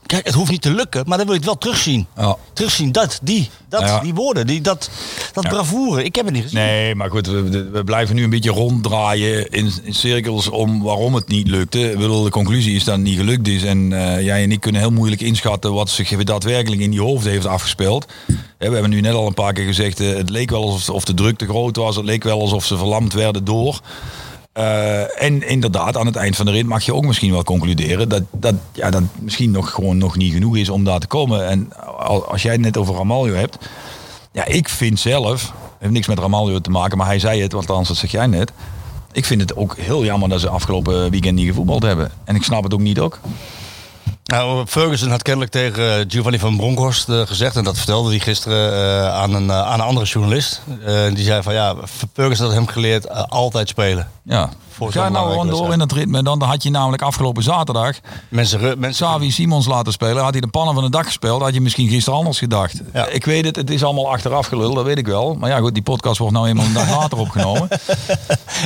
Kijk, 0.07 0.24
het 0.26 0.34
hoeft 0.34 0.50
niet 0.50 0.62
te 0.62 0.74
lukken, 0.74 1.02
maar 1.07 1.16
dan 1.16 1.26
wil 1.26 1.34
je 1.34 1.40
het 1.40 1.48
wel 1.50 1.59
terugzien. 1.59 2.07
Ja. 2.16 2.36
Terugzien, 2.52 2.92
dat, 2.92 3.18
die, 3.22 3.50
dat, 3.68 3.80
Ja. 3.80 4.00
die 4.00 4.14
woorden, 4.14 4.46
die, 4.46 4.61
dat, 4.61 4.90
dat 5.32 5.48
bravoure. 5.48 6.05
Ik 6.05 6.14
heb 6.14 6.24
het 6.24 6.34
niet 6.34 6.42
gezien. 6.42 6.59
Nee, 6.59 6.94
maar 6.94 7.11
goed, 7.11 7.26
we, 7.26 7.68
we 7.70 7.84
blijven 7.84 8.14
nu 8.14 8.22
een 8.24 8.30
beetje 8.30 8.50
ronddraaien 8.50 9.50
in, 9.50 9.72
in 9.82 9.94
cirkels 9.94 10.48
om 10.48 10.82
waarom 10.82 11.14
het 11.14 11.28
niet 11.28 11.48
lukte. 11.48 11.90
Ik 11.90 11.98
bedoel, 11.98 12.22
de 12.22 12.30
conclusie 12.30 12.74
is 12.76 12.84
dat 12.84 12.94
het 12.94 13.05
niet 13.05 13.18
gelukt 13.18 13.48
is. 13.48 13.62
En 13.62 13.92
eh, 13.92 14.24
jij 14.24 14.42
en 14.42 14.52
ik 14.52 14.61
kunnen 14.61 14.80
heel 14.80 14.90
moeilijk 14.90 15.20
inschatten 15.20 15.72
wat 15.72 15.90
zich 15.90 16.24
daadwerkelijk 16.24 16.80
in 16.82 16.90
die 16.90 17.00
hoofd 17.00 17.24
heeft 17.26 17.46
afgespeeld. 17.46 18.07
We 18.59 18.70
hebben 18.70 18.90
nu 18.90 19.00
net 19.00 19.14
al 19.14 19.26
een 19.26 19.34
paar 19.34 19.52
keer 19.52 19.66
gezegd, 19.66 20.00
eh, 20.00 20.14
het 20.16 20.30
leek 20.30 20.50
wel 20.50 20.62
alsof 20.62 20.94
of 20.94 21.05
de 21.05 21.14
druk 21.14 21.38
te 21.38 21.46
groot 21.46 21.76
was. 21.76 21.96
Het 21.96 22.05
leek 22.05 22.22
wel 22.24 22.40
alsof 22.40 22.64
ze 22.64 22.76
verlamd 22.76 23.12
werden 23.12 23.44
door. 23.44 23.80
Eh, 24.55 25.22
en 25.22 25.48
inderdaad, 25.48 25.96
aan 25.96 26.07
het 26.07 26.16
eind 26.16 26.36
van 26.36 26.46
de 26.46 26.52
rit 26.52 26.66
mag 26.66 26.84
je 26.84 26.94
ook 26.94 27.05
misschien 27.05 27.32
wel 27.32 27.42
concluderen 27.44 28.09
dat 28.09 28.22
dat, 28.30 28.55
ja, 28.72 28.90
dat 28.90 29.02
misschien 29.20 29.50
nog 29.50 29.70
gewoon 29.70 29.98
nog 29.98 30.16
niet 30.16 30.32
genoeg 30.32 30.57
is 30.57 30.68
om 30.68 30.84
daar 30.84 30.98
te 31.00 31.07
komen. 31.07 31.46
En 31.48 31.72
al- 31.96 32.26
als 32.28 32.42
jij 32.42 32.52
het 32.52 32.61
net 32.61 32.76
over 32.76 32.94
Ramaljo 32.94 33.34
hebt, 33.34 33.59
ja, 34.32 34.44
ik 34.44 34.68
vind 34.68 35.00
zelf, 35.00 35.52
heeft 35.78 35.92
niks 35.92 36.07
met 36.07 36.18
Ramaljo 36.18 36.59
te 36.61 36.70
maken, 36.70 36.98
maar 36.98 37.07
hij 37.07 37.18
zei 37.18 37.42
het, 37.42 37.52
want 37.52 37.70
anders 37.70 37.88
dat 37.88 37.96
zeg 37.96 38.11
jij 38.11 38.26
net. 38.26 38.52
Ik 39.12 39.24
vind 39.24 39.40
het 39.40 39.57
ook 39.57 39.76
heel 39.78 40.05
jammer 40.05 40.28
dat 40.28 40.40
ze 40.40 40.48
afgelopen 40.48 41.11
weekend 41.11 41.34
niet 41.34 41.46
gevoetbald 41.46 41.82
hebben. 41.82 42.11
En 42.24 42.34
ik 42.34 42.42
snap 42.42 42.62
het 42.62 42.74
ook 42.74 42.80
niet 42.80 42.98
ook. 42.98 43.20
Nou, 44.25 44.66
Ferguson 44.66 45.11
had 45.11 45.22
kennelijk 45.22 45.53
tegen 45.53 45.99
eh, 45.99 46.05
Giovanni 46.09 46.39
van 46.39 46.57
Bronckhorst 46.57 47.09
eh, 47.09 47.20
gezegd, 47.20 47.57
en 47.57 47.64
dat 47.64 47.77
vertelde 47.77 48.11
hij 48.11 48.18
gisteren 48.18 48.72
eh, 48.72 49.14
aan, 49.14 49.35
een, 49.35 49.53
aan 49.53 49.81
een 49.81 49.87
andere 49.87 50.07
journalist. 50.07 50.62
Die 51.14 51.25
zei 51.25 51.43
van 51.43 51.55
ja, 51.55 51.75
Ferguson 52.12 52.47
had 52.47 52.55
hem 52.55 52.66
geleerd 52.66 53.31
altijd 53.31 53.68
spelen. 53.68 54.11
Ja. 54.22 54.51
Voor 54.75 54.93
Ga 54.93 55.09
nou 55.09 55.31
gewoon 55.31 55.49
door 55.49 55.72
in 55.72 55.81
het 55.81 55.93
ritme. 55.93 56.22
Dan 56.22 56.43
had 56.43 56.62
je 56.62 56.70
namelijk 56.70 57.03
afgelopen 57.03 57.43
zaterdag 57.43 57.97
Mensen, 58.29 58.61
mensen 58.61 59.07
Savi 59.07 59.31
Simons 59.31 59.66
laten 59.66 59.93
spelen. 59.93 60.22
Had 60.22 60.33
hij 60.33 60.41
de 60.41 60.47
pannen 60.47 60.75
van 60.75 60.85
de 60.85 60.91
dak 60.91 61.07
gespeeld, 61.07 61.43
had 61.43 61.55
je 61.55 61.61
misschien 61.61 61.89
gisteren 61.89 62.18
anders 62.18 62.39
gedacht. 62.39 62.81
Ja. 62.93 63.07
Ik 63.07 63.25
weet 63.25 63.45
het, 63.45 63.57
het 63.57 63.70
is 63.70 63.85
allemaal 63.85 64.11
achteraf 64.11 64.47
gelul, 64.47 64.75
dat 64.75 64.85
weet 64.85 64.99
ik 64.99 65.07
wel. 65.07 65.35
Maar 65.35 65.51
ja, 65.51 65.59
goed, 65.59 65.75
die 65.75 65.83
podcast 65.83 66.18
wordt 66.18 66.35
nou 66.35 66.49
eenmaal 66.49 66.64
een 66.64 66.72
dag 66.72 66.91
later 66.91 67.18
opgenomen. 67.18 67.68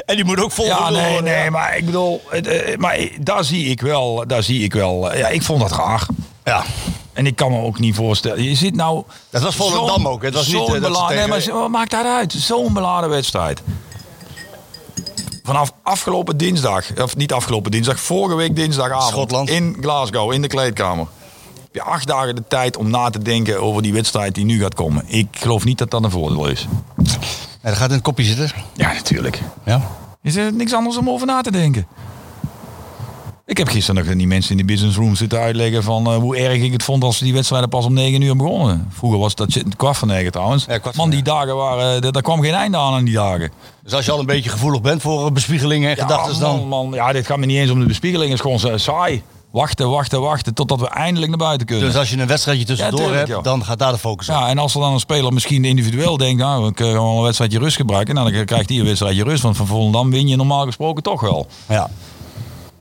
En 0.07 0.17
die 0.17 0.25
moet 0.25 0.41
ook 0.41 0.53
vol 0.53 0.65
Ja, 0.65 0.91
nee, 0.91 1.23
nee, 1.23 1.51
maar 1.51 1.77
ik 1.77 1.85
bedoel, 1.85 2.23
het, 2.29 2.77
maar 2.79 2.99
daar 3.21 3.45
zie 3.45 3.65
ik 3.65 3.81
wel, 3.81 4.25
daar 4.27 4.43
zie 4.43 4.63
ik 4.63 4.73
wel. 4.73 5.17
Ja, 5.17 5.29
ik 5.29 5.43
vond 5.49 5.61
dat 5.61 5.73
raar. 5.79 6.07
Ja. 6.45 6.65
En 7.13 7.27
ik 7.27 7.37
kan 7.37 7.51
me 7.53 7.61
ook 7.63 7.79
niet 7.79 7.95
voorstellen. 7.95 8.43
Je 8.43 8.55
zit 8.55 8.75
nou. 8.75 9.03
Dat 9.31 9.43
was 9.43 9.57
Volendam 9.57 10.09
ook? 10.09 10.23
Het 10.23 10.35
was 10.35 10.47
niet, 10.47 10.67
beladen- 10.67 10.93
tegen- 11.09 11.29
Nee, 11.29 11.47
maar 11.49 11.61
wat 11.61 11.69
maakt 11.71 11.91
dat 11.91 12.05
uit? 12.05 12.33
Zo'n 12.33 12.73
beladen 12.73 13.11
wedstrijd. 13.11 13.63
Vanaf 15.43 15.73
afgelopen 15.83 16.37
dinsdag, 16.37 16.85
of 17.03 17.17
niet 17.17 17.33
afgelopen 17.33 17.71
dinsdag, 17.71 18.01
vorige 18.01 18.35
week 18.37 18.57
dinsdagavond. 18.57 19.11
Schotland. 19.13 19.49
In 19.49 19.77
Glasgow, 19.81 20.33
in 20.33 20.43
de 20.43 20.49
kleedkamer. 20.49 21.07
Heb 21.63 21.75
je 21.75 21.83
acht 21.83 22.07
dagen 22.07 22.35
de 22.35 22.43
tijd 22.49 22.77
om 22.77 22.91
na 22.91 23.11
te 23.11 23.19
denken 23.19 23.63
over 23.63 23.83
die 23.83 23.93
wedstrijd 23.93 24.35
die 24.35 24.45
nu 24.45 24.61
gaat 24.61 24.75
komen. 24.75 25.05
Ik 25.07 25.29
geloof 25.31 25.65
niet 25.65 25.79
dat 25.79 25.91
dat 25.91 26.05
een 26.05 26.11
voordeel 26.11 26.47
is. 26.47 26.67
Dat 27.63 27.77
gaat 27.77 27.89
in 27.89 27.95
het 27.95 28.03
kopje 28.05 28.25
zitten. 28.25 28.51
Ja, 28.75 28.93
natuurlijk. 28.93 29.41
Ja. 29.65 29.81
Is 30.23 30.37
er 30.37 30.53
niks 30.53 30.73
anders 30.75 30.97
om 30.97 31.11
over 31.11 31.27
na 31.27 31.41
te 31.41 31.51
denken? 31.51 31.87
Ik 33.49 33.59
heb 33.59 33.69
gisteren 33.69 34.05
nog 34.05 34.15
die 34.17 34.27
mensen 34.27 34.51
in 34.51 34.57
de 34.57 34.73
business 34.73 34.97
room 34.97 35.15
zitten 35.17 35.39
uitleggen 35.39 35.83
van 35.83 36.07
eh, 36.07 36.17
hoe 36.17 36.37
erg 36.37 36.63
ik 36.63 36.73
het 36.73 36.83
vond 36.83 37.05
als 37.05 37.19
die 37.19 37.33
wedstrijden 37.33 37.69
pas 37.69 37.85
om 37.85 37.93
9 37.93 38.23
uur 38.23 38.37
begonnen. 38.37 38.89
Vroeger 38.93 39.19
was 39.19 39.35
dat 39.35 39.51
shit- 39.51 39.77
kwart 39.77 39.97
van 39.97 40.09
9 40.09 40.33
trouwens. 40.33 40.65
Ja, 40.69 40.79
van 40.83 40.93
Man, 40.97 41.11
die 41.11 41.23
dagen 41.23 41.57
waren, 41.57 42.03
eh, 42.03 42.11
daar 42.13 42.23
kwam 42.23 42.41
geen 42.43 42.55
einde 42.55 42.77
aan 42.77 42.95
aan 42.95 43.05
die 43.05 43.15
dagen. 43.15 43.51
Dus 43.83 43.93
als 43.93 44.05
je 44.05 44.11
al 44.13 44.19
een 44.19 44.27
beetje 44.27 44.51
gevoelig 44.51 44.81
bent 44.81 45.03
voor 45.03 45.27
eh, 45.27 45.33
bespiegelingen 45.33 45.91
en 45.91 45.97
gedachten, 45.97 46.41
dan... 46.41 46.57
man, 46.69 46.89
man, 46.89 46.93
ja, 46.95 47.13
dit 47.13 47.27
gaat 47.27 47.39
me 47.39 47.47
niet 47.47 47.57
eens 47.59 47.71
om 47.71 47.81
de 47.81 47.87
bespiegeling. 47.87 48.31
Het 48.31 48.45
is 48.45 48.59
gewoon 48.59 48.79
saai. 48.81 49.23
Wachten, 49.51 49.91
wachten, 49.91 50.21
wachten 50.21 50.55
totdat 50.55 50.81
we 50.81 50.89
eindelijk 50.89 51.29
naar 51.29 51.39
buiten 51.39 51.67
kunnen. 51.67 51.87
Dus 51.87 51.97
als 51.97 52.11
je 52.11 52.17
een 52.19 52.27
wedstrijdje 52.27 52.65
tussendoor 52.65 53.01
Ja, 53.01 53.07
tuurlijk, 53.07 53.29
hebt, 53.29 53.45
dan 53.45 53.65
gaat 53.65 53.79
daar 53.79 53.93
de 53.93 53.99
focus 53.99 54.29
op. 54.29 54.35
Ja, 54.35 54.49
en 54.49 54.59
als 54.59 54.75
er 54.75 54.81
dan 54.81 54.93
een 54.93 55.01
speler 55.01 55.33
misschien 55.33 55.65
individueel 55.65 56.17
denkt, 56.17 56.41
nou, 56.43 56.69
ik 56.69 56.75
kan 56.75 56.93
wel 56.93 57.17
een 57.17 57.23
wedstrijdje 57.23 57.59
rust 57.59 57.77
gebruiken. 57.77 58.15
Nou, 58.15 58.33
dan 58.33 58.45
krijgt 58.45 58.69
hij 58.69 58.79
een 58.79 58.85
wedstrijdje 58.85 59.25
rust. 59.25 59.43
Want 59.43 59.57
van 59.57 59.67
Volendam 59.67 60.11
win 60.11 60.29
je 60.29 60.37
normaal 60.37 60.65
gesproken 60.65 61.03
toch 61.03 61.21
wel. 61.21 61.47
Ja. 61.69 61.91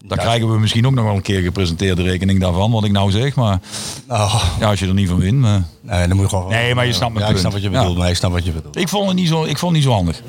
Dan 0.08 0.18
krijgen 0.18 0.52
we 0.52 0.60
misschien 0.60 0.86
ook 0.88 0.94
nog 0.94 1.06
wel 1.06 1.16
een 1.16 1.22
keer 1.22 1.42
gepresenteerd 1.42 1.98
de 1.98 2.04
rekening 2.04 2.40
daarvan, 2.40 2.72
wat 2.72 2.84
ik 2.84 2.92
nou 2.92 3.12
zeg. 3.12 3.36
Maar 3.36 3.60
Nou, 4.08 4.32
ja, 4.60 4.70
als 4.70 4.80
je 4.80 4.88
er 4.88 4.94
niet 4.94 5.10
van 5.10 5.18
wint. 5.20 5.38
Maar... 5.40 5.64
nee, 5.82 6.08
dan 6.08 6.16
moet 6.18 6.30
je 6.30 6.38
gewoon... 6.38 6.50
Nee, 6.52 6.76
maar 6.76 6.86
je 6.86 6.94
snapt 6.94 7.14
mijn 7.14 7.26
Ja, 7.26 7.32
ik 7.32 7.38
snap 7.38 7.52
wat 7.52 7.62
je 7.62 7.70
Ja. 7.70 7.80
bedoelt. 7.80 7.98
Nee, 7.98 8.10
ik 8.10 8.16
snap 8.16 8.32
wat 8.32 8.46
je 8.46 8.52
bedoelt. 8.52 8.76
Ik 8.78 8.88
vond 8.88 9.08
het 9.08 9.16
niet 9.16 9.28
zo, 9.28 9.44
ik 9.44 9.58
vond 9.58 9.62
het 9.76 9.82
niet 9.82 9.84
zo 9.84 9.92
handig. 9.96 10.22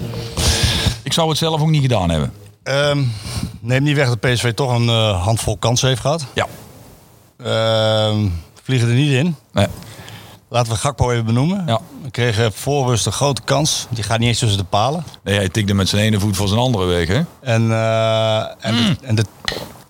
Ik 1.03 1.13
zou 1.13 1.29
het 1.29 1.39
zelf 1.39 1.61
ook 1.61 1.69
niet 1.71 1.83
gedaan 1.83 2.11
hebben. 2.11 2.33
Ehm, 2.63 3.03
neem 3.61 3.83
niet 3.83 3.97
weg 3.97 4.09
dat 4.09 4.21
PSV 4.21 4.53
toch 4.55 4.75
een 4.75 4.89
eh, 4.89 5.23
handvol 5.25 5.57
kansen 5.57 5.89
heeft 5.89 6.01
gehad. 6.01 6.25
Ja. 6.35 6.47
Ehm, 7.37 8.27
vliegen 8.63 8.89
er 8.89 8.95
niet 8.95 9.13
in. 9.13 9.37
Nee. 9.53 9.67
Laten 10.51 10.73
we 10.73 10.79
Gakpo 10.79 11.11
even 11.11 11.25
benoemen. 11.25 11.63
Ja. 11.67 11.81
We 12.03 12.11
kregen 12.11 12.53
voor 12.53 12.87
rust 12.87 13.07
een 13.07 13.13
grote 13.13 13.43
kans. 13.45 13.87
Die 13.91 14.05
gaat 14.05 14.19
niet 14.19 14.29
eens 14.29 14.39
tussen 14.39 14.59
de 14.59 14.65
palen. 14.65 15.05
Nee, 15.23 15.37
hij 15.37 15.49
tikte 15.49 15.75
met 15.75 15.89
zijn 15.89 16.03
ene 16.03 16.21
voet 16.21 16.37
voor 16.37 16.49
zijn 16.49 16.61
andere 16.61 16.85
weg. 16.85 17.09
Hè? 17.09 17.23
En, 17.41 17.73
eh, 17.73 18.39
en, 18.39 18.77
de, 18.77 18.97
en 19.03 19.15
de, 19.15 19.25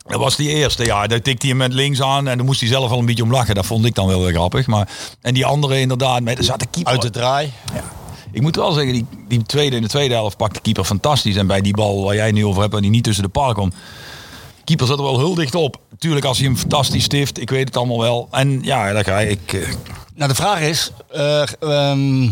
Dat 0.07 0.21
was 0.21 0.37
die 0.37 0.49
eerste. 0.49 0.85
Ja, 0.85 1.07
daar 1.07 1.23
tikte 1.23 1.47
hij 1.47 1.57
hem 1.57 1.69
met 1.69 1.73
links 1.73 2.03
aan. 2.03 2.29
En 2.29 2.37
dan 2.37 2.47
moest 2.47 2.61
hij 2.61 2.69
zelf 2.69 2.91
wel 2.91 2.99
een 2.99 3.07
beetje 3.07 3.23
om 3.23 3.31
lachen. 3.31 3.55
Dat 3.55 3.67
vond 3.67 3.85
ik 3.85 3.95
dan 3.95 4.07
wel 4.07 4.21
weer 4.21 4.33
grappig. 4.33 4.67
Maar, 4.67 4.89
en 5.21 5.35
die 5.35 5.47
andere 5.47 5.81
inderdaad. 5.81 6.23
Met, 6.23 6.39
er 6.39 6.45
zat 6.45 6.61
de 6.61 6.67
keeper. 6.71 6.93
uit 6.93 7.03
de 7.03 7.11
draai. 7.11 7.53
Ik 8.33 8.43
moet 8.43 8.57
wel 8.57 8.73
zeggen, 8.73 8.93
die, 8.93 9.07
die 9.29 9.43
tweede 9.43 9.77
in 9.77 9.83
de 9.83 9.89
tweede 9.89 10.15
helft 10.15 10.37
pakt 10.37 10.55
de 10.55 10.61
keeper 10.61 10.85
fantastisch. 10.85 11.37
En 11.37 11.47
bij 11.47 11.61
die 11.61 11.75
bal 11.75 12.05
waar 12.05 12.15
jij 12.15 12.33
nu 12.33 12.47
over 12.47 12.63
hebt, 12.63 12.75
en 12.75 12.83
die 12.83 12.91
niet 12.91 13.05
tussen 13.05 13.25
de 13.25 13.31
paal 13.31 13.53
komt. 13.53 13.75
Keeper 14.65 14.87
zat 14.87 14.99
er 14.99 15.05
wel 15.05 15.19
heel 15.19 15.35
dicht 15.35 15.55
op. 15.55 15.81
Tuurlijk, 15.99 16.25
als 16.27 16.39
hij 16.39 16.47
hem 16.47 16.57
fantastisch 16.57 17.05
stift, 17.05 17.41
ik 17.41 17.51
weet 17.51 17.67
het 17.69 17.77
allemaal 17.77 18.01
wel. 18.01 18.29
En 18.31 18.63
ja, 18.63 18.93
daar 18.93 19.05
ga 19.05 19.21
ik. 19.21 19.53
eh, 19.53 19.61
Nou, 20.15 20.29
de 20.29 20.35
vraag 20.37 20.61
is... 20.61 20.91
eh, 21.13 21.43
ehm, 21.61 22.29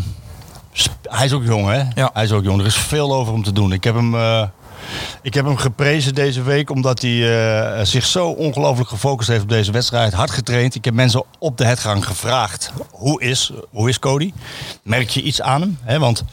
hij 1.03 1.25
is 1.25 1.33
ook 1.33 1.43
jong, 1.45 1.67
hè? 1.67 1.83
Ja. 1.95 2.09
Hij 2.13 2.23
is 2.23 2.31
ook 2.31 2.43
jong. 2.43 2.59
Er 2.59 2.65
is 2.65 2.75
veel 2.75 3.13
over 3.13 3.33
hem 3.33 3.43
te 3.43 3.51
doen. 3.51 3.71
Ik 3.71 3.83
heb 3.83 3.95
hem, 3.95 4.15
eh, 4.15 4.43
ik 5.21 5.33
heb 5.33 5.45
hem 5.45 5.57
geprezen 5.57 6.15
deze 6.15 6.41
week 6.41 6.69
omdat 6.69 7.01
hij 7.01 7.45
eh, 7.77 7.85
zich 7.85 8.05
zo 8.05 8.27
ongelooflijk 8.27 8.89
gefocust 8.89 9.29
heeft 9.29 9.41
op 9.41 9.49
deze 9.49 9.71
wedstrijd. 9.71 10.13
Hard 10.13 10.31
getraind. 10.31 10.75
Ik 10.75 10.85
heb 10.85 10.93
mensen 10.93 11.23
op 11.39 11.57
de 11.57 11.65
headgang 11.65 12.05
gevraagd. 12.05 12.71
Hoe 12.91 13.21
is, 13.21 13.51
hoe 13.71 13.89
is 13.89 13.99
Cody? 13.99 14.33
Merk 14.83 15.09
je 15.09 15.21
iets 15.21 15.41
aan 15.41 15.77
hem? 15.83 15.99
Want 15.99 16.23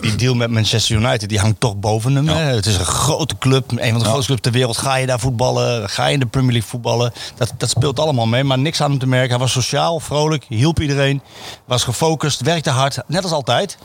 die 0.00 0.14
deal 0.14 0.34
met 0.34 0.50
Manchester 0.50 0.96
United 0.96 1.28
die 1.28 1.38
hangt 1.38 1.60
toch 1.60 1.76
boven 1.76 2.14
hem. 2.14 2.28
Het 2.28 2.66
is 2.66 2.76
een 2.76 2.84
grote 2.84 3.38
club. 3.38 3.70
Een 3.70 3.90
van 3.90 3.98
de 3.98 4.04
grootste 4.04 4.26
clubs 4.26 4.40
ter 4.40 4.52
wereld. 4.52 4.76
Ga 4.76 4.96
je 4.96 5.06
daar 5.06 5.20
voetballen? 5.20 5.88
Ga 5.88 6.06
je 6.06 6.12
in 6.12 6.20
de 6.20 6.26
Premier 6.26 6.52
League 6.52 6.70
voetballen? 6.70 7.12
Dat, 7.36 7.52
dat 7.56 7.70
speelt 7.70 7.98
allemaal 7.98 8.26
mee. 8.26 8.44
Maar 8.44 8.58
niks 8.58 8.80
aan 8.80 8.90
hem 8.90 8.98
te 8.98 9.06
merken. 9.06 9.30
Hij 9.30 9.38
was 9.38 9.52
sociaal, 9.52 10.00
vrolijk, 10.00 10.44
hielp 10.48 10.80
iedereen. 10.80 11.22
Was 11.64 11.84
gefocust, 11.84 12.40
werkte 12.40 12.70
hard. 12.70 12.98
Net 13.06 13.22
als 13.22 13.32
altijd. 13.32 13.78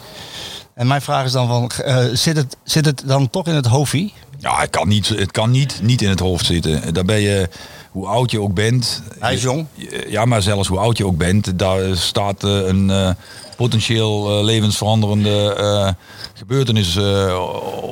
En 0.76 0.88
mijn 0.88 1.02
vraag 1.02 1.26
is 1.26 1.32
dan 1.32 1.48
van, 1.48 1.72
eh, 1.86 2.06
zit, 2.14 2.38
het, 2.38 2.58
zit 2.64 2.86
het 2.86 3.04
dan 3.06 3.30
toch 3.30 3.48
in 3.48 3.56
het 3.56 3.66
hoofdie? 3.66 4.14
ja, 4.40 4.60
het 4.60 4.70
kan, 4.70 4.88
niet, 4.88 5.08
het 5.08 5.32
kan 5.32 5.52
niet, 5.52 5.80
niet 5.82 6.02
in 6.02 6.10
het 6.10 6.20
hoofd 6.20 6.46
zitten. 6.46 6.94
Daar 6.94 7.06
ben 7.06 7.20
je, 7.20 7.50
hoe 7.92 8.08
oud 8.08 8.32
je 8.32 8.42
ook 8.42 8.54
bent. 8.54 9.02
Hij 9.20 9.34
is 9.34 9.42
jong. 9.42 9.66
Ja, 10.08 10.26
maar 10.26 10.42
zelfs 10.42 10.68
hoe 10.68 10.78
oud 10.78 10.98
je 10.98 11.06
ook 11.06 11.18
bent, 11.18 11.60
daar 11.60 11.98
staat 11.98 12.44
eh, 12.44 12.68
een 12.68 12.90
eh, 12.90 13.10
potentieel 13.58 14.44
levensveranderende 14.44 15.96
gebeurtenis 16.34 16.98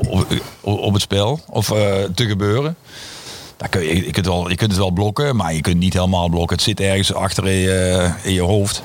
op, 0.02 0.28
op 0.62 0.94
het 0.94 1.02
spel. 1.02 1.40
Of 1.50 1.66
te 2.14 2.26
gebeuren. 2.28 2.76
Daar 3.58 3.70
kun 3.70 3.82
je, 3.82 4.06
je, 4.06 4.12
kunt 4.12 4.26
wel, 4.26 4.50
je 4.50 4.56
kunt 4.56 4.72
het 4.72 4.80
wel 4.80 4.92
blokken, 4.92 5.36
maar 5.36 5.54
je 5.54 5.62
kunt 5.62 5.76
het 5.76 5.84
niet 5.84 5.94
helemaal 5.94 6.30
blokken. 6.30 6.56
Het 6.56 6.66
zit 6.66 6.80
ergens 6.80 7.14
achter 7.14 7.48
in 7.48 7.58
je, 7.60 8.12
in 8.24 8.34
je 8.34 8.42
hoofd. 8.42 8.84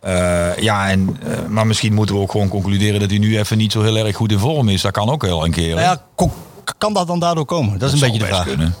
Eh, 0.00 0.56
ja, 0.56 0.90
en, 0.90 1.16
eh, 1.22 1.46
maar 1.48 1.66
misschien 1.66 1.94
moeten 1.94 2.14
we 2.14 2.20
ook 2.20 2.30
gewoon 2.30 2.48
concluderen 2.48 3.00
dat 3.00 3.10
hij 3.10 3.18
nu 3.18 3.38
even 3.38 3.58
niet 3.58 3.72
zo 3.72 3.82
heel 3.82 3.96
erg 3.96 4.16
goed 4.16 4.32
in 4.32 4.38
vorm 4.38 4.68
is. 4.68 4.82
Dat 4.82 4.92
kan 4.92 5.10
ook 5.10 5.22
wel 5.22 5.44
een 5.44 5.50
keer. 5.50 5.74
Nou 5.74 5.80
ja, 5.80 6.02
kan 6.78 6.92
dat 6.92 7.06
dan 7.06 7.20
daardoor 7.20 7.44
komen? 7.44 7.78
Dat 7.78 7.92
is 7.92 8.00
een 8.00 8.06
beetje 8.06 8.22
de 8.22 8.26
vraag. 8.26 8.44
kunnen. 8.44 8.74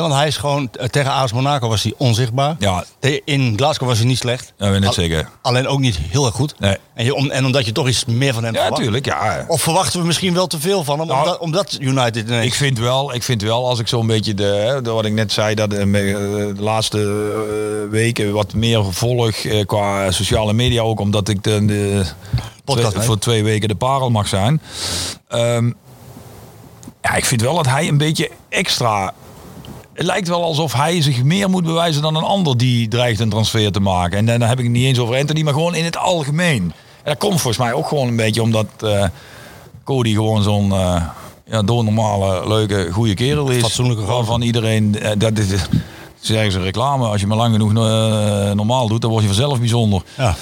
Want 0.00 0.12
hij 0.14 0.26
is 0.26 0.36
gewoon, 0.36 0.68
eh, 0.72 0.86
tegen 0.86 1.10
AS 1.12 1.32
Monaco 1.32 1.68
was 1.68 1.82
hij 1.82 1.94
onzichtbaar. 1.96 2.56
Ja. 2.58 2.84
In 3.24 3.52
Glasgow 3.56 3.88
was 3.88 3.98
hij 3.98 4.06
niet 4.06 4.18
slecht. 4.18 4.52
Wil 4.56 4.74
ik 4.74 4.80
net 4.80 4.94
zeggen. 4.94 5.28
Alleen 5.42 5.66
ook 5.66 5.78
niet 5.80 5.98
heel 6.10 6.26
erg 6.26 6.34
goed. 6.34 6.54
Nee. 6.58 6.76
En, 6.94 7.04
je, 7.04 7.14
om, 7.14 7.30
en 7.30 7.44
omdat 7.44 7.66
je 7.66 7.72
toch 7.72 7.88
iets 7.88 8.04
meer 8.04 8.34
van 8.34 8.44
hem 8.44 8.52
Ja, 8.52 8.58
verwacht. 8.60 8.80
natuurlijk. 8.82 9.06
Ja. 9.06 9.44
Of 9.48 9.62
verwachten 9.62 10.00
we 10.00 10.06
misschien 10.06 10.34
wel 10.34 10.46
te 10.46 10.60
veel 10.60 10.84
van 10.84 10.98
hem, 10.98 11.06
Nou, 11.08 11.20
omdat, 11.20 11.38
omdat 11.38 11.76
United 11.80 12.26
ineens... 12.28 12.46
Ik 12.46 12.54
vind 12.54 12.78
wel, 12.78 13.14
ik 13.14 13.22
vind 13.22 13.42
wel 13.42 13.68
als 13.68 13.78
ik 13.78 13.88
zo'n 13.88 14.06
beetje 14.06 14.34
de, 14.34 14.42
hè, 14.44 14.82
de- 14.82 14.90
wat 14.90 15.04
ik 15.04 15.12
net 15.12 15.32
zei, 15.32 15.54
dat 15.54 15.72
eh, 15.72 15.80
eh, 15.82 15.86
de 16.56 16.62
laatste 16.62 16.98
weken 17.90 18.32
wat 18.32 18.54
meer 18.54 18.92
volg 18.92 19.30
eh, 19.30 19.66
qua 19.66 20.10
sociale 20.10 20.52
media 20.52 20.82
ook, 20.82 21.00
omdat 21.00 21.28
ik 21.28 21.42
de, 21.42 21.64
de 21.64 22.04
Podcast, 22.64 22.90
twee- 22.94 23.04
voor 23.06 23.18
twee 23.18 23.44
weken 23.44 23.68
de 23.68 23.74
parel 23.74 24.10
mag 24.10 24.28
zijn. 24.28 24.60
Ehm, 25.28 25.70
ja, 27.02 27.14
ik 27.14 27.24
vind 27.24 27.40
wel 27.40 27.54
dat 27.54 27.66
hij 27.66 27.88
een 27.88 27.98
beetje 27.98 28.30
extra. 28.48 29.12
Het 29.94 30.06
lijkt 30.06 30.28
wel 30.28 30.42
alsof 30.42 30.72
hij 30.72 31.02
zich 31.02 31.22
meer 31.22 31.50
moet 31.50 31.64
bewijzen 31.64 32.02
dan 32.02 32.16
een 32.16 32.22
ander 32.22 32.56
die 32.56 32.88
dreigt 32.88 33.20
een 33.20 33.28
transfer 33.28 33.72
te 33.72 33.80
maken. 33.80 34.18
En 34.18 34.26
dan 34.26 34.48
heb 34.48 34.58
ik 34.58 34.64
het 34.64 34.72
niet 34.72 34.84
eens 34.84 34.98
over 34.98 35.16
Anthony, 35.16 35.42
maar 35.42 35.52
gewoon 35.52 35.74
in 35.74 35.84
het 35.84 35.96
algemeen. 35.96 36.62
En 37.02 37.10
dat 37.10 37.18
komt 37.18 37.40
volgens 37.40 37.64
mij 37.64 37.72
ook 37.72 37.88
gewoon 37.88 38.08
een 38.08 38.16
beetje 38.16 38.42
omdat 38.42 38.66
eh, 38.80 39.04
Cody 39.84 40.12
gewoon 40.12 40.42
zo'n 40.42 40.72
eh 40.72 41.02
ja, 41.46 41.62
doornormale, 41.62 42.48
leuke, 42.48 42.88
goede 42.92 43.14
kerel 43.14 43.50
is. 43.50 43.62
Fatsoenlijke 43.62 44.02
gozer. 44.02 44.16
Waarvan 44.16 44.42
iedereen, 44.42 45.00
eh, 45.00 45.10
dat 45.18 45.38
is, 45.38 45.68
zeggen 46.20 46.52
ze 46.52 46.60
reclame, 46.60 47.06
als 47.06 47.20
je 47.20 47.26
maar 47.26 47.36
lang 47.36 47.52
genoeg 47.52 47.72
normaal 48.54 48.88
doet, 48.88 49.00
dan 49.00 49.10
word 49.10 49.22
je 49.22 49.28
vanzelf 49.28 49.58
bijzonder. 49.58 50.02
Ja. 50.16 50.34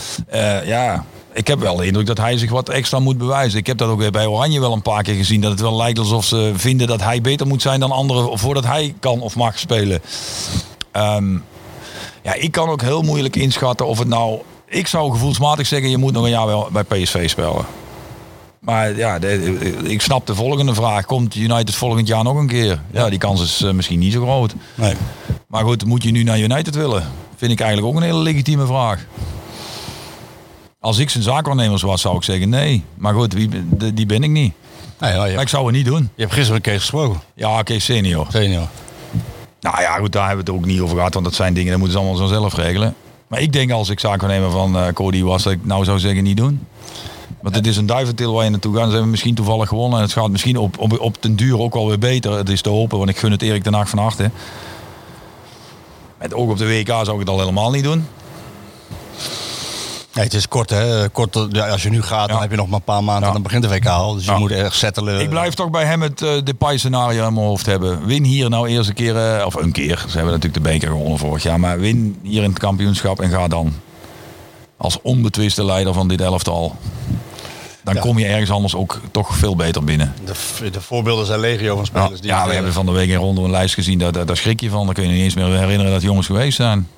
Ja, 0.64 1.05
ik 1.35 1.47
heb 1.47 1.59
wel 1.61 1.76
de 1.76 1.87
indruk 1.87 2.07
dat 2.07 2.18
hij 2.18 2.39
zich 2.39 2.51
wat 2.51 2.68
extra 2.68 2.99
moet 2.99 3.18
bewijzen. 3.18 3.59
Ik 3.59 3.66
heb 3.66 3.78
dat 3.78 3.89
ook 3.89 3.99
weer 3.99 4.11
bij 4.11 4.26
Oranje 4.26 4.61
wel 4.61 4.72
een 4.72 4.83
paar 4.83 5.03
keer 5.03 5.14
gezien. 5.14 5.41
Dat 5.41 5.51
het 5.51 5.61
wel 5.61 5.76
lijkt 5.76 5.99
alsof 5.99 6.24
ze 6.24 6.53
vinden 6.55 6.87
dat 6.87 7.01
hij 7.03 7.20
beter 7.20 7.47
moet 7.47 7.62
zijn 7.62 7.80
dan 7.80 7.91
anderen 7.91 8.39
voordat 8.39 8.64
hij 8.66 8.95
kan 9.01 9.20
of 9.20 9.37
mag 9.37 9.59
spelen. 9.59 10.01
Ehm, 10.93 11.33
ja, 12.22 12.35
ik 12.35 12.53
kan 12.53 12.68
ook 12.68 12.83
heel 12.83 13.03
moeilijk 13.03 13.37
inschatten 13.37 13.87
of 13.87 13.99
het 13.99 14.09
nou... 14.09 14.39
Ik 14.66 14.87
zou 14.87 15.11
gevoelsmatig 15.12 15.66
zeggen, 15.66 15.91
je 15.91 15.97
moet 15.99 16.12
nog 16.12 16.24
een 16.24 16.30
jaar 16.30 16.47
wel 16.47 16.68
bij 16.72 16.85
PSV 16.85 17.28
spelen. 17.30 17.64
Maar 18.59 18.97
ja, 18.97 19.18
de- 19.18 19.80
ik 19.85 20.03
snap 20.03 20.26
de 20.26 20.35
volgende 20.35 20.74
vraag. 20.74 21.05
Komt 21.05 21.35
United 21.35 21.74
volgend 21.74 22.07
jaar 22.07 22.24
nog 22.24 22.37
een 22.37 22.47
keer? 22.47 22.80
Ja, 22.93 23.09
die 23.11 23.18
kans 23.18 23.43
is 23.43 23.62
eh, 23.62 23.70
misschien 23.72 23.99
niet 23.99 24.12
zo 24.12 24.22
groot. 24.22 24.55
Nee. 24.74 24.95
Maar 25.47 25.64
goed, 25.64 25.85
moet 25.85 26.03
je 26.03 26.11
nu 26.11 26.22
naar 26.22 26.39
United 26.39 26.74
willen? 26.74 27.03
Vind 27.37 27.53
ik 27.53 27.61
eigenlijk 27.61 27.91
ook 27.95 28.01
een 28.01 28.07
hele 28.09 28.18
legitieme 28.22 28.66
vraag. 28.66 29.07
Als 30.83 30.99
ik 30.99 31.11
zijn 31.11 31.22
zaakwaarnemers 31.22 31.83
was, 31.83 32.01
zou 32.01 32.16
ik 32.16 32.22
zeggen 32.22 32.49
nee. 32.49 32.85
Maar 32.95 33.14
goed, 33.14 33.33
wie, 33.33 33.49
de- 33.76 33.95
die 33.95 34.07
ben 34.07 34.22
ik 34.22 34.30
niet. 34.30 34.53
Nee, 34.99 35.12
ja, 35.12 35.18
Maar 35.18 35.41
ik 35.41 35.49
zou 35.49 35.66
het 35.66 35.74
niet 35.74 35.85
doen. 35.85 36.11
je 36.14 36.22
hebt 36.22 36.33
gisteren 36.33 36.53
met 36.62 36.62
Kees 36.70 36.80
gesproken. 36.80 37.20
Ja, 37.35 37.59
oké, 37.59 37.78
senior. 37.78 38.26
Senior. 38.30 38.68
Nou 39.61 39.80
ja, 39.80 39.97
goed, 39.97 40.12
daar 40.12 40.26
hebben 40.28 40.45
we 40.45 40.51
het 40.53 40.61
ook 40.61 40.66
niet 40.66 40.80
over 40.80 40.97
gehad. 40.97 41.12
Want 41.14 41.24
dat 41.26 41.35
zijn 41.35 41.55
dingen, 41.55 41.70
dat 41.70 41.78
moeten 41.78 41.99
ze 41.99 42.05
allemaal 42.05 42.26
zo 42.26 42.35
zelf 42.35 42.55
regelen. 42.57 42.95
Maar 43.26 43.41
ik 43.41 43.53
denk 43.53 43.70
als 43.70 43.89
ik 43.89 44.01
zaakwaarnemer 44.01 44.51
van 44.51 44.76
eh, 44.76 44.87
Cody 44.93 45.22
was, 45.22 45.43
dat 45.43 45.53
ik 45.53 45.64
nou 45.64 45.85
zou 45.85 45.99
zeggen 45.99 46.24
niet 46.24 46.37
doen. 46.37 46.66
Want 47.41 47.55
het 47.55 47.66
is 47.66 47.76
een 47.76 47.87
duiventil 47.87 48.33
waar 48.33 48.45
je 48.45 48.51
naartoe 48.51 48.74
gaat. 48.76 48.87
Ze 48.87 48.91
hebben 48.93 49.11
misschien 49.11 49.35
toevallig 49.35 49.68
gewonnen. 49.68 49.99
En 49.99 50.05
het 50.05 50.12
gaat 50.12 50.30
misschien 50.30 50.57
op, 50.57 50.78
op, 50.78 51.01
op 51.01 51.16
den 51.22 51.37
duur 51.37 51.59
ook 51.59 51.74
wel 51.74 51.89
weer 51.89 51.99
beter. 51.99 52.33
Het 52.33 52.49
is 52.49 52.61
te 52.62 52.68
hopen, 52.68 52.99
want 52.99 53.11
ik 53.11 53.16
gun 53.18 53.30
het 53.30 53.43
Erik 53.43 53.62
ten 53.62 53.74
Hag 53.74 53.89
van 53.89 53.99
harte. 53.99 54.30
Met 56.18 56.35
oog 56.35 56.51
op 56.51 56.59
de 56.59 56.66
WK 56.66 56.87
zou 56.89 57.12
ik 57.12 57.18
het 57.18 57.28
al 57.28 57.39
helemaal 57.39 57.70
niet 57.70 57.85
doen. 57.85 58.07
Nee, 60.14 60.24
het 60.24 60.34
is 60.34 60.48
kort 60.48 60.70
hè. 60.70 61.08
Kort, 61.08 61.46
ja, 61.50 61.68
als 61.68 61.82
je 61.82 61.90
nu 61.90 62.02
gaat, 62.02 62.26
dan 62.28 62.36
Ja. 62.36 62.42
heb 62.42 62.50
je 62.50 62.56
nog 62.56 62.66
maar 62.66 62.78
een 62.78 62.84
paar 62.84 63.04
maanden 63.04 63.20
Ja. 63.22 63.26
en 63.26 63.32
dan 63.32 63.42
begint 63.42 63.62
de 63.62 63.68
WK 63.68 63.86
al. 63.86 64.14
Dus 64.14 64.24
je 64.24 64.30
Ja. 64.30 64.38
moet 64.38 64.50
erg 64.50 64.74
settelen. 64.74 65.20
Ik 65.20 65.28
blijf 65.30 65.54
toch 65.54 65.70
bij 65.70 65.84
hem 65.84 66.02
het 66.02 66.20
uh, 66.20 66.30
Depay-scenario 66.44 67.26
in 67.26 67.34
mijn 67.34 67.46
hoofd 67.46 67.66
hebben. 67.66 68.06
Win 68.06 68.24
hier 68.24 68.50
nou 68.50 68.68
eerst 68.68 68.88
een 68.88 68.94
keer, 68.94 69.16
eh, 69.36 69.46
of 69.46 69.54
een 69.54 69.72
keer. 69.72 69.96
Ze 69.98 70.14
hebben 70.16 70.32
natuurlijk 70.32 70.64
de 70.64 70.70
beker 70.70 70.88
gewonnen 70.88 71.18
vorig 71.18 71.42
jaar. 71.42 71.60
Maar 71.60 71.78
win 71.80 72.18
hier 72.22 72.42
in 72.42 72.48
het 72.50 72.58
kampioenschap 72.58 73.20
en 73.20 73.30
ga 73.30 73.48
dan 73.48 73.72
als 74.76 74.98
onbetwiste 75.02 75.64
leider 75.64 75.94
van 75.94 76.08
dit 76.08 76.20
elftal. 76.20 76.76
Dan 77.84 77.94
Ja. 77.94 78.00
kom 78.00 78.18
je 78.18 78.26
ergens 78.26 78.50
anders 78.50 78.74
ook 78.74 79.00
toch 79.10 79.36
veel 79.36 79.56
beter 79.56 79.84
binnen. 79.84 80.14
De, 80.24 80.70
de 80.70 80.80
voorbeelden 80.80 81.26
zijn 81.26 81.40
legio 81.40 81.68
van 81.76 81.84
Ja, 81.92 82.00
spelers. 82.00 82.20
die 82.20 82.30
ja, 82.30 82.46
we 82.46 82.54
hebben 82.54 82.72
van 82.72 82.86
de 82.86 82.92
week 82.92 83.08
in 83.08 83.16
ronde 83.16 83.40
een 83.40 83.50
lijst 83.50 83.74
gezien. 83.74 83.98
Daar, 83.98 84.12
daar, 84.12 84.26
daar 84.26 84.36
schrik 84.36 84.60
je 84.60 84.70
van. 84.70 84.84
Dan 84.84 84.94
kun 84.94 85.04
je 85.04 85.10
niet 85.12 85.22
eens 85.22 85.34
meer 85.34 85.58
herinneren 85.58 85.92
dat 85.92 86.02
jongens 86.02 86.26
geweest 86.26 86.56
zijn. 86.56 86.88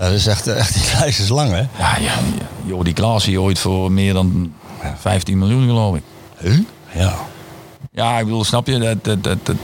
Dat 0.00 0.12
is 0.12 0.26
echt, 0.26 0.46
echt 0.46 0.74
die 0.74 0.98
lijst 0.98 1.20
is 1.20 1.28
lang, 1.28 1.50
hè? 1.50 1.58
Ja, 1.78 1.96
ja, 2.00 2.12
joh, 2.64 2.84
die 2.84 2.92
Klaas 2.94 3.24
hier 3.24 3.40
ooit 3.40 3.58
voor 3.58 3.92
meer 3.92 4.12
dan 4.12 4.52
15 4.98 5.38
miljoen 5.38 5.66
geloof 5.66 5.96
ik. 5.96 6.02
Ja. 6.94 7.14
Ja, 7.92 8.18
ik 8.18 8.24
bedoel, 8.24 8.44
snap 8.44 8.66
je? 8.66 8.78
Dat, 8.78 9.04
dat, 9.04 9.24
dat, 9.24 9.46
dat- 9.46 9.56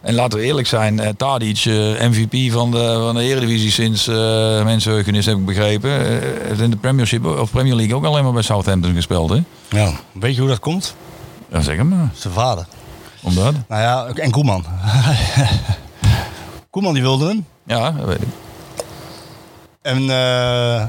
En 0.00 0.14
laten 0.14 0.38
we 0.38 0.44
eerlijk 0.44 0.66
zijn, 0.66 1.00
eh, 1.00 1.08
Tadic, 1.16 1.56
eh, 1.64 1.74
MVP 2.08 2.52
van 2.52 2.70
de, 2.70 3.00
van 3.04 3.14
de 3.14 3.22
Eredivisie 3.22 3.70
sinds 3.70 4.08
uh, 4.08 4.16
mensenheugenis, 4.64 5.26
heb 5.26 5.36
ik 5.36 5.44
begrepen. 5.44 5.90
eh, 5.90 6.06
heeft 6.48 6.60
in 6.60 6.70
de 6.70 6.76
Premiership 6.76 7.24
of 7.26 7.50
Premier 7.50 7.74
League 7.74 7.94
ook 7.96 8.04
alleen 8.04 8.24
maar 8.24 8.32
bij 8.32 8.42
Southampton 8.42 8.94
gespeeld, 8.94 9.30
hè? 9.30 9.42
ja. 9.68 9.92
Weet 10.12 10.34
je 10.34 10.40
hoe 10.40 10.50
dat 10.50 10.58
komt? 10.60 10.94
Ja, 11.52 11.60
zeg 11.60 11.76
het 11.76 11.88
maar. 11.88 12.10
Zijn 12.14 12.32
vader. 12.34 12.66
Omdat? 13.22 13.54
Nou 13.68 13.82
ja, 13.82 14.22
en 14.22 14.30
Koeman. 14.30 14.64
Koeman 16.70 16.92
die 16.94 17.02
wilde 17.02 17.26
hem. 17.26 17.46
Ja, 17.66 17.90
dat 17.90 18.06
weet 18.06 18.20
ik. 18.22 18.28
En 19.84 20.10
eh 20.10 20.82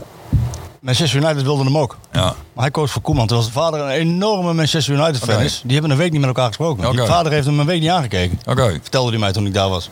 Manchester 0.80 1.22
United 1.22 1.42
wilde 1.42 1.64
hem 1.64 1.78
ook. 1.78 1.98
Ja. 2.12 2.22
Maar 2.22 2.64
hij 2.64 2.72
koos 2.72 2.92
voor 2.92 3.02
Koeman. 3.02 3.28
Terwijl 3.28 3.50
zijn 3.50 3.64
vader 3.64 3.80
een 3.80 3.90
enorme 3.90 4.54
Manchester 4.54 4.94
United 4.94 5.18
fan 5.24 5.42
is. 5.42 5.62
Die 5.64 5.74
hebben 5.74 5.92
een 5.92 5.98
week 5.98 6.12
niet 6.12 6.20
met 6.20 6.30
elkaar 6.30 6.48
gesproken. 6.48 6.92
Die 6.92 7.06
vader 7.06 7.32
heeft 7.32 7.46
hem 7.46 7.60
een 7.60 7.66
week 7.66 7.80
niet 7.82 7.90
aangekeken. 7.90 8.40
Oké. 8.46 8.80
Vertelde 8.82 9.10
hij 9.10 9.20
mij 9.20 9.32
toen 9.32 9.46
ik 9.46 9.54
daar 9.54 9.70
was. 9.70 9.90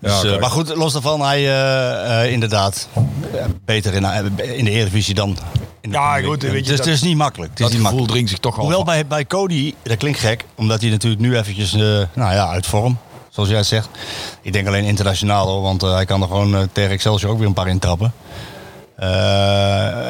Dus, 0.00 0.22
Ja, 0.22 0.30
eh, 0.34 0.40
maar 0.40 0.50
goed, 0.50 0.76
los 0.76 0.92
daarvan, 0.92 1.20
hij 1.20 1.38
eh, 1.38 2.22
eh, 2.24 2.32
inderdaad 2.32 2.88
beter 3.64 3.94
in, 3.94 4.04
in 4.56 4.64
de 4.64 4.70
Eredivisie 4.70 5.14
dan 5.14 5.28
in 5.80 5.90
de 5.90 5.96
Ja, 5.96 6.20
goed, 6.22 6.42
weet 6.42 6.52
je, 6.52 6.58
dus 6.60 6.76
dat- 6.76 6.78
het 6.86 6.94
is 6.94 7.02
niet 7.02 7.16
makkelijk. 7.16 7.50
Het 7.50 7.60
is 7.60 7.64
Dat 7.66 7.74
niet 7.74 7.84
gevoel 7.86 7.98
makkelijk. 7.98 8.10
dringt 8.12 8.30
zich 8.30 8.38
toch 8.38 8.54
al. 8.56 8.60
Hoewel 8.62 8.84
bij, 8.84 9.06
bij 9.06 9.24
Cody, 9.26 9.74
dat 9.82 9.96
klinkt 9.96 10.18
gek, 10.18 10.44
omdat 10.54 10.80
hij 10.80 10.90
natuurlijk 10.90 11.22
nu 11.22 11.36
eventjes 11.36 11.72
eh, 11.72 11.80
nou 11.80 12.34
ja, 12.34 12.48
uit 12.48 12.66
vorm, 12.66 12.98
zoals 13.36 13.48
jij 13.48 13.62
zegt. 13.62 13.88
Ik 14.42 14.52
denk 14.52 14.66
alleen 14.66 14.84
internationaal 14.84 15.46
hoor, 15.48 15.62
want 15.62 15.82
eh, 15.82 15.94
hij 15.94 16.04
kan 16.04 16.20
er 16.22 16.28
gewoon 16.28 16.56
eh, 16.56 16.62
tegen 16.72 16.90
Excelsior 16.90 17.30
ook 17.30 17.38
weer 17.38 17.46
een 17.46 17.52
paar 17.52 17.68
intrappen. 17.68 18.12
Eh, 18.96 19.08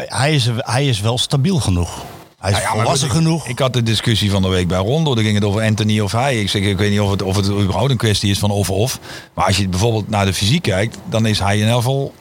hij, 0.06 0.34
is, 0.34 0.48
hij 0.56 0.86
is 0.86 1.00
wel 1.00 1.18
stabiel 1.18 1.58
genoeg. 1.60 1.90
Hij 2.38 2.50
is 2.50 2.58
Ja, 2.58 2.74
ja, 2.84 2.94
genoeg. 3.08 3.46
Ik 3.48 3.58
had 3.58 3.72
de 3.72 3.82
discussie 3.82 4.30
van 4.30 4.42
de 4.42 4.48
week 4.48 4.68
bij 4.68 4.78
Rondo. 4.78 5.14
Daar 5.14 5.24
ging 5.24 5.34
het 5.36 5.44
over 5.44 5.62
Anthony 5.62 6.00
of 6.00 6.12
hij. 6.12 6.40
Ik 6.40 6.50
zeg, 6.50 6.62
ik 6.62 6.78
weet 6.78 6.90
niet 6.90 7.00
of 7.00 7.10
het, 7.10 7.22
of 7.22 7.36
het 7.36 7.48
überhaupt 7.48 7.90
een 7.90 7.96
kwestie 7.96 8.30
is 8.30 8.38
van 8.38 8.50
of 8.50 8.70
of. 8.70 8.98
Maar 9.34 9.44
als 9.44 9.56
je 9.56 9.68
bijvoorbeeld 9.68 10.08
naar 10.08 10.24
de 10.26 10.34
fysiek 10.34 10.62
kijkt, 10.62 10.98
dan 11.08 11.26
is 11.26 11.38
hij 11.38 11.58
in 11.58 11.68
elk 11.68 11.76
geval 11.76 12.12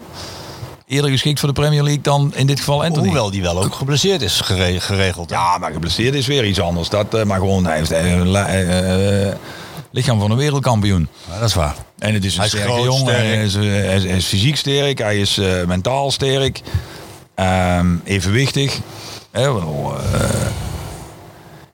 eerder 0.87 1.09
geschikt 1.11 1.39
voor 1.39 1.49
de 1.49 1.61
Premier 1.61 1.83
League 1.83 2.01
dan 2.01 2.31
in 2.35 2.47
dit 2.47 2.59
geval 2.59 2.83
Anthony. 2.83 3.05
Hoewel 3.05 3.31
die 3.31 3.41
wel 3.41 3.63
ook 3.63 3.75
geblesseerd 3.75 4.21
is 4.21 4.39
gere- 4.41 4.79
geregeld. 4.79 5.29
hè? 5.29 5.35
Ja, 5.35 5.57
maar 5.57 5.71
geblesseerd 5.71 6.13
is 6.15 6.27
weer 6.27 6.45
iets 6.45 6.59
anders. 6.59 6.89
Dat, 6.89 7.23
maar 7.25 7.39
gewoon, 7.39 7.65
hij 7.65 7.77
heeft 7.77 7.91
eh, 7.91 9.31
lichaam 9.95 10.19
van 10.19 10.31
een 10.31 10.37
wereldkampioen. 10.37 11.07
Ja, 11.29 11.39
dat 11.39 11.49
is 11.49 11.55
waar. 11.55 11.75
En 11.99 12.13
het 12.13 12.25
is 12.25 12.31
een 12.33 12.37
Hij 12.37 12.45
is 12.45 12.51
sterke 12.51 12.71
groot, 12.71 12.85
jongen. 12.85 12.99
sterk. 13.13 13.25
Hij 13.25 13.43
is, 13.43 13.55
eh, 13.55 13.61
hij, 13.61 13.95
is, 13.95 14.03
hij 14.03 14.17
is 14.17 14.25
fysiek 14.25 14.55
sterk. 14.55 14.97
Hij 14.97 15.19
is 15.19 15.37
eh, 15.37 15.65
mentaal 15.65 16.11
sterk. 16.11 16.61
Ehm, 17.35 17.87
evenwichtig. 18.03 18.79
Wel, 19.31 19.95
eh, 20.13 20.29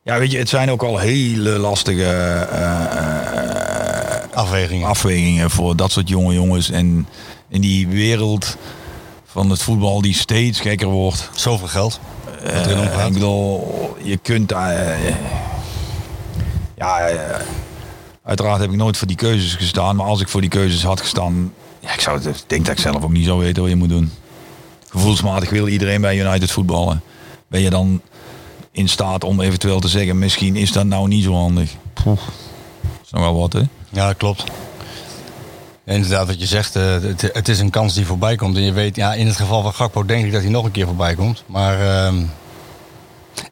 ja, 0.03 0.19
weet 0.19 0.31
je, 0.31 0.37
het 0.37 0.49
zijn 0.49 0.71
ook 0.71 0.83
al 0.83 0.97
hele 0.97 1.49
lastige 1.49 2.47
Afwegingen. 4.33 4.87
afwegingen 4.87 5.49
voor 5.49 5.75
dat 5.75 5.91
soort 5.91 6.09
jonge 6.09 6.33
jongens. 6.33 6.69
En 6.69 7.07
in 7.49 7.61
die 7.61 7.87
wereld 7.87 8.57
van 9.25 9.49
het 9.49 9.61
voetbal 9.61 10.01
die 10.01 10.13
steeds 10.15 10.59
gekker 10.59 10.87
wordt. 10.87 11.29
Zoveel 11.35 11.67
geld. 11.67 11.99
Ik 13.07 13.13
bedoel, 13.13 13.97
je 14.01 14.17
kunt 14.17 14.49
daar. 14.49 14.97
ja, 16.75 17.09
uiteraard 18.23 18.59
heb 18.61 18.69
ik 18.69 18.75
nooit 18.75 18.97
voor 18.97 19.07
die 19.07 19.15
keuzes 19.15 19.53
gestaan. 19.53 19.95
Maar 19.95 20.05
als 20.05 20.21
ik 20.21 20.27
voor 20.29 20.41
die 20.41 20.49
keuzes 20.49 20.83
had 20.83 20.99
gestaan. 21.01 21.53
Ja, 21.79 21.93
ik 21.93 21.99
zou 22.01 22.17
het, 22.17 22.25
ik 22.25 22.43
denk 22.47 22.65
dat 22.65 22.73
ik 22.75 22.81
zelf 22.81 23.03
ook 23.03 23.11
niet 23.11 23.25
zou 23.25 23.39
weten 23.39 23.61
wat 23.61 23.71
je 23.71 23.77
moet 23.77 23.89
doen. 23.89 24.11
Gevoelsmatig 24.89 25.49
wil 25.49 25.67
iedereen 25.67 26.01
bij 26.01 26.17
United 26.19 26.51
voetballen. 26.51 27.01
Ben 27.47 27.61
je 27.61 27.69
dan 27.69 28.01
in 28.71 28.89
staat 28.89 29.23
om 29.23 29.41
eventueel 29.41 29.79
te 29.79 29.87
zeggen: 29.87 30.19
misschien 30.19 30.55
is 30.55 30.71
dat 30.71 30.85
nou 30.85 31.07
niet 31.07 31.23
zo 31.23 31.33
handig? 31.33 31.71
Dat 32.03 32.17
is 33.05 33.11
nog 33.11 33.21
wel 33.21 33.39
wat, 33.39 33.53
hè? 33.53 33.61
Ja, 33.89 34.07
dat 34.07 34.17
klopt. 34.17 34.43
Inderdaad, 35.85 36.27
wat 36.27 36.39
je 36.39 36.45
zegt, 36.45 36.75
eh, 36.75 36.83
het, 36.91 37.21
het 37.33 37.47
is 37.47 37.59
een 37.59 37.69
kans 37.69 37.93
die 37.93 38.05
voorbij 38.05 38.35
komt. 38.35 38.55
En 38.55 38.61
je 38.61 38.71
weet, 38.71 38.95
ja, 38.95 39.13
in 39.13 39.27
het 39.27 39.35
geval 39.35 39.61
van 39.61 39.73
Gakpo 39.73 40.05
denk 40.05 40.25
ik 40.25 40.31
dat 40.31 40.41
hij 40.41 40.51
nog 40.51 40.65
een 40.65 40.71
keer 40.71 40.85
voorbij 40.85 41.15
komt. 41.15 41.43
Maar 41.45 42.05
ehm, 42.05 42.23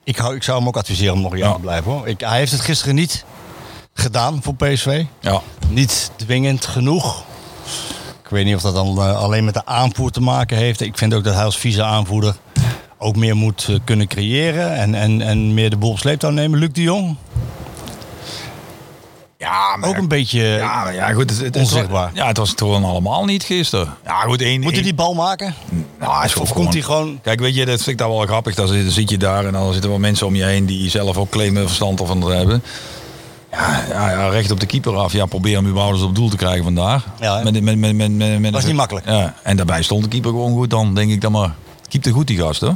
ik, 0.03 0.17
hou, 0.17 0.35
ik 0.35 0.43
zou 0.43 0.57
hem 0.57 0.67
ook 0.67 0.77
adviseren 0.77 1.13
om 1.13 1.21
nog 1.21 1.31
een 1.31 1.37
jaar 1.37 1.47
Ja. 1.47 1.53
te 1.55 1.61
blijven. 1.61 1.91
Hoor. 1.91 2.07
Ik, 2.07 2.19
hij 2.19 2.37
heeft 2.37 2.51
het 2.51 2.61
gisteren 2.61 2.95
niet 2.95 3.25
gedaan 3.99 4.39
voor 4.43 4.55
PSV. 4.55 5.03
Ja. 5.19 5.41
Niet 5.69 6.11
dwingend 6.15 6.65
genoeg. 6.65 7.23
Ik 8.23 8.29
weet 8.29 8.45
niet 8.45 8.55
of 8.55 8.61
dat 8.61 8.73
dan 8.73 8.97
eh, 8.97 9.21
alleen 9.21 9.45
met 9.45 9.53
de 9.53 9.65
aanvoer 9.65 10.11
te 10.11 10.21
maken 10.21 10.57
heeft. 10.57 10.81
Ik 10.81 10.97
vind 10.97 11.13
ook 11.13 11.23
dat 11.23 11.33
hij 11.33 11.43
als 11.43 11.57
vice-aanvoerder 11.57 12.35
ook 12.97 13.15
meer 13.15 13.35
moet 13.35 13.65
eh, 13.69 13.75
kunnen 13.83 14.07
creëren. 14.07 14.75
En, 14.75 14.95
en, 14.95 15.21
en 15.21 15.53
meer 15.53 15.69
de 15.69 15.77
boel 15.77 15.91
op 15.91 15.99
sleeptouw 15.99 16.29
nemen. 16.29 16.59
Luc 16.59 16.69
de 16.71 16.81
Jong. 16.81 17.15
Ja, 19.37 19.77
maar 19.77 19.89
Ook 19.89 19.97
een 19.97 20.07
beetje 20.07 20.41
Ja, 20.41 20.89
ja, 20.89 21.13
goed. 21.13 21.29
Het, 21.29 21.39
het, 21.39 21.55
Onzichtbaar. 21.55 22.11
ja, 22.13 22.27
het 22.27 22.37
was 22.37 22.49
het 22.49 22.59
gewoon 22.59 22.83
allemaal 22.83 23.25
niet 23.25 23.43
gisteren. 23.43 23.93
Ja, 24.05 24.21
goed. 24.21 24.41
Één, 24.41 24.61
Moet 24.61 24.73
hij 24.73 24.81
die 24.81 24.93
bal 24.93 25.13
maken? 25.13 25.53
Nou, 25.99 26.29
Of 26.39 26.53
komt 26.53 26.73
hij 26.73 26.81
gewoon... 26.81 27.19
Kijk, 27.23 27.39
weet 27.39 27.55
je, 27.55 27.65
dat 27.65 27.75
vind 27.75 27.87
ik 27.87 27.97
daar 27.97 28.09
wel 28.09 28.25
grappig. 28.25 28.55
Dan 28.55 28.67
zit, 28.67 28.83
dan 28.83 28.91
zit 28.91 29.09
je 29.09 29.17
daar 29.17 29.45
en 29.45 29.53
dan 29.53 29.71
zitten 29.71 29.89
wel 29.89 29.99
mensen 29.99 30.27
om 30.27 30.35
je 30.35 30.43
heen 30.43 30.65
die 30.65 30.89
zelf 30.89 31.17
ook 31.17 31.29
claimen 31.29 31.65
verstand 31.65 32.01
van 32.05 32.19
te 32.19 32.31
hebben. 32.31 32.63
Ja, 33.51 33.83
ja, 33.89 34.09
ja, 34.09 34.27
recht 34.29 34.51
op 34.51 34.59
de 34.59 34.65
keeper 34.65 34.95
af. 34.95 35.13
Ja, 35.13 35.25
probeer 35.25 35.55
hem 35.55 35.67
überhaupt 35.67 35.95
eens 35.95 36.03
op 36.03 36.15
doel 36.15 36.29
te 36.29 36.37
krijgen 36.37 36.63
vandaag. 36.63 37.05
Ja, 37.19 37.41
met, 37.43 37.63
met, 37.63 37.77
met, 37.77 37.95
met, 37.95 38.11
met, 38.11 38.39
met 38.39 38.53
Was 38.53 38.65
niet 38.65 38.75
makkelijk. 38.75 39.05
Ja, 39.05 39.35
en 39.43 39.57
daarbij 39.57 39.83
stond 39.83 40.03
de 40.03 40.09
keeper 40.09 40.29
gewoon 40.31 40.53
goed. 40.53 40.69
Dan 40.69 40.95
denk 40.95 41.11
ik 41.11 41.21
dan 41.21 41.31
maar, 41.31 41.53
keepte 41.87 42.11
goed 42.11 42.27
die 42.27 42.37
gast 42.37 42.61
hoor. 42.61 42.75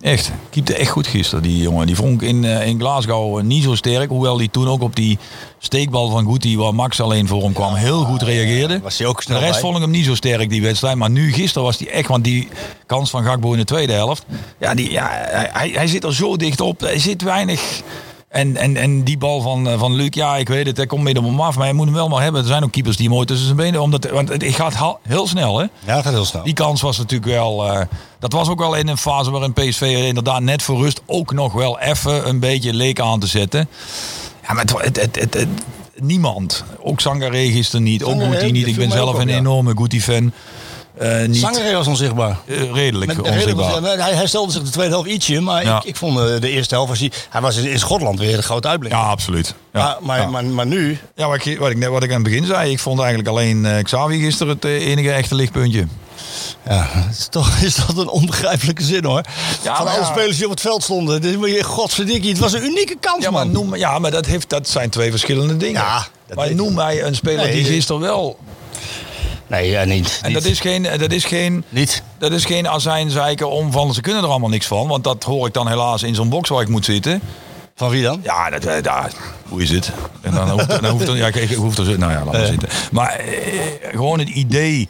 Echt, 0.00 0.30
keepte 0.50 0.74
echt 0.74 0.90
goed 0.90 1.06
gisteren 1.06 1.42
die 1.42 1.62
jongen. 1.62 1.86
Die 1.86 1.96
vond 1.96 2.22
ik 2.22 2.28
in, 2.28 2.44
eh, 2.44 2.66
in 2.66 2.78
Glasgow 2.78 3.38
eh, 3.38 3.44
niet 3.44 3.62
zo 3.62 3.74
sterk. 3.74 4.08
Hoewel 4.08 4.36
die 4.36 4.50
toen 4.50 4.68
ook 4.68 4.82
op 4.82 4.96
die 4.96 5.18
steekbal 5.58 6.10
van 6.10 6.26
Guti, 6.26 6.56
waar 6.56 6.74
Max 6.74 7.00
alleen 7.00 7.28
voor 7.28 7.42
hem 7.42 7.52
kwam, 7.52 7.74
heel 7.74 8.04
goed 8.04 8.22
reageerde. 8.22 8.80
Was 8.80 8.98
hij 8.98 9.06
ook 9.06 9.16
De 9.16 9.22
snel 9.22 9.38
rest 9.38 9.52
bij? 9.52 9.60
vond 9.60 9.76
ik 9.76 9.82
hem 9.82 9.90
niet 9.90 10.04
zo 10.04 10.14
sterk 10.14 10.50
die 10.50 10.62
wedstrijd. 10.62 10.96
Maar 10.96 11.10
nu, 11.10 11.32
gisteren 11.32 11.62
was 11.62 11.78
hij 11.78 11.88
echt, 11.88 12.08
want 12.08 12.24
die 12.24 12.48
kans 12.86 13.10
van 13.10 13.24
Gakbo 13.24 13.52
in 13.52 13.58
de 13.58 13.64
tweede 13.64 13.92
helft. 13.92 14.24
Ja, 14.58 14.74
die, 14.74 14.90
ja 14.90 15.08
hij, 15.52 15.70
hij 15.74 15.86
zit 15.86 16.04
er 16.04 16.14
zo 16.14 16.36
dicht 16.36 16.60
op. 16.60 16.80
Hij 16.80 16.98
zit 16.98 17.22
weinig. 17.22 17.82
En, 18.30 18.56
en, 18.56 18.76
en 18.76 19.02
die 19.04 19.18
bal 19.18 19.40
van, 19.40 19.68
eh, 19.68 19.78
van 19.78 19.94
Luc, 19.94 20.08
ja, 20.10 20.36
ik 20.36 20.48
weet 20.48 20.66
het, 20.66 20.76
hij 20.76 20.86
komt 20.86 21.02
midden 21.02 21.24
op 21.24 21.30
hem 21.30 21.40
af. 21.40 21.56
Maar 21.56 21.64
hij 21.64 21.74
moet 21.74 21.84
hem 21.84 21.94
wel 21.94 22.08
maar 22.08 22.22
hebben. 22.22 22.40
Er 22.40 22.46
zijn 22.46 22.64
ook 22.64 22.70
keepers 22.72 22.96
die 22.96 23.08
mooi 23.08 23.26
tussen 23.26 23.44
zijn 23.46 23.56
benen. 23.58 23.80
Omdat, 23.80 24.10
want 24.10 24.28
het 24.28 24.44
gaat 24.44 24.98
heel 25.02 25.26
snel, 25.26 25.58
hè? 25.58 25.66
Ja, 25.86 26.02
gaat 26.02 26.12
heel 26.12 26.24
snel. 26.24 26.42
Die 26.44 26.52
kans 26.54 26.80
was 26.80 26.98
natuurlijk 26.98 27.30
wel. 27.30 27.66
eh, 27.72 27.80
dat 28.18 28.32
was 28.32 28.48
ook 28.48 28.58
wel 28.58 28.74
in 28.74 28.88
een 28.88 28.96
fase 28.98 29.30
waarin 29.30 29.52
PSV 29.52 30.04
inderdaad 30.06 30.40
net 30.42 30.62
voor 30.62 30.78
rust 30.80 31.00
ook 31.06 31.32
nog 31.32 31.52
wel 31.52 31.78
even 31.78 32.28
een 32.28 32.38
beetje 32.40 32.74
leek 32.74 33.00
aan 33.00 33.20
te 33.20 33.26
zetten. 33.26 33.68
Ja, 34.46 34.52
maar 34.52 34.64
het, 34.64 34.84
het, 34.84 34.96
het, 34.96 35.14
het- 35.20 35.34
het- 35.34 35.48
niemand. 35.96 36.64
Ook 36.82 37.00
Sangaré 37.00 37.50
gisteren 37.50 37.82
niet. 37.84 38.02
Ook 38.04 38.22
Guti 38.22 38.50
niet. 38.52 38.66
Ik 38.66 38.76
ben 38.76 38.90
zelf 38.90 39.18
een 39.18 39.28
enorme 39.28 39.72
Guti-fan. 39.76 40.32
Eh 41.00 41.26
niet 41.26 41.36
Zangeré 41.36 41.72
was 41.74 41.86
onzichtbaar. 41.86 42.36
eh, 42.46 42.72
redelijk 42.72 43.16
Met- 43.16 43.26
onzichtbaar. 43.28 43.72
redelijk- 43.72 44.00
hij 44.00 44.12
herstelde 44.14 44.52
zich 44.52 44.62
de 44.62 44.70
tweede 44.70 44.92
helft 44.92 45.08
ietsje, 45.08 45.40
maar 45.40 45.64
Ja. 45.64 45.76
ik, 45.76 45.84
ik 45.84 45.96
vond 45.96 46.18
eh, 46.18 46.24
de 46.40 46.50
eerste 46.50 46.74
helft 46.74 46.88
was 46.90 46.98
hij, 46.98 47.10
hij 47.30 47.40
was 47.40 47.56
in, 47.56 47.78
Schotland 47.78 48.18
weer 48.18 48.36
een 48.36 48.42
grote 48.42 48.68
uitblinker. 48.68 49.00
Ja, 49.00 49.06
absoluut. 49.06 49.54
Ja, 49.72 49.80
maar, 49.82 49.96
maar, 50.02 50.20
ja. 50.20 50.26
maar, 50.26 50.44
maar 50.44 50.66
nu, 50.66 50.98
Ja, 51.14 51.28
wat 51.28 51.44
ik, 51.44 51.58
wat, 51.58 51.70
ik, 51.70 51.76
net- 51.76 51.88
wat 51.88 52.02
ik 52.02 52.08
aan 52.08 52.14
het 52.14 52.24
begin 52.30 52.44
zei, 52.46 52.70
ik 52.70 52.78
vond 52.78 52.98
eigenlijk 52.98 53.28
alleen 53.28 53.64
eh, 53.66 53.82
Xavi 53.82 54.20
gisteren 54.20 54.54
het 54.54 54.64
enige 54.64 55.12
echte 55.12 55.34
lichtpuntje. 55.34 55.86
ja, 56.68 56.86
het 56.90 57.18
is, 57.18 57.26
toch, 57.30 57.56
is 57.56 57.74
dat 57.74 57.96
een 57.96 58.08
onbegrijpelijke 58.08 58.82
zin 58.82 59.04
hoor. 59.04 59.22
Ja, 59.62 59.76
Van 59.76 59.86
alle 59.86 60.00
ja. 60.00 60.04
spelers 60.06 60.36
die 60.36 60.44
op 60.44 60.50
het 60.50 60.60
veld 60.60 60.82
stonden, 60.82 61.20
dit 61.20 61.36
moet 61.36 61.50
je 61.50 61.64
godsverdikkie, 61.64 62.30
het 62.30 62.38
was 62.38 62.52
een 62.52 62.64
unieke 62.64 62.96
kans 63.00 63.24
Ja, 63.24 63.30
maar, 63.30 63.44
man. 63.44 63.54
noem, 63.54 63.76
ja, 63.76 63.98
maar 63.98 64.10
dat, 64.10 64.26
heeft, 64.26 64.48
dat 64.48 64.68
zijn 64.68 64.90
twee 64.90 65.10
verschillende 65.10 65.56
dingen. 65.56 65.80
Ja, 65.80 66.06
dat 66.26 66.36
maar 66.36 66.54
noem 66.54 66.74
mij 66.74 67.02
een 67.04 67.14
speler 67.14 67.44
Nee, 67.44 67.52
die 67.54 67.64
gisteren 67.64 68.00
wel... 68.00 68.38
Nee, 69.50 69.70
ja, 69.70 69.84
niet. 69.84 70.20
En 70.22 70.32
niet. 70.32 70.42
dat 70.42 70.52
is 70.52 70.60
geen... 70.60 70.82
Dat 70.82 71.12
is 71.12 71.24
geen 71.24 71.64
niet. 71.68 72.02
Dat 72.18 72.32
is 72.32 72.44
geen 72.44 72.68
azijnzeiken 72.68 73.50
om 73.50 73.72
van 73.72 73.94
ze 73.94 74.00
kunnen 74.00 74.22
er 74.22 74.28
allemaal 74.28 74.48
niks 74.48 74.66
van. 74.66 74.88
Want 74.88 75.04
dat 75.04 75.24
hoor 75.24 75.46
ik 75.46 75.52
dan 75.52 75.68
helaas 75.68 76.02
in 76.02 76.14
zo'n 76.14 76.28
box 76.28 76.48
waar 76.48 76.62
ik 76.62 76.68
moet 76.68 76.84
zitten. 76.84 77.20
Van 77.74 77.90
wie 77.90 78.02
dan? 78.02 78.20
Ja, 78.22 78.50
dat, 78.50 78.64
eh, 78.64 78.82
daar, 78.82 79.12
hoe 79.48 79.62
is 79.62 79.70
het? 79.70 79.92
En 80.20 80.34
dan 80.34 80.50
hoeft, 80.50 80.68
dan 80.68 80.84
hoeft 80.86 81.08
er, 81.08 81.16
ja, 81.16 81.30
kijk, 81.30 81.54
hoeft 81.54 81.78
er 81.78 81.84
zo, 81.84 81.96
nou 81.96 82.12
ja, 82.12 82.24
laat 82.24 82.32
maar 82.32 82.46
zitten. 82.46 82.68
Maar 82.92 83.10
eh, 83.10 83.90
gewoon 83.90 84.18
het 84.18 84.28
idee, 84.28 84.88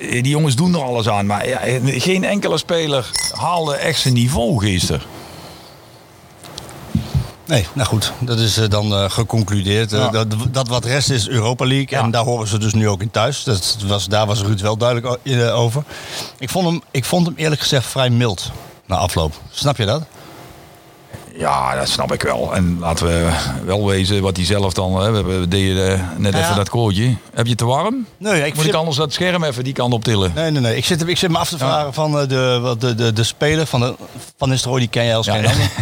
eh, 0.00 0.10
die 0.10 0.28
jongens 0.28 0.56
doen 0.56 0.74
er 0.74 0.82
alles 0.82 1.08
aan. 1.08 1.26
Maar 1.26 1.48
ja, 1.48 1.60
eh, 1.60 2.02
geen 2.02 2.24
enkele 2.24 2.58
speler 2.58 3.10
haalde 3.32 3.74
echt 3.74 4.00
zijn 4.00 4.14
niveau 4.14 4.60
gisteren. 4.60 5.02
Nee, 7.48 7.66
nou 7.72 7.88
goed, 7.88 8.12
dat 8.20 8.38
is 8.38 8.56
eh, 8.56 8.68
dan 8.68 8.92
eh, 8.92 9.10
geconcludeerd. 9.10 9.92
Eh, 9.92 9.98
Ja. 9.98 10.10
dat, 10.10 10.26
dat 10.50 10.68
wat 10.68 10.84
rest 10.84 11.10
is 11.10 11.28
Europa 11.28 11.66
League 11.66 11.86
Ja. 11.90 12.00
en 12.02 12.10
daar 12.10 12.24
horen 12.24 12.48
ze 12.48 12.58
dus 12.58 12.74
nu 12.74 12.88
ook 12.88 13.00
in 13.02 13.10
thuis. 13.10 13.44
Dat 13.44 13.76
was, 13.86 14.06
daar 14.08 14.26
was 14.26 14.42
Ruud 14.42 14.60
wel 14.60 14.76
duidelijk 14.76 15.18
over. 15.54 15.82
Ik 16.38 16.50
vond, 16.50 16.66
hem, 16.66 16.82
ik 16.90 17.04
vond 17.04 17.26
hem 17.26 17.34
eerlijk 17.36 17.60
gezegd 17.60 17.86
vrij 17.86 18.10
mild 18.10 18.50
na 18.86 18.96
afloop. 18.96 19.34
Snap 19.50 19.76
je 19.76 19.84
dat? 19.84 20.02
Ja, 21.38 21.74
dat 21.76 21.88
snap 21.88 22.12
ik 22.12 22.22
wel. 22.22 22.54
En 22.54 22.76
laten 22.80 23.06
we 23.06 23.30
wel 23.64 23.86
wezen 23.86 24.22
wat 24.22 24.36
hij 24.36 24.44
zelf 24.46 24.72
dan... 24.72 25.00
Hè, 25.02 25.22
we 25.24 25.48
deden 25.48 26.08
net 26.16 26.32
Ja. 26.34 26.40
even 26.42 26.56
dat 26.56 26.68
koortje. 26.68 27.16
Heb 27.34 27.46
je 27.46 27.54
te 27.54 27.64
warm? 27.64 28.06
Nee, 28.16 28.46
ik 28.46 28.54
Moet 28.54 28.66
ik 28.66 28.74
anders 28.74 28.96
dat 28.96 29.12
scherm 29.12 29.44
even 29.44 29.64
die 29.64 29.72
kant 29.72 29.92
op 29.92 30.04
tillen? 30.04 30.32
Nee, 30.34 30.50
nee, 30.50 30.60
nee. 30.60 30.76
Ik 30.76 30.84
zit, 30.84 31.08
ik 31.08 31.16
zit 31.18 31.30
me 31.30 31.38
af 31.38 31.48
te 31.48 31.58
vragen 31.58 31.94
van 31.94 32.12
de, 32.28 32.58
wat 32.62 32.80
de, 32.80 32.94
de, 32.94 33.12
de 33.12 33.24
speler 33.24 33.66
van, 33.66 33.80
de, 33.80 33.94
van 34.36 34.48
Nistelrooy, 34.48 34.80
die 34.80 34.88
ken 34.88 35.04
jij 35.04 35.16
als 35.16 35.26
Ja. 35.26 35.32
geen 35.34 35.46
ander. 35.46 35.70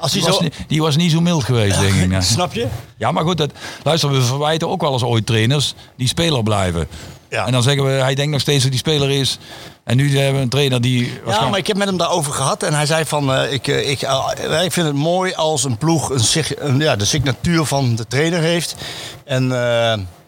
Als 0.00 0.12
hij 0.12 0.20
Die 0.20 0.28
was, 0.30 0.38
zo... 0.38 0.42
niet- 0.44 0.54
die 0.68 0.82
was 0.82 0.96
niet 0.96 1.10
zo 1.10 1.20
mild 1.20 1.44
geweest, 1.44 1.80
denk 1.80 1.94
ik. 1.94 2.08
nou. 2.08 2.22
Snap 2.36 2.52
je? 2.54 2.66
Ja, 2.96 3.12
maar 3.12 3.24
goed, 3.24 3.36
dat, 3.38 3.50
luister, 3.82 4.10
we 4.12 4.22
verwijten 4.22 4.68
ook 4.68 4.80
wel 4.80 4.92
eens 4.92 5.02
ooit 5.02 5.26
trainers 5.26 5.74
die 5.96 6.08
speler 6.08 6.42
blijven. 6.42 6.88
Ja. 7.30 7.46
En 7.46 7.52
dan 7.52 7.62
zeggen 7.62 7.84
we, 7.84 7.90
hij 7.90 8.14
denkt 8.14 8.32
nog 8.32 8.40
steeds 8.40 8.62
dat 8.62 8.70
die 8.70 8.80
speler 8.80 9.10
is. 9.10 9.38
En 9.84 9.96
nu 9.96 10.18
hebben 10.18 10.34
we 10.36 10.40
een 10.42 10.48
trainer 10.48 10.80
die... 10.80 11.20
Ja, 11.26 11.48
maar 11.48 11.58
ik 11.58 11.66
heb 11.66 11.76
met 11.76 11.86
hem 11.88 11.96
daarover 11.96 12.32
gehad 12.32 12.62
en 12.62 12.74
hij 12.74 12.86
zei 12.86 13.04
van, 13.04 13.34
eh, 13.34 13.52
ik, 13.52 13.68
eh, 13.68 13.90
ik, 13.90 14.02
eh, 14.02 14.62
ik 14.64 14.72
vind 14.72 14.86
het 14.86 14.96
mooi 14.96 15.34
als 15.34 15.64
een 15.64 15.76
ploeg 15.78 16.10
een, 16.10 16.44
een, 16.58 16.78
ja, 16.78 16.96
de 16.96 17.04
signatuur 17.04 17.64
van 17.64 17.96
de 17.96 18.06
trainer 18.06 18.40
heeft. 18.40 18.74
En 19.24 19.46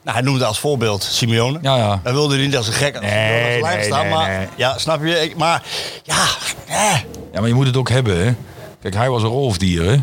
nou, 0.04 0.16
hij 0.16 0.20
noemde 0.20 0.44
als 0.44 0.58
voorbeeld 0.58 1.02
Simeone. 1.02 1.58
Ja, 1.62 1.76
ja. 1.76 2.00
Dan 2.02 2.12
wilde 2.12 2.34
hij 2.34 2.44
niet 2.44 2.56
als 2.56 2.66
een 2.66 2.72
gek 2.72 2.94
als 2.96 3.04
Nee, 3.04 3.62
nee, 3.62 3.82
staan, 3.84 4.00
nee, 4.06 4.14
maar 4.14 4.28
nee. 4.38 4.46
ja, 4.56 4.78
snap 4.78 5.04
je? 5.04 5.20
Ik, 5.22 5.36
maar 5.36 5.62
ja, 6.02 6.24
eh, 6.66 6.94
Ja, 7.32 7.38
maar 7.40 7.48
je 7.48 7.54
moet 7.54 7.66
het 7.66 7.76
ook 7.76 7.88
hebben, 7.88 8.24
hè. 8.24 8.34
Kijk, 8.82 8.94
hij 8.94 9.10
was 9.10 9.22
een 9.22 9.28
roofdier, 9.28 9.84
hè. 9.84 9.96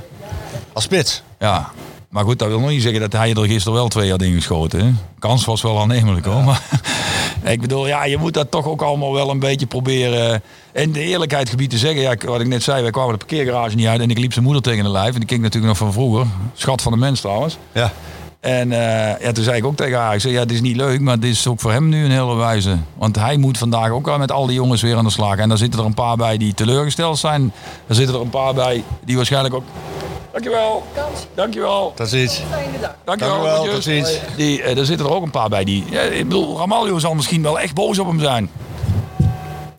als 0.73 0.83
spits. 0.83 1.23
Ja. 1.39 1.71
Maar 2.09 2.23
goed, 2.23 2.39
dat 2.39 2.47
wil 2.47 2.59
nog 2.59 2.69
niet 2.69 2.81
zeggen 2.81 3.01
dat 3.01 3.13
hij 3.13 3.33
er 3.33 3.45
gisteren 3.45 3.73
wel 3.73 3.87
twee 3.87 4.09
had 4.09 4.21
ingeschoten. 4.21 4.79
Hè? 4.79 4.91
Kans 5.19 5.45
was 5.45 5.61
wel 5.61 5.79
aannemelijk 5.79 6.25
hoor. 6.25 6.43
Maar 6.43 6.63
ik 7.53 7.61
bedoel, 7.61 7.87
ja, 7.87 8.05
je 8.05 8.17
moet 8.17 8.33
dat 8.33 8.51
toch 8.51 8.65
ook 8.65 8.81
allemaal 8.81 9.13
wel 9.13 9.29
een 9.29 9.39
beetje 9.39 9.65
proberen. 9.65 10.41
En 10.71 10.91
de 10.91 11.01
eerlijkheid 11.01 11.49
gebied 11.49 11.69
te 11.69 11.77
zeggen. 11.77 12.01
Ja, 12.01 12.15
wat 12.25 12.41
ik 12.41 12.47
net 12.47 12.63
zei, 12.63 12.81
wij 12.81 12.91
kwamen 12.91 13.11
de 13.11 13.25
parkeergarage 13.25 13.75
niet 13.75 13.87
uit. 13.87 14.01
En 14.01 14.09
ik 14.09 14.17
liep 14.17 14.33
zijn 14.33 14.45
moeder 14.45 14.63
tegen 14.63 14.83
de 14.83 14.89
lijf. 14.89 15.13
En 15.13 15.19
die 15.19 15.29
keek 15.29 15.39
natuurlijk 15.39 15.67
nog 15.67 15.77
van 15.77 15.93
vroeger. 15.93 16.25
Schat 16.53 16.81
van 16.81 16.91
de 16.91 16.97
mens 16.97 17.21
trouwens. 17.21 17.57
Ja. 17.71 17.93
En 18.39 18.71
eh, 18.71 19.21
ja, 19.21 19.31
toen 19.31 19.43
zei 19.43 19.57
ik 19.57 19.65
ook 19.65 19.75
tegen 19.75 19.97
haar, 19.97 20.13
ik 20.13 20.21
zei, 20.21 20.33
ja, 20.33 20.39
het 20.39 20.51
is 20.51 20.61
niet 20.61 20.75
leuk, 20.75 20.99
maar 20.99 21.15
het 21.15 21.23
is 21.23 21.47
ook 21.47 21.59
voor 21.59 21.71
hem 21.71 21.89
nu 21.89 22.05
een 22.05 22.11
hele 22.11 22.35
wijze. 22.35 22.77
Want 22.97 23.15
hij 23.15 23.37
moet 23.37 23.57
vandaag 23.57 23.89
ook 23.89 24.07
al 24.07 24.17
met 24.17 24.31
al 24.31 24.45
die 24.45 24.55
jongens 24.55 24.81
weer 24.81 24.95
aan 24.95 25.03
de 25.03 25.09
slag. 25.09 25.37
En 25.37 25.49
daar 25.49 25.57
zitten 25.57 25.79
er 25.79 25.85
een 25.85 25.93
paar 25.93 26.15
bij 26.15 26.37
die 26.37 26.53
teleurgesteld 26.53 27.17
zijn. 27.17 27.53
Er 27.87 27.95
zitten 27.95 28.15
er 28.15 28.21
een 28.21 28.29
paar 28.29 28.53
bij 28.53 28.83
die 29.05 29.15
waarschijnlijk 29.15 29.53
ook... 29.53 29.63
Dankjewel. 30.31 30.83
Dankjewel. 31.35 31.93
Dat 31.95 32.11
is 32.11 32.23
iets. 32.23 32.41
Dankjewel. 32.49 32.89
Dankjewel, 33.03 33.53
groetjes. 33.53 33.73
tot 33.73 33.83
ziens. 33.83 34.19
Die, 34.35 34.63
eh, 34.63 34.77
er 34.77 34.85
zitten 34.85 35.05
er 35.05 35.13
ook 35.13 35.23
een 35.23 35.31
paar 35.31 35.49
bij 35.49 35.63
die... 35.63 35.83
Ja, 35.89 36.01
ik 36.01 36.23
bedoel, 36.23 36.57
Ramaljo 36.57 36.99
zal 36.99 37.15
misschien 37.15 37.41
wel 37.41 37.59
echt 37.59 37.73
boos 37.73 37.99
op 37.99 38.07
hem 38.07 38.19
zijn. 38.19 38.49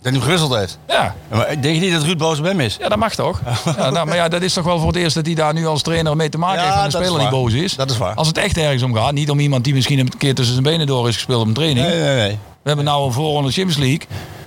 Dat 0.03 0.13
hij 0.13 0.21
hem 0.21 0.23
gewisseld 0.23 0.55
heeft. 0.55 0.79
Ja, 0.89 1.15
Maar 1.31 1.47
denk 1.61 1.75
je 1.75 1.81
niet 1.81 1.93
dat 1.93 2.03
Ruud 2.03 2.19
boos 2.19 2.39
op 2.39 2.45
hem 2.45 2.61
is? 2.61 2.77
ja 2.81 2.89
dat 2.89 2.99
mag 2.99 3.15
toch? 3.15 3.41
Ja, 3.77 3.91
nou, 3.91 4.07
maar 4.07 4.17
ja, 4.17 4.29
dat 4.29 4.43
is 4.43 4.53
toch 4.53 4.65
wel 4.65 4.79
voor 4.79 4.87
het 4.89 4.97
eerst 4.97 5.15
dat 5.15 5.27
hij 5.27 5.35
daar 5.35 5.55
nu 5.55 5.67
als 5.67 5.83
trainer 5.83 6.17
mee 6.17 6.29
te 6.29 6.39
maken 6.39 6.57
Ja, 6.63 6.63
heeft 6.65 6.77
met 6.77 6.95
een 6.95 7.01
speler 7.05 7.21
die 7.21 7.29
boos 7.29 7.53
is. 7.53 7.75
Dat 7.75 7.91
is 7.91 7.99
waar. 7.99 8.15
Als 8.15 8.27
het 8.29 8.39
echt 8.39 8.57
ergens 8.57 8.83
om 8.83 8.95
gaat, 8.95 9.13
niet 9.13 9.31
om 9.31 9.39
iemand 9.41 9.65
die 9.65 9.75
misschien 9.75 9.99
een 9.99 10.13
keer 10.19 10.35
tussen 10.35 10.55
zijn 10.55 10.67
benen 10.67 10.87
door 10.87 11.09
is 11.09 11.15
gespeeld 11.15 11.41
op 11.41 11.47
een 11.49 11.55
training. 11.55 11.87
Nee, 11.87 12.01
nee, 12.01 12.17
nee. 12.17 12.31
We 12.63 12.69
hebben 12.69 12.85
nou 12.85 13.07
een 13.07 13.13
voorronde 13.13 13.51
Champions 13.53 13.77
League 13.79 14.07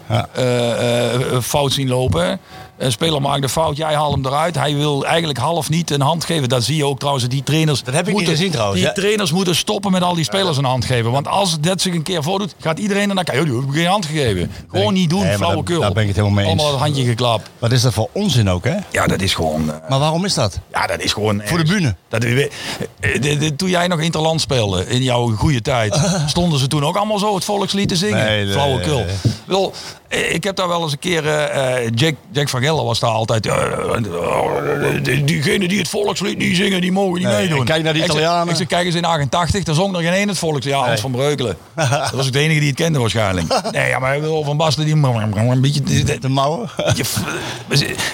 Ja. 0.09 0.27
eh, 0.33 1.13
eh, 1.35 1.41
fout 1.41 1.71
zien 1.71 1.87
lopen. 1.87 2.39
Een 2.77 2.91
speler 2.91 3.21
maakt 3.21 3.43
een 3.43 3.49
fout, 3.49 3.77
jij 3.77 3.93
haalt 3.93 4.13
hem 4.13 4.25
eruit. 4.25 4.55
Hij 4.55 4.75
wil 4.75 5.05
eigenlijk 5.05 5.39
half 5.39 5.69
niet 5.69 5.89
een 5.91 6.01
hand 6.01 6.25
geven. 6.25 6.49
Dat 6.49 6.63
zie 6.63 6.75
je 6.75 6.85
ook 6.85 6.99
trouwens. 6.99 7.27
Die 7.27 7.43
trainers 7.43 7.83
Dat 7.83 7.93
heb 7.93 8.01
ik 8.01 8.07
niet 8.07 8.15
moeten, 8.15 8.33
gezien 8.35 8.51
trouwens, 8.51 8.81
Die 8.81 8.91
trainers 8.91 9.31
moeten 9.31 9.55
stoppen 9.55 9.91
met 9.91 10.01
al 10.01 10.13
die 10.15 10.23
spelers 10.23 10.57
een 10.57 10.63
hand 10.65 10.85
geven. 10.85 11.11
Want 11.11 11.27
als 11.27 11.59
dat 11.59 11.81
zich 11.81 11.93
een 11.93 12.03
keer 12.03 12.23
voordoet, 12.23 12.55
gaat 12.59 12.79
iedereen 12.79 13.09
er 13.09 13.23
kijken. 13.23 13.37
"Oh, 13.39 13.43
Die 13.45 13.55
hebben 13.55 13.75
geen 13.75 13.85
hand 13.87 14.05
gegeven. 14.05 14.51
Gewoon 14.69 14.93
niet 14.93 15.09
doen, 15.09 15.23
nee, 15.23 15.35
flauwekul. 15.35 15.73
daar- 15.75 15.83
daar 15.83 15.91
ben 15.93 16.01
ik 16.01 16.07
het 16.07 16.17
helemaal 16.17 16.37
mee 16.37 16.45
eens. 16.51 16.61
Allemaal 16.61 16.79
het 16.79 16.85
handje 16.87 17.05
geklapt. 17.09 17.49
Wat 17.59 17.71
is 17.71 17.81
dat 17.81 17.93
voor 17.93 18.09
onzin 18.11 18.49
ook, 18.49 18.63
hè? 18.63 18.75
Ja, 18.91 19.07
dat 19.07 19.21
is 19.21 19.33
gewoon... 19.33 19.71
eh, 19.73 19.89
Maar 19.89 19.99
waarom 19.99 20.25
is 20.25 20.33
dat? 20.33 20.59
ja, 20.71 20.87
dat 20.87 21.01
is 21.01 21.13
gewoon... 21.13 21.41
Voor 21.45 21.57
de 21.57 21.63
bühne. 21.65 21.95
Dat, 22.09 22.23
eh, 22.23 22.35
de- 22.35 23.19
de- 23.19 23.37
de- 23.37 23.55
toen 23.55 23.69
jij 23.69 23.87
nog 23.87 23.99
Interland 23.99 24.41
speelde, 24.41 24.85
in 24.87 25.03
jouw 25.03 25.35
goede 25.35 25.61
tijd, 25.61 25.99
stonden 26.27 26.59
ze 26.59 26.67
toen 26.67 26.85
ook 26.85 26.95
allemaal 26.95 27.19
zo 27.19 27.35
het 27.35 27.43
volkslied 27.45 27.89
te 27.89 27.95
zingen. 27.95 28.25
Nee, 28.25 28.43
nee, 28.43 28.53
Flauwekul. 28.53 29.05
Wel, 29.45 29.73
ik 30.13 30.43
heb 30.43 30.55
daar 30.55 30.67
wel 30.67 30.81
eens 30.81 30.91
een 30.91 30.99
keer, 30.99 31.27
eh, 31.27 31.75
eh, 31.85 31.91
Jack, 31.95 32.13
Jack 32.31 32.49
van 32.49 32.61
Gelder 32.61 32.85
was 32.85 32.99
daar 32.99 33.09
altijd, 33.09 33.45
eh, 33.45 33.53
eh, 33.55 35.03
die- 35.03 35.23
diegenen 35.23 35.69
die 35.69 35.77
het 35.79 35.87
volkslied 35.89 36.37
niet 36.37 36.55
zingen, 36.55 36.81
die 36.81 36.91
mogen 36.91 37.13
niet 37.19 37.27
Nee, 37.27 37.35
meedoen. 37.35 37.59
en 37.59 37.65
kijk 37.65 37.83
naar 37.83 37.95
zeg- 37.95 38.03
Italianen. 38.05 38.49
Ik 38.49 38.55
zeg, 38.55 38.67
kijk 38.67 38.85
eens 38.85 38.95
in 38.95 39.05
88, 39.05 39.63
daar 39.63 39.75
zong 39.75 39.91
nog 39.91 40.01
geen 40.01 40.13
één 40.13 40.27
het 40.27 40.37
volkslied. 40.37 40.63
Ja, 40.73 40.77
Hans 40.77 40.89
Nee. 40.89 40.97
van 40.97 41.11
Breukelen. 41.11 41.57
Dat 41.75 42.11
was 42.11 42.25
ook 42.25 42.33
de 42.33 42.39
enige 42.39 42.59
die 42.59 42.67
het 42.69 42.77
kende 42.77 42.99
waarschijnlijk. 42.99 43.61
Nee, 43.71 43.89
ja, 43.89 43.99
maar 43.99 44.17
van 44.43 44.57
Basten, 44.57 44.85
die 44.85 44.93
een 44.95 45.61
beetje... 45.61 45.81
De 46.19 46.29
mouwen? 46.29 46.69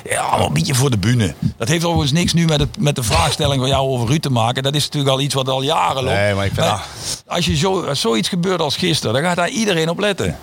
ja, 0.10 0.40
een 0.40 0.54
beetje 0.54 0.76
voor 0.76 0.90
de 0.90 0.98
bühne. 0.98 1.34
Dat 1.58 1.68
heeft 1.68 1.84
overigens 1.84 2.12
niks 2.12 2.34
nu 2.34 2.46
met, 2.46 2.60
het, 2.60 2.70
met 2.80 2.96
de 2.96 3.04
vraagstelling 3.04 3.60
van 3.60 3.70
jou 3.70 3.88
over 3.90 4.08
Ruud 4.08 4.22
te 4.22 4.30
maken. 4.32 4.64
Dat 4.64 4.76
is 4.76 4.84
natuurlijk 4.84 5.12
al 5.12 5.22
iets 5.22 5.34
wat 5.34 5.50
al 5.50 5.62
jaren 5.62 6.04
loopt. 6.04 6.16
Nee, 6.16 6.34
maar 6.34 6.46
ik 6.46 6.52
vind- 6.56 6.68
als 7.28 7.46
je 7.46 7.56
zo, 7.58 7.82
als 7.86 8.02
zoiets 8.02 8.30
gebeurt 8.30 8.62
als 8.62 8.76
gisteren, 8.78 9.14
dan 9.14 9.24
gaat 9.24 9.36
daar 9.36 9.50
iedereen 9.50 9.90
op 9.90 10.00
letten. 10.00 10.38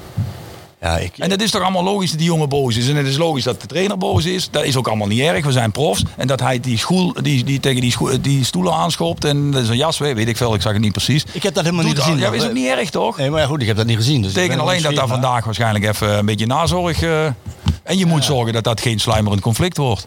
Ja, 0.81 0.99
ik, 0.99 1.19
En 1.19 1.31
het 1.31 1.43
is 1.43 1.51
toch 1.51 1.63
allemaal 1.63 1.83
logisch 1.85 2.11
dat 2.11 2.19
die 2.19 2.29
jongen 2.29 2.49
boos 2.49 2.77
is. 2.77 2.89
En 2.89 2.97
het 2.97 3.07
is 3.07 3.17
logisch 3.17 3.45
dat 3.45 3.61
de 3.61 3.67
trainer 3.67 3.99
boos 3.99 4.25
is. 4.25 4.49
Dat 4.51 4.65
is 4.65 4.77
ook 4.77 4.87
allemaal 4.89 5.07
niet 5.07 5.21
erg. 5.21 5.45
We 5.45 5.53
zijn 5.53 5.71
profs. 5.71 6.03
En 6.17 6.27
dat 6.27 6.41
hij 6.41 6.61
die, 6.61 6.79
school, 6.79 7.13
die, 7.23 7.45
die 7.45 7.61
tegen 7.61 7.81
die, 7.81 7.91
school, 7.91 8.21
die 8.21 8.45
stoelen 8.45 8.73
aanschopt 8.73 9.25
en 9.25 9.53
zijn 9.65 9.79
jas 9.79 9.99
weet, 9.99 10.15
weet 10.15 10.29
ik 10.29 10.37
veel. 10.37 10.55
Ik 10.55 10.63
zag 10.63 10.73
het 10.73 10.81
niet 10.83 10.93
precies. 10.93 11.25
ik 11.33 11.43
heb 11.43 11.55
dat 11.55 11.65
helemaal 11.65 11.85
Doet 11.85 11.95
niet 11.95 12.03
gezien. 12.03 12.25
al- 12.25 12.33
Ja, 12.33 12.39
is 12.39 12.45
ook 12.45 12.53
niet 12.53 12.67
erg 12.67 12.91
toch? 12.91 13.17
Nee, 13.17 13.31
maar 13.31 13.41
ja, 13.41 13.47
goed, 13.47 13.61
ik 13.61 13.67
heb 13.67 13.77
dat 13.77 13.87
niet 13.87 13.97
gezien. 13.97 14.23
Dus 14.23 14.33
Tegen 14.33 14.61
alleen 14.61 14.83
dat 14.83 14.95
daar 14.95 15.09
vandaag 15.09 15.45
waarschijnlijk 15.45 15.85
even 15.85 16.19
een 16.19 16.27
beetje 16.27 16.47
nazorg. 16.47 17.03
eh, 17.03 17.27
en 17.87 17.99
je 17.99 18.07
moet 18.07 18.25
zorgen 18.25 18.53
dat 18.53 18.65
dat 18.65 18.81
geen 18.81 19.01
sluimerend 19.01 19.41
conflict 19.43 19.77
wordt. 19.77 20.07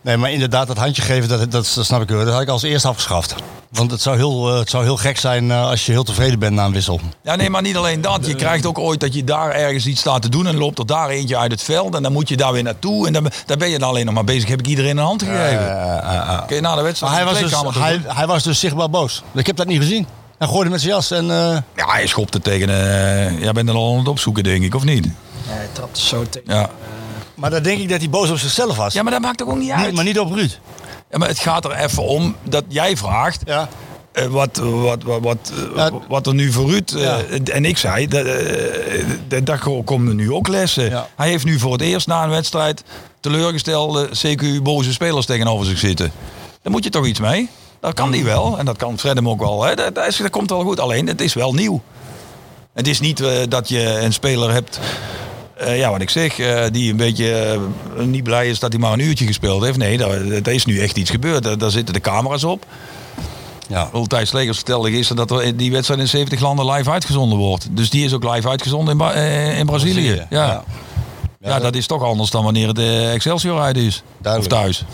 Nee, 0.00 0.16
maar 0.16 0.30
inderdaad, 0.32 0.66
dat 0.66 0.76
handje 0.78 1.02
geven, 1.02 1.28
dat, 1.28 1.38
dat, 1.38 1.72
dat 1.74 1.84
snap 1.86 2.02
ik 2.02 2.08
wel. 2.08 2.24
Dat 2.24 2.32
had 2.32 2.42
ik 2.42 2.48
als 2.48 2.62
eerste 2.62 2.88
afgeschaft. 2.88 3.34
Want 3.70 3.90
het 3.90 4.02
zou 4.02 4.16
heel, 4.16 4.52
eh, 4.52 4.58
het 4.58 4.70
zou 4.70 4.84
heel 4.84 4.96
gek 4.96 5.18
zijn 5.18 5.50
eh, 5.50 5.68
als 5.68 5.86
je 5.86 5.92
heel 5.92 6.02
tevreden 6.04 6.38
bent 6.38 6.54
na 6.54 6.64
een 6.64 6.72
wissel. 6.72 7.00
Ja, 7.22 7.34
nee, 7.36 7.50
maar 7.50 7.62
niet 7.62 7.76
alleen 7.76 8.00
dat. 8.00 8.26
Je 8.26 8.34
krijgt 8.34 8.66
ook 8.66 8.78
ooit 8.78 9.00
dat 9.00 9.14
je 9.14 9.24
daar 9.24 9.50
ergens 9.50 9.86
iets 9.86 10.00
staat 10.00 10.22
te 10.22 10.28
doen. 10.28 10.46
En 10.46 10.56
loopt 10.56 10.78
er 10.78 10.86
daar 10.86 11.08
eentje 11.08 11.36
uit 11.36 11.50
het 11.50 11.62
veld. 11.62 11.94
En 11.94 12.02
dan 12.02 12.12
moet 12.12 12.28
je 12.28 12.36
daar 12.36 12.52
weer 12.52 12.62
naartoe. 12.62 13.06
En 13.06 13.12
dan, 13.12 13.30
dan 13.46 13.58
ben 13.58 13.70
je 13.70 13.78
dan 13.78 13.88
alleen 13.88 14.04
nog 14.04 14.14
maar 14.14 14.24
bezig. 14.24 14.48
Heb 14.48 14.58
ik 14.58 14.66
iedereen 14.66 14.96
een 14.96 15.04
hand 15.04 15.22
gegeven. 15.22 15.76
Kun 16.46 16.56
je 16.56 16.62
na 16.62 16.74
de 16.76 16.82
wedstrijd 16.82 17.12
hij 17.14 17.24
was, 17.24 17.38
dus, 17.38 17.52
hij, 17.78 18.00
hij 18.06 18.26
was 18.26 18.42
dus 18.42 18.58
zichtbaar 18.60 18.90
boos. 18.90 19.22
Ik 19.34 19.46
heb 19.46 19.56
dat 19.56 19.66
niet 19.66 19.78
gezien. 19.80 20.06
Hij 20.38 20.48
gooide 20.48 20.70
met 20.70 20.80
zijn 20.80 20.92
jas 20.92 21.10
en... 21.10 21.30
eh, 21.30 21.56
Ja, 21.76 21.86
hij 21.92 22.06
schopte 22.06 22.40
tegen... 22.40 22.68
eh 22.68 23.40
jij 23.40 23.52
bent 23.52 23.68
er 23.68 23.74
al 23.74 23.92
aan 23.92 23.98
het 23.98 24.08
opzoeken, 24.08 24.42
denk 24.42 24.62
ik, 24.64 24.74
of 24.74 24.84
niet? 24.84 25.06
Ja, 25.46 25.52
hij 25.52 25.68
trapte 25.72 26.00
zo 26.00 26.24
tegen. 26.30 26.54
Ja. 26.54 26.70
maar 27.34 27.50
dan 27.50 27.62
denk 27.62 27.80
ik 27.80 27.88
dat 27.88 27.98
hij 28.00 28.10
boos 28.10 28.30
op 28.30 28.38
zichzelf 28.38 28.76
was. 28.76 28.94
ja, 28.94 29.02
maar 29.02 29.12
dat 29.12 29.20
maakt 29.20 29.38
toch 29.38 29.48
ook 29.48 29.56
niet 29.58 29.70
uit? 29.70 29.86
Niet- 29.86 29.94
maar 29.94 30.04
niet 30.04 30.18
op 30.18 30.32
Ruud. 30.32 30.58
Ja, 31.10 31.18
maar 31.18 31.28
het 31.28 31.38
gaat 31.38 31.64
er 31.64 31.72
even 31.72 32.02
om 32.02 32.36
dat 32.42 32.64
jij 32.68 32.96
vraagt... 32.96 33.40
Ja. 33.44 33.68
eh, 34.12 34.26
wat, 34.26 34.56
wat, 34.62 35.02
wat, 35.02 35.20
wat, 35.20 35.52
eh, 35.54 35.76
Ja. 35.76 35.90
wat 36.08 36.26
er 36.26 36.34
nu 36.34 36.52
voor 36.52 36.70
Ruud... 36.70 36.90
eh, 36.94 37.02
Ja. 37.02 37.18
En 37.52 37.64
ik 37.64 37.78
zei, 37.78 38.06
dat, 38.08 38.26
eh, 38.26 39.04
dat- 39.28 39.46
daar 39.46 39.58
komen 39.84 40.16
nu 40.16 40.32
ook 40.32 40.48
lessen. 40.48 40.84
Ja. 40.90 41.08
Hij 41.16 41.28
heeft 41.28 41.44
nu 41.44 41.58
voor 41.58 41.72
het 41.72 41.80
eerst 41.80 42.06
na 42.06 42.22
een 42.24 42.30
wedstrijd... 42.30 42.82
teleurgestelde 43.20 44.08
CQ-boze 44.08 44.92
spelers 44.92 45.26
tegenover 45.26 45.66
zich 45.66 45.78
zitten. 45.78 46.12
Daar 46.62 46.72
moet 46.72 46.84
je 46.84 46.90
toch 46.90 47.06
iets 47.06 47.20
mee? 47.20 47.48
Dat 47.80 47.94
kan 47.94 48.10
die 48.10 48.24
wel. 48.24 48.58
En 48.58 48.64
dat 48.64 48.76
kan 48.76 48.98
Fred 48.98 49.14
hem 49.16 49.28
ook 49.28 49.40
wel. 49.40 49.62
Hè? 49.64 49.74
Dat, 49.74 49.94
dat, 49.94 50.06
is, 50.06 50.16
dat 50.16 50.30
komt 50.30 50.50
wel 50.50 50.62
goed. 50.62 50.80
Alleen, 50.80 51.06
het 51.06 51.20
is 51.20 51.34
wel 51.34 51.54
nieuw. 51.54 51.82
Het 52.72 52.88
is 52.88 53.00
niet 53.00 53.20
eh, 53.20 53.30
dat 53.48 53.68
je 53.68 53.80
een 54.00 54.12
speler 54.12 54.52
hebt... 54.52 54.78
eh, 55.64 55.78
ja, 55.78 55.90
wat 55.90 56.00
ik 56.00 56.10
zeg, 56.10 56.38
eh, 56.38 56.64
die 56.70 56.90
een 56.90 56.96
beetje 56.96 57.32
eh, 57.34 58.04
niet 58.04 58.22
blij 58.22 58.48
is 58.48 58.58
dat 58.58 58.72
hij 58.72 58.80
maar 58.80 58.92
een 58.92 59.00
uurtje 59.00 59.26
gespeeld 59.26 59.62
heeft. 59.64 59.78
Nee, 59.78 59.98
daar 60.42 60.54
is 60.54 60.64
nu 60.64 60.80
echt 60.80 60.96
iets 60.96 61.10
gebeurd. 61.10 61.42
Daar, 61.42 61.58
daar 61.58 61.70
zitten 61.70 61.94
de 61.94 62.00
camera's 62.00 62.44
op. 62.44 62.66
Ja. 63.68 63.90
Thijs 64.06 64.32
Legers 64.32 64.56
vertelde 64.56 64.90
gisteren 64.90 65.26
dat 65.26 65.40
er 65.40 65.56
die 65.56 65.72
wedstrijd 65.72 66.00
in 66.00 66.08
70 66.08 66.40
landen 66.40 66.70
live 66.70 66.90
uitgezonden 66.90 67.38
wordt. 67.38 67.66
Dus 67.70 67.90
die 67.90 68.04
is 68.04 68.12
ook 68.12 68.34
live 68.34 68.48
uitgezonden 68.48 69.00
in, 69.00 69.56
in 69.56 69.66
Brazilië. 69.66 69.92
Brazilië, 69.92 70.26
Ja. 70.30 70.46
ja. 70.46 70.64
Ja. 71.40 71.58
dat 71.58 71.74
is 71.74 71.86
toch 71.86 72.02
anders 72.02 72.30
dan 72.30 72.44
wanneer 72.44 72.68
het 72.68 72.78
eh, 72.78 73.12
Excelsior 73.12 73.60
uit 73.60 73.76
is. 73.76 74.02
Duidelijk. 74.22 74.52
Of 74.52 74.60
thuis. 74.60 74.84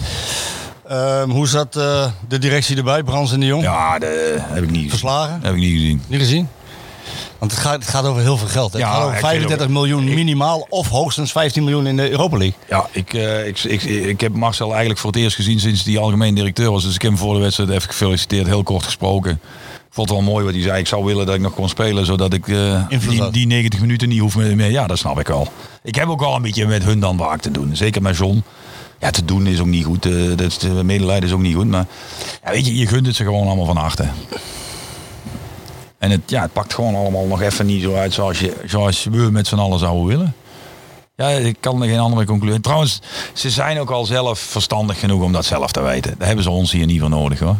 Ehm, 0.88 1.30
hoe 1.30 1.48
zat 1.48 1.72
de 1.72 2.38
directie 2.38 2.76
erbij, 2.76 3.02
Brans 3.02 3.32
en 3.32 3.40
de 3.40 3.46
Jong? 3.46 3.62
Ja, 3.62 3.98
dat 3.98 4.08
heb 4.36 4.62
ik 4.62 4.70
niet 4.70 4.74
gezien. 4.74 4.90
Verslagen? 4.90 5.40
Heb 5.42 5.54
ik 5.54 5.60
niet 5.60 5.72
gezien. 5.72 6.02
Niet 6.06 6.20
gezien? 6.20 6.48
Want 7.40 7.52
het 7.52 7.60
gaat, 7.60 7.74
het 7.74 7.88
gaat 7.88 8.04
over 8.04 8.22
heel 8.22 8.36
veel 8.36 8.48
geld. 8.48 8.72
hè. 8.72 8.78
Ja, 8.78 8.84
het 8.84 8.94
gaat 8.94 9.02
over 9.04 9.14
ik 9.14 9.18
vind 9.20 9.30
35 9.32 9.66
ook- 9.66 9.72
miljoen 9.72 10.08
ik- 10.08 10.14
minimaal 10.14 10.66
of 10.68 10.88
hoogstens 10.88 11.32
15 11.32 11.62
miljoen 11.64 11.86
in 11.86 11.96
de 11.96 12.10
Europa 12.10 12.36
League. 12.36 12.56
Ja, 12.68 12.86
ik, 12.92 13.14
eh, 13.14 13.46
ik, 13.46 13.58
ik, 13.64 13.82
ik 13.82 14.20
heb 14.20 14.34
Marcel 14.34 14.68
eigenlijk 14.70 15.00
voor 15.00 15.10
het 15.10 15.20
eerst 15.20 15.36
gezien 15.36 15.60
sinds 15.60 15.84
hij 15.84 15.98
algemeen 15.98 16.34
directeur 16.34 16.70
was. 16.70 16.84
Dus 16.84 16.94
ik 16.94 17.02
heb 17.02 17.10
hem 17.10 17.20
voor 17.20 17.34
de 17.34 17.40
wedstrijd 17.40 17.70
even 17.70 17.82
gefeliciteerd, 17.88 18.46
heel 18.46 18.62
kort 18.62 18.84
gesproken. 18.84 19.30
Ik 19.32 19.96
vond 19.96 20.08
het 20.08 20.18
wel 20.18 20.28
mooi 20.28 20.44
wat 20.44 20.54
hij 20.54 20.62
zei. 20.62 20.78
Ik 20.78 20.86
zou 20.86 21.04
willen 21.04 21.26
dat 21.26 21.34
ik 21.34 21.40
nog 21.40 21.54
kon 21.54 21.68
spelen, 21.68 22.06
zodat 22.06 22.32
ik 22.32 22.48
eh, 22.48 22.82
die, 23.08 23.30
die 23.30 23.46
90 23.46 23.80
minuten 23.80 24.08
niet 24.08 24.20
hoef 24.20 24.36
meer. 24.36 24.70
Ja, 24.70 24.86
dat 24.86 24.98
snap 24.98 25.20
ik 25.20 25.26
wel. 25.26 25.48
Ik 25.82 25.94
heb 25.94 26.08
ook 26.08 26.20
wel 26.20 26.34
een 26.34 26.42
beetje 26.42 26.66
met 26.66 26.84
hun 26.84 27.00
dan 27.00 27.16
waak 27.16 27.40
te 27.40 27.50
doen. 27.50 27.76
Zeker 27.76 28.02
met 28.02 28.16
John. 28.16 28.42
Ja, 28.98 29.10
te 29.10 29.24
doen 29.24 29.46
is 29.46 29.60
ook 29.60 29.66
niet 29.66 29.84
goed. 29.84 30.06
eh, 30.06 30.12
dat 30.36 30.40
is, 30.40 30.58
medelijden 30.82 31.28
is 31.28 31.34
ook 31.34 31.40
niet 31.40 31.54
goed. 31.54 31.68
Maar 31.68 31.86
ja, 32.44 32.50
weet 32.50 32.66
je, 32.66 32.76
je 32.76 32.86
gunt 32.86 33.06
het 33.06 33.16
ze 33.16 33.24
gewoon 33.24 33.46
allemaal 33.46 33.64
van 33.66 33.76
harte. 33.76 34.04
En 36.00 36.10
het, 36.10 36.20
ja, 36.26 36.42
het 36.42 36.52
pakt 36.52 36.74
gewoon 36.74 36.94
allemaal 36.94 37.26
nog 37.26 37.40
even 37.42 37.66
niet 37.66 37.82
zo 37.82 37.94
uit 37.94 38.12
zoals, 38.14 38.38
je, 38.40 38.56
zoals 38.66 39.04
we 39.04 39.16
met 39.30 39.46
z'n 39.46 39.56
allen 39.58 39.78
zouden 39.78 40.06
willen. 40.06 40.34
Ja, 41.16 41.28
ik 41.28 41.56
kan 41.60 41.82
er 41.82 41.88
geen 41.88 41.98
andere 41.98 42.24
conclusie. 42.24 42.60
Trouwens, 42.60 43.00
ze 43.32 43.50
zijn 43.50 43.78
ook 43.80 43.90
al 43.90 44.04
zelf 44.04 44.38
verstandig 44.38 44.98
genoeg 45.00 45.22
om 45.22 45.32
dat 45.32 45.44
zelf 45.44 45.72
te 45.72 45.82
weten. 45.82 46.14
Daar 46.18 46.26
hebben 46.26 46.44
ze 46.44 46.50
ons 46.50 46.72
hier 46.72 46.86
niet 46.86 47.00
voor 47.00 47.08
nodig 47.08 47.38
hoor. 47.38 47.56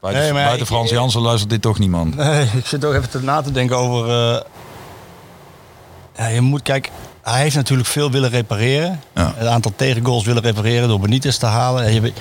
Buiten, 0.00 0.22
Nee, 0.22 0.32
maar 0.32 0.42
buiten 0.44 0.62
ik- 0.66 0.72
Frans 0.72 0.90
Jansen 0.90 1.20
luistert 1.20 1.50
dit 1.50 1.62
toch 1.62 1.78
niemand. 1.78 2.16
Nee, 2.16 2.42
ik 2.56 2.66
zit 2.66 2.84
ook 2.84 2.94
even 2.94 3.10
te 3.10 3.22
na 3.22 3.40
te 3.42 3.50
denken 3.52 3.76
over. 3.76 4.08
eh, 4.34 4.40
ja, 6.16 6.26
je 6.26 6.40
moet, 6.40 6.62
kijk, 6.62 6.90
hij 7.22 7.40
heeft 7.40 7.56
natuurlijk 7.56 7.88
veel 7.88 8.10
willen 8.10 8.30
repareren. 8.30 9.00
Ja. 9.14 9.34
Een 9.38 9.48
aantal 9.48 9.72
tegengoals 9.76 10.24
willen 10.24 10.42
repareren 10.42 10.88
door 10.88 11.00
Benitez 11.00 11.36
te 11.36 11.46
halen. 11.46 11.84
En 11.84 11.92
Je, 11.94 12.12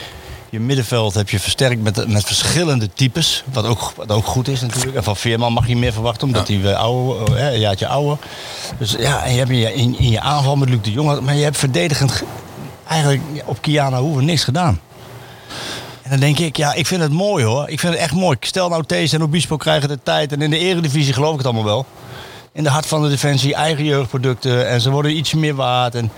je 0.51 0.59
middenveld 0.59 1.13
heb 1.13 1.29
je 1.29 1.39
versterkt 1.39 1.81
met, 1.81 2.07
met 2.07 2.23
verschillende 2.23 2.89
types. 2.93 3.43
Wat 3.53 3.65
ook, 3.65 3.91
wat 3.95 4.11
ook 4.11 4.25
goed 4.25 4.47
is 4.47 4.61
natuurlijk. 4.61 4.95
En 4.95 5.03
van 5.03 5.15
Veerman 5.15 5.53
mag 5.53 5.67
je 5.67 5.77
meer 5.77 5.93
verwachten, 5.93 6.27
omdat 6.27 6.47
hij 6.47 6.59
weer 6.61 6.75
ouder, 6.75 7.35
eh, 7.37 7.53
een 7.53 7.59
jaartje 7.59 7.87
ouder. 7.87 8.17
Dus 8.77 8.95
ja, 8.99 9.23
en 9.23 9.31
je 9.31 9.37
hebt 9.37 9.49
je, 9.49 9.73
in, 9.73 9.97
in 9.99 10.09
je 10.11 10.19
aanval 10.21 10.55
met 10.55 10.69
Luc 10.69 10.81
de 10.81 10.91
Jong. 10.91 11.19
Maar 11.21 11.35
je 11.35 11.43
hebt 11.43 11.57
verdedigend 11.57 12.11
ge- 12.11 12.25
eigenlijk 12.87 13.21
op 13.45 13.61
Kiana 13.61 13.99
Hoeven 13.99 14.25
niks 14.25 14.43
gedaan. 14.43 14.79
En 16.01 16.09
dan 16.09 16.19
denk 16.19 16.39
ik, 16.39 16.57
ja, 16.57 16.73
ik 16.73 16.87
vind 16.87 17.01
het 17.01 17.11
mooi 17.11 17.45
hoor. 17.45 17.69
Ik 17.69 17.79
vind 17.79 17.93
het 17.93 18.01
echt 18.01 18.13
mooi. 18.13 18.37
Stel 18.39 18.69
nou 18.69 18.83
Thees 18.83 19.13
en 19.13 19.23
Obispo 19.23 19.57
krijgen 19.57 19.89
de 19.89 19.99
tijd. 20.03 20.31
En 20.31 20.41
in 20.41 20.49
de 20.49 20.57
eredivisie 20.57 21.13
geloof 21.13 21.31
ik 21.31 21.37
het 21.37 21.45
allemaal 21.45 21.63
wel. 21.63 21.85
In 22.53 22.63
de 22.63 22.69
hart 22.69 22.85
van 22.85 23.01
de 23.01 23.09
defensie, 23.09 23.55
eigen 23.55 23.83
jeugdproducten. 23.85 24.67
En 24.67 24.81
ze 24.81 24.89
worden 24.91 25.17
iets 25.17 25.33
meer 25.33 25.55
waard. 25.55 25.95
En, 25.95 26.11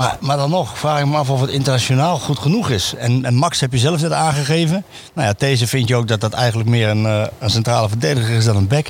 maar, 0.00 0.16
maar 0.20 0.36
dan 0.36 0.50
nog, 0.50 0.78
vraag 0.78 1.00
ik 1.00 1.06
me 1.06 1.16
af 1.16 1.30
of 1.30 1.40
het 1.40 1.50
internationaal 1.50 2.18
goed 2.18 2.38
genoeg 2.38 2.70
is. 2.70 2.94
En, 2.98 3.24
en 3.24 3.34
Max 3.34 3.60
heb 3.60 3.72
je 3.72 3.78
zelf 3.78 4.00
net 4.00 4.12
aangegeven. 4.12 4.84
Nou 5.14 5.28
ja, 5.28 5.34
deze 5.38 5.66
vind 5.66 5.88
je 5.88 5.96
ook 5.96 6.08
dat 6.08 6.20
dat 6.20 6.32
eigenlijk 6.32 6.68
meer 6.68 6.88
een, 6.88 7.06
eh, 7.06 7.26
een 7.38 7.50
centrale 7.50 7.88
verdediger 7.88 8.36
is 8.36 8.44
dan 8.44 8.56
een 8.56 8.68
back. 8.68 8.86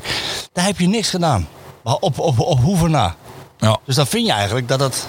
Daar 0.53 0.65
heb 0.65 0.79
je 0.79 0.89
niks 0.89 1.11
gedaan. 1.11 1.49
Maar 1.83 1.95
op, 1.95 2.19
op, 2.19 2.39
op 2.39 2.61
Hoeven 2.61 2.91
na. 2.91 3.15
Ja, 3.59 3.79
Dus 3.85 3.95
dan 3.95 4.07
vind 4.07 4.27
je 4.27 4.33
eigenlijk 4.33 4.69
dat 4.69 4.81
het, 4.81 5.07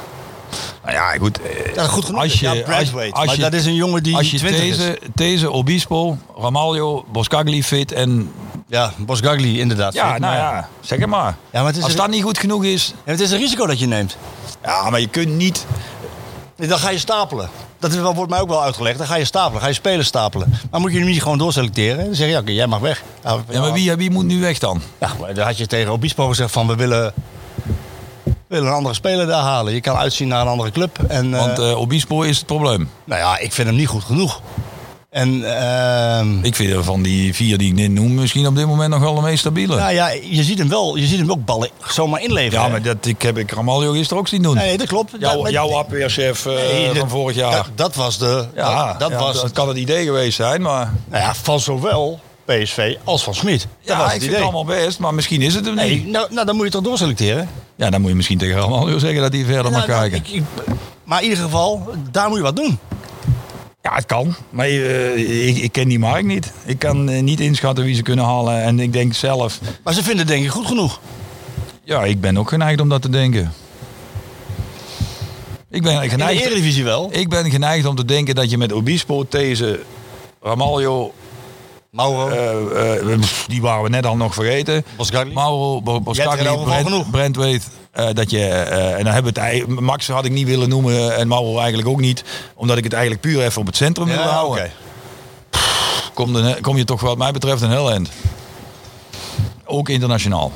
nou 0.84 0.93
ja, 0.95 1.12
goed. 1.20 1.41
eh, 1.41 1.66
dat 1.66 1.76
het 1.84 1.91
goed 1.91 2.06
genoeg 2.06 2.22
Als 2.22 2.34
is. 2.34 2.39
je, 2.39 2.64
Ja, 2.68 3.10
als, 3.12 3.36
je, 3.36 3.41
dat 3.41 3.54
is 3.54 3.66
een 3.66 3.76
jongen 3.76 4.04
die 4.04 4.16
als 4.16 4.32
je 4.32 4.38
20 4.38 4.62
is. 4.64 4.78
deze, 4.78 4.99
deze 5.16 5.52
Obispo, 5.52 6.18
Ramaljo, 6.38 7.06
Boscagli 7.12 7.64
fit 7.64 7.91
en... 7.91 8.32
Ja, 8.68 8.91
Bosgagli 8.97 9.60
inderdaad. 9.60 9.93
Ja, 9.93 10.08
nou 10.08 10.20
maar 10.20 10.36
ja, 10.36 10.70
zeg 10.80 10.99
het 10.99 11.10
maar. 11.10 11.36
Ja, 11.52 11.60
maar 11.60 11.66
het 11.68 11.78
is 11.78 11.84
Als 11.84 11.95
dat 11.95 12.10
niet 12.10 12.24
goed 12.24 12.38
genoeg 12.38 12.64
is... 12.64 12.93
Ja, 13.06 13.12
het 13.12 13.20
is 13.20 13.32
een 13.32 13.38
risico 13.38 13.66
dat 13.66 13.80
je 13.80 13.88
neemt. 13.88 14.18
Ja, 14.64 14.89
maar 14.89 14.99
je 14.99 15.07
kunt 15.07 15.30
niet... 15.36 15.66
Dan 16.55 16.80
ga 16.80 16.89
je 16.89 16.97
stapelen. 16.97 17.49
Dat 17.80 17.91
is 17.91 17.99
wordt 17.99 18.30
mij 18.30 18.39
ook 18.39 18.47
wel 18.47 18.64
uitgelegd. 18.64 18.97
Dan 18.97 19.07
ga 19.07 19.16
je 19.16 19.26
stapelen, 19.26 19.62
ga 19.62 19.68
je 19.68 19.74
spelers 19.74 20.07
stapelen. 20.07 20.53
Maar 20.72 20.80
moet 20.80 20.91
je 20.91 20.97
hem 20.97 21.07
niet 21.07 21.22
gewoon 21.22 21.38
doorselecteren? 21.38 22.05
Dan 22.05 22.16
zeg 22.16 22.28
je, 22.28 22.34
ja, 22.34 22.39
oké, 22.39 22.51
jij 22.51 22.68
mag 22.68 22.80
weg. 22.80 23.03
Ja, 23.24 23.38
Ja, 23.49 23.59
maar 23.62 23.74
wie, 23.74 23.95
wie 23.95 24.12
moet 24.12 24.26
nu 24.26 24.39
weg 24.39 24.59
dan? 24.59 24.82
Ja, 24.99 25.12
maar 25.20 25.34
dan 25.34 25.45
had 25.45 25.57
je 25.57 25.68
tegen 25.68 25.91
Obispo 25.91 26.28
gezegd 26.28 26.51
van 26.51 26.68
we 26.68 26.76
willen, 26.76 27.14
we 28.24 28.34
willen 28.47 28.68
een 28.68 28.74
andere 28.74 28.95
speler 28.95 29.28
daar 29.28 29.41
halen. 29.41 29.74
Je 29.74 29.82
kan 29.82 29.95
uitzien 29.95 30.28
naar 30.28 30.41
een 30.41 30.47
andere 30.47 30.72
club. 30.72 30.99
En, 31.07 31.32
Want 31.32 31.59
eh, 31.59 31.80
Obispo 31.80 32.22
is 32.22 32.38
het 32.38 32.45
probleem. 32.45 32.89
nou 33.03 33.22
ja, 33.22 33.38
ik 33.38 33.51
vind 33.53 33.68
hem 33.68 33.78
niet 33.78 33.88
goed 33.88 34.03
genoeg. 34.03 34.41
En 35.12 35.57
ehm, 35.57 36.43
Ik 36.43 36.55
vind 36.55 36.72
er 36.74 36.84
van 36.84 37.01
die 37.01 37.34
vier 37.36 37.57
die 37.57 37.68
ik 37.68 37.74
net 37.74 37.91
noem 37.91 38.14
misschien 38.14 38.47
op 38.47 38.55
dit 38.55 38.66
moment 38.66 38.89
nog 38.89 38.99
wel 38.99 39.16
de 39.16 39.22
meest 39.22 39.39
stabiele. 39.39 39.76
nou 39.76 39.93
ja, 39.93 40.09
je 40.09 40.43
ziet 40.43 40.57
hem 40.57 40.70
wel, 40.70 40.95
je 40.95 41.05
ziet 41.05 41.20
hem 41.20 41.32
ook 41.32 41.45
ballen 41.45 41.70
zomaar 41.88 42.22
inleveren. 42.22 42.62
Ja, 42.64 42.68
maar 42.68 42.82
dat 42.82 43.05
ik 43.05 43.22
heb 43.22 43.38
ik 43.38 43.51
Ramaljo 43.51 43.91
gisteren 43.91 44.18
ook 44.18 44.28
zien 44.28 44.41
doen. 44.41 44.55
Nee, 44.55 44.78
dat 44.78 44.88
klopt. 44.88 45.12
jouw, 45.20 45.41
Dat- 45.43 45.51
jouw 45.51 45.74
afweerchef 45.76 46.45
eh, 46.45 46.53
Nee, 46.53 46.93
van 46.99 47.09
vorig 47.09 47.36
jaar. 47.36 47.51
Dat, 47.55 47.68
dat 47.76 47.95
was 47.95 48.18
de. 48.18 48.45
ja, 48.55 48.86
dat, 48.88 48.99
dat 48.99 49.09
ja, 49.09 49.18
was 49.18 49.41
dat 49.41 49.51
kan 49.51 49.68
het 49.68 49.78
idee 49.78 50.05
geweest 50.05 50.36
zijn, 50.36 50.62
maar 50.62 50.93
nou 51.09 51.24
ja, 51.24 51.34
van 51.36 51.59
zowel 51.59 52.20
PSV 52.45 52.95
als 53.03 53.24
van 53.24 53.36
Smit. 53.36 53.59
Dat 53.62 53.68
ja, 53.82 53.97
was 53.97 54.05
ik 54.05 54.12
vind 54.12 54.24
idee. 54.24 54.36
het 54.36 54.43
allemaal 54.43 54.66
best, 54.66 54.99
maar 54.99 55.14
misschien 55.14 55.41
is 55.41 55.53
het 55.55 55.66
hem 55.66 55.76
niet. 55.76 55.84
Nee, 55.86 56.05
nou, 56.05 56.28
nou, 56.34 56.45
dan 56.45 56.55
moet 56.55 56.66
je 56.66 56.72
toch 56.72 56.84
doorselecteren. 56.84 57.49
Ja, 57.76 57.89
dan 57.89 58.01
moet 58.01 58.09
je 58.09 58.16
misschien 58.16 58.38
tegen 58.38 58.59
Ramaljo 58.59 58.97
zeggen 58.97 59.22
dat 59.22 59.34
hij 59.34 59.43
verder 59.45 59.72
mag 59.72 59.88
Nou, 59.88 59.99
nou, 59.99 60.09
kijken. 60.09 60.18
ik- 60.36 60.41
ik- 60.41 60.74
maar 61.03 61.24
in 61.24 61.30
ieder 61.30 61.43
geval, 61.43 61.88
daar 62.12 62.28
moet 62.28 62.38
je 62.38 62.43
wat 62.43 62.55
doen. 62.55 62.80
Ja, 63.92 63.98
het 63.98 64.06
kan. 64.06 64.36
Maar 64.50 64.66
eh, 64.66 65.48
ik, 65.48 65.58
ik 65.58 65.72
ken 65.72 65.88
die 65.88 66.00
markt 66.00 66.26
niet. 66.26 66.52
Ik 66.66 66.80
kan 66.80 67.10
eh, 67.10 67.22
niet 67.22 67.39
inschatten 67.39 67.84
wie 67.84 67.96
ze 67.96 68.02
kunnen 68.02 68.26
halen. 68.26 68.62
En 68.64 68.80
ik 68.80 68.94
denk 68.94 69.14
zelf, 69.14 69.60
Maar 69.84 69.94
ze 69.94 70.00
vinden 70.04 70.20
het 70.20 70.28
denk 70.28 70.44
ik 70.44 70.50
goed 70.52 70.66
genoeg. 70.68 71.00
ja, 71.84 72.04
ik 72.04 72.22
ben 72.22 72.38
ook 72.38 72.50
geneigd 72.50 72.82
om 72.82 72.89
dat 72.89 73.02
te 73.02 73.10
denken. 73.10 73.54
Ik 75.70 75.82
ben 75.84 75.94
In 75.94 76.02
de 76.02 76.10
geneigd, 76.10 76.46
Eredivisie 76.46 76.84
wel. 76.84 77.10
ik 77.12 77.30
ben 77.30 77.50
geneigd 77.52 77.86
om 77.86 77.96
te 77.96 78.06
denken 78.06 78.36
dat 78.36 78.50
je 78.50 78.58
met 78.58 78.74
Obispo, 78.74 79.26
These, 79.28 79.80
Ramaljo, 80.42 81.14
Mauro, 81.89 82.30
eh, 82.30 83.20
die 83.48 83.62
waren 83.62 83.84
we 83.84 83.89
net 83.89 84.06
al 84.06 84.18
nog 84.18 84.34
vergeten. 84.34 84.84
Bosgagli. 84.96 85.34
Mauro, 85.34 85.82
Boscagli, 86.02 87.04
Brent, 87.12 87.38
eh, 87.92 88.08
dat 88.14 88.30
je, 88.30 88.48
eh, 88.48 88.98
en 88.98 89.04
dan 89.04 89.14
hebben 89.14 89.34
we 89.34 89.39
het, 89.42 89.68
Max 89.68 90.08
had 90.08 90.26
ik 90.26 90.32
niet 90.32 90.48
willen 90.48 90.70
noemen 90.70 91.16
en 91.18 91.28
Mauro 91.28 91.58
eigenlijk 91.60 91.88
ook 91.89 92.00
niet, 92.00 92.24
omdat 92.56 92.78
ik 92.78 92.84
het 92.84 92.94
eigenlijk 92.94 93.22
puur 93.22 93.42
even 93.44 93.62
op 93.62 93.68
het 93.68 93.76
centrum 93.76 94.06
wil 94.08 94.16
ja, 94.16 94.28
houden. 94.28 94.72
kom, 96.14 96.34
de- 96.34 96.58
kom 96.62 96.78
je 96.78 96.84
toch 96.86 97.02
wat 97.02 97.18
mij 97.18 97.32
betreft 97.32 97.62
een 97.62 97.70
heel 97.70 97.92
eind. 97.92 98.10
Ook 99.66 99.89
internationaal. 99.89 100.52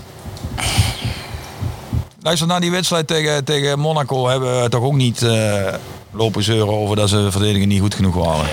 Luister, 2.22 2.48
na 2.48 2.60
die 2.60 2.72
wedstrijd 2.72 3.08
tegen, 3.08 3.44
tegen 3.44 3.80
Monaco 3.80 4.28
hebben 4.28 4.62
we 4.62 4.70
toch 4.70 4.84
ook 4.84 4.94
niet 4.96 5.22
eh, 5.22 5.74
lopen 6.12 6.44
zeuren 6.44 6.74
over 6.74 6.96
dat 6.96 7.10
ze 7.10 7.16
de 7.24 7.32
verdediging 7.32 7.66
niet 7.66 7.82
goed 7.82 7.96
genoeg 7.96 8.16
waren. 8.16 8.46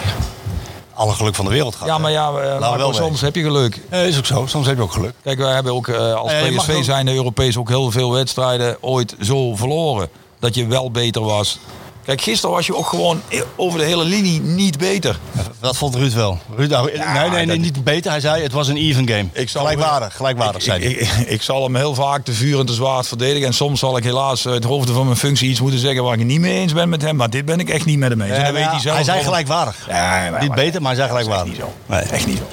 Alle 0.95 1.13
geluk 1.13 1.35
van 1.35 1.45
de 1.45 1.51
wereld 1.51 1.75
gehad. 1.75 1.89
Ja, 1.89 1.99
maar 1.99 2.11
ja, 2.11 2.31
eh, 2.31 2.61
Marco, 2.61 2.93
soms 2.93 3.21
heb 3.21 3.35
je 3.35 3.43
geluk. 3.43 3.81
Is 3.91 4.19
ook 4.19 4.27
zo. 4.27 4.47
Soms 4.47 4.67
heb 4.67 4.77
je 4.77 4.83
ook 4.83 4.93
geluk. 4.93 5.15
Kijk, 5.23 5.39
wij 5.39 5.53
hebben 5.55 5.73
ook 5.73 5.89
eh, 5.89 6.15
als 6.15 6.33
PSV 6.33 6.85
zijn 6.85 7.07
de 7.07 7.15
Europees 7.15 7.57
ook 7.57 7.69
heel 7.69 7.91
veel 7.91 8.13
wedstrijden 8.13 8.77
ooit 8.81 9.17
zo 9.21 9.57
verloren. 9.57 10.09
Dat 10.39 10.55
je 10.55 10.67
wel 10.67 10.91
beter 10.91 11.23
was. 11.23 11.59
Kijk, 12.05 12.21
gisteren 12.21 12.55
was 12.55 12.67
je 12.67 12.77
ook 12.77 12.87
gewoon 12.87 13.23
over 13.57 13.79
de 13.79 13.85
hele 13.85 14.05
linie 14.05 14.41
niet 14.41 14.79
beter. 14.79 15.19
Dat 15.61 15.77
vond 15.77 15.95
Ruud 15.95 16.13
wel. 16.13 16.39
Ruud, 16.57 16.71
nou, 16.71 16.91
nee, 16.93 17.31
nee, 17.31 17.47
nee, 17.47 17.59
niet 17.59 17.85
beter. 17.85 18.11
Hij 18.11 18.21
zei 18.21 18.43
het 18.43 18.53
was 18.53 18.69
een 18.69 18.77
even 18.77 19.09
game. 19.09 19.27
Ik 19.33 19.49
zal 19.49 19.61
gelijkwaardig, 19.63 20.17
gelijkwaardig 20.17 20.57
ik, 20.57 20.63
zei 20.63 20.83
hij. 20.83 20.93
ik, 20.93 21.01
ik, 21.01 21.29
ik 21.29 21.43
zal 21.43 21.63
hem 21.63 21.77
heel 21.77 21.95
vaak 21.95 22.25
te 22.25 22.33
vuur 22.33 22.59
en 22.59 22.67
te 22.67 22.73
zwaard 22.73 23.07
verdedigen. 23.09 23.47
En 23.47 23.55
soms 23.55 23.81
zal 23.81 23.97
ik 23.97 24.05
helaas 24.05 24.45
het 24.45 24.65
hoofde 24.65 24.93
van 24.93 25.05
mijn 25.05 25.17
functie 25.17 25.51
iets 25.51 25.61
moeten 25.61 25.81
zeggen 25.81 26.03
waar 26.03 26.13
ik 26.13 26.19
het 26.19 26.29
niet 26.29 26.41
mee 26.41 26.59
eens 26.59 26.73
ben 26.73 26.89
met 26.89 27.03
hem. 27.03 27.17
Maar 27.17 27.31
dit 27.31 27.45
ben 27.45 27.61
ik 27.61 27.69
echt 27.69 27.85
niet 27.85 27.99
met 27.99 28.11
hem 28.11 28.21
eens. 28.21 28.37
en 28.37 28.45
dat 28.45 28.53
weet 28.53 28.65
hij 28.65 28.81
zelf 28.81 28.95
hij 28.95 29.05
zei 29.05 29.23
gelijkwaardig. 29.23 29.77
Ja, 29.89 30.29
maar- 30.31 30.41
niet 30.43 30.55
beter, 30.55 30.83
maar 30.83 30.95
hij 30.95 31.07
zei 31.07 31.09
dat 31.13 31.19
is 31.19 31.25
gelijkwaardig. 31.27 31.59
echt 31.59 31.69
niet 31.69 31.73
zo. 31.89 31.95
Nee. 31.95 32.01
Echt 32.03 32.27
niet 32.27 32.39
zo. 32.39 32.45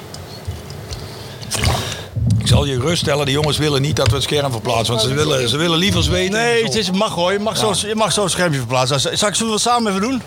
Ik 2.50 2.56
zal 2.56 2.64
je 2.64 2.80
geruststellen, 2.80 3.26
de 3.26 3.32
jongens 3.32 3.58
willen 3.58 3.82
niet 3.82 3.96
dat 3.96 4.08
we 4.08 4.14
het 4.14 4.22
scherm 4.22 4.52
verplaatsen. 4.52 4.94
Want 4.94 5.08
ze 5.08 5.14
willen, 5.14 5.48
ze 5.48 5.56
willen 5.56 5.78
liever 5.78 6.02
zweten. 6.02 6.32
Nee, 6.32 6.64
het 6.64 6.74
is, 6.74 6.90
mag 6.90 7.14
hoor. 7.14 7.32
Je 7.32 7.38
mag, 7.38 7.56
zo, 7.56 7.72
je 7.88 7.94
mag 7.94 8.12
zo 8.12 8.22
een 8.22 8.30
schermpje 8.30 8.58
verplaatsen. 8.58 9.00
Zal 9.18 9.28
ik 9.28 9.36
het 9.36 9.60
samen 9.60 9.90
even 9.92 10.00
doen? 10.08 10.22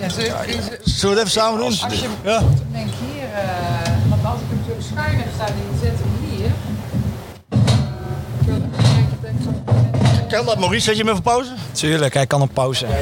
Ja, 0.00 0.08
zo, 0.08 0.20
Zullen 0.20 0.36
we 0.84 1.08
het 1.08 1.18
even 1.18 1.30
samen 1.30 1.58
doen? 1.58 1.66
als 1.66 1.78
je 2.00 2.08
Ja. 2.24 2.42
denk 2.72 2.88
hier, 3.00 3.22
eh, 3.34 3.90
want 4.08 4.24
als 4.24 4.40
ik 4.40 4.46
hem 4.48 4.60
zo 4.68 4.86
schuin 4.94 5.16
heb 5.16 5.26
staan 5.34 5.46
en 5.46 5.54
je 5.54 5.78
zet 5.82 5.98
hem 5.98 6.30
hier. 6.30 6.46
Ik 8.46 9.30
ik 9.30 9.44
zo- 9.44 10.36
Kan 10.36 10.46
dat, 10.46 10.58
Maurice? 10.58 10.84
Zet 10.84 10.96
je 10.96 11.00
hem 11.02 11.10
even 11.10 11.22
pauze? 11.22 11.50
Tuurlijk, 11.72 12.14
hij 12.14 12.26
kan 12.26 12.42
op 12.42 12.50
pauze. 12.52 12.86
Dan 12.86 12.94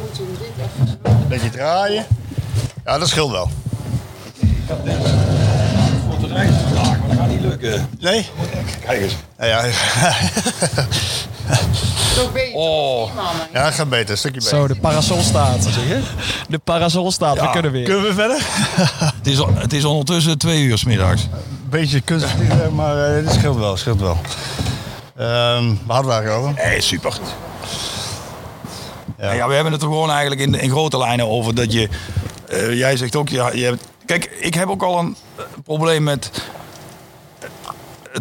moeten 0.00 0.24
we 0.26 0.32
dit 0.38 0.50
even 0.58 0.98
zo. 1.04 1.10
Een 1.10 1.28
beetje 1.28 1.50
draaien. 1.50 2.06
Ja, 2.84 2.98
dat 2.98 3.08
scheelt 3.08 3.30
wel. 3.30 3.50
Voor 6.08 6.18
te 6.28 6.34
reizen 6.34 6.54
vandaag, 6.56 6.66
maar 6.66 6.66
dat 6.66 6.67
lukken. 7.60 7.88
Nee? 8.00 8.26
Kijk 8.84 9.00
eens. 9.02 9.16
Ja, 9.38 9.46
ja. 9.46 9.62
Zo 12.14 12.28
beter. 12.32 12.54
Oh, 12.54 13.10
ja 13.52 13.64
dat 13.64 13.72
gaat 13.74 13.88
beter. 13.88 14.10
Een 14.10 14.18
stukje 14.18 14.40
beter. 14.40 14.56
Zo, 14.58 14.66
de 14.66 14.74
parasol 14.76 15.20
staat. 15.20 15.68
De 16.48 16.58
parasol 16.58 17.10
staat, 17.12 17.40
we 17.40 17.50
kunnen 17.50 17.72
weer. 17.72 17.84
Kunnen 17.84 18.02
we 18.04 18.14
verder? 18.14 18.36
het 19.16 19.26
is, 19.26 19.38
het 19.54 19.72
is 19.72 19.84
ondertussen 19.84 20.38
twee 20.38 20.62
uur 20.62 20.78
's 20.78 20.84
middags. 20.84 21.28
Beetje 21.68 22.00
kunstig, 22.00 22.30
maar 22.74 23.16
eh, 23.16 23.24
dit 23.24 23.32
scheelt 23.34 23.56
wel. 23.58 23.76
Scheelt 23.76 24.00
wel. 24.00 24.16
Ehm 25.16 25.74
waar 25.86 25.96
hadden 25.96 26.06
we 26.06 26.12
eigenlijk 26.12 26.30
over? 26.30 26.52
Hey, 26.56 26.80
super. 26.80 27.12
Ja. 29.18 29.32
ja, 29.32 29.48
we 29.48 29.54
hebben 29.54 29.72
het 29.72 29.82
er 29.82 29.88
gewoon 29.88 30.10
eigenlijk 30.10 30.40
in, 30.40 30.54
in 30.54 30.70
grote 30.70 30.98
lijnen 30.98 31.26
over 31.28 31.54
dat 31.54 31.72
je... 31.72 31.88
eh, 32.48 32.72
jij 32.78 32.96
zegt 32.96 33.16
ook, 33.16 33.28
ja, 33.28 33.52
je 33.52 33.64
hebt, 33.64 33.84
kijk, 34.06 34.24
ik 34.40 34.54
heb 34.54 34.68
ook 34.68 34.82
al 34.82 34.98
een 34.98 35.16
eh, 35.36 35.44
probleem 35.64 36.02
met 36.02 36.30
eh, 36.34 36.40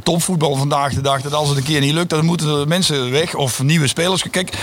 topvoetbal 0.04 0.56
vandaag 0.56 0.94
de 0.94 1.02
dag. 1.02 1.22
Dat 1.22 1.34
als 1.34 1.50
het 1.50 1.58
een 1.58 1.64
keer 1.64 1.80
niet 1.82 1.94
lukt, 1.94 2.10
dan 2.10 2.26
moeten 2.26 2.48
er 2.60 2.68
mensen 2.68 3.12
weg 3.12 3.36
of 3.36 3.64
nieuwe 3.64 3.88
spelers... 3.88 4.30
Kijk, 4.30 4.58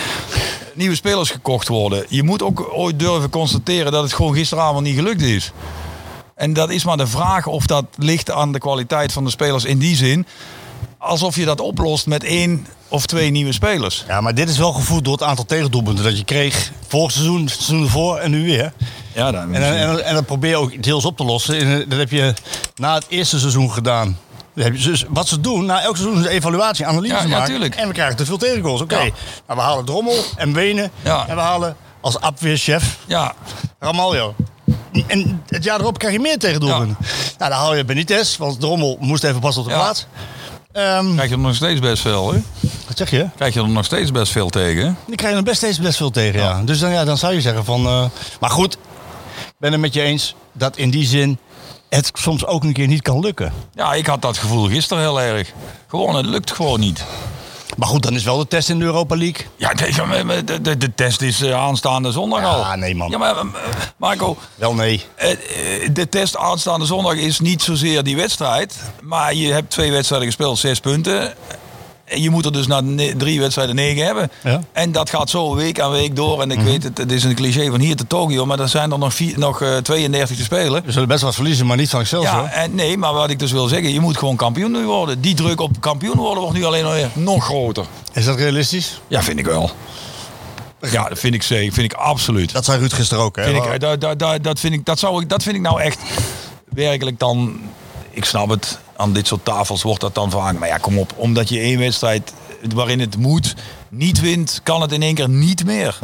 nieuwe 0.75 0.95
spelers 0.95 1.31
gekocht 1.31 1.69
worden. 1.69 2.05
Je 2.09 2.23
moet 2.23 2.43
ook 2.43 2.69
ooit 2.73 2.99
durven 2.99 3.31
constateren 3.31 3.93
dat 3.93 4.03
het 4.03 4.13
gewoon 4.13 4.35
gisteravond 4.35 4.85
niet 4.85 4.95
gelukt 4.97 5.23
is. 5.23 5.53
En 6.35 6.53
dat 6.53 6.71
is 6.71 6.85
maar 6.85 6.97
de 6.97 7.07
vraag 7.07 7.47
of 7.47 7.67
dat 7.67 7.85
ligt 7.97 8.31
aan 8.31 8.53
de 8.53 8.59
kwaliteit 8.59 9.13
van 9.13 9.25
de 9.25 9.31
spelers 9.31 9.65
in 9.65 9.79
die 9.79 9.97
zin. 9.97 10.27
Alsof 10.99 11.37
je 11.37 11.45
dat 11.45 11.61
oplost 11.61 12.07
met 12.07 12.25
één 12.25 12.67
of 12.89 13.07
twee 13.07 13.31
nieuwe 13.31 13.53
spelers. 13.53 14.05
Ja, 14.09 14.21
maar 14.21 14.35
dit 14.35 14.49
is 14.49 14.59
wel 14.59 14.73
gevoed 14.73 15.05
door 15.05 15.13
het 15.13 15.23
aantal 15.23 15.45
tegendoelpunten 15.47 16.05
dat 16.05 16.19
je 16.19 16.25
kreeg 16.25 16.71
vorig 16.89 17.13
seizoen, 17.13 17.41
het 17.41 17.51
seizoen 17.51 17.83
ervoor 17.83 18.17
en 18.19 18.31
nu 18.31 18.45
weer. 18.45 18.73
Ja, 19.13 19.31
dan, 19.31 19.55
En, 19.55 19.61
dan- 19.61 19.73
en, 19.73 19.87
dan- 19.87 20.01
en 20.01 20.15
dat 20.15 20.27
probeer 20.27 20.51
je 20.51 20.57
ook 20.57 20.83
deels 20.83 21.05
op 21.05 21.17
te 21.17 21.25
lossen. 21.25 21.59
En 21.59 21.89
dat 21.89 21.99
heb 21.99 22.11
je 22.11 22.35
na 22.77 22.95
het 22.95 23.07
eerste 23.09 23.39
seizoen 23.39 23.71
gedaan. 23.73 24.19
Je- 24.55 24.71
Dus 24.71 25.05
wat 25.09 25.29
ze 25.29 25.41
doen, 25.41 25.65
na 25.67 25.81
elk 25.83 25.97
seizoen 25.97 26.19
is 26.19 26.25
een 26.27 26.31
evaluatie, 26.31 26.87
analyse 26.87 27.15
Ja, 27.15 27.39
maken. 27.39 27.73
en 27.73 27.87
we 27.89 27.95
krijgen 27.95 28.17
te 28.17 28.25
veel 28.25 28.37
tegengoals. 28.39 28.81
Oké, 28.81 28.95
Ja. 28.99 29.03
nou, 29.47 29.59
we 29.59 29.61
halen 29.61 29.85
Drommel 29.85 30.25
en 30.37 30.53
Wenen. 30.53 30.91
Ja. 31.03 31.27
En 31.29 31.35
we 31.35 31.41
halen 31.43 31.77
als 32.01 32.21
afweerchef 32.21 32.99
ja, 33.07 33.35
Ramaljo. 33.79 34.35
En 35.07 35.43
het 35.49 35.65
jaar 35.65 35.81
erop 35.81 35.99
krijg 35.99 36.13
je 36.15 36.21
meer 36.21 36.39
tegendoelpunten. 36.39 36.97
Nou, 37.39 37.51
dan 37.51 37.59
haal 37.61 37.75
je 37.75 37.85
Benitez, 37.85 38.37
want 38.37 38.61
Drommel 38.61 38.97
moest 39.01 39.25
even 39.25 39.41
pas 39.41 39.57
op 39.57 39.65
de 39.65 39.71
plaats. 39.73 40.07
Ehm, 40.73 41.13
krijg 41.15 41.29
je 41.29 41.35
er 41.35 41.41
nog 41.41 41.55
steeds 41.55 41.81
best 41.81 42.03
veel, 42.03 42.33
hè? 42.33 42.39
wat 42.87 42.97
zeg 42.97 43.11
je? 43.11 43.27
Krijg 43.37 43.55
je 43.55 43.61
er 43.61 43.69
nog 43.69 43.85
steeds 43.85 44.11
best 44.11 44.33
veel 44.33 44.49
tegen? 44.51 44.97
Die 45.07 45.17
krijgen 45.17 45.39
er 45.39 45.45
best 45.45 45.57
steeds 45.57 45.79
best 45.81 45.97
veel 45.97 46.11
tegen, 46.11 46.41
ja. 46.41 46.63
Dus 46.65 46.79
dan, 46.79 46.91
ja, 46.91 47.05
dan 47.05 47.19
zou 47.19 47.35
je 47.35 47.41
zeggen 47.41 47.65
van... 47.65 47.87
eh, 47.87 48.05
maar 48.41 48.51
goed, 48.51 48.75
ik 49.35 49.55
ben 49.59 49.73
het 49.73 49.81
met 49.81 49.95
je 49.95 50.01
eens 50.03 50.35
dat 50.53 50.77
in 50.77 50.91
die 50.91 51.07
zin 51.07 51.39
het 51.95 52.11
soms 52.15 52.47
ook 52.47 52.65
een 52.65 52.73
keer 52.73 52.87
niet 52.87 53.03
kan 53.03 53.21
lukken. 53.21 53.53
Ja, 53.75 53.93
ik 53.95 54.07
had 54.07 54.23
dat 54.23 54.39
gevoel 54.39 54.69
gisteren 54.69 55.03
heel 55.03 55.21
erg. 55.21 55.53
Gewoon, 55.89 56.17
het 56.17 56.27
lukt 56.27 56.53
gewoon 56.53 56.81
niet. 56.81 57.05
Maar 57.77 57.89
goed, 57.89 58.03
dan 58.03 58.15
is 58.15 58.25
wel 58.25 58.39
de 58.39 58.47
test 58.49 58.69
in 58.69 58.79
de 58.79 58.85
Europa 58.85 59.17
League. 59.17 59.47
Ja, 59.57 59.73
de, 59.75 60.43
de, 60.45 60.61
de, 60.61 60.77
de- 60.77 60.95
test 60.95 61.21
is 61.23 61.41
eh, 61.43 61.55
aanstaande 61.55 62.13
zondag 62.13 62.41
Ja, 62.41 62.47
al. 62.47 62.77
nee, 62.77 62.95
man. 62.95 63.11
Ja, 63.11 63.19
maar 63.19 63.37
eh, 63.37 63.43
Marco, 63.97 64.37
Wel 64.55 64.75
nee. 64.75 65.05
eh, 65.17 65.29
de 65.93 66.09
test 66.09 66.37
aanstaande 66.37 66.87
zondag 66.87 67.15
is 67.15 67.41
niet 67.41 67.63
zozeer 67.63 68.03
die 68.03 68.17
wedstrijd. 68.17 68.77
Maar 69.03 69.35
je 69.35 69.53
hebt 69.53 69.71
twee 69.71 69.91
wedstrijden 69.93 70.27
gespeeld, 70.29 70.59
zes 70.59 70.81
punten. 70.81 71.35
En 72.15 72.23
je 72.23 72.31
moet 72.31 72.45
er 72.45 72.53
dus 72.53 72.67
na 72.67 72.83
drie 73.17 73.41
wedstrijden 73.41 73.75
negen 73.75 74.05
hebben. 74.05 74.31
Ja. 74.43 74.61
En 74.73 74.93
dat 74.93 75.11
gaat 75.11 75.31
zo 75.31 75.55
week 75.55 75.81
aan 75.81 75.91
week 75.91 76.17
door. 76.17 76.43
En 76.43 76.51
ik 76.51 76.61
weet 76.61 76.83
het, 76.83 76.99
het 76.99 77.13
is 77.13 77.25
een 77.25 77.35
cliché 77.35 77.71
van 77.71 77.81
hier 77.81 77.97
te 77.97 78.07
Tokio. 78.07 78.47
Maar 78.47 78.61
er 78.61 78.69
zijn 78.69 78.93
er 78.93 78.99
nog, 78.99 79.15
vier, 79.15 79.39
nog 79.39 79.63
eh, 79.63 79.77
32 79.77 80.37
te 80.37 80.43
spelen. 80.43 80.83
We 80.85 80.93
zullen 80.93 81.09
best 81.09 81.23
wat 81.23 81.35
verliezen, 81.35 81.67
maar 81.67 81.77
niet 81.77 81.91
van 81.91 82.01
Excelsior. 82.01 82.35
Ja, 82.35 82.51
en 82.51 82.75
nee, 82.75 82.97
maar 82.97 83.13
wat 83.13 83.31
ik 83.31 83.39
dus 83.39 83.53
wil 83.53 83.67
zeggen, 83.67 83.93
je 83.93 84.01
moet 84.01 84.17
gewoon 84.17 84.37
kampioen 84.37 84.73
nu 84.73 84.85
worden. 84.85 85.21
Die 85.21 85.35
druk 85.35 85.61
op 85.61 85.81
kampioen 85.81 86.17
worden 86.17 86.43
wordt 86.43 86.59
nu 86.59 86.65
alleen 86.65 86.85
nog 86.85 86.93
weer 86.93 87.11
nog 87.13 87.45
groter. 87.45 87.85
Is 88.13 88.25
dat 88.25 88.37
realistisch? 88.37 89.01
Ja, 89.09 89.23
vind 89.23 89.39
ik 89.39 89.47
wel. 89.47 89.71
Ja, 90.91 91.09
dat 91.09 91.19
vind 91.19 91.35
ik 91.35 91.43
zeker. 91.43 91.73
Vind 91.73 91.93
ik 91.93 91.99
absoluut. 91.99 92.53
Dat 92.53 92.65
zei 92.65 92.79
Ruud 92.79 92.93
gisteren 92.93 93.25
ook, 93.25 93.37
hè? 93.37 93.45
vind 93.45 93.65
ik, 93.65 93.81
dat, 93.81 94.01
dat, 94.01 94.19
dat, 94.19 94.45
dat, 94.45 94.61
vind 94.61 94.75
ik, 94.75 94.85
dat, 94.85 94.99
zou 94.99 95.23
ik, 95.23 95.29
dat 95.29 95.43
vind 95.43 95.57
ik 95.57 95.63
nou 95.63 95.81
echt 95.81 95.99
werkelijk 96.69 97.19
dan... 97.19 97.61
Ik 98.11 98.25
snap 98.25 98.49
het, 98.49 98.79
aan 98.97 99.13
dit 99.13 99.27
soort 99.27 99.45
tafels 99.45 99.83
wordt 99.83 100.01
dat 100.01 100.15
dan 100.15 100.31
vaak. 100.31 100.59
Maar 100.59 100.69
ja, 100.69 100.77
kom 100.77 100.99
op. 100.99 101.13
Omdat 101.17 101.49
je 101.49 101.59
één 101.59 101.79
wedstrijd 101.79 102.33
waarin 102.75 103.01
het 103.01 103.17
moet 103.17 103.55
niet 103.89 104.21
wint, 104.21 104.61
kan 104.63 104.81
het 104.81 104.93
in 104.93 105.03
één 105.03 105.15
keer 105.15 105.29
niet 105.29 105.65
meer. 105.65 105.99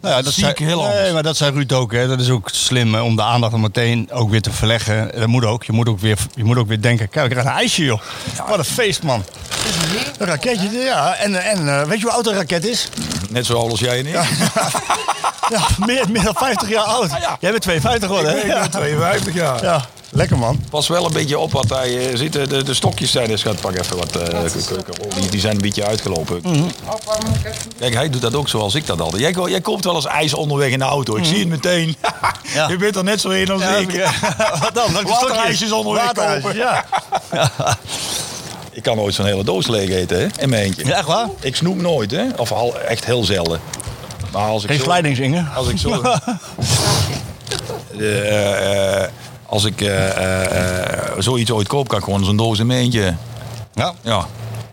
Nou 0.00 0.14
ja, 0.14 0.22
dat 0.22 0.32
zie 0.32 0.46
ik 0.46 0.58
heel 0.58 0.80
nee, 0.80 0.86
anders. 0.86 1.12
maar 1.12 1.22
dat 1.22 1.36
zei 1.36 1.52
Ruud 1.52 1.72
ook. 1.72 1.92
Hè. 1.92 2.08
Dat 2.08 2.20
is 2.20 2.30
ook 2.30 2.48
slim 2.52 2.94
hè, 2.94 3.00
om 3.00 3.16
de 3.16 3.22
aandacht 3.22 3.52
dan 3.52 3.60
meteen 3.60 4.08
ook 4.12 4.30
weer 4.30 4.42
te 4.42 4.52
verleggen. 4.52 5.10
Dat 5.18 5.26
moet 5.26 5.44
ook. 5.44 5.64
Je 5.64 5.72
moet 5.72 5.88
ook 5.88 6.00
weer, 6.00 6.18
je 6.34 6.44
moet 6.44 6.56
ook 6.56 6.68
weer 6.68 6.80
denken, 6.80 7.08
kijk, 7.08 7.24
ik 7.24 7.30
krijg 7.30 7.46
een 7.46 7.52
ijsje, 7.52 7.84
joh. 7.84 8.00
Wat 8.48 8.58
een 8.58 8.64
feest, 8.64 9.02
man. 9.02 9.24
Een 10.18 10.26
raketje, 10.26 10.70
ja. 10.78 11.14
En, 11.14 11.44
en 11.44 11.68
eh, 11.68 11.86
weet 11.86 11.98
je 11.98 12.04
hoe 12.04 12.14
oud 12.14 12.26
een 12.26 12.34
raket 12.34 12.64
is? 12.64 12.88
Net 13.30 13.46
zoals 13.46 13.70
als 13.70 13.80
jij 13.80 13.98
en 13.98 14.06
ik. 14.06 14.12
Ja, 15.48 15.66
meer, 15.86 16.04
meer 16.10 16.24
dan 16.24 16.34
50 16.34 16.68
jaar 16.68 16.84
oud. 16.84 17.10
ja. 17.10 17.36
Jij 17.40 17.50
bent 17.50 17.62
52 17.62 18.08
geworden, 18.08 18.32
hè? 18.32 18.38
Ik 18.38 18.60
ben 18.60 18.70
52 18.70 19.34
jaar. 19.34 19.62
Ja, 19.62 19.84
lekker, 20.10 20.38
man. 20.38 20.60
Pas 20.70 20.88
wel 20.88 21.06
een 21.06 21.12
beetje 21.12 21.38
op 21.38 21.52
wat 21.52 21.68
hij 21.70 22.10
eh, 22.10 22.16
ziet. 22.16 22.32
De, 22.32 22.64
de, 22.64 22.74
stokjes 22.74 23.10
zijn. 23.10 23.28
Dus 23.28 23.42
gaat 23.42 23.60
pak 23.60 23.78
even 23.78 23.96
wat. 23.96 24.16
eh, 24.16 24.40
die, 25.20 25.30
die 25.30 25.40
zijn 25.40 25.54
een 25.54 25.60
beetje 25.60 25.84
uitgelopen. 25.86 26.40
Mhm. 26.42 26.62
Kijk, 27.78 27.94
hij 27.94 28.10
doet 28.10 28.20
dat 28.20 28.34
ook 28.34 28.48
zoals 28.48 28.74
ik 28.74 28.86
dat 28.86 29.00
altijd. 29.00 29.22
Jij, 29.22 29.44
jij 29.50 29.60
koopt 29.60 29.84
wel 29.84 29.94
eens 29.94 30.06
ijs 30.06 30.34
onderweg 30.34 30.70
in 30.70 30.78
de 30.78 30.84
auto. 30.84 31.16
Ik 31.16 31.24
zie 31.24 31.38
het 31.38 31.48
meteen. 31.48 31.96
Mhm. 32.00 32.54
Ja. 32.54 32.68
Je 32.72 32.76
bent 32.76 32.96
er 32.96 33.04
net 33.04 33.20
zo 33.20 33.28
in 33.28 33.50
als 33.50 33.62
Ja, 33.62 33.76
ik. 33.76 33.90
Wat 34.62 34.74
dan? 34.74 34.92
Dat 34.92 35.02
Waterijsjes 35.02 35.72
onderweg 35.72 36.04
Waterijsjes, 36.04 36.42
kopen. 36.42 36.56
Ja. 36.56 36.84
Ik 38.72 38.84
kan 38.84 38.96
nooit 38.96 39.14
zo'n 39.14 39.26
hele 39.26 39.44
doos 39.44 39.66
leeg 39.66 39.88
eten, 39.88 40.18
hè? 40.18 40.26
In 40.38 40.48
mijn 40.48 40.62
eentje. 40.62 40.86
ja, 40.86 40.96
echt 40.96 41.06
waar? 41.06 41.28
Ik 41.40 41.56
snoep 41.56 41.80
nooit, 41.80 42.10
hè? 42.10 42.24
Of 42.36 42.52
al, 42.52 42.80
echt 42.80 43.04
heel 43.04 43.24
zelden. 43.24 43.60
Maar 44.32 44.42
als 44.42 44.62
ik 44.62 44.68
Geen 44.68 44.78
zo-. 44.78 45.44
Als 45.54 45.68
ik 45.68 45.78
zo... 45.78 46.02
Eh, 47.98 49.02
als 49.48 49.64
ik 49.64 49.80
eh, 49.80 50.08
eh, 50.16 50.84
eh, 50.92 51.12
zoiets 51.18 51.50
ooit 51.50 51.68
koop, 51.68 51.88
kan 51.88 51.98
ik 51.98 52.04
gewoon 52.04 52.24
zo'n 52.24 52.36
doos 52.36 52.58
in 52.58 52.66
mijn 52.66 52.80
eentje. 52.80 53.14
Ja. 53.74 53.92
Ja. 54.02 54.26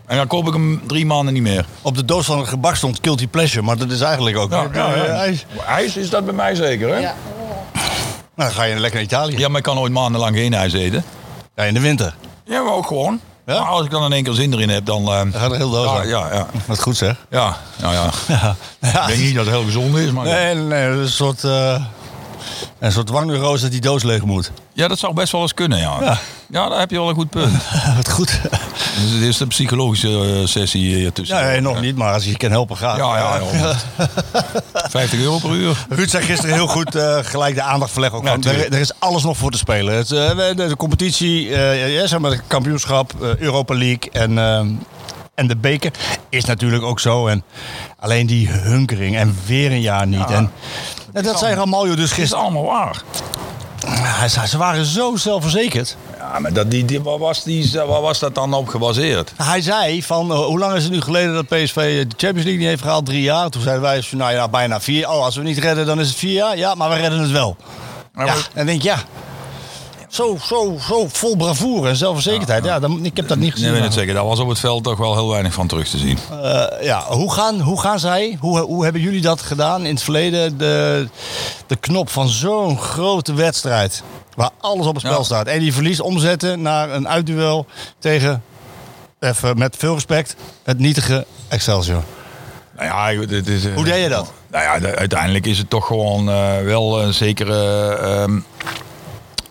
En 0.06 0.16
dan 0.16 0.26
koop 0.26 0.46
ik 0.46 0.52
hem 0.52 0.82
drie 0.86 1.06
maanden 1.06 1.34
niet 1.34 1.42
meer. 1.42 1.66
Op 1.82 1.96
de 1.96 2.04
doos 2.04 2.26
van 2.26 2.38
het 2.38 2.48
gebak 2.48 2.76
stond 2.76 2.98
Guilty 3.02 3.26
Pleasure, 3.28 3.62
maar 3.62 3.76
dat 3.76 3.90
is 3.90 4.00
eigenlijk 4.00 4.36
ook... 4.36 4.50
Ja, 4.50 4.66
ja, 4.72 4.94
ja. 4.94 5.02
Ijs. 5.04 5.46
IJs 5.66 5.96
is 5.96 6.10
dat 6.10 6.24
bij 6.24 6.34
mij 6.34 6.54
zeker, 6.54 6.88
hè? 6.88 6.96
Ja. 6.98 7.14
Nou, 8.34 8.48
dan 8.48 8.50
ga 8.50 8.62
je 8.62 8.74
lekker 8.74 8.92
naar 8.94 9.02
Italië. 9.02 9.38
Ja, 9.38 9.48
maar 9.48 9.56
ik 9.58 9.62
kan 9.62 9.78
ooit 9.78 9.92
maandenlang 9.92 10.36
geen 10.36 10.54
ijs 10.54 10.72
eten. 10.72 11.04
Ja, 11.56 11.62
in 11.64 11.74
de 11.74 11.80
winter. 11.80 12.14
Ja, 12.44 12.62
maar 12.62 12.72
ook 12.72 12.86
gewoon. 12.86 13.20
Ja? 13.46 13.58
Maar 13.60 13.68
als 13.68 13.84
ik 13.84 13.90
dan 13.90 14.04
in 14.04 14.12
één 14.12 14.24
keer 14.24 14.32
zin 14.32 14.52
erin 14.52 14.68
heb, 14.68 14.86
dan... 14.86 15.02
eh, 15.02 15.18
Dan 15.18 15.32
gaat 15.32 15.50
er 15.50 15.56
heel 15.56 15.70
doos 15.70 15.90
ja, 15.90 15.96
aan. 15.98 16.08
ja, 16.08 16.32
ja, 16.34 16.46
Wat 16.66 16.80
goed 16.82 16.96
zeg. 16.96 17.16
ja, 17.30 17.56
nou 17.76 17.94
ja. 17.94 18.10
Ja. 18.80 19.00
Ik 19.02 19.06
denk 19.06 19.18
niet 19.20 19.34
dat 19.34 19.44
het 19.46 19.54
heel 19.54 19.64
gezond 19.64 19.96
is, 19.96 20.10
maar... 20.10 20.24
Nee, 20.24 20.54
nee, 20.54 20.88
dat 20.88 20.96
is 20.98 21.04
een 21.04 21.08
soort, 21.08 21.44
eh 21.44 21.84
een 22.78 22.92
soort 22.92 23.06
dwangneurose 23.06 23.62
dat 23.62 23.72
die 23.72 23.80
doos 23.80 24.02
leeg 24.02 24.22
moet. 24.22 24.52
Ja, 24.72 24.88
dat 24.88 24.98
zou 24.98 25.14
best 25.14 25.32
wel 25.32 25.40
eens 25.40 25.54
kunnen, 25.54 25.78
ja. 25.78 25.96
Ja. 26.00 26.18
Ja, 26.50 26.68
daar 26.68 26.78
heb 26.78 26.90
je 26.90 26.96
wel 26.96 27.08
een 27.08 27.14
goed 27.14 27.30
punt. 27.30 27.52
Wat 27.96 28.10
goed. 28.10 28.40
Dus 29.00 29.10
het 29.10 29.22
is 29.22 29.36
de 29.36 29.46
psychologische 29.46 30.08
eh, 30.08 30.46
sessie 30.46 30.96
hier 30.96 31.12
tussen. 31.12 31.36
Ja, 31.36 31.42
nee, 31.42 31.60
nog 31.60 31.80
niet, 31.80 31.96
maar 31.96 32.12
als 32.12 32.24
je 32.24 32.30
je 32.30 32.36
kan 32.36 32.50
helpen, 32.50 32.76
gaat. 32.76 32.96
Ja, 32.96 33.18
ja, 33.18 33.40
ja. 33.52 33.76
50 34.88 35.20
euro 35.24 35.38
per 35.38 35.50
uur. 35.50 35.86
Ruud 35.88 36.08
zei 36.08 36.24
gisteren 36.24 36.54
heel 36.54 36.66
goed 36.66 36.94
eh, 36.94 37.18
gelijk 37.22 37.54
de 37.54 37.62
aandacht 37.62 37.92
verleggen. 37.92 38.18
Ook 38.18 38.24
Ja, 38.24 38.50
er, 38.50 38.72
er 38.72 38.80
is 38.80 38.92
alles 38.98 39.22
nog 39.22 39.36
voor 39.36 39.50
te 39.50 39.58
spelen. 39.58 39.94
Het, 39.94 40.12
eh, 40.12 40.36
de, 40.36 40.66
de 40.68 40.76
competitie, 40.76 41.48
ja, 41.48 42.06
zeg 42.06 42.18
maar 42.18 42.30
het 42.30 42.42
kampioenschap, 42.46 43.12
Europa 43.38 43.74
League 43.74 44.10
en, 44.12 44.38
en 45.34 45.46
de 45.46 45.56
beker 45.56 45.90
is 46.28 46.44
natuurlijk 46.44 46.82
ook 46.82 47.00
zo. 47.00 47.26
En 47.26 47.44
alleen 47.98 48.26
die 48.26 48.48
hunkering 48.48 49.16
en 49.16 49.36
weer 49.46 49.70
een 49.70 49.80
jaar 49.80 50.06
niet. 50.06 50.30
En, 50.30 50.50
en 51.16 51.22
dat 51.22 51.38
zei 51.38 51.54
Ramaljo 51.54 51.94
dus 51.94 52.00
Het 52.00 52.10
is 52.10 52.12
gisteren. 52.16 52.44
allemaal 52.44 52.64
waar. 52.64 53.02
Hij 53.86 54.28
zei, 54.28 54.46
ze 54.46 54.58
waren 54.58 54.84
zo 54.84 55.16
zelfverzekerd. 55.16 55.96
Ja, 56.18 56.38
maar 56.38 56.52
dat, 56.52 56.70
die, 56.70 56.84
die, 56.84 57.02
waar, 57.02 57.18
was 57.18 57.44
die, 57.44 57.72
waar 57.86 58.00
was 58.00 58.18
dat 58.18 58.34
dan 58.34 58.54
op 58.54 58.68
gebaseerd? 58.68 59.32
Hij 59.36 59.60
zei 59.60 60.02
van, 60.02 60.30
eh, 60.32 60.38
hoe 60.38 60.58
lang 60.58 60.74
is 60.74 60.82
het 60.82 60.92
nu 60.92 61.00
geleden 61.00 61.34
dat 61.34 61.46
PSV 61.46 61.74
de 61.74 62.14
Champions 62.16 62.44
League 62.44 62.56
niet 62.56 62.66
heeft 62.66 62.82
gehaald? 62.82 63.06
Drie 63.06 63.22
jaar. 63.22 63.48
Toen 63.48 63.62
zeiden 63.62 63.82
wij, 63.82 64.04
nou 64.10 64.32
ja, 64.32 64.48
bijna 64.48 64.80
vier. 64.80 65.08
Oh, 65.08 65.24
als 65.24 65.34
we 65.34 65.40
het 65.40 65.48
niet 65.50 65.58
redden, 65.58 65.86
dan 65.86 66.00
is 66.00 66.08
het 66.08 66.16
vier 66.16 66.32
jaar. 66.32 66.56
Ja, 66.56 66.74
maar 66.74 66.90
we 66.90 66.96
redden 66.96 67.20
het 67.20 67.30
wel. 67.30 67.56
Ja, 68.16 68.34
en 68.54 68.66
denk 68.66 68.82
ja, 68.82 68.98
zo, 70.08 70.36
zo, 70.42 70.76
zo 70.80 71.06
vol 71.08 71.36
bravoure 71.36 71.88
en 71.88 71.96
zelfverzekerdheid. 71.96 72.64
Ja, 72.64 72.78
dan, 72.78 73.04
ik 73.04 73.16
heb 73.16 73.28
dat 73.28 73.38
niet 73.38 73.52
gezien. 73.52 73.72
Nee, 73.72 73.80
het 73.82 73.92
zeggen. 73.94 74.14
Daar 74.14 74.24
was 74.24 74.38
op 74.38 74.48
het 74.48 74.58
veld 74.58 74.84
toch 74.84 74.98
wel 74.98 75.14
heel 75.14 75.28
weinig 75.30 75.52
van 75.52 75.66
terug 75.66 75.88
te 75.88 75.98
zien. 75.98 76.18
Eh, 76.42 76.64
ja, 76.82 77.04
hoe 77.08 77.32
gaan, 77.32 77.60
hoe 77.60 77.80
gaan 77.80 77.98
zij, 77.98 78.36
hoe, 78.40 78.58
hoe 78.60 78.84
hebben 78.84 79.02
jullie 79.02 79.20
dat 79.20 79.40
gedaan 79.42 79.84
in 79.86 79.94
het 79.94 80.02
verleden? 80.02 80.58
De, 80.58 81.08
de 81.66 81.76
knop 81.76 82.10
van 82.10 82.28
zo'n 82.28 82.78
grote 82.78 83.34
wedstrijd, 83.34 84.02
waar 84.34 84.50
alles 84.60 84.86
op 84.86 84.94
het 84.94 85.04
spel 85.04 85.18
Ja. 85.18 85.24
staat. 85.24 85.46
En 85.46 85.58
die 85.58 85.72
verlies 85.72 86.00
omzetten 86.00 86.62
naar 86.62 86.90
een 86.90 87.08
uitduel 87.08 87.66
tegen, 87.98 88.42
even 89.20 89.58
met 89.58 89.76
veel 89.78 89.94
respect, 89.94 90.36
het 90.64 90.78
nietige 90.78 91.26
Excelsior. 91.48 92.02
Nou 92.76 92.88
ja, 93.20 93.26
dit 93.26 93.46
is, 93.48 93.66
Hoe 93.74 93.84
deed 93.84 94.02
je 94.02 94.08
dat? 94.08 94.32
Nou 94.50 94.64
ja, 94.64 94.78
de- 94.78 94.94
uiteindelijk 94.96 95.46
is 95.46 95.58
het 95.58 95.70
toch 95.70 95.86
gewoon 95.86 96.28
eh, 96.30 96.60
wel 96.64 97.02
een 97.02 97.14
zekere 97.14 97.88
ehm, 97.94 98.38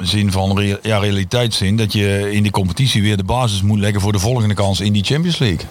zin 0.08 0.32
van 0.32 0.58
rea- 0.60 0.80
ja, 0.82 0.98
realiteitszin. 0.98 1.78
Dat 1.78 1.94
je 1.94 2.30
in 2.32 2.44
die 2.44 2.52
competitie 2.52 3.02
weer 3.02 3.18
de 3.18 3.24
basis 3.24 3.62
moet 3.62 3.80
leggen 3.80 4.02
voor 4.02 4.12
de 4.12 4.20
volgende 4.20 4.54
kans 4.54 4.80
in 4.80 4.94
die 4.94 5.04
Champions 5.04 5.38
League. 5.38 5.66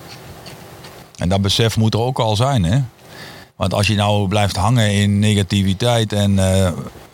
En 1.16 1.28
dat 1.28 1.42
besef 1.42 1.76
moet 1.76 1.94
er 1.94 2.00
ook 2.00 2.18
al 2.18 2.36
zijn, 2.36 2.64
hè. 2.64 2.78
Want 3.56 3.74
als 3.74 3.86
je 3.86 3.94
nou 3.94 4.28
blijft 4.28 4.56
hangen 4.56 4.92
in 4.92 5.18
negativiteit 5.18 6.12
en 6.12 6.38
eh, 6.38 6.72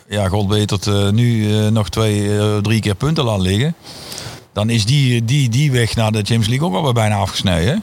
ja, 0.09 0.27
god 0.27 0.47
weet 0.47 0.69
het, 0.69 0.87
eh, 0.87 1.09
nu 1.09 1.55
eh, 1.57 1.67
nog 1.67 1.89
twee, 1.89 2.29
drie 2.61 2.79
keer 2.81 2.95
punten 2.95 3.23
laat 3.23 3.41
liggen. 3.41 3.75
Dan 4.53 4.69
is 4.69 4.85
die, 4.85 5.25
die, 5.25 5.49
die 5.49 5.71
weg 5.71 5.95
naar 5.95 6.11
de 6.11 6.17
Champions 6.17 6.47
League 6.47 6.67
ook 6.67 6.75
alweer 6.75 6.93
bijna 6.93 7.15
afgesneden. 7.15 7.67
hè. 7.73 7.75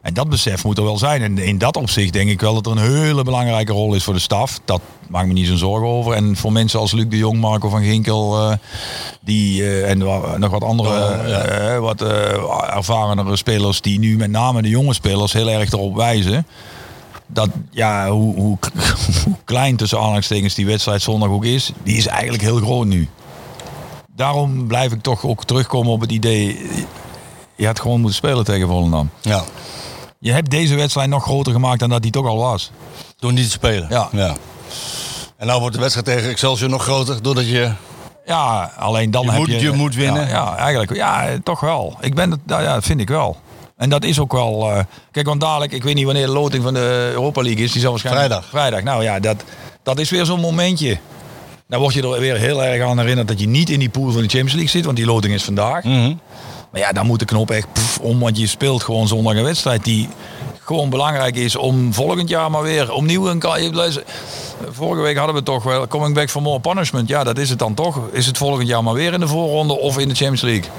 En 0.00 0.14
dat 0.14 0.28
besef 0.28 0.64
moet 0.64 0.78
er 0.78 0.84
wel 0.84 0.98
zijn. 0.98 1.22
En 1.22 1.38
in 1.38 1.58
dat 1.58 1.76
opzicht 1.76 2.12
denk 2.12 2.30
ik 2.30 2.40
wel 2.40 2.54
dat 2.54 2.66
er 2.66 2.72
een 2.72 2.92
hele 2.92 3.22
belangrijke 3.22 3.72
rol 3.72 3.94
is 3.94 4.04
voor 4.04 4.14
de 4.14 4.20
staf. 4.20 4.60
Dat 4.64 4.80
maakt 5.08 5.26
me 5.26 5.32
niet 5.32 5.46
zo'n 5.46 5.56
zorgen 5.56 5.88
over. 5.88 6.12
En 6.12 6.36
voor 6.36 6.52
mensen 6.52 6.80
als 6.80 6.92
Luc 6.92 7.06
de 7.08 7.16
Jong, 7.16 7.40
Marco 7.40 7.68
van 7.68 7.82
Ginkel, 7.82 8.50
eh, 8.50 8.56
die, 9.20 9.62
eh, 9.62 9.90
en 9.90 9.98
nog 10.38 10.50
wat 10.50 10.62
andere 10.62 11.04
eh, 11.04 11.78
wat 11.78 12.02
ervarenere 12.70 13.36
spelers 13.36 13.80
die 13.80 13.98
nu 13.98 14.16
met 14.16 14.30
name 14.30 14.62
de 14.62 14.68
jonge 14.68 14.94
spelers 14.94 15.32
heel 15.32 15.50
erg 15.50 15.72
erop 15.72 15.96
wijzen. 15.96 16.46
Dat 17.26 17.48
ja, 17.70 18.10
hoe, 18.10 18.34
hoe, 18.34 18.58
hoe 19.24 19.36
klein 19.44 19.76
tussen 19.76 19.98
aanhalingstekens 19.98 20.54
die 20.54 20.66
wedstrijd 20.66 21.02
zondag 21.02 21.28
ook 21.28 21.44
is, 21.44 21.72
die 21.82 21.96
is 21.96 22.06
eigenlijk 22.06 22.42
heel 22.42 22.56
groot 22.56 22.86
nu. 22.86 23.08
Daarom 24.16 24.66
blijf 24.66 24.92
ik 24.92 25.02
toch 25.02 25.24
ook 25.24 25.44
terugkomen 25.44 25.92
op 25.92 26.00
het 26.00 26.12
idee. 26.12 26.58
Je 27.60 27.66
had 27.66 27.80
gewoon 27.80 27.98
moeten 28.00 28.16
spelen 28.16 28.44
tegen 28.44 28.68
Volendam. 28.68 29.10
Ja, 29.20 29.42
Je 30.18 30.32
hebt 30.32 30.50
deze 30.50 30.74
wedstrijd 30.74 31.08
nog 31.08 31.22
groter 31.22 31.52
gemaakt 31.52 31.80
dan 31.80 31.88
dat 31.88 32.02
die 32.02 32.10
toch 32.10 32.26
al 32.26 32.36
was. 32.36 32.70
door 33.18 33.32
niet 33.32 33.44
te 33.44 33.50
spelen. 33.50 33.86
Ja. 33.90 34.08
En 35.36 35.46
nou 35.46 35.60
wordt 35.60 35.74
de 35.74 35.80
wedstrijd 35.80 36.06
tegen 36.06 36.30
Excelsior 36.30 36.70
nog 36.70 36.82
groter, 36.82 37.22
doordat 37.22 37.48
je... 37.48 37.72
Ja, 38.26 38.72
alleen 38.78 39.10
dan 39.10 39.22
Je 39.24 39.30
heb 39.30 39.38
moet- 39.38 39.48
je... 39.48 39.60
je 39.60 39.70
moet 39.72 39.94
winnen. 39.94 40.22
Ja, 40.22 40.28
ja, 40.28 40.56
eigenlijk. 40.56 40.94
Ja, 40.94 41.38
toch 41.42 41.60
wel. 41.60 41.96
Ik 42.00 42.14
ben 42.14 42.30
het, 42.30 42.40
ja, 42.46 42.74
dat 42.74 42.84
vind 42.84 43.00
ik 43.00 43.08
wel. 43.08 43.36
En 43.76 43.90
dat 43.90 44.04
is 44.04 44.18
ook 44.18 44.32
wel... 44.32 44.70
eh, 44.70 44.78
kijk, 45.10 45.26
want 45.26 45.40
dadelijk, 45.40 45.72
ik 45.72 45.82
weet 45.82 45.94
niet 45.94 46.04
wanneer 46.04 46.26
de 46.26 46.32
loting 46.32 46.62
van 46.62 46.74
de 46.74 47.10
Europa 47.12 47.42
League 47.42 47.62
is. 47.64 47.72
Die 47.72 47.80
zal 47.80 47.90
waarschijnlijk... 47.90 48.26
Vrijdag. 48.26 48.48
Vrijdag. 48.50 48.82
Nou 48.82 49.02
ja, 49.02 49.20
dat, 49.20 49.44
dat 49.82 49.98
is 49.98 50.10
weer 50.10 50.24
zo'n 50.24 50.40
momentje. 50.40 50.98
Dan 51.68 51.80
word 51.80 51.94
je 51.94 52.02
er 52.02 52.20
weer 52.20 52.36
heel 52.36 52.64
erg 52.64 52.82
aan 52.88 52.98
herinnerd 52.98 53.28
dat 53.28 53.40
je 53.40 53.48
niet 53.48 53.70
in 53.70 53.78
die 53.78 53.88
pool 53.88 54.04
van 54.10 54.22
de 54.22 54.28
Champions 54.28 54.52
League 54.52 54.70
zit. 54.70 54.84
Want 54.84 54.96
die 54.96 55.06
loting 55.06 55.34
is 55.34 55.44
vandaag. 55.44 55.84
Mhm. 55.84 56.14
Maar 56.72 56.80
ja, 56.80 56.92
dan 56.92 57.06
moet 57.06 57.18
de 57.18 57.24
knop 57.24 57.50
echt 57.50 57.72
pff, 57.72 57.98
om. 57.98 58.18
Want 58.18 58.38
je 58.38 58.46
speelt 58.46 58.82
gewoon 58.82 59.08
zondag 59.08 59.34
een 59.36 59.42
wedstrijd 59.42 59.84
die 59.84 60.08
gewoon 60.64 60.90
belangrijk 60.90 61.36
is 61.36 61.56
om 61.56 61.94
volgend 61.94 62.28
jaar 62.28 62.50
maar 62.50 62.62
weer 62.62 62.92
opnieuw 62.92 63.28
een 63.28 63.42
Vorige 64.70 65.02
week 65.02 65.16
hadden 65.16 65.34
we 65.34 65.42
toch 65.42 65.62
wel 65.62 65.86
coming 65.86 66.14
back 66.14 66.30
for 66.30 66.42
more 66.42 66.60
punishment. 66.60 67.08
Ja, 67.08 67.24
dat 67.24 67.38
is 67.38 67.50
het 67.50 67.58
dan 67.58 67.74
toch. 67.74 68.00
Is 68.12 68.26
het 68.26 68.38
volgend 68.38 68.68
jaar 68.68 68.82
maar 68.82 68.94
weer 68.94 69.12
in 69.12 69.20
de 69.20 69.28
voorronde 69.28 69.78
of 69.78 69.98
in 69.98 70.08
de 70.08 70.14
Champions 70.14 70.42
League? 70.42 70.70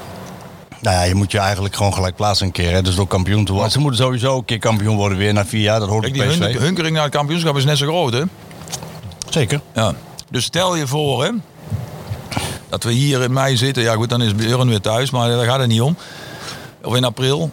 Nou 0.81 0.95
ja, 0.95 1.03
je 1.03 1.15
moet 1.15 1.31
je 1.31 1.39
eigenlijk 1.39 1.75
gewoon 1.75 1.93
gelijk 1.93 2.15
plaatsen 2.15 2.45
een 2.45 2.51
keer. 2.51 2.71
Hè? 2.71 2.81
Dus 2.81 2.95
door 2.95 3.07
kampioen 3.07 3.45
te 3.45 3.51
worden. 3.53 3.71
Ze 3.71 3.79
moeten 3.79 4.03
sowieso 4.03 4.37
een 4.37 4.45
keer 4.45 4.59
kampioen 4.59 4.95
worden 4.95 5.17
weer 5.17 5.33
na 5.33 5.45
vier 5.45 5.61
jaar. 5.61 5.79
Dat 5.79 5.89
hoort 5.89 6.01
Kijk, 6.03 6.13
die 6.13 6.23
PSV. 6.23 6.39
hun- 6.39 6.61
hunkering 6.61 6.93
naar 6.95 7.03
het 7.03 7.13
kampioenschap 7.15 7.57
is 7.57 7.65
net 7.65 7.77
zo 7.77 7.85
groot, 7.87 8.13
hè? 8.13 8.21
Zeker. 9.29 9.61
Ja. 9.73 9.93
Dus 10.29 10.43
stel 10.43 10.75
je 10.75 10.87
voor, 10.87 11.23
hè, 11.23 11.29
dat 12.71 12.83
we 12.83 12.91
hier 12.91 13.21
in 13.21 13.33
mei 13.33 13.57
zitten. 13.57 13.83
Ja, 13.83 13.93
goed, 13.93 14.09
dan 14.09 14.21
is 14.21 14.35
Björn 14.35 14.67
weer 14.67 14.81
thuis, 14.81 15.09
maar 15.11 15.29
daar 15.29 15.45
gaat 15.45 15.59
het 15.59 15.67
niet 15.67 15.81
om. 15.81 15.97
Of 16.83 16.95
in 16.95 17.03
april. 17.03 17.51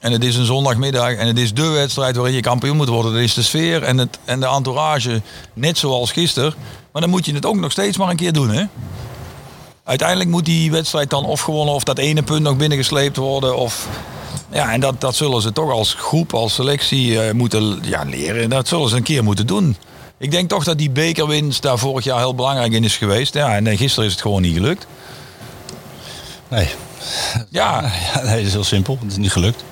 En 0.00 0.12
het 0.12 0.24
is 0.24 0.36
een 0.36 0.44
zondagmiddag 0.44 1.12
en 1.12 1.26
het 1.26 1.38
is 1.38 1.54
de 1.54 1.68
wedstrijd 1.68 2.16
waarin 2.16 2.34
je 2.34 2.40
kampioen 2.40 2.76
moet 2.76 2.88
worden. 2.88 3.12
Dat 3.12 3.20
is 3.20 3.34
de 3.34 3.42
sfeer 3.42 3.82
en, 3.82 3.98
het, 3.98 4.18
en 4.24 4.40
de 4.40 4.46
entourage 4.46 5.22
net 5.54 5.78
zoals 5.78 6.12
gisteren. 6.12 6.54
Maar 6.92 7.02
dan 7.02 7.10
moet 7.10 7.24
je 7.24 7.34
het 7.34 7.46
ook 7.46 7.56
nog 7.56 7.72
steeds 7.72 7.96
maar 7.96 8.10
een 8.10 8.16
keer 8.16 8.32
doen, 8.32 8.50
hè? 8.50 8.64
Uiteindelijk 9.84 10.30
moet 10.30 10.44
die 10.44 10.70
wedstrijd 10.70 11.10
dan 11.10 11.24
of 11.24 11.40
gewonnen 11.40 11.74
of 11.74 11.84
dat 11.84 11.98
ene 11.98 12.22
punt 12.22 12.42
nog 12.42 12.56
binnengesleept 12.56 13.16
worden. 13.16 13.56
Of, 13.56 13.88
ja, 14.52 14.72
en 14.72 14.80
dat, 14.80 15.00
dat 15.00 15.14
zullen 15.14 15.42
ze 15.42 15.52
toch 15.52 15.70
als 15.70 15.94
groep, 15.94 16.34
als 16.34 16.54
selectie 16.54 17.20
eh, 17.20 17.34
moeten 17.34 17.78
ja, 17.82 18.02
leren. 18.04 18.50
Dat 18.50 18.68
zullen 18.68 18.88
ze 18.88 18.96
een 18.96 19.02
keer 19.02 19.24
moeten 19.24 19.46
doen. 19.46 19.76
Ik 20.18 20.30
denk 20.30 20.48
toch 20.48 20.64
dat 20.64 20.78
die 20.78 20.90
bekerwinst 20.90 21.62
daar 21.62 21.78
vorig 21.78 22.04
jaar 22.04 22.18
heel 22.18 22.34
belangrijk 22.34 22.72
in 22.72 22.84
is 22.84 22.96
geweest. 22.96 23.34
Ja, 23.34 23.54
en 23.54 23.66
eh, 23.66 23.78
gisteren 23.78 24.06
is 24.06 24.12
het 24.12 24.22
gewoon 24.22 24.42
niet 24.42 24.54
gelukt. 24.54 24.86
Nee. 26.48 26.68
Ja, 27.48 27.80
Ja, 28.14 28.22
nee, 28.22 28.36
dat 28.36 28.46
is 28.46 28.52
heel 28.52 28.64
simpel. 28.64 28.98
Het 29.00 29.10
is 29.10 29.16
niet 29.16 29.32
gelukt. 29.32 29.64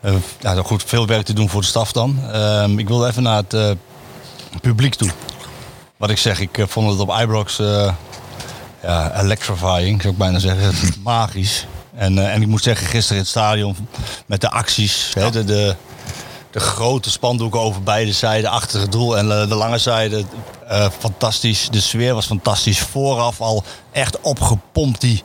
Eh 0.00 0.14
ja, 0.40 0.54
goed, 0.54 0.82
veel 0.86 1.06
werk 1.06 1.24
te 1.24 1.32
doen 1.32 1.48
voor 1.48 1.60
de 1.60 1.66
staf 1.66 1.92
dan. 1.92 2.18
Ehm, 2.32 2.78
ik 2.78 2.88
wilde 2.88 3.06
even 3.06 3.22
naar 3.22 3.36
het 3.36 3.54
eh, 3.54 3.70
publiek 4.60 4.94
toe. 4.94 5.10
Wat 5.96 6.10
ik 6.10 6.18
zeg, 6.18 6.40
ik 6.40 6.64
vond 6.68 6.90
het 6.90 7.00
op 7.00 7.20
Ibrox 7.20 7.56
ja, 8.82 9.20
electrifying, 9.20 10.02
zou 10.02 10.12
ik 10.12 10.18
bijna 10.18 10.38
zeggen. 10.38 10.74
Magisch. 11.02 11.66
En, 11.94 12.30
en 12.30 12.42
ik 12.42 12.48
moet 12.48 12.62
zeggen, 12.62 12.86
gisteren 12.86 13.16
in 13.16 13.22
het 13.22 13.30
stadion 13.30 13.76
met 14.26 14.40
de 14.40 14.50
acties, 14.50 15.10
hè, 15.14 15.30
de, 15.30 15.44
de, 15.44 15.76
de 16.54 16.60
grote 16.60 17.10
spandoeken 17.10 17.60
over 17.60 17.82
beide 17.82 18.12
zijden, 18.12 18.50
achter 18.50 18.80
het 18.80 18.92
doel 18.92 19.18
en 19.18 19.40
eh, 19.40 19.48
de 19.48 19.54
lange 19.54 19.78
zijde. 19.78 20.24
eh, 20.68 20.86
fantastisch. 20.98 21.68
De 21.70 21.80
sfeer 21.80 22.14
was 22.14 22.26
fantastisch. 22.26 22.78
Vooraf 22.78 23.40
al 23.40 23.64
echt 23.92 24.20
opgepompt 24.20 25.00
die, 25.00 25.22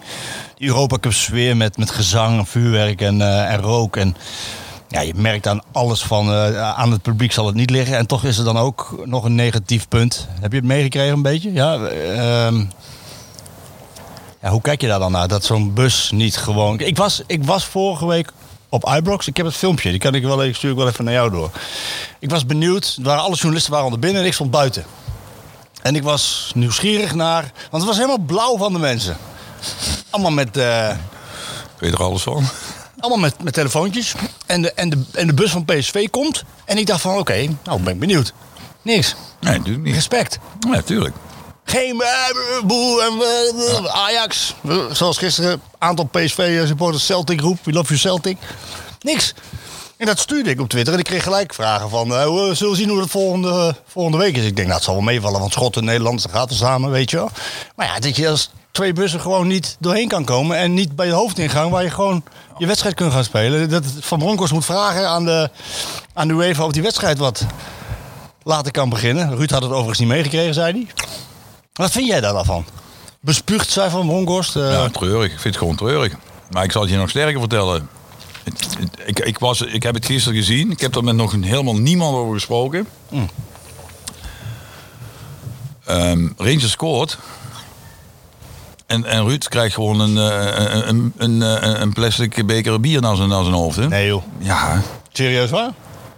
Europa 0.58 0.98
Cup 1.00 1.14
sfeer 1.14 1.58
met, 1.58 1.78
met 1.78 1.92
gezang, 1.92 2.50
vuurwerk 2.50 3.02
en, 3.02 3.22
eh, 3.22 3.54
en 3.54 3.62
rook. 3.62 3.96
En 3.96 4.16
ja, 4.88 5.00
je 5.00 5.14
merkt 5.16 5.48
aan 5.48 5.62
alles 5.72 6.02
van 6.02 6.32
aan 6.60 6.92
het 6.92 7.02
publiek 7.02 7.32
zal 7.32 7.46
het 7.46 7.56
niet 7.56 7.70
liggen. 7.70 7.98
En 7.98 8.06
toch 8.06 8.24
is 8.24 8.38
er 8.38 8.44
dan 8.44 8.58
ook 8.58 9.02
nog 9.06 9.24
een 9.24 9.36
negatief 9.36 9.88
punt. 9.88 10.28
Heb 10.42 10.52
je 10.52 10.58
het 10.58 10.68
meegekregen 10.68 11.14
een 11.14 11.22
beetje? 11.22 11.54
Ja, 11.54 11.76
ehm, 11.86 12.66
ja, 14.42 14.50
hoe 14.50 14.62
kijk 14.62 14.82
je 14.82 14.88
daar 14.88 15.00
dan 15.00 15.12
naar? 15.12 15.28
Dat 15.28 15.44
zo'n 15.44 15.74
bus 15.74 16.12
niet 16.12 16.38
gewoon. 16.38 16.80
Ik 16.80 16.98
was, 16.98 17.22
ik 17.28 17.44
was 17.44 17.66
vorige 17.66 18.08
week 18.08 18.32
op 18.70 18.90
Ibrox. 18.96 19.28
Ik 19.28 19.38
heb 19.38 19.46
het 19.46 19.56
filmpje. 19.56 19.90
Die 19.90 20.00
kan 20.00 20.16
ik 20.16 20.24
wel. 20.24 20.44
Ik 20.44 20.56
stuur 20.56 20.72
ik 20.72 20.78
wel 20.78 20.88
even 20.88 21.04
naar 21.04 21.14
jou 21.14 21.32
door. 21.32 21.52
Ik 22.20 22.30
was 22.30 22.46
benieuwd. 22.46 22.98
Waren 23.02 23.24
alle 23.24 23.36
journalisten 23.36 23.72
waren 23.72 23.86
onder 23.86 24.00
binnen 24.02 24.22
en 24.22 24.28
ik 24.28 24.34
stond 24.34 24.52
buiten. 24.52 24.86
En 25.82 25.96
ik 25.96 26.04
was 26.04 26.52
nieuwsgierig 26.56 27.14
naar. 27.14 27.42
Want 27.42 27.84
het 27.84 27.86
was 27.86 27.96
helemaal 27.96 28.18
blauw 28.26 28.58
van 28.58 28.74
de 28.74 28.80
mensen. 28.80 29.18
Allemaal 30.10 30.32
met. 30.32 30.58
eh, 30.58 30.90
weet 31.80 31.94
er 31.94 32.04
alles 32.04 32.22
van. 32.24 32.44
allemaal 33.00 33.20
met, 33.20 33.44
met 33.44 33.54
telefoontjes. 33.54 34.14
En 34.46 34.62
de, 34.62 34.74
en, 34.74 34.90
de, 34.90 35.04
en 35.14 35.28
de 35.28 35.34
bus 35.34 35.52
van 35.52 35.66
PSV 35.66 36.10
komt. 36.10 36.44
En 36.66 36.78
ik 36.78 36.86
dacht 36.88 37.02
van 37.02 37.18
oké, 37.18 37.48
nou 37.64 37.82
ben 37.82 37.94
ik 37.94 38.00
benieuwd. 38.00 38.34
Niks. 38.82 39.16
Nee, 39.40 39.58
natuurlijk 39.58 39.86
niet. 39.86 39.96
Respect. 39.96 40.40
Ja, 40.60 40.70
natuurlijk. 40.70 41.16
Geen 41.70 42.02
eh, 42.02 42.10
boe 42.66 43.02
en 43.02 43.22
eh, 43.86 43.94
Ajax. 44.04 44.54
Eh, 44.70 44.78
Zoals 44.92 45.18
gisteren, 45.18 45.62
aantal 45.78 46.06
PSV-supporters 46.06 47.06
Celtic 47.06 47.42
roep. 47.42 47.58
We 47.64 47.72
love 47.72 47.88
you 47.88 48.00
Celtic. 48.00 48.38
Niks. 49.02 49.34
En 49.98 50.06
dat 50.06 50.20
stuurde 50.20 50.50
ik 50.50 50.60
op 50.60 50.70
Twitter. 50.70 50.94
En 50.94 51.00
ik 51.00 51.06
kreeg 51.06 51.24
gelijk 51.24 51.54
vragen 51.54 51.90
van... 51.90 52.14
eh, 52.16 52.24
hoe- 52.26 52.54
zullen 52.56 52.72
we 52.74 52.80
zien 52.80 52.90
hoe 52.90 53.00
het 53.00 53.10
volgende, 53.10 53.76
volgende 53.88 54.18
week 54.18 54.38
is? 54.38 54.44
Ik 54.46 54.56
denk, 54.56 54.68
nou, 54.68 54.74
het 54.74 54.84
zal 54.84 54.94
wel 54.94 55.04
meevallen. 55.04 55.40
Want 55.40 55.54
Schot 55.54 55.78
en 55.78 55.86
Nederlanders, 55.86 56.24
dat 56.24 56.32
gaat 56.32 56.50
er 56.50 56.56
samen, 56.56 56.92
weet 56.92 57.10
je 57.10 57.16
wel. 57.18 57.30
Maar 57.76 57.86
ja, 57.88 58.00
dat 58.00 58.16
je 58.16 58.30
als, 58.30 58.50
twee 58.72 58.94
bussen 58.94 59.20
gewoon 59.22 59.48
niet 59.48 59.76
doorheen 59.80 60.08
kan 60.08 60.24
komen. 60.26 60.58
En 60.58 60.74
niet 60.74 60.96
bij 60.96 61.08
de 61.08 61.14
hoofdingang 61.14 61.72
waar 61.72 61.84
je 61.84 61.90
gewoon 61.90 62.24
je 62.58 62.66
wedstrijd 62.68 62.96
kunt 62.96 63.14
gaan 63.14 63.24
spelen. 63.24 63.70
Dat 63.70 63.84
Van 64.00 64.20
Bronckhorst 64.20 64.54
moet 64.54 64.66
vragen 64.66 65.08
aan 65.10 65.26
de, 65.26 65.50
aan 66.14 66.28
de 66.28 66.34
UEFA 66.34 66.66
of 66.66 66.72
die 66.72 66.82
wedstrijd 66.84 67.18
wat 67.18 67.46
later 68.44 68.72
kan 68.72 68.90
beginnen. 68.90 69.36
Ruud 69.36 69.50
had 69.52 69.62
het 69.62 69.72
overigens 69.72 70.00
niet 70.00 70.08
meegekregen, 70.08 70.54
zei 70.54 70.72
hij. 70.72 70.88
Wat 71.80 71.92
vind 71.92 72.08
jij 72.08 72.22
daar 72.22 72.34
dan 72.34 72.46
van? 72.46 72.66
Bespuugd 73.22 73.70
zij 73.70 73.90
Van 73.90 74.06
Bronckhorst? 74.08 74.56
eh, 74.56 74.72
Ja, 74.72 74.90
treurig. 74.90 75.26
Ik 75.32 75.40
vind 75.40 75.44
het 75.44 75.58
gewoon 75.58 75.76
treurig. 75.76 76.14
Maar 76.52 76.64
ik 76.64 76.72
zal 76.72 76.82
het 76.82 76.92
je 76.92 76.98
nog 76.98 77.10
sterker 77.10 77.40
vertellen. 77.40 77.90
Ik, 79.06 79.20
ik, 79.20 79.40
was, 79.40 79.62
ik 79.62 79.84
heb 79.84 79.94
het 79.96 80.06
gisteren 80.06 80.38
gezien. 80.38 80.72
Ik 80.72 80.80
heb 80.80 80.96
er 80.96 81.04
met 81.04 81.16
nog 81.16 81.32
helemaal 81.42 81.76
niemand 81.76 82.16
over 82.16 82.34
gesproken. 82.34 82.88
Ehm, 85.86 86.28
Rangers 86.38 86.72
scoort. 86.72 87.18
En, 88.86 89.06
en 89.06 89.24
Ruud 89.28 89.44
krijgt 89.48 89.74
gewoon 89.76 90.00
een, 90.00 90.18
eh, 90.18 90.84
een, 90.88 91.14
een, 91.18 91.42
een, 91.42 91.82
een 91.82 91.94
plastic 91.94 92.46
beker 92.46 92.80
bier 92.80 93.02
naar 93.02 93.16
zijn, 93.16 93.30
naar 93.30 93.44
zijn 93.44 93.56
hoofd. 93.56 93.76
Hè? 93.76 93.88
Nee 93.88 94.08
joh. 94.08 94.24
Ja, 94.38 94.82
Serieus 95.12 95.50
waar? 95.50 95.70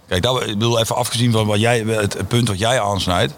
Kijk, 0.08 0.22
dat, 0.22 0.40
ik 0.40 0.46
bedoel, 0.46 0.80
even 0.80 0.96
afgezien 0.96 1.32
van 1.32 1.46
wat 1.46 1.60
jij, 1.60 1.78
het 1.86 2.28
punt 2.28 2.48
wat 2.48 2.58
jij 2.58 2.80
aansnijdt. 2.80 3.32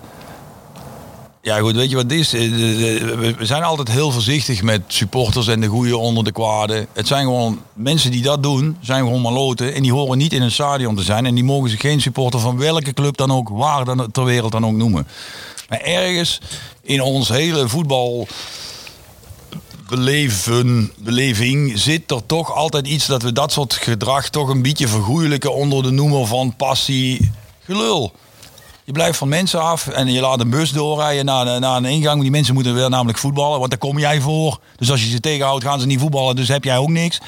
Ja, 1.45 1.59
goed, 1.59 1.74
weet 1.74 1.90
je 1.90 1.97
wat 1.97 2.11
is? 2.11 2.32
Eh, 2.32 2.40
we 2.40 3.36
zijn 3.40 3.62
altijd 3.62 3.90
heel 3.90 4.11
voorzichtig 4.11 4.62
met 4.62 4.82
supporters 4.86 5.47
en 5.47 5.61
de 5.61 5.66
goede 5.66 5.97
onder 5.97 6.24
de 6.24 6.32
kwade. 6.32 6.86
Het 6.92 7.07
zijn 7.07 7.24
gewoon 7.24 7.61
mensen 7.72 8.11
die 8.11 8.22
dat 8.22 8.42
doen, 8.42 8.76
zijn 8.80 9.05
gewoon 9.05 9.20
maloten. 9.20 9.74
En 9.74 9.82
die 9.82 9.92
horen 9.92 10.18
niet 10.18 10.32
in 10.32 10.42
een 10.42 10.51
stadion 10.51 10.97
te 10.97 11.03
zijn. 11.03 11.26
En 11.26 11.34
die 11.34 11.45
mogen 11.45 11.70
zich 11.70 11.80
geen 11.80 12.01
supporter 12.01 12.40
van 12.40 12.59
welke 12.59 12.92
club 12.92 13.16
dan 13.16 13.32
ook, 13.32 13.49
waar 13.49 13.84
dan 13.84 14.11
ter 14.11 14.24
wereld 14.24 14.53
dan 14.53 14.66
ook 14.66 14.76
noemen. 14.76 15.07
Maar 15.68 15.80
ergens 15.80 16.40
in 16.82 17.01
ons 17.01 17.28
hele 17.28 17.68
voetbal 17.68 18.26
beleven, 19.88 20.92
beleving 20.97 21.78
zit 21.78 22.11
er 22.11 22.26
toch 22.26 22.55
altijd 22.55 22.86
iets 22.86 23.07
dat 23.07 23.22
we 23.22 23.32
dat 23.32 23.53
soort 23.53 23.74
gedrag 23.74 24.28
toch 24.28 24.49
een 24.49 24.62
beetje 24.62 24.88
vergoeilijken 24.88 25.55
onder 25.55 25.82
de 25.82 25.90
noemer 25.90 26.26
van 26.26 26.57
passie 26.57 27.30
gelul. 27.64 28.12
Je 28.85 28.93
blijft 28.93 29.18
van 29.18 29.28
mensen 29.28 29.61
af 29.61 29.87
en 29.89 30.12
je 30.12 30.20
laat 30.20 30.41
een 30.41 30.51
bus 30.51 30.70
doorrijden 30.70 31.24
naar, 31.24 31.61
naar 31.61 31.76
een 31.76 31.85
ingang. 31.85 32.20
Die 32.20 32.30
mensen 32.30 32.55
moeten 32.55 32.74
weer 32.74 32.91
namelijk 32.91 33.18
voetballen, 33.18 33.59
want 33.59 33.70
daar 33.70 33.78
kom 33.78 33.99
jij 33.99 34.20
voor. 34.20 34.59
Dus 34.76 34.91
als 34.91 35.03
je 35.03 35.11
ze 35.11 35.20
tegenhoudt, 35.20 35.64
gaan 35.64 35.80
ze 35.80 35.87
niet 35.87 36.01
voetballen, 36.01 36.37
dus 36.37 36.49
heb 36.49 36.64
jij 36.64 36.78
ook 36.78 36.89
niks. 36.89 37.20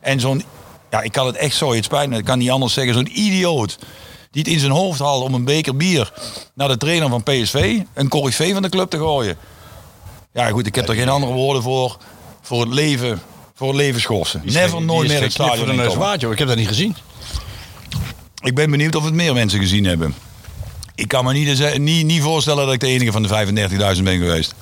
En 0.00 0.20
zo'n, 0.20 0.42
ja, 0.90 1.00
ik 1.00 1.12
kan 1.12 1.26
het 1.26 1.36
echt 1.36 1.56
zo, 1.56 1.74
het 1.74 1.84
spijt 1.84 2.08
me, 2.08 2.18
ik 2.18 2.24
kan 2.24 2.38
niet 2.38 2.50
anders 2.50 2.72
zeggen, 2.72 2.94
zo'n 2.94 3.20
idioot 3.20 3.78
die 4.30 4.42
het 4.42 4.52
in 4.52 4.58
zijn 4.58 4.72
hoofd 4.72 4.98
haalt 4.98 5.22
om 5.22 5.34
een 5.34 5.44
beker 5.44 5.76
bier 5.76 6.12
naar 6.54 6.68
de 6.68 6.76
trainer 6.76 7.08
van 7.08 7.22
PSV, 7.22 7.78
een 7.94 8.08
corrivee 8.08 8.52
van 8.52 8.62
de 8.62 8.68
club 8.68 8.90
te 8.90 8.98
gooien. 8.98 9.36
Ja, 10.32 10.48
goed, 10.48 10.66
ik 10.66 10.74
heb 10.74 10.88
er 10.88 10.94
geen 10.94 11.08
andere 11.08 11.32
woorden 11.32 11.62
voor. 11.62 11.96
Voor 12.42 12.60
het 12.60 12.72
leven, 12.72 13.22
voor 13.54 13.68
het 13.68 13.76
leven 13.76 14.00
schorsen. 14.00 14.42
Never, 14.44 14.82
nooit 14.82 15.08
meer 15.08 15.22
het 15.22 15.32
stadion 15.32 15.56
voor 15.56 15.66
de 15.66 15.72
in 15.72 15.78
neus 15.78 15.86
komen. 15.86 16.06
waard, 16.06 16.20
joh. 16.20 16.32
Ik 16.32 16.38
heb 16.38 16.48
dat 16.48 16.56
niet 16.56 16.68
gezien. 16.68 16.96
Ik 18.42 18.54
ben 18.54 18.70
benieuwd 18.70 18.94
of 18.94 19.04
het 19.04 19.14
meer 19.14 19.34
mensen 19.34 19.60
gezien 19.60 19.84
hebben. 19.84 20.14
Ik 20.94 21.08
kan 21.08 21.24
me 21.24 21.32
niet, 21.32 21.48
eens- 21.48 21.78
niet, 21.78 22.06
niet 22.06 22.22
voorstellen 22.22 22.64
dat 22.64 22.74
ik 22.74 22.80
de 22.80 22.86
enige 22.86 23.12
van 23.12 23.22
de 23.22 23.28
35.000 23.96 24.02
ben 24.02 24.18
geweest. 24.18 24.54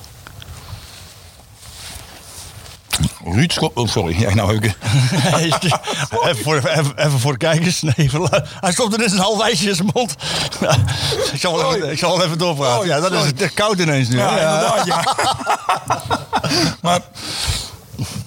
Ruud 3.24 3.52
Schop... 3.52 3.76
Oh, 3.76 3.88
sorry. 3.88 4.20
Ja, 4.20 4.34
nou 4.34 4.54
ik... 4.54 4.64
even, 6.24 6.36
voor, 6.42 6.56
even, 6.56 6.92
even 6.96 7.20
voor 7.20 7.32
de 7.32 7.38
kijkers. 7.38 7.82
Nee, 7.82 7.94
even- 7.96 8.46
hij 8.60 8.72
stopt 8.72 8.92
er 8.92 8.98
net 8.98 9.12
een 9.12 9.18
half 9.18 9.40
ijsje 9.40 9.68
in 9.68 9.74
zijn 9.74 9.90
mond. 9.94 10.14
Ja, 10.60 10.76
ik, 11.32 11.40
zal 11.40 11.56
wel 11.56 11.74
even, 11.74 11.90
ik 11.90 11.98
zal 11.98 12.16
wel 12.16 12.26
even 12.26 12.38
doorpraten. 12.38 12.74
Sorry, 12.74 12.88
ja, 12.88 13.00
dat 13.00 13.12
is 13.12 13.24
het 13.24 13.54
koud 13.54 13.78
ineens 13.78 14.08
nu. 14.08 14.16
Ja, 14.16 14.30
inderdaad, 14.30 14.86
ja. 14.86 15.16
maar... 16.82 17.00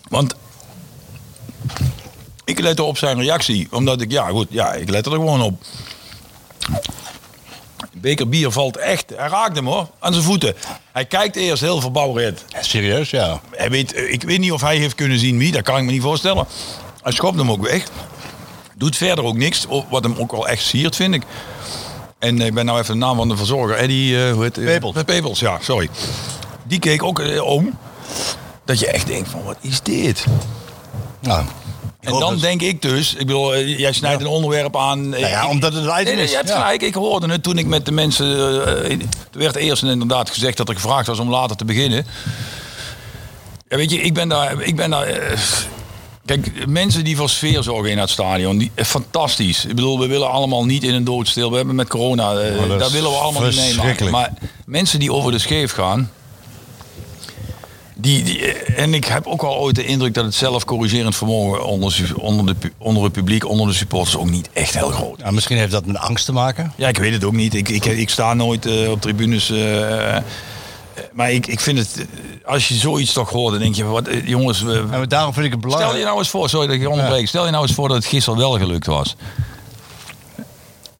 Want... 0.09 0.35
Ik 2.45 2.59
let 2.59 2.79
op 2.79 2.97
zijn 2.97 3.17
reactie. 3.17 3.67
Omdat 3.71 4.01
ik... 4.01 4.11
Ja, 4.11 4.27
goed. 4.27 4.47
Ja, 4.49 4.73
ik 4.73 4.89
let 4.89 5.05
er 5.05 5.11
gewoon 5.11 5.41
op. 5.41 5.63
Beker 8.01 8.29
bier 8.29 8.51
valt 8.51 8.77
echt... 8.77 9.13
Hij 9.15 9.27
raakt 9.27 9.55
hem 9.55 9.65
hoor. 9.67 9.87
Aan 9.99 10.13
zijn 10.13 10.25
voeten. 10.25 10.55
Hij 10.91 11.05
kijkt 11.05 11.35
eerst 11.35 11.61
heel 11.61 11.81
verbouwereerd. 11.81 12.45
Serieus, 12.59 13.09
ja. 13.09 13.41
Hij 13.51 13.69
weet, 13.69 13.97
ik 13.97 14.23
weet 14.23 14.39
niet 14.39 14.51
of 14.51 14.61
hij 14.61 14.77
heeft 14.77 14.95
kunnen 14.95 15.19
zien 15.19 15.37
wie, 15.37 15.51
dat 15.51 15.61
kan 15.61 15.77
ik 15.77 15.83
me 15.83 15.91
niet 15.91 16.01
voorstellen. 16.01 16.45
Hij 17.01 17.11
schopt 17.11 17.37
hem 17.37 17.51
ook 17.51 17.67
weg. 17.67 17.87
Doet 18.77 18.95
verder 18.95 19.23
ook 19.23 19.37
niks, 19.37 19.65
wat 19.89 20.03
hem 20.03 20.15
ook 20.17 20.31
wel 20.31 20.47
echt 20.47 20.63
siert, 20.63 20.95
vind 20.95 21.13
ik. 21.13 21.23
En 22.19 22.39
eh, 22.41 22.45
ik 22.45 22.53
ben 22.53 22.65
nou 22.65 22.79
even 22.79 22.93
de 22.93 22.99
naam 22.99 23.15
van 23.15 23.29
de 23.29 23.37
verzorger, 23.37 23.75
Eddie, 23.75 24.25
eh 24.25 24.31
hoe 24.33 24.43
heet 24.43 24.57
eh, 24.57 24.65
Pepels. 24.65 25.03
Pepels, 25.05 25.39
ja, 25.39 25.57
sorry. 25.61 25.89
Die 26.63 26.79
keek 26.79 27.03
ook 27.03 27.19
eh, 27.19 27.43
om. 27.43 27.77
Dat 28.65 28.79
je 28.79 28.87
echt 28.87 29.07
denkt 29.07 29.29
van, 29.29 29.43
wat 29.43 29.57
is 29.61 29.81
dit? 29.81 30.25
Nou, 31.19 31.45
En 32.05 32.19
dan 32.19 32.37
denk 32.37 32.61
ik 32.61 32.81
dus, 32.81 33.11
ik 33.13 33.17
bedoel, 33.25 33.53
eh, 33.53 33.79
jij 33.79 33.93
snijdt 33.93 34.21
een 34.21 34.27
onderwerp 34.27 34.77
aan. 34.77 34.99
eh, 35.13 35.19
Nou 35.21 35.31
ja, 35.33 35.41
ik- 35.43 35.49
omdat 35.49 35.73
het 35.73 35.85
een 35.85 36.01
item 36.01 36.17
is. 36.17 36.29
je 36.29 36.35
hebt 36.35 36.49
Ja. 36.49 36.55
gelijk, 36.61 36.81
ik 36.81 36.93
hoorde 36.93 37.27
het 37.31 37.43
toen 37.43 37.57
ik 37.57 37.65
met 37.65 37.85
de 37.85 37.91
mensen... 37.91 38.25
eh, 38.25 38.91
er 38.91 38.97
werd 39.31 39.55
eerst 39.55 39.83
inderdaad 39.83 40.29
gezegd 40.29 40.57
dat 40.57 40.69
er 40.69 40.75
gevraagd 40.75 41.07
was 41.07 41.19
om 41.19 41.29
later 41.29 41.55
te 41.55 41.65
beginnen. 41.65 42.05
Ja, 43.69 43.77
weet 43.77 43.91
je, 43.91 44.01
ik 44.01 44.13
ben 44.13 44.27
daar... 44.29 44.61
Ik 44.61 44.75
ben 44.75 44.89
daar 44.89 45.03
eh, 45.07 45.37
kijk, 46.25 46.67
mensen 46.67 47.03
die 47.03 47.15
voor 47.15 47.29
sfeer 47.29 47.63
zorgen 47.63 47.91
in 47.91 47.97
het 47.97 48.09
stadion, 48.09 48.57
die, 48.57 48.71
eh, 48.75 48.85
fantastisch. 48.85 49.65
Ik 49.65 49.75
bedoel, 49.75 49.99
we 49.99 50.07
willen 50.07 50.29
allemaal 50.31 50.65
niet 50.65 50.83
in 50.83 50.93
een 50.93 51.03
doodstil. 51.03 51.49
We 51.49 51.55
hebben 51.57 51.75
met 51.75 51.87
corona, 51.87 52.33
eh, 52.33 52.57
Maar 52.67 52.77
dat 52.77 52.91
willen 52.91 53.09
we 53.11 53.17
allemaal 53.17 53.41
niet 53.43 53.51
meemaken. 53.55 53.73
verschrikkelijk. 53.73 54.11
Maar 54.15 54.31
mensen 54.65 54.99
die 54.99 55.13
over 55.13 55.31
de 55.31 55.39
scheef 55.39 55.71
gaan... 55.71 56.11
Die, 57.97 58.23
die, 58.23 58.39
eh, 58.53 58.83
en 58.83 58.93
ik 58.93 59.05
heb 59.05 59.27
ook 59.27 59.41
al 59.41 59.55
ooit 59.57 59.75
de 59.75 59.85
indruk 59.85 60.13
dat 60.13 60.25
het 60.25 60.35
zelfcorrigerend 60.35 61.15
vermogen 61.15 61.65
onder, 61.65 62.13
onder, 62.17 62.45
de, 62.59 62.71
onder 62.77 63.03
het 63.03 63.11
publiek, 63.11 63.49
onder 63.49 63.67
de 63.67 63.73
supporters 63.73 64.17
ook 64.17 64.29
niet 64.29 64.49
echt 64.53 64.73
heel 64.77 64.89
groot 64.89 65.17
is. 65.17 65.23
Ja, 65.23 65.31
misschien 65.31 65.57
heeft 65.57 65.71
dat 65.71 65.85
met 65.85 65.97
angst 65.97 66.25
te 66.25 66.31
maken. 66.33 66.73
Ja, 66.75 66.87
ik 66.87 66.97
weet 66.97 67.13
het 67.13 67.23
ook 67.23 67.33
niet. 67.33 67.53
Ik, 67.53 67.69
ik, 67.69 67.85
ik 67.85 68.09
sta 68.09 68.33
nooit 68.33 68.65
eh, 68.65 68.91
op 68.91 69.01
tribunes. 69.01 69.49
eh, 69.49 70.17
maar 71.13 71.31
ik, 71.31 71.47
ik 71.47 71.59
vind 71.59 71.77
het, 71.77 72.05
als 72.45 72.67
je 72.67 72.73
zoiets 72.73 73.13
toch 73.13 73.29
hoort, 73.29 73.51
dan 73.53 73.61
denk 73.61 73.75
je, 73.75 73.83
wat, 73.83 74.09
jongens, 74.25 74.61
we- 74.61 74.83
En 74.91 75.07
daarom 75.07 75.33
vind 75.33 75.45
ik 75.45 75.51
het 75.51 75.61
belangrijk. 75.61 75.91
stel 75.91 75.99
je 76.01 76.07
nou 76.07 76.19
eens 76.19 76.29
voor, 76.29 76.49
sorry 76.49 76.65
dat 76.67 76.75
ik 76.75 76.81
je 76.81 76.89
onderbreek, 76.89 77.27
stel 77.27 77.45
je 77.45 77.51
nou 77.51 77.63
eens 77.63 77.73
voor 77.73 77.87
dat 77.87 77.97
het 77.97 78.05
gisteren 78.05 78.39
wel 78.39 78.51
gelukt 78.57 78.85
was. 78.85 79.15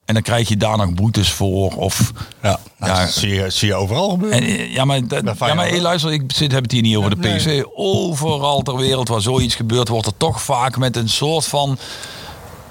En 0.06 0.14
dan 0.14 0.24
krijg 0.24 0.48
je 0.50 0.58
daar 0.58 0.78
nog 0.78 0.94
boetes 0.94 1.32
voor. 1.32 1.72
Of, 1.76 2.12
Ja, 2.42 2.60
Ja. 2.80 3.00
dat 3.04 3.12
zie 3.12 3.34
je, 3.34 3.50
zie 3.50 3.68
je 3.68 3.76
overal 3.76 4.10
gebeuren. 4.10 4.42
en, 4.42 4.48
eh, 4.48 4.74
ja, 4.74 4.86
maar, 4.86 5.08
dat- 5.08 5.24
ja, 5.40 5.54
maar 5.54 5.68
hey, 5.68 5.82
luister, 5.82 6.12
ik 6.12 6.22
zit, 6.28 6.52
heb 6.52 6.64
het 6.64 6.72
hier 6.72 6.82
niet 6.82 6.96
over 6.96 7.10
de 7.10 7.16
Nee. 7.28 7.36
PSV. 7.38 7.64
Overal 7.76 8.62
ter 8.62 8.76
wereld 8.78 9.08
waar 9.08 9.22
zoiets 9.22 9.56
gebeurt, 9.56 9.88
wordt 9.88 10.08
er 10.08 10.18
toch 10.18 10.42
vaak 10.42 10.78
met 10.78 10.96
een 10.96 11.10
soort 11.10 11.46
van 11.46 11.78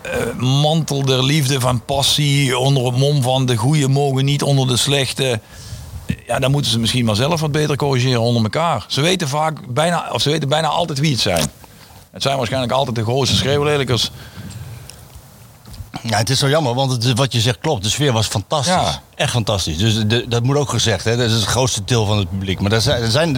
eh, 0.02 0.36
mantel 0.38 1.04
der 1.04 1.24
liefde, 1.24 1.60
van 1.60 1.84
passie, 1.84 2.58
onder 2.58 2.84
het 2.84 2.96
mom 2.96 3.22
van 3.22 3.46
de 3.46 3.56
goede 3.56 3.88
mogen 3.88 4.24
niet 4.24 4.42
onder 4.42 4.66
de 4.66 4.76
slechte. 4.76 5.40
Ja, 6.26 6.38
dan 6.38 6.50
moeten 6.50 6.70
ze 6.70 6.78
misschien 6.78 7.04
maar 7.04 7.16
zelf 7.16 7.40
wat 7.40 7.52
beter 7.52 7.76
corrigeren 7.76 8.20
onder 8.20 8.42
elkaar. 8.42 8.84
Ze 8.88 9.00
weten 9.00 9.28
vaak 9.28 9.72
bijna, 9.74 10.08
of 10.12 10.22
ze 10.22 10.30
weten 10.30 10.48
bijna 10.48 10.68
altijd 10.68 10.98
wie 10.98 11.10
het 11.12 11.20
zijn. 11.20 11.48
Het 12.10 12.22
zijn 12.22 12.36
waarschijnlijk 12.36 12.72
altijd 12.72 12.96
de 12.96 13.02
grootste 13.02 13.36
schreeuwlelijkers. 13.36 14.10
Ja, 16.02 16.16
het 16.16 16.30
is 16.30 16.38
zo 16.38 16.48
jammer, 16.48 16.74
want 16.74 16.90
het, 17.04 17.12
wat 17.18 17.32
je 17.32 17.40
zegt 17.40 17.58
klopt. 17.58 17.82
De 17.82 17.88
sfeer 17.90 18.12
was 18.12 18.26
fantastisch. 18.26 18.74
Ja. 18.74 19.00
Echt 19.14 19.30
fantastisch. 19.30 19.78
Dus 19.78 20.06
de- 20.06 20.24
dat 20.28 20.42
moet 20.42 20.56
ook 20.56 20.70
gezegd. 20.70 21.04
Hè. 21.04 21.16
Dat 21.16 21.26
is 21.26 21.32
het 21.34 21.44
grootste 21.44 21.84
deel 21.84 22.06
van 22.06 22.18
het 22.18 22.30
publiek. 22.30 22.60
Maar 22.60 22.72
er, 22.72 22.80
zijn, 22.80 23.02
er, 23.02 23.10
zijn, 23.10 23.34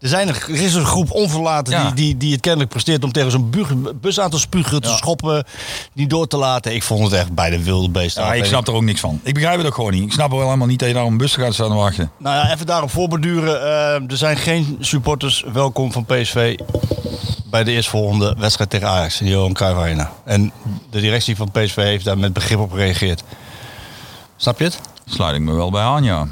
er, 0.00 0.08
zijn 0.08 0.28
er 0.28 0.50
is 0.50 0.74
een 0.74 0.84
groep 0.86 1.10
onverlaten 1.10 1.72
Ja. 1.72 1.84
die, 1.84 1.94
die, 1.94 2.16
die 2.16 2.32
het 2.32 2.40
kennelijk 2.40 2.70
presteert 2.70 3.04
om 3.04 3.12
tegen 3.12 3.30
zo'n 3.30 3.50
bu- 3.50 3.92
bus 4.00 4.20
aan 4.20 4.30
te 4.30 4.38
spugen, 4.38 4.80
te 4.82 4.88
Ja. 4.88 4.96
schoppen, 4.96 5.44
niet 5.92 6.10
door 6.10 6.26
te 6.26 6.36
laten. 6.36 6.74
Ik 6.74 6.82
vond 6.82 7.02
het 7.04 7.12
echt 7.12 7.32
bij 7.34 7.50
de 7.50 7.62
wilde 7.62 7.88
beesten. 7.88 8.22
Ja, 8.24 8.32
ik 8.34 8.44
snap 8.44 8.66
er 8.68 8.74
ook 8.74 8.82
niks 8.82 9.00
van. 9.00 9.20
Ik 9.22 9.34
begrijp 9.34 9.58
het 9.58 9.66
ook 9.66 9.74
gewoon 9.74 9.92
niet. 9.92 10.02
Ik 10.02 10.12
snap 10.12 10.30
wel 10.30 10.40
helemaal 10.44 10.66
niet 10.66 10.78
dat 10.78 10.88
je 10.88 10.94
daar 10.94 11.04
een 11.04 11.16
bus 11.16 11.34
gaat 11.34 11.54
staan 11.54 11.74
wachten. 11.74 12.10
Nou 12.18 12.36
ja, 12.46 12.52
even 12.52 12.66
daarop 12.66 12.90
voorbeduren. 12.90 13.62
Eh, 13.62 14.10
er 14.10 14.16
zijn 14.16 14.36
geen 14.36 14.76
supporters 14.80 15.44
welkom 15.52 15.92
van 15.92 16.04
PSV 16.04 16.58
bij 17.54 17.64
de 17.64 17.70
eerstvolgende 17.70 18.34
wedstrijd 18.38 18.70
tegen 18.70 18.88
Ajax 18.88 19.20
in 19.20 19.26
Johan 19.26 19.52
Cruijff 19.52 19.78
Arena. 19.78 20.12
En 20.24 20.52
de 20.90 21.00
directie 21.00 21.36
van 21.36 21.50
PSV 21.50 21.76
heeft 21.76 22.04
daar 22.04 22.18
met 22.18 22.32
begrip 22.32 22.58
op 22.58 22.72
gereageerd. 22.72 23.22
Snap 24.36 24.58
je 24.58 24.64
het? 24.64 24.80
Sluit 25.06 25.34
ik 25.34 25.40
me 25.40 25.52
wel 25.52 25.70
bij 25.70 25.82
aan, 25.82 26.04
ja. 26.04 26.26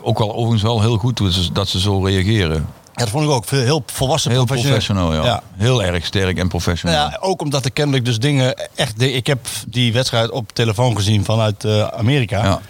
Ook 0.00 0.18
wel 0.18 0.34
overigens 0.34 0.62
wel 0.62 0.80
heel 0.80 0.96
goed 0.96 1.16
dat 1.16 1.32
ze, 1.32 1.52
dat 1.52 1.68
ze 1.68 1.80
zo 1.80 2.04
reageren. 2.04 2.56
Ja, 2.56 3.04
dat 3.04 3.08
vond 3.08 3.24
ik 3.24 3.30
ook. 3.30 3.46
Heel 3.46 3.82
volwassen, 3.86 4.30
Heel 4.30 4.44
professioneel, 4.44 5.14
ja. 5.14 5.24
Ja. 5.24 5.42
Heel 5.56 5.82
erg 5.82 6.04
sterk 6.04 6.38
en 6.38 6.48
professioneel. 6.48 6.96
Nou 6.96 7.10
ja, 7.10 7.18
ook 7.20 7.42
omdat 7.42 7.64
er 7.64 7.72
kennelijk 7.72 8.04
dus 8.04 8.18
dingen 8.18 8.54
echt... 8.74 9.00
Ik 9.02 9.26
heb 9.26 9.46
die 9.66 9.92
wedstrijd 9.92 10.30
op 10.30 10.52
telefoon 10.52 10.96
gezien 10.96 11.24
vanuit 11.24 11.64
eh, 11.64 11.86
Amerika. 11.86 12.44
Ja. 12.44 12.60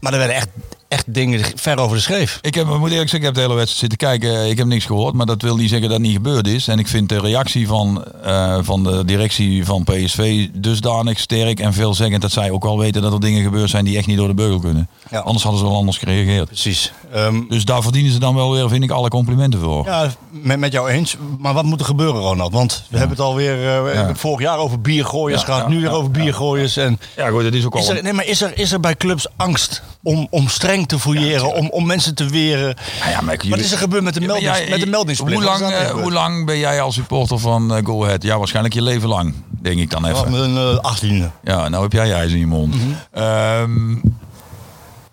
Maar 0.00 0.12
er 0.12 0.18
werden 0.18 0.36
echt, 0.36 0.48
echt 0.94 1.14
dingen 1.14 1.40
ver 1.54 1.78
over 1.78 1.96
de 1.96 2.02
schreef. 2.02 2.38
Ik 2.42 2.54
heb, 2.54 2.66
moet 2.66 2.90
eerlijk 2.90 3.10
zeggen, 3.10 3.18
ik 3.18 3.24
heb 3.24 3.34
de 3.34 3.40
hele 3.40 3.54
wedstrijd 3.54 3.80
zitten 3.80 3.98
kijken. 4.08 4.50
Ik 4.50 4.58
heb 4.58 4.66
niks 4.66 4.84
gehoord, 4.84 5.14
maar 5.14 5.26
dat 5.26 5.42
wil 5.42 5.56
niet 5.56 5.68
zeggen 5.70 5.88
dat 5.88 5.98
het 5.98 6.06
niet 6.06 6.16
gebeurd 6.16 6.46
is. 6.46 6.68
En 6.68 6.78
ik 6.78 6.88
vind 6.88 7.08
de 7.08 7.20
reactie 7.20 7.66
van, 7.66 8.04
eh, 8.22 8.58
van 8.62 8.84
de 8.84 9.04
directie 9.04 9.64
van 9.64 9.84
PSV 9.84 10.48
dusdanig 10.52 11.18
sterk 11.18 11.60
en 11.60 11.72
veelzeggend 11.72 12.22
dat 12.22 12.32
zij 12.32 12.50
ook 12.50 12.62
wel 12.62 12.78
weten 12.78 13.02
dat 13.02 13.12
er 13.12 13.20
dingen 13.20 13.42
gebeurd 13.42 13.70
zijn 13.70 13.84
die 13.84 13.96
echt 13.96 14.06
niet 14.06 14.16
door 14.16 14.28
de 14.28 14.34
beugel 14.34 14.58
kunnen. 14.58 14.88
Ja. 15.10 15.18
Anders 15.20 15.42
hadden 15.42 15.60
ze 15.62 15.66
wel 15.68 15.76
anders 15.76 15.98
gereageerd. 15.98 16.46
Precies. 16.46 16.92
Ehm, 17.12 17.42
Dus 17.48 17.64
daar 17.64 17.82
verdienen 17.82 18.12
ze 18.12 18.18
dan 18.18 18.34
wel 18.34 18.52
weer, 18.52 18.68
vind 18.68 18.84
ik, 18.84 18.90
alle 18.90 19.08
complimenten 19.08 19.60
voor. 19.60 19.84
ja, 19.84 20.10
met, 20.30 20.58
met 20.58 20.72
jou 20.72 20.88
eens. 20.90 21.16
Maar 21.38 21.54
wat 21.54 21.64
moet 21.64 21.80
er 21.80 21.86
gebeuren, 21.86 22.20
Ronald? 22.20 22.52
Want 22.52 22.84
we 22.90 22.98
hebben 22.98 23.16
het 23.16 23.26
alweer 23.26 23.52
uh, 23.56 23.62
we 23.62 23.68
hebben 23.88 24.06
het 24.06 24.18
vorig 24.18 24.40
jaar 24.40 24.58
over 24.58 24.80
biergooiers 24.80 25.40
Ja, 25.40 25.46
gehad. 25.46 25.62
ja, 25.62 25.68
nu 25.68 25.80
weer 25.80 25.90
ja, 25.90 25.96
over 25.96 26.10
biergooiers. 26.10 26.76
En 26.76 26.98
Ja, 27.16 27.28
goed, 27.28 27.42
dat 27.42 27.52
is 27.54 27.64
ook 27.64 27.74
al... 27.74 27.80
is 27.80 27.88
er, 27.88 28.02
nee, 28.02 28.12
maar 28.12 28.26
is 28.26 28.40
er, 28.40 28.58
is 28.58 28.72
er 28.72 28.80
bij 28.80 28.96
clubs 28.96 29.26
angst 29.36 29.82
om, 30.02 30.26
om 30.30 30.48
streng 30.48 30.83
te 30.86 30.98
fouilleren, 30.98 31.54
om, 31.54 31.68
om 31.70 31.86
mensen 31.86 32.14
te 32.14 32.28
weren? 32.28 32.76
Ja, 33.00 33.08
ja, 33.10 33.20
maar 33.20 33.40
Wat 33.48 33.58
is 33.58 33.72
er 33.72 33.78
gebeurd 33.78 34.02
met 34.04 34.14
de, 34.14 34.20
meldings, 34.20 34.58
jij- 34.58 34.68
met 34.68 34.80
de 34.80 34.86
meldingsplicht? 34.86 35.34
Hoe 35.34 35.44
lang, 35.44 35.60
eh, 35.72 35.90
hoe 35.90 36.12
lang 36.12 36.46
ben 36.46 36.58
jij 36.58 36.80
als 36.80 36.94
supporter 36.94 37.38
van 37.38 37.74
eh, 37.74 37.84
Go 37.84 38.04
Ahead? 38.04 38.22
Ja, 38.22 38.38
waarschijnlijk 38.38 38.74
je 38.74 38.82
leven 38.82 39.08
lang, 39.08 39.34
denk 39.60 39.78
ik 39.78 39.90
dan 39.90 40.06
even. 40.06 40.30
mijn 40.30 40.56
eh, 40.56 40.78
achttiende. 40.78 41.30
Ja, 41.42 41.68
nou 41.68 41.82
heb 41.82 41.92
jij 41.92 42.12
ijs 42.12 42.32
in 42.32 42.38
je 42.38 42.46
mond. 42.46 42.74
Mhm. 42.74 42.84
Ehm, 43.10 43.90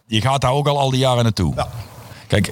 je 0.06 0.22
gaat 0.22 0.42
daar 0.42 0.52
ook 0.52 0.68
al 0.68 0.80
al 0.80 0.90
die 0.90 1.00
jaren 1.00 1.24
naartoe. 1.24 1.54
Ja. 1.56 1.68
Kijk, 2.28 2.52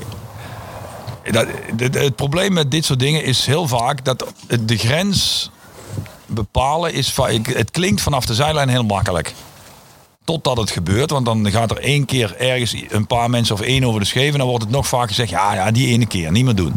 dat, 1.31 1.47
het, 1.77 1.93
het 1.95 2.15
probleem 2.15 2.53
met 2.53 2.71
dit 2.71 2.85
soort 2.85 2.99
dingen 2.99 3.23
is 3.23 3.45
heel 3.45 3.67
vaak 3.67 4.05
dat 4.05 4.25
de 4.59 4.77
grens 4.77 5.49
bepalen 6.25 6.93
is... 6.93 7.15
Het 7.53 7.71
klinkt 7.71 8.01
vanaf 8.01 8.25
de 8.25 8.33
zijlijn 8.33 8.69
heel 8.69 8.83
makkelijk. 8.83 9.33
Totdat 10.23 10.57
het 10.57 10.71
gebeurt, 10.71 11.09
want 11.09 11.25
dan 11.25 11.51
gaat 11.51 11.71
er 11.71 11.77
één 11.77 12.05
keer 12.05 12.35
ergens 12.37 12.75
een 12.89 13.07
paar 13.07 13.29
mensen 13.29 13.55
of 13.55 13.61
één 13.61 13.83
over 13.83 13.99
de 13.99 14.05
scheef... 14.05 14.31
en 14.31 14.37
dan 14.37 14.47
wordt 14.47 14.63
het 14.63 14.73
nog 14.73 14.87
vaak 14.87 15.07
gezegd, 15.07 15.29
ja, 15.29 15.53
ja, 15.53 15.71
die 15.71 15.87
ene 15.87 16.05
keer, 16.05 16.31
niet 16.31 16.45
meer 16.45 16.55
doen. 16.55 16.73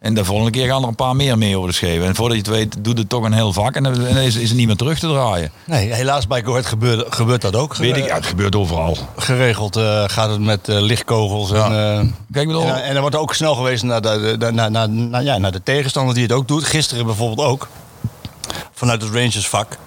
En 0.00 0.14
de 0.14 0.24
volgende 0.24 0.50
keer 0.50 0.66
gaan 0.66 0.82
er 0.82 0.88
een 0.88 0.94
paar 0.94 1.16
meer 1.16 1.38
mee 1.38 1.56
over 1.56 1.68
de 1.68 1.74
scheef. 1.74 2.02
En 2.02 2.14
voordat 2.14 2.36
je 2.36 2.42
het 2.42 2.52
weet, 2.52 2.84
doet 2.84 2.98
het 2.98 3.08
toch 3.08 3.24
een 3.24 3.32
heel 3.32 3.52
vak 3.52 3.74
en 3.74 3.82
dan 3.82 4.06
is, 4.06 4.36
is 4.36 4.48
het 4.48 4.58
niet 4.58 4.66
meer 4.66 4.76
terug 4.76 4.98
te 4.98 5.06
draaien. 5.06 5.50
Nee, 5.64 5.92
helaas 5.92 6.26
bij 6.26 6.44
Ahead 6.44 6.66
gebeurt, 6.66 7.14
gebeurt 7.14 7.40
dat 7.40 7.56
ook. 7.56 7.76
Weet 7.76 7.96
ik, 7.96 8.06
ja, 8.06 8.14
het 8.14 8.26
gebeurt 8.26 8.56
overal. 8.56 8.96
Geregeld 9.16 9.76
eh, 9.76 10.04
gaat 10.06 10.30
het 10.30 10.40
met 10.40 10.68
eh, 10.68 10.80
lichtkogels. 10.80 11.52
En, 11.52 11.58
eh, 11.58 12.00
Kijk, 12.32 12.46
bedoel, 12.46 12.62
en, 12.62 12.82
en 12.82 12.94
er 12.94 13.00
wordt 13.00 13.16
ook 13.16 13.34
snel 13.34 13.54
geweest 13.54 13.82
naar 13.82 14.00
de, 14.00 14.36
de, 14.38 14.50
naar, 14.52 14.70
naar, 14.70 14.88
naar, 14.88 15.22
ja, 15.22 15.38
naar 15.38 15.52
de 15.52 15.62
tegenstander 15.62 16.14
die 16.14 16.22
het 16.22 16.32
ook 16.32 16.48
doet. 16.48 16.64
Gisteren 16.64 17.06
bijvoorbeeld 17.06 17.48
ook. 17.48 17.68
Vanuit 18.72 19.02
het 19.02 19.14
Rangersvak. 19.14 19.78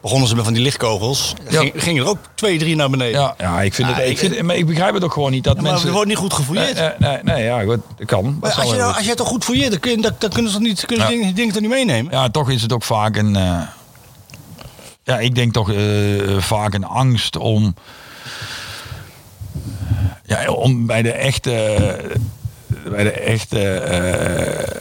Begonnen 0.00 0.28
ze 0.28 0.34
met 0.34 0.44
van 0.44 0.52
die 0.52 0.62
lichtkogels. 0.62 1.34
Ja. 1.50 1.60
Ging, 1.60 1.72
gingen 1.76 2.02
er 2.02 2.08
ook 2.08 2.18
twee, 2.34 2.58
drie 2.58 2.76
naar 2.76 2.90
beneden. 2.90 3.20
Ja, 3.20 3.34
ja 3.38 3.62
ik, 3.62 3.74
vind 3.74 3.88
het, 3.88 4.06
ik, 4.08 4.18
vind, 4.18 4.42
maar 4.42 4.56
ik 4.56 4.66
begrijp 4.66 4.94
het 4.94 5.04
ook 5.04 5.12
gewoon 5.12 5.30
niet 5.30 5.44
dat 5.44 5.56
Ja, 5.56 5.62
maar 5.62 5.70
mensen... 5.70 5.88
er 5.88 5.94
wordt 5.94 6.08
niet 6.08 6.18
goed 6.18 6.32
gefouilleerd. 6.32 6.76
Nee, 6.78 6.90
nee, 6.98 7.10
nee, 7.22 7.34
nee, 7.34 7.44
ja, 7.44 7.62
goed, 7.62 7.78
dat 7.96 8.06
kan. 8.06 8.38
Dat 8.40 8.56
als, 8.56 8.70
je, 8.70 8.76
nou- 8.76 8.86
goed. 8.86 8.96
als 8.96 9.06
jij 9.06 9.14
toch 9.14 9.28
goed 9.28 9.44
fouilleert, 9.44 9.70
dan, 9.70 9.80
kun 9.80 9.90
je, 9.90 10.00
dan, 10.00 10.12
dan 10.18 10.30
kunnen 10.30 10.52
ze 10.52 10.58
niet, 10.60 10.86
kunnen 10.86 11.04
Ja. 11.06 11.10
dingen, 11.12 11.34
dingen 11.34 11.52
toch 11.52 11.62
niet 11.62 11.70
meenemen? 11.70 12.12
Ja, 12.12 12.28
toch 12.30 12.50
is 12.50 12.62
het 12.62 12.72
ook 12.72 12.84
vaak 12.84 13.16
een... 13.16 13.36
eh, 13.36 13.60
ja, 15.02 15.18
ik 15.18 15.34
denk 15.34 15.52
toch 15.52 15.72
eh, 15.72 15.76
vaak 16.38 16.74
een 16.74 16.84
angst 16.86 17.36
om... 17.36 17.74
Ja, 20.24 20.50
om 20.50 20.86
bij 20.86 21.02
de 21.02 21.12
echte... 21.12 21.52
Bij 22.90 23.02
de 23.02 23.10
echte... 23.10 23.60
eh, 23.72 24.76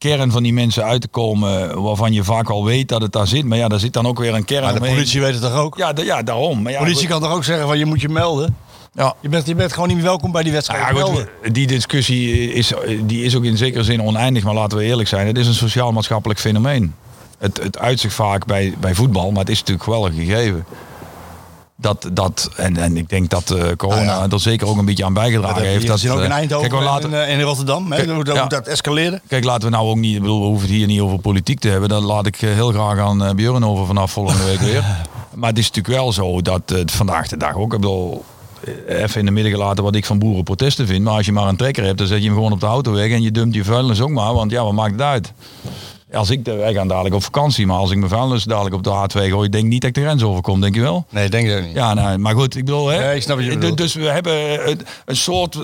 kern 0.00 0.30
van 0.30 0.42
die 0.42 0.52
mensen 0.52 0.84
uit 0.84 1.00
te 1.00 1.08
komen 1.08 1.82
waarvan 1.82 2.12
je 2.12 2.24
vaak 2.24 2.50
al 2.50 2.64
weet 2.64 2.88
dat 2.88 3.02
het 3.02 3.12
daar 3.12 3.26
zit. 3.26 3.44
Maar 3.44 3.58
ja, 3.58 3.68
daar 3.68 3.78
zit 3.80 3.92
dan 3.92 4.06
ook 4.06 4.18
weer 4.18 4.34
een 4.34 4.44
kern 4.44 4.62
Maar 4.62 4.72
de 4.72 4.78
omheen. 4.78 4.94
politie 4.94 5.20
weet 5.20 5.32
het 5.32 5.42
toch 5.42 5.54
ook? 5.54 5.76
Ja, 5.76 5.92
ja, 6.02 6.22
daarom. 6.22 6.62
Maar 6.62 6.72
ja, 6.72 6.78
De 6.78 6.84
politie 6.84 7.06
goed. 7.08 7.18
kan 7.18 7.28
toch 7.28 7.36
ook 7.36 7.44
zeggen 7.44 7.66
van 7.66 7.78
je 7.78 7.84
moet 7.84 8.00
je 8.00 8.08
melden? 8.08 8.56
Ja. 8.94 9.14
Je 9.20 9.28
bent, 9.28 9.46
je 9.46 9.54
bent 9.54 9.72
gewoon 9.72 9.88
niet 9.88 9.96
meer 9.96 10.06
welkom 10.06 10.32
bij 10.32 10.42
die 10.42 10.52
wedstrijd. 10.52 10.82
Nou 10.82 10.94
ja, 10.96 11.02
goed, 11.02 11.12
melden. 11.14 11.52
die 11.52 11.66
discussie 11.66 12.52
is, 12.52 12.72
die 13.02 13.24
is 13.24 13.36
ook 13.36 13.44
in 13.44 13.56
zekere 13.56 13.84
zin 13.84 14.02
oneindig, 14.02 14.44
maar 14.44 14.54
laten 14.54 14.78
we 14.78 14.84
eerlijk 14.84 15.08
zijn. 15.08 15.26
Het 15.26 15.38
is 15.38 15.46
een 15.46 15.54
sociaal-maatschappelijk 15.54 16.40
fenomeen. 16.40 16.94
Het, 17.38 17.62
het 17.62 17.78
uit 17.78 18.00
zich 18.00 18.12
vaak 18.12 18.46
bij, 18.46 18.74
bij 18.80 18.94
voetbal, 18.94 19.30
maar 19.30 19.40
het 19.40 19.48
is 19.50 19.58
natuurlijk 19.58 19.88
wel 19.88 20.06
een 20.06 20.12
gegeven. 20.12 20.64
Dat, 21.80 22.08
dat, 22.12 22.50
en, 22.56 22.76
en 22.76 22.96
ik 22.96 23.08
denk 23.08 23.30
dat 23.30 23.50
eh, 23.50 23.62
corona 23.76 24.04
Nou 24.04 24.28
ja. 24.28 24.34
er 24.34 24.40
zeker 24.40 24.66
ook 24.66 24.76
een 24.76 24.84
beetje 24.84 25.04
aan 25.04 25.12
bijgedragen 25.12 25.54
Dat 25.56 25.64
heeft. 25.64 25.86
Dat, 25.86 26.00
gezien 26.00 26.10
ook 26.12 26.18
in 26.24 26.30
eh, 26.30 26.36
Eindhoven 26.36 26.70
kijk, 26.70 26.82
laten, 26.82 27.14
en 27.22 27.28
in, 27.28 27.38
in 27.38 27.44
Rotterdam. 27.44 27.92
Hè, 27.92 28.12
hoe, 28.14 28.24
dat- 28.24 28.36
ja. 28.36 28.46
dat 28.46 28.66
escaleerde. 28.66 29.20
kijk, 29.28 29.44
laten 29.44 29.70
we 29.70 29.76
nou 29.76 29.88
ook 29.88 29.96
niet, 29.96 30.14
ik 30.14 30.20
bedoel, 30.20 30.40
we 30.40 30.46
hoeven 30.46 30.68
het 30.68 30.76
hier 30.76 30.86
niet 30.86 31.00
over 31.00 31.18
politiek 31.18 31.60
te 31.60 31.68
hebben. 31.68 31.88
Daar 31.88 32.00
laat 32.00 32.26
ik 32.26 32.42
eh, 32.42 32.52
heel 32.52 32.70
graag 32.72 32.98
aan 32.98 33.24
eh, 33.24 33.34
Björn 33.34 33.64
over 33.64 33.86
vanaf 33.86 34.12
volgende 34.12 34.44
week 34.44 34.60
weer. 34.60 34.84
Maar 35.34 35.48
het 35.48 35.58
is 35.58 35.66
natuurlijk 35.70 35.94
wel 35.96 36.12
zo 36.12 36.42
dat 36.42 36.62
het 36.66 36.90
vandaag 36.90 37.28
de 37.28 37.36
dag 37.36 37.54
ook, 37.54 37.72
ik 37.74 37.80
bedoel, 37.80 38.24
eh, 38.86 39.02
even 39.02 39.20
in 39.20 39.26
de 39.26 39.30
midden 39.32 39.52
gelaten 39.52 39.84
wat 39.84 39.94
ik 39.94 40.06
van 40.06 40.18
boerenprotesten 40.18 40.86
vind. 40.86 41.04
Maar 41.04 41.14
als 41.14 41.26
je 41.26 41.32
maar 41.32 41.48
een 41.48 41.56
trekker 41.56 41.84
hebt, 41.84 41.98
dan 41.98 42.06
zet 42.06 42.18
je 42.18 42.24
hem 42.24 42.34
gewoon 42.34 42.52
op 42.52 42.60
de 42.60 42.66
auto 42.66 42.92
weg 42.92 43.10
en 43.10 43.22
je 43.22 43.30
dumpt 43.30 43.54
je 43.54 43.64
vuilnis 43.64 44.00
ook 44.00 44.10
maar. 44.10 44.34
Want 44.34 44.50
ja, 44.50 44.64
wat 44.64 44.72
maakt 44.72 44.92
het 44.92 45.00
uit? 45.00 45.32
Als 46.12 46.30
ik, 46.30 46.44
wij 46.44 46.72
gaan 46.72 46.88
dadelijk 46.88 47.14
op 47.14 47.22
vakantie, 47.22 47.66
maar 47.66 47.76
als 47.76 47.90
ik 47.90 47.96
mijn 47.96 48.10
vuilnis 48.10 48.44
dadelijk 48.44 48.74
op 48.74 48.82
de 48.82 48.90
A2 48.90 49.30
gooi, 49.30 49.48
denk 49.48 49.64
ik 49.64 49.70
niet 49.70 49.80
dat 49.80 49.90
ik 49.90 49.96
de 49.96 50.02
grens 50.02 50.22
overkom, 50.22 50.60
denk 50.60 50.74
je 50.74 50.80
wel? 50.80 51.04
Nee, 51.10 51.28
denk 51.28 51.48
ik 51.48 51.56
ook 51.56 51.64
niet. 51.64 51.74
Ja, 51.74 51.94
nou, 51.94 52.18
maar 52.18 52.34
goed, 52.34 52.56
ik 52.56 52.64
bedoel, 52.64 52.88
hè? 52.88 53.04
Ja, 53.04 53.10
ik 53.10 53.22
snap 53.22 53.40
je 53.40 53.48
bedoelt. 53.48 53.76
Dus 53.76 53.94
we 53.94 54.10
hebben 54.10 54.68
een, 54.70 54.80
een 55.04 55.16
soort 55.16 55.54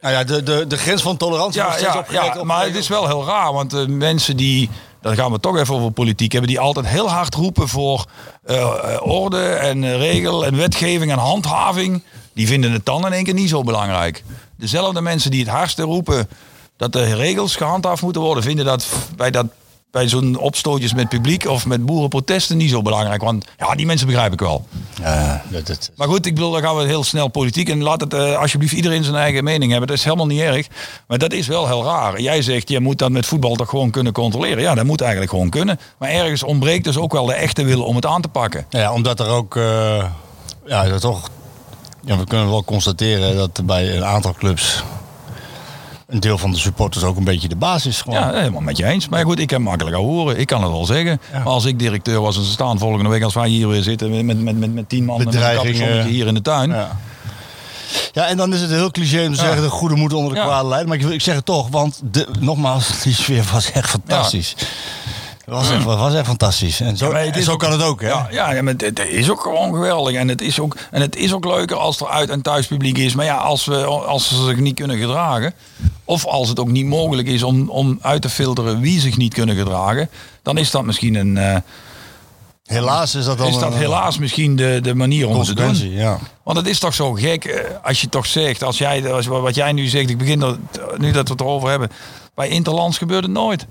Nou 0.00 0.14
ja, 0.14 0.24
de, 0.24 0.42
de, 0.42 0.64
de 0.68 0.76
grens 0.76 1.02
van 1.02 1.16
tolerantie 1.16 1.60
ja, 1.60 1.78
ja, 1.78 2.04
ja, 2.10 2.44
maar 2.44 2.64
het 2.64 2.76
is 2.76 2.88
wel 2.88 3.06
heel 3.06 3.24
raar, 3.24 3.52
want 3.52 3.74
eh, 3.74 3.86
mensen 3.86 4.36
die, 4.36 4.70
dan 5.00 5.14
gaan 5.14 5.32
we 5.32 5.40
toch 5.40 5.58
even 5.58 5.74
over 5.74 5.90
politiek 5.90 6.32
hebben, 6.32 6.50
die 6.50 6.60
altijd 6.60 6.86
heel 6.86 7.10
hard 7.10 7.34
roepen 7.34 7.68
voor 7.68 8.06
eh, 8.44 8.56
eh, 8.62 9.06
orde 9.06 9.42
en 9.42 9.84
eh, 9.84 9.96
regel 9.96 10.46
en 10.46 10.56
wetgeving 10.56 11.12
en 11.12 11.18
handhaving, 11.18 12.02
die 12.32 12.46
vinden 12.46 12.72
het 12.72 12.86
dan 12.86 13.06
in 13.06 13.12
één 13.12 13.24
keer 13.24 13.34
niet 13.34 13.48
zo 13.48 13.62
belangrijk. 13.62 14.24
Dezelfde 14.56 15.00
mensen 15.00 15.30
die 15.30 15.40
het 15.40 15.50
hardste 15.50 15.82
roepen 15.82 16.28
dat 16.76 16.92
de 16.92 17.14
regels 17.14 17.56
gehandhaafd 17.56 18.02
moeten 18.02 18.22
worden, 18.22 18.42
vinden 18.42 18.64
dat 18.64 18.86
bij 19.16 19.30
dat 19.30 19.46
bij 19.90 20.08
zo'n 20.08 20.38
opstootjes 20.38 20.94
met 20.94 21.08
publiek 21.08 21.46
of 21.46 21.66
met 21.66 21.86
boerenprotesten 21.86 22.56
niet 22.56 22.70
zo 22.70 22.82
belangrijk. 22.82 23.22
Want 23.22 23.46
ja, 23.58 23.74
die 23.74 23.86
mensen 23.86 24.06
begrijp 24.06 24.32
ik 24.32 24.40
wel. 24.40 24.66
Ja, 25.00 25.42
dat, 25.48 25.66
dat, 25.66 25.90
Maar 25.96 26.08
goed, 26.08 26.26
ik 26.26 26.34
bedoel, 26.34 26.50
dan 26.50 26.62
gaan 26.62 26.76
we 26.76 26.84
heel 26.84 27.04
snel 27.04 27.28
politiek. 27.28 27.68
En 27.68 27.82
laat 27.82 28.00
het 28.00 28.14
eh, 28.14 28.38
alsjeblieft 28.38 28.72
iedereen 28.72 29.04
zijn 29.04 29.16
eigen 29.16 29.44
mening 29.44 29.70
hebben. 29.70 29.88
Dat 29.88 29.96
is 29.96 30.04
helemaal 30.04 30.26
niet 30.26 30.40
erg. 30.40 30.66
Maar 31.06 31.18
dat 31.18 31.32
is 31.32 31.46
wel 31.46 31.66
heel 31.66 31.84
raar. 31.84 32.20
Jij 32.20 32.42
zegt, 32.42 32.68
je 32.68 32.80
moet 32.80 32.98
dat 32.98 33.10
met 33.10 33.26
voetbal 33.26 33.54
toch 33.54 33.68
gewoon 33.68 33.90
kunnen 33.90 34.12
controleren. 34.12 34.62
Ja, 34.62 34.74
dat 34.74 34.84
moet 34.84 35.00
eigenlijk 35.00 35.30
gewoon 35.30 35.50
kunnen. 35.50 35.80
Maar 35.98 36.08
ergens 36.08 36.42
ontbreekt 36.42 36.84
dus 36.84 36.96
ook 36.96 37.12
wel 37.12 37.26
de 37.26 37.34
echte 37.34 37.64
wil 37.64 37.82
om 37.82 37.96
het 37.96 38.06
aan 38.06 38.22
te 38.22 38.28
pakken. 38.28 38.66
ja, 38.70 38.92
omdat 38.92 39.20
er 39.20 39.28
ook... 39.28 39.56
eh, 39.56 40.04
ja, 40.66 40.88
dat 40.88 41.00
toch... 41.00 41.28
Ja, 42.04 42.18
we 42.18 42.24
kunnen 42.24 42.50
wel 42.50 42.64
constateren 42.64 43.36
dat 43.36 43.66
bij 43.66 43.96
een 43.96 44.04
aantal 44.04 44.32
clubs... 44.32 44.82
een 46.06 46.20
deel 46.20 46.38
van 46.38 46.50
de 46.50 46.58
supporters 46.58 47.04
ook 47.04 47.16
een 47.16 47.24
beetje 47.24 47.48
de 47.48 47.56
basis 47.56 48.00
gewoon. 48.02 48.18
Ja, 48.20 48.32
helemaal 48.32 48.60
met 48.60 48.76
je 48.76 48.84
eens. 48.84 49.08
Maar 49.08 49.24
goed, 49.24 49.38
ik 49.38 49.50
heb 49.50 49.60
makkelijk 49.60 49.96
al 49.96 50.04
horen. 50.04 50.38
Ik 50.38 50.46
kan 50.46 50.62
het 50.62 50.70
wel 50.70 50.84
zeggen. 50.84 51.20
Maar 51.32 51.42
als 51.46 51.64
ik 51.64 51.78
directeur 51.78 52.20
was 52.20 52.36
en 52.36 52.42
ze 52.42 52.50
staan 52.50 52.78
volgende 52.78 53.08
week... 53.10 53.22
als 53.22 53.34
wij 53.34 53.48
hier 53.48 53.68
weer 53.68 53.82
zitten 53.82 54.26
met, 54.26 54.42
met, 54.42 54.58
met, 54.58 54.74
met 54.74 54.88
tien 54.88 55.04
man... 55.04 55.18
capuchonnetje 55.24 56.02
hier 56.10 56.26
in 56.26 56.34
de 56.34 56.42
tuin. 56.42 56.70
Ja. 56.70 56.96
Ja, 58.12 58.26
en 58.26 58.36
dan 58.36 58.54
is 58.54 58.60
het 58.60 58.70
heel 58.70 58.90
cliché 58.90 59.26
om 59.26 59.32
te 59.32 59.38
zeggen 59.38 59.62
de 59.62 59.68
goede 59.68 59.94
moet 59.94 60.12
onder 60.12 60.32
de 60.32 60.38
Ja. 60.38 60.44
kwade 60.44 60.68
leiden. 60.68 60.88
Maar 60.88 60.96
ik, 60.98 61.02
wil- 61.02 61.12
ik 61.12 61.20
zeg 61.20 61.34
het 61.34 61.44
toch, 61.44 61.68
want 61.70 62.00
de, 62.10 62.26
nogmaals, 62.40 62.88
die 63.02 63.14
sfeer 63.14 63.44
was 63.52 63.72
echt 63.72 63.90
fantastisch. 63.90 64.54
Het 65.46 65.54
was 65.54 65.70
echt, 65.70 65.84
was 65.84 66.14
echt 66.14 66.26
fantastisch. 66.26 66.80
En 66.80 66.96
zo, 66.96 67.10
Ja, 67.10 67.18
en 67.18 67.48
ook- 67.48 67.58
kan 67.58 67.72
het 67.72 67.82
ook, 67.82 68.00
hè? 68.00 68.08
Ja, 68.08 68.26
ja, 68.30 68.62
maar 68.62 68.72
het, 68.72 68.80
het 68.80 68.98
is 69.08 69.30
ook 69.30 69.40
gewoon 69.40 69.72
geweldig. 69.74 70.14
En 70.14 70.28
het, 70.28 70.40
is 70.40 70.60
ook, 70.60 70.76
en 70.90 71.00
het 71.00 71.16
is 71.16 71.32
ook 71.32 71.44
leuker 71.44 71.76
als 71.76 72.00
er 72.00 72.08
uit- 72.08 72.30
en 72.30 72.42
thuispubliek 72.42 72.98
is. 72.98 73.14
Maar 73.14 73.24
ja, 73.24 73.36
als, 73.36 73.64
we, 73.64 73.84
als 73.84 74.28
ze 74.28 74.44
zich 74.44 74.56
niet 74.56 74.74
kunnen 74.74 74.98
gedragen. 74.98 75.52
Of 76.04 76.24
als 76.26 76.48
het 76.48 76.58
ook 76.60 76.68
niet 76.70 76.86
mogelijk 76.86 77.28
is 77.28 77.42
om, 77.42 77.68
om 77.70 77.98
uit 78.00 78.22
te 78.22 78.28
filteren 78.28 78.80
wie 78.80 79.00
zich 79.00 79.16
niet 79.16 79.34
kunnen 79.34 79.56
gedragen. 79.56 80.08
Dan 80.42 80.58
is 80.58 80.70
dat 80.70 80.84
misschien 80.84 81.14
een. 81.14 81.36
eh, 81.36 81.56
Helaas 82.64 83.14
is 83.14 83.24
dat 83.24 83.38
dan 83.38 83.46
is 83.46 83.58
dat 83.58 83.72
een, 83.72 83.78
helaas 83.78 84.18
misschien 84.18 84.56
de, 84.56 84.78
de 84.82 84.94
manier 84.94 85.28
om 85.28 85.42
te 85.42 85.54
doen. 85.54 85.90
Ja. 85.90 86.18
Want 86.42 86.56
het 86.58 86.66
is 86.66 86.78
toch 86.78 86.94
zo 86.94 87.12
gek 87.12 87.44
eh, 87.44 87.60
als 87.82 88.00
je 88.00 88.08
toch 88.08 88.26
zegt, 88.26 88.62
als 88.62 88.78
jij, 88.78 89.12
als, 89.12 89.26
wat 89.26 89.54
jij 89.54 89.72
nu 89.72 89.86
zegt, 89.86 90.10
ik 90.10 90.18
begin 90.18 90.42
er, 90.42 90.56
nu 90.96 91.10
dat 91.12 91.26
we 91.26 91.32
het 91.32 91.40
erover 91.40 91.68
hebben. 91.68 91.90
Bij 92.34 92.48
Interlands 92.48 92.98
gebeurt 92.98 93.22
het 93.22 93.32
nooit. 93.32 93.66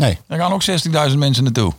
Nee, 0.00 0.18
Er 0.26 0.38
gaan 0.38 0.52
ook 0.52 0.62
60.000 1.10 1.16
mensen 1.18 1.44
naartoe. 1.44 1.72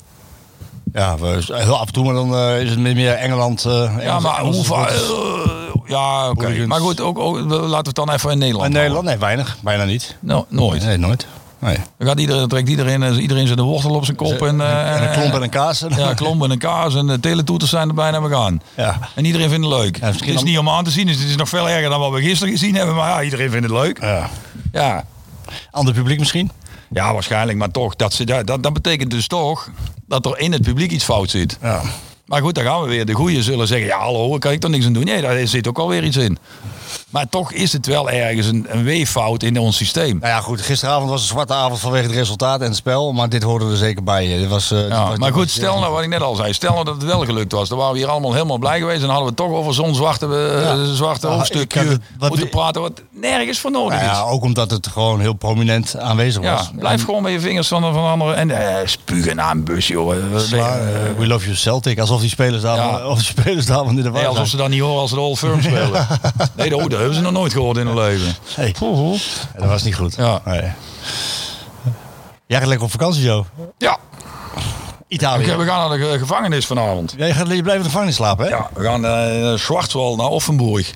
ja, 0.93 1.15
heel 1.47 1.79
af 1.79 1.87
en 1.87 1.93
toe, 1.93 2.03
maar 2.05 2.13
dan 2.13 2.35
eh, 2.35 2.61
is 2.61 2.69
het 2.69 2.79
meer, 2.79 3.11
Engeland. 3.13 3.65
eh, 3.65 3.91
Ja, 3.99 4.19
maar 4.19 4.39
Engelse 4.39 4.57
hoe 4.57 4.65
vaak? 4.65 4.89
supporters. 4.89 5.89
ja, 5.89 6.29
oké. 6.29 6.65
Maar 6.67 6.79
goed, 6.79 7.01
ook, 7.01 7.19
ook, 7.19 7.37
laten 7.49 7.69
we 7.69 7.75
het 7.75 7.95
dan 7.95 8.11
even 8.11 8.31
in 8.31 8.37
Nederland. 8.37 8.67
In 8.67 8.73
Nederland? 8.73 9.05
Nee, 9.05 9.17
weinig. 9.17 9.57
Bijna 9.61 9.83
niet. 9.83 10.17
houden. 10.27 10.55
No, 10.57 10.61
nooit. 10.61 10.83
Nee, 10.85 10.97
nooit. 10.97 11.27
Nee. 11.59 11.77
Dan 11.97 12.07
gaat 12.07 12.19
iedereen, 12.19 12.47
trekt 12.47 12.69
iedereen, 12.69 13.03
eh, 13.03 13.17
iedereen 13.17 13.45
zijn 13.45 13.57
de 13.57 13.63
wortel 13.63 13.91
op 13.95 14.05
zijn 14.05 14.17
kop. 14.17 14.41
En, 14.41 14.61
eh, 14.61 14.95
en 14.95 15.03
een 15.03 15.11
klomp 15.11 15.33
en 15.33 15.41
een 15.41 15.49
kaas. 15.49 15.83
Ja, 15.97 16.13
klomp 16.13 16.43
en 16.43 16.51
een 16.51 16.57
kaas 16.57 16.95
en 16.95 17.07
de 17.07 17.19
teletoeters 17.19 17.69
zijn 17.69 17.87
er 17.87 17.93
bijna 17.93 18.21
begaan. 18.21 18.61
Ja. 18.75 18.99
En 19.15 19.25
iedereen 19.25 19.49
vindt 19.49 19.65
het 19.65 19.75
leuk. 19.75 19.97
het 20.01 20.21
is 20.27 20.33
dan- 20.35 20.43
niet 20.43 20.57
om 20.57 20.69
aan 20.69 20.83
te 20.83 20.91
zien, 20.91 21.07
dus 21.07 21.19
het 21.19 21.29
is 21.29 21.35
nog 21.35 21.49
veel 21.49 21.69
erger 21.69 21.89
dan 21.89 21.99
wat 21.99 22.11
we 22.11 22.21
gisteren 22.21 22.53
gezien 22.53 22.75
hebben. 22.75 22.95
Maar 22.95 23.09
ja, 23.09 23.21
iedereen 23.21 23.49
vindt 23.51 23.67
het 23.67 23.75
leuk. 23.75 24.01
Ja. 24.01 24.29
Ja, 24.71 25.03
Ander 25.71 25.93
publiek 25.93 26.19
misschien? 26.19 26.51
Ja 26.91 27.13
waarschijnlijk. 27.13 27.57
Maar 27.57 27.71
toch, 27.71 27.95
dat, 27.95 28.13
ze, 28.13 28.23
dat, 28.23 28.63
dat 28.63 28.73
betekent 28.73 29.11
dus 29.11 29.27
toch 29.27 29.69
dat 30.05 30.25
er 30.25 30.39
in 30.39 30.51
het 30.51 30.61
publiek 30.61 30.91
iets 30.91 31.03
fout 31.03 31.29
zit. 31.29 31.57
Ja. 31.61 31.81
Maar 32.25 32.41
goed, 32.41 32.55
daar 32.55 32.65
gaan 32.65 32.81
we 32.81 32.87
weer. 32.87 33.05
De 33.05 33.13
goeie 33.13 33.43
zullen 33.43 33.67
zeggen, 33.67 33.87
ja 33.87 33.99
hallo, 33.99 34.29
daar 34.29 34.39
kan 34.39 34.51
ik 34.51 34.59
toch 34.59 34.71
niks 34.71 34.85
aan 34.85 34.93
doen. 34.93 35.03
Nee, 35.03 35.21
daar 35.21 35.47
zit 35.47 35.67
ook 35.67 35.79
alweer 35.79 36.03
iets 36.03 36.17
in. 36.17 36.37
Maar 37.11 37.29
toch 37.29 37.51
is 37.51 37.73
het 37.73 37.85
wel 37.85 38.09
ergens 38.09 38.47
een, 38.47 38.65
een 38.69 38.83
weeffout 38.83 39.43
in 39.43 39.57
ons 39.59 39.77
systeem. 39.77 40.17
Nou 40.19 40.33
ja, 40.33 40.39
goed. 40.41 40.61
Gisteravond 40.61 41.09
was 41.09 41.21
een 41.21 41.27
zwarte 41.27 41.53
avond 41.53 41.79
vanwege 41.79 42.05
het 42.05 42.15
resultaat 42.15 42.59
en 42.61 42.65
het 42.67 42.75
spel. 42.75 43.11
Maar 43.13 43.29
dit 43.29 43.43
hoorde 43.43 43.69
er 43.69 43.77
zeker 43.77 44.03
bij. 44.03 44.27
Dit 44.27 44.47
was, 44.47 44.71
eh, 44.71 44.77
dit 44.77 44.87
Ja, 44.89 45.07
was- 45.07 45.17
maar 45.17 45.33
goed, 45.33 45.49
stel 45.49 45.79
nou 45.79 45.93
wat 45.93 46.03
ik 46.03 46.09
net 46.09 46.21
al 46.21 46.35
zei. 46.35 46.53
Stel 46.53 46.73
nou 46.73 46.85
dat 46.85 46.93
het 46.95 47.03
wel 47.03 47.25
gelukt 47.25 47.51
was. 47.51 47.69
Dan 47.69 47.77
waren 47.77 47.93
we 47.93 47.99
hier 47.99 48.07
allemaal 48.09 48.33
helemaal 48.33 48.57
blij 48.57 48.79
geweest. 48.79 48.95
En 49.01 49.05
dan 49.07 49.15
hadden 49.15 49.29
we 49.29 49.35
toch 49.35 49.51
over 49.51 49.73
zo'n 49.73 49.95
zwarte, 49.95 50.25
eh, 50.25 50.61
Ja. 50.61 50.93
zwarte 50.93 51.27
Ja, 51.27 51.31
ik 51.33 51.37
hoofdstukje 51.39 51.79
het- 51.79 52.01
wat 52.19 52.29
moeten 52.29 52.47
we- 52.47 52.53
praten. 52.55 52.81
Wat 52.81 53.01
nergens 53.11 53.59
voor 53.59 53.71
nodig 53.71 53.99
Nou 53.99 54.03
ja, 54.03 54.23
is. 54.25 54.31
ook 54.31 54.43
omdat 54.43 54.71
het 54.71 54.87
gewoon 54.87 55.19
heel 55.19 55.33
prominent 55.33 55.97
aanwezig 55.99 56.43
Ja, 56.43 56.55
was. 56.55 56.69
blijf 56.75 57.03
gewoon 57.05 57.21
met 57.23 57.31
je 57.31 57.39
vingers 57.39 57.67
van 57.67 57.81
de 57.81 57.87
van 57.91 58.03
de 58.03 58.09
anderen. 58.09 58.35
En 58.35 58.51
eh, 58.77 58.87
spugen 58.87 59.35
naar 59.35 59.51
een 59.51 59.63
bus, 59.63 59.87
joh. 59.87 60.15
Eh, 60.15 60.19
Sla- 60.37 60.77
eh, 60.77 61.05
eh, 61.09 61.17
we 61.17 61.27
love 61.27 61.43
you 61.45 61.55
Celtic. 61.55 61.99
Alsof 61.99 62.21
die 62.21 62.29
spelers 62.29 62.61
daar, 62.61 63.07
of 63.07 63.21
spelers 63.21 63.65
daar 63.65 63.85
in 63.85 63.95
de 63.95 64.01
Nee, 64.01 64.11
war 64.11 64.27
alsof 64.27 64.47
ze 64.47 64.57
dat 64.57 64.69
niet 64.69 64.81
horen 64.81 65.01
als 65.01 65.11
de 65.11 65.19
Old 65.19 65.37
Firm 65.37 65.61
spelen. 65.71 66.07
Nee, 66.55 66.69
dat, 66.69 66.89
dat 66.89 66.99
hebben 67.01 67.15
ze 67.15 67.21
nog 67.21 67.31
nooit 67.31 67.53
gehoord 67.53 67.77
in 67.77 67.85
hun 67.87 67.95
leven. 67.97 68.35
Hey. 68.55 68.75
Ja, 68.79 69.59
dat 69.59 69.67
was 69.69 69.83
niet 69.83 69.95
goed. 69.95 70.15
Ja. 70.15 70.41
Nee. 70.45 70.61
Jij 72.47 72.59
gaat 72.59 72.67
lekker 72.67 72.85
op 72.85 72.91
vakantie, 72.91 73.21
Joe. 73.23 73.43
Ja, 73.77 73.97
Italië. 75.07 75.45
we 75.55 75.65
gaan 75.65 75.89
naar 75.89 75.97
de 75.97 76.05
ge- 76.05 76.19
gevangenis 76.19 76.65
vanavond. 76.65 77.13
Jij 77.17 77.31
gaat, 77.33 77.47
je 77.47 77.61
blijft 77.61 77.67
in 77.77 77.77
de 77.83 77.83
gevangenis 77.89 78.15
slapen, 78.15 78.45
hè? 78.45 78.51
Ja, 78.51 78.69
we 78.73 78.83
gaan 78.83 79.01
naar 79.01 79.59
Schwarzwald, 79.59 80.17
naar 80.17 80.27
Offenburg. 80.27 80.91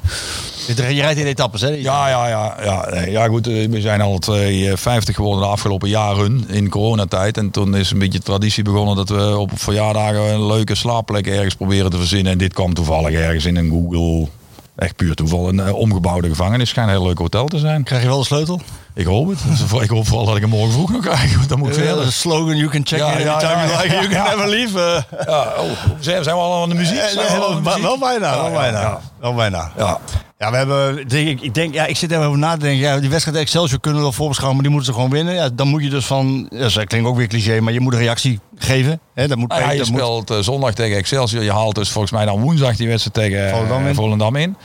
Je, 0.68 0.96
je 0.96 1.02
rijdt 1.02 1.20
in 1.20 1.26
etappes, 1.26 1.62
hè? 1.62 1.68
Ja, 1.70 2.10
ja, 2.10 2.28
ja. 2.28 2.56
Ja, 2.64 2.88
nee, 2.90 3.12
ja 3.12 3.28
goed, 3.28 3.48
eh, 3.48 3.70
we 3.70 3.82
zijn 3.82 4.02
al 4.02 4.18
twee, 4.18 4.70
eh, 4.72 4.78
50 4.78 5.16
geworden 5.16 5.42
de 5.42 5.48
afgelopen 5.48 5.90
jaren 5.90 6.46
in 6.50 6.70
coronatijd. 6.70 7.38
En 7.38 7.52
toen 7.52 7.76
is 7.76 7.92
een 7.92 8.00
beetje 8.00 8.20
traditie 8.20 8.64
begonnen 8.64 8.96
dat 8.96 9.10
we 9.10 9.38
op 9.38 9.52
verjaardagen 9.54 10.22
een 10.34 10.46
leuke 10.46 10.76
slaapplek 10.76 11.28
ergens 11.28 11.56
proberen 11.56 11.92
te 11.92 11.98
verzinnen. 11.98 12.32
En 12.32 12.38
dit 12.38 12.54
kwam 12.54 12.74
toevallig 12.74 13.14
ergens 13.14 13.46
in 13.46 13.56
een 13.56 13.70
Google, 13.70 14.28
echt 14.76 14.96
puur 14.96 15.16
toeval, 15.16 15.50
een 15.50 15.60
eh, 15.60 15.74
omgebouwde 15.74 16.28
gevangenis. 16.28 16.70
Schijnt 16.70 16.90
een 16.90 16.96
heel 16.96 17.06
leuk 17.06 17.18
hotel 17.18 17.48
te 17.48 17.60
zijn. 17.60 17.84
Krijg 17.84 18.02
je 18.02 18.08
wel 18.08 18.20
de 18.20 18.26
sleutel? 18.26 18.62
Ik 18.96 19.06
hoop 19.06 19.28
het. 19.30 19.40
Dus 19.48 19.82
ik 19.82 19.90
hoop 19.90 20.08
vooral 20.08 20.26
dat 20.26 20.36
ik 20.36 20.42
hem 20.42 20.50
morgen 20.50 20.72
vroeg 20.72 20.92
nog 20.92 21.02
krijg. 21.02 21.36
Want 21.36 21.50
dan 21.50 21.60
moet 21.60 21.68
ik 21.70 21.76
Ja, 21.76 21.82
verder. 21.84 22.06
de 22.06 22.12
slogan, 22.12 22.58
you 22.58 22.70
can 22.70 22.82
check 22.86 23.00
Ja, 23.00 23.12
in 23.12 23.24
ja, 23.24 23.32
anytime 23.34 23.62
ja, 23.62 23.68
you 23.68 23.82
like, 23.84 23.96
you 23.96 24.08
can 24.08 24.24
never 24.38 24.48
leave. 24.50 25.04
eh. 25.18 25.26
Ja, 25.28 25.54
oh, 25.58 25.70
zijn, 26.00 26.24
we 26.24 26.32
al 26.32 26.62
aan 26.62 26.70
de 26.70 26.76
muziek? 26.76 26.98
Eh, 26.98 27.38
wel, 27.38 27.62
bijna, 27.62 27.82
wel 27.82 27.98
bijna. 28.52 28.82
ja. 28.82 29.00
Wel 29.20 29.34
bijna. 29.34 29.72
Ja. 29.78 30.00
Ja, 30.38 30.52
we 30.52 30.58
hebben, 30.58 31.08
denk 31.08 31.42
ik, 31.42 31.54
denk, 31.54 31.74
ja, 31.74 31.86
ik 31.86 31.98
zit 31.98 32.10
er 32.12 32.16
even 32.16 32.28
over 32.28 32.40
na 32.40 32.54
te 32.54 32.60
denken. 32.60 32.80
Ja, 32.80 33.00
die 33.00 33.10
wedstrijd 33.10 33.38
Excelsior 33.38 33.80
kunnen 33.80 34.00
we 34.00 34.06
wel 34.06 34.16
voorbeschouwen, 34.16 34.56
maar 34.62 34.70
die 34.70 34.76
moeten 34.76 34.94
ze 34.94 35.00
gewoon 35.00 35.16
winnen. 35.16 35.34
Ja, 35.34 35.50
dan 35.54 35.68
moet 35.68 35.84
je 35.84 35.90
dus 35.90 36.06
van, 36.06 36.48
ja, 36.50 36.70
dat 36.70 36.86
klinkt 36.86 37.08
ook 37.08 37.16
weer 37.18 37.28
cliché, 37.28 37.60
maar 37.60 37.74
je 37.74 37.80
moet 37.80 37.94
een 37.94 38.00
reactie 38.00 38.40
geven. 38.58 39.00
Hè, 39.14 39.28
dat 39.28 39.38
moet 39.38 39.50
Nou 39.50 39.62
ja, 39.62 39.72
je 39.72 39.78
dat 39.78 39.88
speelt 39.88 40.30
eh, 40.30 40.38
zondag 40.40 40.74
tegen 40.74 40.98
Excelsior. 40.98 41.44
Je 41.44 41.52
haalt 41.52 41.76
dus 41.76 41.90
volgens 41.90 42.14
mij 42.14 42.26
dan 42.26 42.40
woensdag 42.42 42.76
die 42.76 42.88
wedstrijd 42.88 43.16
tegen 43.32 43.50
Volendam 43.50 43.88
in. 43.88 43.96
Volendam 43.96 44.36
in. 44.36 44.56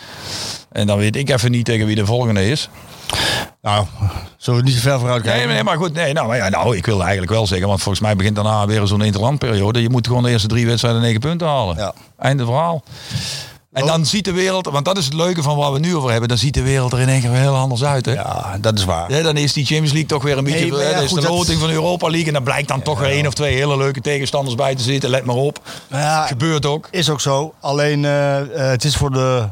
En 0.73 0.87
dan 0.87 0.99
weet 0.99 1.17
ik 1.17 1.31
even 1.31 1.51
niet 1.51 1.65
tegen 1.65 1.87
wie 1.87 1.97
de 1.97 2.07
volgende 2.07 2.49
is. 2.51 2.69
Nou, 3.63 3.87
zullen 4.37 4.61
we 4.61 4.67
niet 4.67 4.75
zo 4.75 4.81
ver 4.81 4.99
vooruit 4.99 5.23
kijken? 5.23 5.47
Nee, 5.47 5.55
nee, 5.55 5.65
maar 5.65 5.77
goed. 5.77 5.93
Nee, 5.93 6.13
nou, 6.13 6.27
maar 6.27 6.37
ja, 6.37 6.49
nou, 6.49 6.77
ik 6.77 6.87
wil 6.87 7.01
eigenlijk 7.03 7.31
wel 7.33 7.47
zeggen. 7.47 7.69
Want 7.69 7.81
volgens 7.83 8.05
mij 8.05 8.17
begint 8.17 8.35
daarna 8.35 8.67
weer 8.67 8.87
zo'n 8.87 9.03
interlandperiode. 9.03 9.83
Je 9.83 9.91
moet 9.91 10.07
gewoon 10.07 10.23
de 10.23 10.31
eerste 10.31 10.49
drie 10.49 10.67
wedstrijden 10.67 11.01
negen 11.01 11.21
punten 11.21 11.47
halen. 11.47 11.77
Ja. 11.77 11.93
Einde 12.19 12.45
verhaal. 12.45 12.83
En 13.73 13.87
dan 13.87 14.07
ziet 14.07 14.25
de 14.25 14.33
wereld, 14.33 14.67
want 14.67 14.85
dat 14.85 14.99
is 14.99 15.05
het 15.05 15.15
leuke 15.15 15.43
van 15.43 15.57
waar 15.57 15.73
we 15.73 15.79
nu 15.79 15.97
over 15.97 16.11
hebben. 16.11 16.29
Dan 16.29 16.39
ziet 16.39 16.55
de 16.55 16.63
wereld 16.63 16.93
er 16.93 17.01
in 17.01 17.09
één 17.09 17.21
keer 17.21 17.31
heel 17.31 17.55
anders 17.57 17.85
uit. 17.85 18.07
Hè? 18.07 18.13
Ja, 18.13 18.57
dat 18.61 18.79
is 18.79 18.85
waar. 18.85 19.13
Ja, 19.13 19.23
dan 19.23 19.37
is 19.37 19.53
die 19.53 19.65
Champions 19.65 19.91
League 19.93 20.09
toch 20.09 20.23
weer 20.23 20.39
een 20.39 20.45
beetje. 20.45 20.71
Nee, 20.71 20.79
ja, 20.81 20.87
hè, 20.87 20.93
dan 20.95 21.03
is 21.03 21.09
goed, 21.11 21.21
de 21.21 21.27
dat- 21.27 21.37
loting 21.37 21.59
van 21.59 21.69
de 21.69 21.75
Europa 21.75 22.07
League. 22.09 22.27
En 22.27 22.33
dan 22.33 22.43
blijkt 22.43 22.69
dan 22.69 22.83
toch 22.83 22.99
weer 23.01 23.11
één 23.11 23.27
of 23.27 23.35
twee 23.35 23.55
hele 23.55 23.77
leuke 23.77 24.01
tegenstanders 24.01 24.55
bij 24.55 24.75
te 24.75 24.83
zitten. 24.83 25.11
Let 25.11 25.25
maar 25.25 25.37
op. 25.37 25.59
Ja, 25.91 26.27
Gebeurt 26.27 26.67
ook. 26.67 26.89
Is 26.91 27.09
ook 27.11 27.21
zo. 27.21 27.55
Alleen 27.61 28.05
eh, 28.05 28.39
eh, 28.41 28.71
het 28.71 28.85
is 28.85 28.97
voor 28.97 29.11
de. 29.13 29.49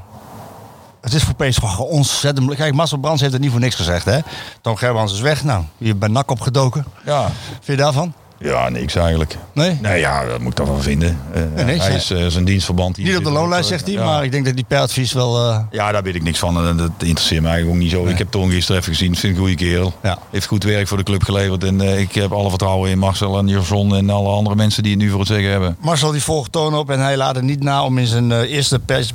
Het 1.09 1.17
is 1.17 1.23
voor 1.23 1.35
PSV 1.35 1.79
ontzettend. 1.79 2.55
Kijk, 2.55 2.75
Marcel 2.75 2.99
Brands 2.99 3.21
heeft 3.21 3.33
het 3.33 3.43
niet 3.43 3.51
voor 3.51 3.61
niks 3.61 3.75
gezegd, 3.75 4.05
hè? 4.05 4.19
Toon 4.61 4.79
Gerbrands 4.79 5.13
is 5.13 5.21
weg. 5.21 5.45
Nou, 5.45 5.65
je 5.77 5.95
bent 5.95 6.13
nak 6.13 6.31
opgedoken. 6.31 6.85
Ja. 7.05 7.31
Vind 7.51 7.67
je 7.67 7.77
daarvan? 7.77 8.13
Ja, 8.41 8.69
niks 8.69 8.95
eigenlijk. 8.95 9.37
Nee? 9.53 9.79
Nee, 9.83 10.01
ja, 10.01 10.25
dat 10.25 10.39
moet 10.41 10.51
ik 10.51 10.55
toch 10.57 10.67
wel 10.69 10.81
vinden. 10.81 11.19
Nee, 11.55 11.65
niks, 11.65 11.87
hij 11.87 11.97
is 11.97 12.11
eh, 12.11 12.27
zijn 12.27 12.45
dienstverband. 12.45 12.97
hier 12.97 13.07
Niet 13.07 13.17
op 13.17 13.25
de 13.25 13.31
loonlijst, 13.31 13.69
zegt 13.69 13.85
hij. 13.87 13.95
ja. 13.95 14.05
Maar 14.05 14.25
ik 14.25 14.31
denk 14.33 14.45
dat 14.45 14.55
die 14.55 14.65
per 14.69 14.79
advies 14.79 15.13
wel. 15.13 15.51
eh, 15.51 15.59
Ja, 15.71 15.93
daar 15.93 16.03
weet 16.03 16.15
ik 16.15 16.23
niks 16.23 16.39
van. 16.39 16.67
En 16.67 16.77
Dat 16.77 16.91
interesseert 16.99 17.43
mij 17.43 17.51
eigenlijk 17.51 17.81
ook 17.81 17.85
niet 17.85 17.93
zo. 17.95 18.07
Ik 18.07 18.19
heb 18.19 18.31
Toon 18.31 18.51
gisteren 18.51 18.81
even 18.81 18.93
gezien. 18.95 19.17
Vind 19.17 19.23
ik 19.33 19.39
een 19.39 19.47
goede 19.47 19.65
kerel. 19.65 19.93
Ja. 20.03 20.19
Heeft 20.31 20.47
goed 20.47 20.65
werk 20.65 20.89
voor 20.89 20.97
de 20.99 21.03
club 21.03 21.23
geleverd. 21.23 21.65
En 21.65 21.81
ik 21.81 22.15
heb 22.15 22.33
alle 22.33 22.49
vertrouwen 22.49 22.91
in 22.91 22.99
Marcel 22.99 23.39
en 23.39 23.49
Jason 23.49 23.95
en 23.97 24.11
alle 24.11 24.29
andere 24.29 24.57
mensen 24.57 24.83
die 24.83 24.93
het 24.93 25.01
nu 25.01 25.11
voor 25.11 25.19
het 25.19 25.29
zeggen 25.29 25.51
hebben. 25.51 25.77
Marcel 25.81 26.11
die 26.13 26.23
volgt 26.23 26.53
Toon 26.53 26.75
op 26.75 26.91
en 26.91 27.01
hij 27.01 27.17
laat 27.17 27.35
het 27.35 27.45
niet 27.45 27.63
na 27.63 27.85
om 27.85 27.99
in 27.99 28.07
zijn 28.07 28.43
eerste 28.43 28.79
pers- 28.79 29.13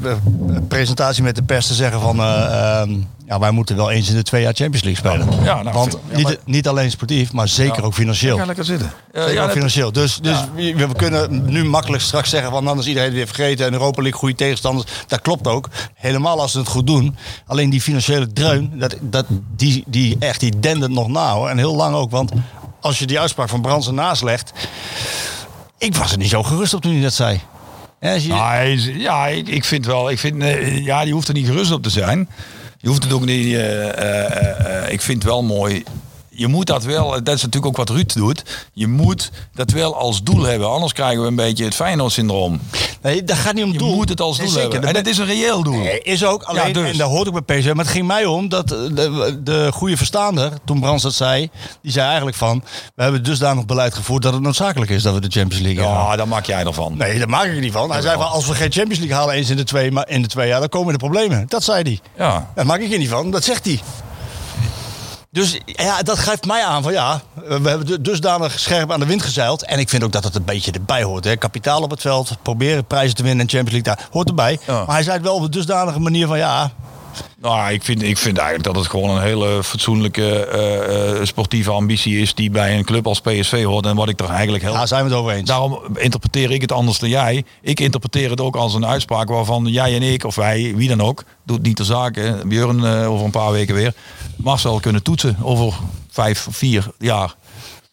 presentatie 0.68 1.24
met 1.24 1.36
de 1.36 1.44
pers 1.44 1.68
te 1.68 1.74
zeggen 1.74 2.00
van... 2.02 2.20
ja, 3.28 3.40
wij 3.40 3.52
moeten 3.52 3.76
wel 3.76 3.92
eens 3.92 4.10
in 4.10 4.16
de 4.16 4.24
twee 4.24 4.42
jaar 4.42 4.54
Champions 4.54 4.84
League 4.84 5.06
spelen. 5.12 5.44
Ja, 5.44 5.62
nou, 5.64 5.76
Want 5.78 5.98
ja, 6.10 6.18
niet, 6.18 6.40
niet 6.46 6.68
alleen 6.68 6.92
sportief, 6.92 7.34
maar 7.34 7.48
zeker 7.48 7.78
Ja. 7.80 7.84
ook 7.84 7.94
financieel. 7.94 8.38
Ga 8.38 8.46
lekker 8.46 8.66
zitten. 8.66 8.92
Zeker 9.14 9.34
ja, 9.34 9.44
ook 9.44 9.52
financieel. 9.52 9.92
Dus, 9.92 10.18
dus 10.22 10.38
we, 10.56 10.76
we 10.76 10.96
kunnen 10.96 11.46
nu 11.52 11.64
makkelijk 11.64 12.04
straks 12.04 12.30
zeggen 12.30 12.52
van 12.52 12.66
dan 12.66 12.80
is 12.80 12.86
iedereen 12.88 13.14
weer 13.14 13.26
vergeten 13.26 13.66
en 13.66 13.74
Europa 13.74 14.02
League 14.02 14.20
goede 14.20 14.36
tegenstanders. 14.36 14.92
Dat 15.08 15.22
klopt 15.22 15.48
ook. 15.48 15.70
Helemaal 15.94 16.42
als 16.42 16.52
ze 16.52 16.58
het 16.58 16.68
goed 16.68 16.88
doen. 16.88 17.16
Alleen 17.48 17.70
die 17.70 17.82
financiële 17.82 18.34
dreun, 18.34 18.72
dat, 18.76 18.96
dat, 19.02 19.26
die, 19.56 19.84
die 19.88 20.16
echt 20.20 20.40
die 20.40 20.60
dendert 20.60 20.92
nog 20.92 21.08
na 21.08 21.34
hoor. 21.34 21.50
En 21.50 21.58
heel 21.58 21.76
lang 21.76 21.96
ook. 21.96 22.12
Want 22.12 22.32
als 22.82 23.00
je 23.00 23.06
die 23.08 23.20
uitspraak 23.20 23.50
van 23.50 23.62
Brands 23.62 23.88
ernaast 23.88 24.24
legt. 24.24 24.52
Ik 25.78 25.96
was 25.96 26.12
er 26.12 26.18
niet 26.18 26.30
zo 26.30 26.44
gerust 26.44 26.74
op 26.74 26.82
toen 26.82 26.92
hij 26.94 27.02
dat 27.02 27.14
zei. 27.14 27.40
Ja, 28.00 28.12
je- 28.12 28.28
Nou, 28.28 28.42
hij 28.54 28.76
ja, 28.98 29.28
ik, 29.28 29.48
ik 29.48 29.66
vind 29.66 29.86
wel. 29.86 30.10
Ik 30.10 30.20
vind, 30.20 30.42
eh, 30.42 30.86
ja, 30.86 31.04
die 31.04 31.14
hoeft 31.14 31.28
er 31.28 31.34
niet 31.34 31.46
gerust 31.48 31.72
op 31.72 31.84
te 31.84 31.90
zijn. 31.90 32.30
Je 32.84 32.90
hoeft 32.90 33.04
het 33.04 33.14
ook 33.14 33.26
niet. 33.26 33.46
eh, 33.46 33.90
eh, 33.98 34.84
eh, 34.84 34.92
ik 34.92 35.02
vind 35.02 35.24
wel 35.24 35.44
mooi. 35.44 35.84
Je 36.36 36.48
moet 36.48 36.66
dat 36.66 36.84
wel, 36.84 37.10
dat 37.10 37.36
is 37.36 37.42
natuurlijk 37.42 37.66
ook 37.66 37.78
wat 37.78 37.90
Ruud 37.90 38.14
doet. 38.14 38.44
Je 38.74 38.88
moet 38.88 39.32
dat 39.54 39.72
wel 39.72 39.96
als 39.96 40.24
doel 40.24 40.44
hebben. 40.44 40.70
Anders 40.70 40.94
krijgen 40.94 41.22
we 41.22 41.28
een 41.28 41.36
beetje 41.36 41.64
het 41.66 41.76
Feyenoord-syndroom. 41.76 42.60
nee, 43.02 43.24
dat 43.24 43.38
gaat 43.38 43.54
niet 43.54 43.64
om 43.64 43.72
Je 43.72 43.78
doel. 43.78 43.96
moet 43.96 44.10
het 44.10 44.22
als 44.22 44.38
Nee, 44.38 44.46
doel 44.48 44.56
zeker. 44.56 44.72
hebben. 44.72 44.90
En 44.90 44.96
Dat 44.96 45.08
is 45.08 45.18
een 45.18 45.26
reëel 45.26 45.64
doel. 45.64 45.78
Nee, 45.78 46.00
is 46.02 46.26
ook. 46.26 46.44
Alleen, 46.44 46.74
dus. 46.74 46.92
en 46.92 46.98
daar 46.98 47.08
hoort 47.08 47.28
ik 47.28 47.46
bij 47.46 47.58
PSV. 47.60 47.66
Maar 47.74 47.86
het 47.86 47.94
ging 47.94 48.08
mij 48.08 48.26
om 48.26 48.50
dat 48.50 48.72
eh, 48.72 48.78
de, 48.92 49.40
de 49.44 49.70
goede 49.74 49.98
verstaander, 49.98 50.52
toen 50.66 50.80
Brands 50.80 51.04
dat 51.04 51.14
zei, 51.14 51.50
die 51.82 51.92
zei 51.92 52.06
eigenlijk 52.08 52.38
van, 52.38 52.64
we 52.96 53.04
hebben 53.04 53.24
dusdanig 53.24 53.66
beleid 53.66 53.94
gevoerd 53.94 54.24
dat 54.24 54.34
het 54.34 54.42
noodzakelijk 54.42 54.92
is 54.92 55.04
dat 55.04 55.14
we 55.14 55.20
de 55.22 55.30
Champions 55.40 55.64
League 55.66 55.84
gaan. 55.84 55.94
Ja, 55.94 56.16
daar 56.16 56.28
maak 56.28 56.46
jij 56.46 56.66
ervan. 56.66 56.98
Nee, 56.98 57.20
daar 57.20 57.30
maak 57.30 57.46
ik 57.46 57.54
er 57.56 57.60
niet 57.62 57.72
van. 57.74 57.92
Hij 57.92 58.02
zei 58.02 58.18
van, 58.18 58.30
als 58.32 58.48
we 58.48 58.54
geen 58.56 58.72
Champions 58.72 59.00
League 59.00 59.18
halen 59.18 59.36
eens 59.36 59.50
in 59.50 59.58
de 59.58 59.64
twee, 59.64 59.92
maar 59.92 60.10
in 60.10 60.22
de 60.22 60.28
twee 60.28 60.48
jaar, 60.48 60.60
dan 60.60 60.70
komen 60.70 60.92
de 60.94 61.00
problemen. 61.00 61.46
Dat 61.48 61.64
zei 61.64 61.82
hij. 61.84 62.00
Ja. 62.18 62.52
Daar 62.56 62.66
maak 62.66 62.80
ik 62.80 62.92
er 62.92 62.98
niet 62.98 63.10
van. 63.10 63.32
Dat 63.32 63.44
zegt 63.44 63.66
hij. 63.66 63.80
Dus 65.34 65.58
ja, 65.66 66.02
dat 66.02 66.20
geeft 66.20 66.46
mij 66.46 66.64
aan 66.64 66.84
van 66.84 66.92
ja, 66.92 67.22
we 67.34 67.70
hebben 67.70 67.86
du- 67.86 68.02
dusdanig 68.02 68.60
scherp 68.60 68.92
aan 68.92 69.00
de 69.00 69.06
wind 69.06 69.22
gezeild. 69.22 69.64
En 69.64 69.80
ik 69.80 69.90
vind 69.90 70.04
ook 70.04 70.12
dat 70.12 70.24
het 70.24 70.36
een 70.36 70.44
beetje 70.46 70.72
erbij 70.72 71.04
hoort. 71.04 71.24
Hè. 71.24 71.36
Kapitaal 71.36 71.82
op 71.82 71.90
het 71.90 72.02
veld, 72.02 72.38
proberen 72.42 72.86
prijzen 72.86 73.16
te 73.16 73.24
winnen 73.24 73.42
en 73.46 73.50
Champions 73.52 73.84
League, 73.84 73.96
daar 73.96 74.08
hoort 74.12 74.28
erbij. 74.30 74.60
Ja. 74.68 74.74
Maar 74.86 74.96
hij 74.96 75.04
zei 75.04 75.16
het 75.16 75.26
wel 75.26 75.36
op 75.36 75.42
een 75.44 75.52
dusdanige 75.52 76.00
manier 76.00 76.28
van 76.28 76.38
ja, 76.38 76.72
Nou, 77.42 77.72
ik 77.74 77.84
vind, 77.84 78.04
ik 78.04 78.18
vind 78.18 78.38
eigenlijk 78.38 78.68
dat 78.68 78.84
het 78.84 78.92
gewoon 78.92 79.10
een 79.10 79.22
hele 79.22 79.64
fatsoenlijke 79.64 80.46
eh, 80.46 81.20
eh, 81.20 81.26
sportieve 81.26 81.72
ambitie 81.72 82.20
is 82.20 82.34
die 82.34 82.50
bij 82.50 82.78
een 82.78 82.84
club 82.84 83.08
als 83.08 83.22
PSV 83.22 83.64
hoort. 83.64 83.86
En 83.86 83.96
wat 83.96 84.10
ik 84.10 84.20
er 84.20 84.30
eigenlijk 84.30 84.64
heel 84.64 84.74
daar 84.74 84.88
zijn 84.88 85.04
we 85.04 85.10
het 85.10 85.20
over 85.20 85.32
eens. 85.32 85.48
Daarom 85.48 85.80
interpreteer 85.96 86.52
ik 86.52 86.62
het 86.62 86.72
anders 86.72 87.00
dan 87.00 87.10
jij. 87.10 87.44
Ik 87.62 87.80
interpreteer 87.80 88.30
het 88.30 88.42
ook 88.42 88.56
als 88.56 88.74
een 88.74 88.86
uitspraak 88.86 89.30
waarvan 89.30 89.66
jij 89.66 89.96
en 89.96 90.02
ik, 90.02 90.24
of 90.24 90.36
wij, 90.36 90.74
wie 90.76 90.90
dan 90.90 91.02
ook, 91.02 91.24
doet 91.44 91.62
niet 91.62 91.78
de 91.78 91.84
zaak, 91.84 92.16
hè, 92.16 92.46
Björn 92.46 92.86
eh, 92.86 93.12
over 93.12 93.26
een 93.26 93.32
paar 93.32 93.52
weken 93.52 93.76
weer, 93.76 93.94
Marcel 94.36 94.80
kunnen 94.80 95.04
toetsen 95.04 95.38
over 95.42 95.74
vijf, 96.10 96.48
vier 96.50 96.92
jaar. 96.98 97.36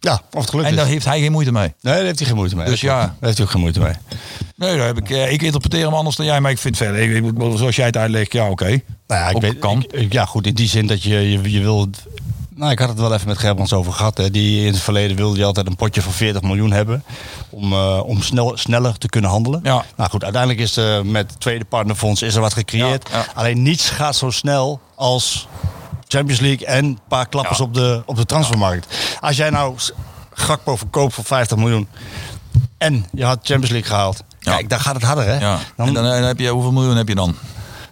Ja, 0.01 0.21
of 0.33 0.41
het 0.41 0.51
gelukt 0.51 0.69
En 0.69 0.77
daar 0.77 0.87
heeft 0.87 1.05
hij 1.05 1.21
geen 1.21 1.33
moeite 1.33 1.53
mee. 1.53 1.73
Nee, 1.81 1.95
daar 1.95 2.05
heeft 2.05 2.19
hij 2.19 2.29
geen 2.29 2.37
moeite 2.37 2.57
mee. 2.57 2.67
Dus 2.67 2.81
ja. 2.81 2.97
Daar 2.99 3.15
heeft 3.21 3.37
hij 3.37 3.47
ook 3.47 3.53
geen 3.53 3.61
moeite 3.61 3.81
mee. 3.81 3.93
Nee, 4.57 4.77
daar 4.77 4.87
heb 4.87 4.99
ik, 4.99 5.11
eh, 5.11 5.33
ik 5.33 5.43
interpreteer 5.43 5.85
hem 5.85 5.95
anders 5.95 6.17
dan 6.17 6.27
jij, 6.27 6.41
maar 6.41 6.51
ik 6.51 6.59
vind 6.59 6.77
verder, 6.77 7.01
ik, 7.01 7.25
ik- 7.25 7.57
zoals 7.59 7.77
jij 7.77 7.87
het 7.87 7.97
uitlegt, 7.97 8.33
ja 8.33 8.49
oké. 8.51 8.65
Nou 8.65 8.81
ja, 9.07 9.29
ik 9.29 9.41
weet, 9.41 9.59
kan. 9.59 9.85
ik- 9.91 10.13
ja, 10.13 10.25
goed, 10.25 10.47
in 10.47 10.55
die 10.55 10.69
zin 10.69 10.87
dat 10.87 11.03
je, 11.03 11.31
je, 11.31 11.51
je 11.51 11.61
wil... 11.61 11.89
Nou, 12.55 12.73
ik 12.73 12.79
had 12.79 12.89
het 12.89 12.99
wel 12.99 13.15
even 13.15 13.29
met 13.29 13.39
Gerbrands 13.39 13.73
over 13.73 13.93
gehad. 13.93 14.17
Hè. 14.17 14.31
Die, 14.31 14.61
in 14.67 14.73
het 14.73 14.81
verleden 14.83 15.17
wilde 15.17 15.39
je 15.39 15.45
altijd 15.45 15.67
een 15.67 15.77
potje 15.77 16.03
van 16.03 16.13
40 16.13 16.43
miljoen 16.43 16.73
hebben. 16.73 17.05
Om, 17.51 17.73
eh, 17.73 18.01
om 18.05 18.23
snel, 18.23 18.57
sneller 18.57 18.99
te 18.99 19.09
kunnen 19.09 19.31
handelen. 19.31 19.61
Ja. 19.63 19.85
Nou 19.97 20.11
goed, 20.11 20.23
uiteindelijk 20.25 20.63
is 20.63 20.77
er 20.77 21.07
met 21.07 21.31
het 21.31 21.41
tweede 21.41 21.65
partnerfonds 21.65 22.23
is 22.23 22.35
er 22.35 22.41
wat 22.41 22.53
gecreëerd. 22.55 23.09
Ja, 23.13 23.19
ja. 23.19 23.27
Alleen 23.35 23.63
niets 23.63 23.89
gaat 23.91 24.17
zo 24.17 24.31
snel 24.31 24.81
als 24.95 25.49
Champions 26.11 26.41
League 26.41 26.66
en 26.66 26.85
een 26.85 26.99
paar 27.09 27.28
klappers 27.28 27.59
Ja. 27.59 27.65
op, 27.65 27.74
de, 27.74 28.03
op 28.07 28.16
de 28.16 28.27
transfermarkt. 28.27 28.97
Als 29.20 29.37
jij 29.37 29.51
nou 29.51 29.77
Gakpo 30.32 30.77
verkoopt 30.77 31.15
voor 31.15 31.24
50 31.24 31.57
miljoen 31.57 31.89
en 32.78 33.07
je 33.12 33.24
had 33.24 33.39
Champions 33.43 33.70
League 33.70 33.91
gehaald. 33.91 34.23
Ja. 34.41 34.53
Kijk, 34.53 34.69
dan 34.69 34.81
gaat 34.81 34.95
het 34.95 35.03
harder 35.03 35.24
hè. 35.24 35.39
Ja. 35.39 35.59
Dan, 35.77 35.87
en 35.87 35.95
dan, 35.95 36.07
eh, 36.07 36.27
heb 36.27 36.39
je, 36.39 36.49
hoeveel 36.49 36.73
miljoen 36.73 36.97
heb 36.97 37.09
je 37.09 37.15
dan? 37.15 37.35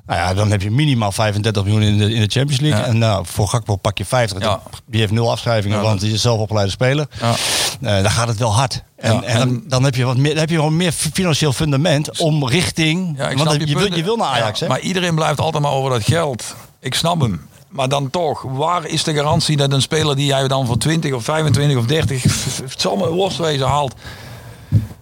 nou 0.07 0.21
ja, 0.21 0.35
dan 0.35 0.51
heb 0.51 0.63
je 0.63 0.71
minimaal 0.71 1.13
35 1.13 1.65
miljoen 1.65 1.83
in 1.83 1.99
de, 1.99 2.15
in 2.15 2.21
de 2.21 2.29
Champions 2.29 2.61
League. 2.61 2.81
Ja. 2.81 2.87
En 2.87 2.99
nou, 2.99 3.27
voor 3.27 3.49
Gakpo 3.49 3.77
pak 3.77 3.99
je 3.99 4.05
50. 4.05 4.43
Ja. 4.43 4.61
Die 4.87 5.01
heeft 5.01 5.13
nul 5.13 5.31
afschrijvingen, 5.31 5.77
Ja, 5.77 5.83
want 5.83 6.01
die 6.01 6.13
is 6.13 6.21
zelf 6.23 6.41
opgeleide 6.41 6.71
speler. 6.71 7.07
Ja. 7.21 7.35
Eh, 7.81 8.03
dan 8.03 8.11
gaat 8.11 8.29
het 8.29 8.39
wel 8.39 8.55
hard. 8.55 8.83
En, 8.97 9.25
en, 9.25 9.63
dan, 9.67 9.85
heb 9.85 9.95
je 9.95 10.05
wat 10.05 10.17
meer, 10.17 10.31
dan 10.31 10.41
heb 10.41 10.51
je 10.51 10.57
gewoon 10.57 10.77
meer 10.77 10.93
financieel 10.93 11.53
fundament 11.53 12.19
om 12.21 12.49
richting. 12.49 13.15
Ja, 13.17 13.29
ik 13.29 13.39
want 13.39 13.51
je, 13.53 13.59
punt. 13.59 13.89
wil, 13.89 13.97
je 13.97 14.05
wil 14.05 14.17
naar 14.17 14.27
Ajax, 14.27 14.59
Ja, 14.59 14.65
hè? 14.67 14.73
Maar 14.73 14.81
iedereen 14.81 15.15
blijft 15.15 15.41
altijd 15.41 15.63
maar 15.63 15.73
over 15.73 15.91
dat 15.91 16.05
geld 16.05 16.55
ik 16.81 16.95
snap 16.95 17.21
hem. 17.21 17.49
Maar 17.71 17.89
dan 17.89 18.11
toch, 18.11 18.43
waar 18.43 18.87
is 18.87 19.05
de 19.05 19.15
garantie 19.15 19.57
dat 19.57 19.73
een 19.73 19.83
speler 19.83 20.17
die 20.17 20.27
jij 20.27 20.49
dan 20.49 20.67
voor 20.67 20.79
20 20.79 21.13
of 21.13 21.25
25 21.25 21.77
of 21.77 21.87
30, 21.87 22.23
het 22.63 22.81
zal 22.81 22.97
me 22.97 23.65
haalt. 23.65 23.95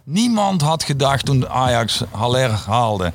Niemand 0.04 0.62
had 0.62 0.84
gedacht 0.84 1.24
toen 1.24 1.48
Ajax 1.48 2.02
Haller 2.10 2.50
haalde 2.66 3.12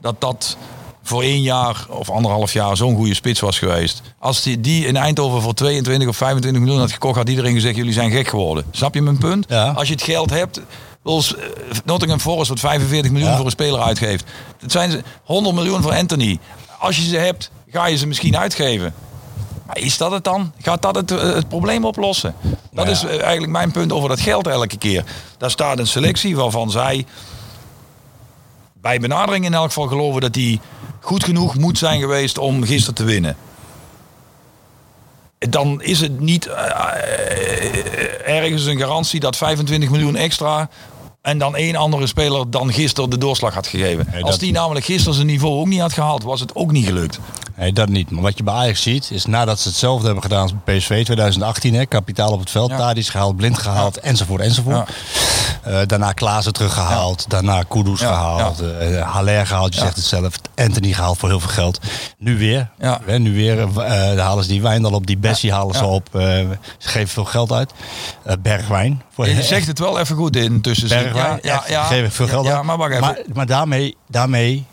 dat 0.00 0.20
dat 0.20 0.56
voor 1.02 1.22
één 1.22 1.42
jaar 1.42 1.86
of 1.88 2.10
anderhalf 2.10 2.52
jaar 2.52 2.76
zo'n 2.76 2.96
goede 2.96 3.14
spits 3.14 3.40
was 3.40 3.58
geweest. 3.58 4.02
Als 4.18 4.42
die, 4.42 4.60
die 4.60 4.86
in 4.86 4.96
Eindhoven 4.96 5.42
voor 5.42 5.54
22 5.54 6.08
of 6.08 6.16
25 6.16 6.62
miljoen 6.62 6.80
had 6.80 6.92
gekocht, 6.92 7.16
had 7.16 7.28
iedereen 7.28 7.54
gezegd: 7.54 7.76
jullie 7.76 7.92
zijn 7.92 8.10
gek 8.10 8.28
geworden. 8.28 8.64
Snap 8.70 8.94
je 8.94 9.02
mijn 9.02 9.18
punt? 9.18 9.46
Ja. 9.48 9.70
Als 9.70 9.88
je 9.88 9.94
het 9.94 10.02
geld 10.02 10.30
hebt. 10.30 10.60
Zoals 11.04 11.36
eh, 11.36 11.42
Nottingham 11.84 12.20
Forest 12.20 12.48
wat 12.48 12.60
45 12.60 13.10
miljoen 13.10 13.30
Ja. 13.30 13.36
voor 13.36 13.44
een 13.44 13.50
speler 13.50 13.80
uitgeeft. 13.80 14.24
Dat 14.60 14.72
zijn 14.72 14.90
ze 14.90 15.02
100 15.24 15.54
miljoen 15.54 15.82
voor 15.82 15.92
Anthony. 15.94 16.38
Als 16.78 16.96
je 16.96 17.02
ze 17.02 17.16
hebt, 17.16 17.50
ga 17.70 17.86
je 17.86 17.96
ze 17.96 18.06
misschien 18.06 18.36
uitgeven. 18.36 18.94
Maar 19.66 19.78
is 19.78 19.96
dat 19.96 20.10
het 20.10 20.24
dan? 20.24 20.52
Gaat 20.60 20.82
dat 20.82 20.94
het, 20.94 21.10
eh, 21.10 21.18
het 21.18 21.48
probleem 21.48 21.84
oplossen? 21.84 22.34
Dat 22.72 22.84
ja. 22.84 22.90
is 22.90 23.04
eh, 23.04 23.10
eigenlijk 23.10 23.52
mijn 23.52 23.70
punt 23.70 23.92
over 23.92 24.08
dat 24.08 24.20
geld 24.20 24.46
elke 24.46 24.78
keer. 24.78 25.04
Daar 25.38 25.50
staat 25.50 25.78
een 25.78 25.86
selectie 25.86 26.36
waarvan 26.36 26.70
zij 26.70 27.06
bij 28.72 28.98
benadering 28.98 29.44
in 29.44 29.54
elk 29.54 29.66
geval 29.66 29.86
geloven 29.86 30.20
dat 30.20 30.32
die 30.32 30.60
goed 31.00 31.24
genoeg 31.24 31.58
moet 31.58 31.78
zijn 31.78 32.00
geweest 32.00 32.38
om 32.38 32.64
gisteren 32.64 32.94
te 32.94 33.04
winnen. 33.04 33.36
Dan 35.38 35.82
is 35.82 36.00
het 36.00 36.20
niet 36.20 36.46
eh, 36.46 36.64
ergens 38.36 38.64
een 38.64 38.78
garantie 38.78 39.20
dat 39.20 39.36
25 39.36 39.90
miljoen 39.90 40.16
extra 40.16 40.68
en 41.22 41.38
dan 41.38 41.56
één 41.56 41.76
andere 41.76 42.06
speler 42.06 42.50
dan 42.50 42.72
gisteren 42.72 43.10
de 43.10 43.18
doorslag 43.18 43.54
had 43.54 43.66
gegeven. 43.66 44.06
Nee, 44.12 44.24
Als 44.24 44.38
die 44.38 44.52
namelijk 44.52 44.84
gisteren 44.84 45.14
zijn 45.14 45.26
niveau 45.26 45.60
ook 45.60 45.66
niet 45.66 45.80
had 45.80 45.92
gehaald, 45.92 46.22
was 46.22 46.40
het 46.40 46.54
ook 46.54 46.72
niet 46.72 46.86
gelukt. 46.86 47.18
Nee, 47.56 47.72
dat 47.72 47.88
niet. 47.88 48.10
Maar 48.10 48.22
wat 48.22 48.38
je 48.38 48.44
bij 48.44 48.54
Ajax 48.54 48.82
ziet, 48.82 49.10
is 49.10 49.26
nadat 49.26 49.60
ze 49.60 49.68
hetzelfde 49.68 50.04
hebben 50.04 50.22
gedaan 50.22 50.42
als 50.42 50.52
bij 50.64 50.76
PSV 50.76 51.04
2018, 51.04 51.74
hè, 51.74 51.86
kapitaal 51.86 52.32
op 52.32 52.40
het 52.40 52.50
veld, 52.50 52.70
Ja. 52.70 52.76
Tadic 52.76 53.06
gehaald, 53.06 53.36
Blind 53.36 53.58
gehaald, 53.58 54.00
enzovoort, 54.00 54.40
enzovoort. 54.40 54.90
Eh, 55.62 55.80
daarna 55.86 56.12
Klaassen 56.12 56.52
teruggehaald, 56.52 57.30
daarna 57.30 57.62
Kudus 57.62 58.00
gehaald, 58.00 58.60
eh 58.60 59.12
Haller 59.12 59.46
gehaald, 59.46 59.74
je 59.74 59.80
zegt 59.80 59.96
het 59.96 60.04
zelf, 60.04 60.34
Anthony 60.54 60.92
gehaald 60.92 61.18
voor 61.18 61.28
heel 61.28 61.40
veel 61.40 61.50
geld. 61.50 61.78
Nu 62.18 62.38
weer, 62.38 62.70
Ja. 62.78 63.00
hè, 63.04 63.18
nu 63.18 63.34
weer 63.34 63.58
eh, 63.60 64.18
halen 64.24 64.44
ze 64.44 64.50
die 64.50 64.62
Wijndal 64.62 64.92
op, 64.92 65.06
die 65.06 65.18
Bessie 65.18 65.52
halen 65.52 65.74
ze 65.74 65.84
op, 65.84 66.08
ze 66.12 66.48
geven 66.78 67.08
veel 67.08 67.24
geld 67.24 67.52
uit. 67.52 67.72
Bergwijn. 68.42 69.02
Voor 69.14 69.28
Je 69.28 69.42
zegt 69.42 69.66
het 69.66 69.78
wel 69.78 69.98
even 69.98 70.16
goed 70.16 70.36
in 70.36 70.60
tussen. 70.60 70.88
Ja, 71.14 71.38
ja, 71.68 71.82
geven 71.82 72.12
veel 72.12 72.26
geld 72.26 72.46
ja, 72.46 72.62
maar 72.62 72.76
wacht 72.76 72.90
even. 72.90 73.02
Maar, 73.02 73.18
maar 73.32 73.46
daarmee, 73.46 73.96
daarmee 74.08 74.66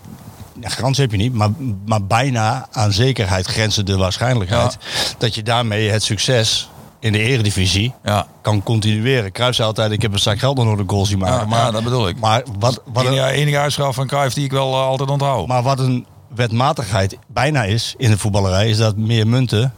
ja, 0.62 0.70
garantie 0.70 1.02
heb 1.02 1.12
je 1.12 1.18
niet, 1.18 1.34
maar, 1.34 1.50
maar 1.86 2.04
bijna 2.04 2.68
aan 2.72 2.92
zekerheid 2.92 3.48
grenzen 3.48 3.86
de 3.86 3.98
waarschijnlijkheid 3.98 4.78
dat 5.18 5.36
je 5.36 5.44
daarmee 5.44 5.90
het 5.90 6.04
succes 6.04 6.70
in 7.00 7.12
de 7.12 7.20
eredivisie 7.20 7.94
ja. 8.04 8.28
kan 8.42 8.64
continueren. 8.64 9.32
Zei 9.34 9.68
altijd, 9.68 9.92
ik 9.92 10.02
heb 10.02 10.14
een 10.14 10.20
zak 10.20 10.40
geld 10.40 10.58
nog 10.58 10.78
de 10.78 10.84
goal 10.88 11.06
zien 11.06 11.20
maken. 11.20 11.48
Maar, 11.48 11.72
dat 11.72 11.84
bedoel 11.84 12.08
ik. 12.08 12.20
Maar 12.20 12.44
wat, 12.60 12.82
wat, 12.86 13.06
enige, 13.06 13.22
een, 13.22 13.30
enige 13.30 13.58
uitstraf 13.58 13.96
van 13.96 14.08
Cruijff 14.08 14.36
die 14.36 14.46
ik 14.46 14.52
wel 14.52 14.74
eh, 14.74 14.86
altijd 14.86 15.10
onthoud. 15.10 15.48
maar 15.48 15.64
wat 15.64 15.80
een 15.80 16.06
wetmatigheid 16.36 17.18
bijna 17.28 17.64
is 17.64 17.96
in 17.98 18.10
de 18.10 18.18
voetballerij, 18.18 18.70
is 18.70 18.78
dat 18.78 18.98
meer 18.98 19.28
munten, 19.28 19.74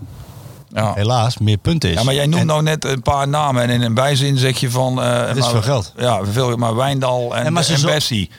ja. 0.83 0.93
helaas, 0.95 1.37
meer 1.37 1.57
punten 1.57 1.89
is. 1.89 1.95
Ja, 1.95 2.03
maar 2.03 2.13
jij 2.13 2.25
noemt 2.25 2.41
En- 2.41 2.47
nou 2.47 2.61
net 2.63 2.85
een 2.85 3.01
paar 3.01 3.27
namen 3.27 3.63
en 3.63 3.69
in 3.69 3.81
een 3.81 3.93
bijzin 3.93 4.37
zeg 4.37 4.59
je 4.59 4.71
van... 4.71 5.01
eh, 5.03 5.29
is 5.35 5.39
maar- 5.39 5.49
veel 5.49 5.61
geld. 5.61 5.93
Ja, 5.97 6.25
veel, 6.25 6.55
maar 6.55 6.75
Wijndal 6.75 7.35
en, 7.35 7.53
maar 7.53 7.69
en 7.69 7.81
Bessie. 7.81 8.29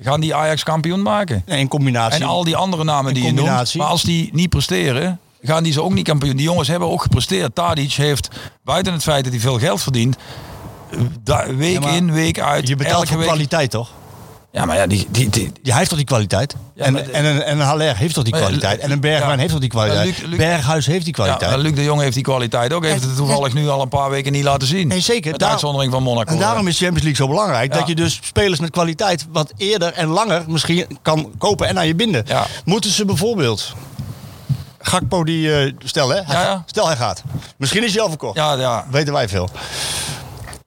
Gaan 0.00 0.20
die 0.20 0.34
Ajax 0.34 0.62
kampioen 0.62 1.02
maken? 1.02 1.42
Nee, 1.46 1.58
in 1.58 1.68
combinatie. 1.68 2.20
En 2.20 2.26
al 2.26 2.44
die 2.44 2.56
andere 2.56 2.84
namen 2.84 3.14
die 3.14 3.24
je 3.24 3.32
noemt. 3.32 3.74
Maar 3.74 3.86
als 3.86 4.02
die 4.02 4.30
niet 4.32 4.48
presteren, 4.48 5.18
gaan 5.42 5.62
die 5.62 5.72
ze 5.72 5.82
ook 5.82 5.92
niet 5.92 6.04
kampioen. 6.04 6.36
Die 6.36 6.44
jongens 6.44 6.68
hebben 6.68 6.88
ook 6.88 7.02
gepresteerd. 7.02 7.54
Tadic 7.54 7.92
heeft, 7.92 8.28
buiten 8.64 8.92
het 8.92 9.02
feit 9.02 9.24
dat 9.24 9.32
hij 9.32 9.42
veel 9.42 9.58
geld 9.58 9.82
verdient... 9.82 10.16
eh, 10.90 10.98
da- 11.22 11.54
week 11.54 11.82
Ja, 11.84 11.90
in, 11.90 12.12
week 12.12 12.40
uit, 12.40 12.68
je 12.68 12.76
betaalt 12.76 12.94
elke 12.96 13.06
voor 13.06 13.16
week... 13.18 13.26
kwaliteit, 13.26 13.70
toch? 13.70 13.90
Ja, 14.56 14.64
maar 14.64 14.76
ja, 14.76 14.86
die, 14.86 15.06
die, 15.10 15.28
die, 15.28 15.52
Ja, 15.62 15.68
hij 15.68 15.76
heeft 15.78 15.88
toch 15.88 15.98
die 15.98 16.06
kwaliteit? 16.08 16.54
Ja, 16.74 16.84
en, 16.84 17.12
en, 17.14 17.24
een, 17.24 17.42
en 17.42 17.58
een 17.58 17.66
Haller 17.66 17.96
heeft 17.96 18.14
toch 18.14 18.24
die 18.24 18.32
kwaliteit? 18.32 18.80
En 18.80 18.90
een 18.90 19.00
Bergwijn 19.00 19.32
ja. 19.32 19.38
heeft 19.38 19.50
toch 19.50 19.60
die 19.60 19.68
kwaliteit? 19.68 20.04
Maar 20.04 20.14
Luc- 20.20 20.28
Luc- 20.28 20.38
Berghuis 20.38 20.86
heeft 20.86 21.04
die 21.04 21.14
ja, 21.16 21.22
kwaliteit. 21.22 21.50
maar 21.50 21.60
Luc 21.60 21.74
de 21.74 21.82
Jong 21.84 22.00
heeft 22.00 22.14
die 22.14 22.22
kwaliteit 22.22 22.72
ook. 22.72 22.84
Heeft 22.84 23.02
En- 23.02 23.08
het 23.08 23.16
toevallig 23.16 23.52
nu 23.54 23.68
al 23.68 23.82
een 23.82 23.88
paar 23.88 24.10
weken 24.10 24.32
niet 24.32 24.44
laten 24.44 24.68
zien. 24.68 24.88
Nee, 24.88 25.00
zeker. 25.00 25.30
Met 25.30 25.40
Daar- 25.40 25.50
uitzondering 25.50 25.92
van 25.92 26.02
Monaco. 26.02 26.32
en 26.32 26.38
daarom 26.38 26.66
is 26.66 26.78
Champions 26.78 27.02
League 27.04 27.26
zo 27.26 27.28
belangrijk. 27.32 27.72
Ja. 27.72 27.78
Dat 27.78 27.88
je 27.88 27.94
dus 27.94 28.20
spelers 28.22 28.60
met 28.60 28.70
kwaliteit 28.70 29.26
wat 29.32 29.52
eerder 29.56 29.92
en 29.92 30.06
langer 30.08 30.44
misschien 30.48 30.98
kan 31.02 31.30
kopen 31.38 31.68
en 31.68 31.78
aan 31.78 31.86
je 31.86 31.94
binden. 31.94 32.24
Ja. 32.26 32.46
Moeten 32.64 32.90
ze 32.90 33.04
bijvoorbeeld... 33.04 33.74
Gakpo 34.78 35.24
die... 35.24 35.54
eh, 35.60 35.72
stel 35.84 36.08
hè, 36.08 36.14
hij, 36.22 36.34
Ja, 36.34 36.42
ja. 36.42 36.62
stel 36.66 36.86
hij 36.86 36.96
gaat. 36.96 37.22
Misschien 37.56 37.84
is 37.84 37.92
hij 37.92 38.02
al 38.02 38.08
verkocht. 38.08 38.36
Ja, 38.36 38.52
ja. 38.54 38.84
Weten 38.90 39.12
wij 39.12 39.28
veel. 39.28 39.48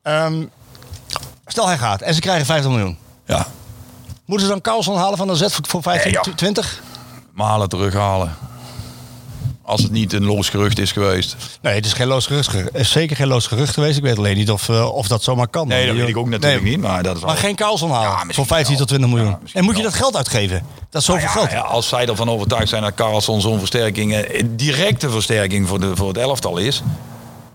Ehm, 0.01 0.43
stel 1.47 1.67
hij 1.67 1.77
gaat 1.77 2.01
en 2.01 2.13
ze 2.13 2.19
krijgen 2.19 2.45
50 2.45 2.71
miljoen. 2.71 2.97
ja. 3.25 3.47
Moeten 4.29 4.47
ze 4.47 4.53
dan 4.53 4.61
Carlson 4.61 4.95
halen 4.97 5.17
van 5.17 5.27
de 5.27 5.35
Z 5.35 5.39
voor- 5.41 5.65
voor 5.67 5.81
15, 5.81 6.11
Nee, 6.11 6.21
joh. 6.23 6.35
20? 6.35 6.81
Malen 7.33 7.69
terughalen. 7.69 8.35
Als 9.63 9.81
het 9.81 9.91
niet 9.91 10.13
een 10.13 10.25
los 10.25 10.49
gerucht 10.49 10.79
is 10.79 10.91
geweest. 10.91 11.35
Nee, 11.61 11.73
het 11.75 11.85
is 11.85 11.93
geen 11.93 12.07
loos 12.07 12.25
gerucht. 12.25 12.51
Het 12.51 12.69
is 12.73 12.91
zeker 12.91 13.15
geen 13.15 13.27
loos 13.27 13.47
gerucht 13.47 13.73
geweest. 13.73 13.97
Ik 13.97 14.03
weet 14.03 14.17
alleen 14.17 14.37
niet 14.37 14.51
of, 14.51 14.69
eh, 14.69 14.93
of 14.93 15.07
dat 15.07 15.23
zomaar 15.23 15.47
kan. 15.47 15.67
Nee, 15.67 15.87
dat 15.87 15.95
weet 15.95 16.07
ik 16.07 16.17
ook 16.17 16.29
natuurlijk 16.29 16.61
Nee, 16.63 16.71
niet. 16.71 16.81
Maar, 16.81 17.03
dat 17.03 17.15
is 17.15 17.21
Maar 17.21 17.31
al- 17.31 17.37
geen 17.37 17.55
Carlson 17.55 17.91
halen 17.91 18.09
Ja, 18.09 18.15
voor 18.17 18.25
misschien 18.25 18.45
15 18.47 18.77
wel. 18.77 18.85
tot 18.85 18.87
20 18.87 19.09
miljoen. 19.09 19.37
Ja, 19.45 19.53
en 19.53 19.63
moet 19.63 19.77
je 19.77 19.83
dat 19.83 19.93
geld 19.93 20.15
uitgeven? 20.15 20.63
Dat 20.89 21.01
is 21.01 21.07
zoveel 21.07 21.33
Nou 21.33 21.47
geld. 21.47 21.65
als 21.65 21.87
zij 21.87 22.07
ervan 22.07 22.29
overtuigd 22.29 22.69
zijn 22.69 22.81
dat 22.81 22.93
Carlson 22.93 23.41
zo'n 23.41 23.59
versterking, 23.59 24.13
eh, 24.15 24.43
directe 24.49 25.09
versterking 25.09 25.67
voor, 25.67 25.79
de, 25.79 25.95
voor 25.95 26.07
het 26.07 26.17
elftal 26.17 26.57
is. 26.57 26.81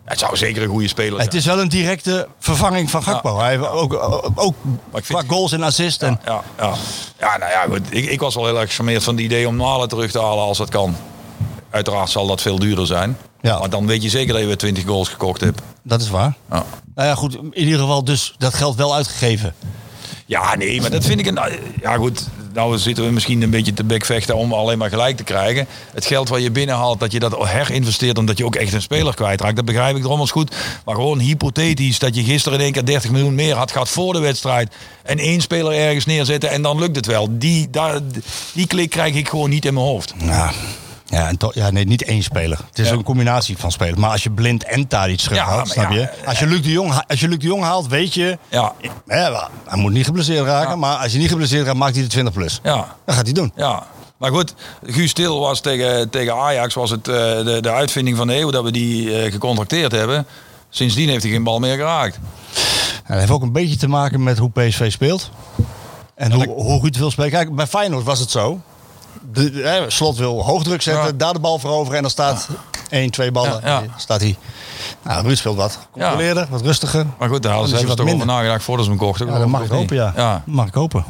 Het 0.05 0.19
zou 0.19 0.37
zeker 0.37 0.63
een 0.63 0.69
goede 0.69 0.89
speler 0.89 1.13
zijn. 1.13 1.25
Het 1.25 1.35
is 1.35 1.45
wel 1.47 1.61
een 1.61 1.69
directe 1.69 2.29
vervanging 2.39 2.91
van 2.91 3.03
Gakpo. 3.03 3.39
Hij 3.39 3.51
heeft 3.51 3.69
ook, 3.69 3.95
ook, 3.95 4.55
ook 4.91 5.03
qua 5.03 5.23
goals 5.27 5.53
en 5.53 5.63
assists. 5.63 6.03
En, 6.03 6.21
Ja, 6.25 6.43
ja. 6.59 6.75
ja, 7.19 7.37
nou 7.37 7.51
ja, 7.51 7.65
goed. 7.69 7.81
Ik, 7.91 8.05
ik 8.05 8.21
was 8.21 8.35
wel 8.35 8.45
heel 8.47 8.61
erg 8.61 8.69
gecharmeerd 8.69 9.05
van 9.05 9.15
het 9.15 9.25
idee 9.25 9.49
om 9.49 9.57
Malen 9.57 9.89
terug 9.89 10.11
te 10.11 10.21
halen 10.21 10.45
als 10.45 10.59
dat 10.59 10.69
kan. 10.69 10.97
Uiteraard 11.71 12.11
zal 12.11 12.27
dat 12.27 12.43
veel 12.43 12.59
duurder 12.59 12.87
zijn. 12.87 13.17
Ja. 13.41 13.59
Maar 13.59 13.71
dan 13.71 13.87
weet 13.87 14.03
je 14.03 14.09
zeker 14.09 14.33
dat 14.33 14.41
je 14.41 14.47
weer 14.47 14.57
20 14.57 14.85
goals 14.85 15.09
gekocht 15.09 15.41
hebt. 15.41 15.63
Dat 15.83 16.01
is 16.01 16.11
waar. 16.11 16.35
Ja. 16.51 16.65
Nou 16.95 17.09
ja, 17.09 17.15
goed. 17.15 17.35
In 17.35 17.59
ieder 17.59 17.79
geval 17.79 18.05
dus 18.05 18.35
dat 18.39 18.55
geld 18.55 18.77
wel 18.77 18.95
uitgegeven. 18.95 19.55
Ja, 20.27 20.55
nee, 20.55 20.81
maar 20.81 20.91
dat 20.91 21.05
vind 21.05 21.21
ik 21.21 21.27
een. 21.27 21.39
Ja, 21.81 21.97
goed. 21.97 22.29
Nou 22.55 22.79
zitten 22.79 23.05
we 23.05 23.11
misschien 23.11 23.43
een 23.43 23.51
beetje 23.51 23.73
te 23.73 23.85
bekvechten 23.85 24.37
om 24.37 24.53
alleen 24.53 24.79
maar 24.79 24.89
gelijk 24.89 25.17
te 25.17 25.25
krijgen. 25.25 25.67
Het 25.93 26.07
geld 26.07 26.29
wat 26.29 26.43
je 26.43 26.51
binnenhaalt, 26.51 27.01
dat 27.01 27.13
je 27.13 27.19
dat 27.19 27.49
herinvesteert 27.49 28.19
omdat 28.19 28.39
je 28.39 28.45
ook 28.45 28.55
echt 28.55 28.73
een 28.73 28.83
speler 28.83 29.15
kwijtraakt. 29.15 29.57
Dat 29.57 29.65
begrijp 29.65 29.97
ik 29.97 30.03
drommels 30.03 30.31
goed. 30.31 30.57
Maar 30.85 30.95
gewoon 30.95 31.19
hypothetisch 31.19 31.99
dat 31.99 32.15
je 32.15 32.25
gisteren 32.25 32.59
in 32.59 32.65
één 32.65 32.73
keer 32.73 32.85
30 32.85 33.11
miljoen 33.11 33.35
meer 33.35 33.55
had 33.55 33.73
gehad 33.73 33.89
voor 33.89 34.13
de 34.13 34.19
wedstrijd. 34.19 34.75
En 35.03 35.19
één 35.19 35.41
speler 35.41 35.73
ergens 35.73 36.07
neerzetten 36.07 36.51
en 36.51 36.63
dan 36.63 36.79
lukt 36.79 36.97
het 36.97 37.07
wel. 37.07 37.29
Die, 37.31 37.71
daar, 37.71 38.01
die 38.53 38.67
klik 38.67 38.91
krijg 38.91 39.15
ik 39.15 39.29
gewoon 39.29 39.51
niet 39.51 39.65
in 39.65 39.75
mijn 39.75 39.87
hoofd. 39.87 40.15
Ja. 40.19 40.53
Ja, 41.15 41.29
en 41.29 41.37
toch- 41.37 41.55
ja, 41.55 41.71
nee, 41.71 41.85
niet 41.85 42.05
één 42.05 42.23
speler. 42.23 42.59
Het 42.69 42.79
is 42.79 42.89
Ja. 42.89 42.93
een 42.95 43.03
combinatie 43.03 43.59
van 43.59 43.73
spelers. 43.73 43.99
Maar 43.99 44.11
als 44.11 44.23
je 44.23 44.31
blind 44.31 44.65
en 44.65 44.87
Tadic 44.87 45.19
terughaalt, 45.19 45.57
maar 45.57 45.67
snap 45.67 45.91
ja, 45.91 45.97
je? 45.99 46.27
Als 46.27 46.39
je, 46.39 46.47
Luc 46.47 46.63
de 46.63 46.71
Jong, 46.71 47.03
als 47.09 47.21
je 47.21 47.29
Luc 47.29 47.39
de 47.39 47.47
Jong 47.47 47.63
haalt, 47.63 47.87
weet 47.87 48.15
je... 48.15 48.39
Ja, 48.49 48.73
hij 49.07 49.79
moet 49.79 49.93
niet 49.93 50.05
geblesseerd 50.05 50.47
raken, 50.47 50.71
Ja. 50.71 50.77
maar 50.77 50.97
als 50.97 51.13
je 51.13 51.19
niet 51.19 51.29
geblesseerd 51.29 51.67
raakt, 51.67 51.79
maakt 51.79 51.95
hij 51.95 52.03
de 52.03 52.09
20 52.09 52.33
plus. 52.35 52.61
ja. 52.63 52.97
Dat 53.07 53.15
gaat 53.15 53.25
hij 53.25 53.33
doen. 53.33 53.53
Ja, 53.57 53.83
maar 54.19 54.31
goed, 54.31 54.55
Guus 54.83 55.13
Til 55.13 55.39
was 55.41 55.61
tegen, 55.61 56.11
tegen 56.11 56.35
Ajax 56.37 56.75
was 56.75 56.91
het 56.91 57.09
eh, 57.09 57.15
de, 57.15 57.59
de 57.61 57.71
uitvinding 57.71 58.17
van 58.17 58.27
de 58.27 58.35
eeuw 58.37 58.51
dat 58.51 58.65
we 58.65 58.73
die 58.73 59.19
eh, 59.23 59.33
gecontracteerd 59.33 59.93
hebben. 59.93 60.27
Sindsdien 60.69 61.09
heeft 61.09 61.23
hij 61.23 61.33
geen 61.33 61.45
bal 61.45 61.59
meer 61.59 61.77
geraakt. 61.77 62.17
En 62.17 63.03
dat 63.07 63.19
heeft 63.19 63.31
ook 63.31 63.43
een 63.43 63.53
beetje 63.53 63.77
te 63.77 63.89
maken 63.89 64.23
met 64.23 64.39
hoe 64.39 64.51
PSV 64.51 64.93
speelt. 64.93 65.31
En 66.15 66.33
hoe, 66.33 66.47
hoe 66.49 66.81
Ruud 66.81 66.97
wil 66.97 67.11
spelen. 67.11 67.31
Kijk, 67.31 67.55
bij 67.55 67.67
Feyenoord 67.67 68.05
was 68.05 68.19
het 68.19 68.31
zo. 68.31 68.61
De, 69.33 69.85
Slot 69.89 70.17
wil 70.17 70.43
hoogdruk 70.45 70.83
zetten, 70.83 71.05
Ja. 71.07 71.13
daar 71.17 71.33
de 71.33 71.39
bal 71.39 71.59
veroveren 71.59 71.97
en 71.97 72.03
dan 72.03 72.11
staat 72.11 72.49
één, 72.89 73.11
twee 73.11 73.31
ballen. 73.33 73.61
Ja, 73.65 73.79
ja. 73.81 73.83
Staat 73.97 74.21
hij. 74.21 74.37
Nou, 75.03 75.23
Ruud 75.27 75.37
speelt 75.37 75.57
wat 75.57 75.79
controleerder, 75.91 76.47
wat 76.51 76.61
rustiger. 76.61 77.07
Maar 77.19 77.29
goed, 77.29 77.43
daar 77.43 77.53
hadden 77.53 77.71
ze 77.71 77.75
hebben 77.77 77.93
ze 77.93 77.97
toch 77.97 78.07
wat 78.07 78.15
over 78.15 78.27
minder. 78.27 78.27
nagedacht 78.37 78.65
voordat 78.65 78.85
ze 78.85 78.91
hem 78.91 79.01
kochten. 79.01 79.27
Ja, 79.27 79.39
dat 79.39 79.49
mag 79.49 79.63
ik 79.63 79.71
hopen, 79.71 79.97
ja. 79.97 80.13
ja. 80.17 80.43
Mag 80.47 80.67
ik 80.67 80.75
hopen. 80.75 81.05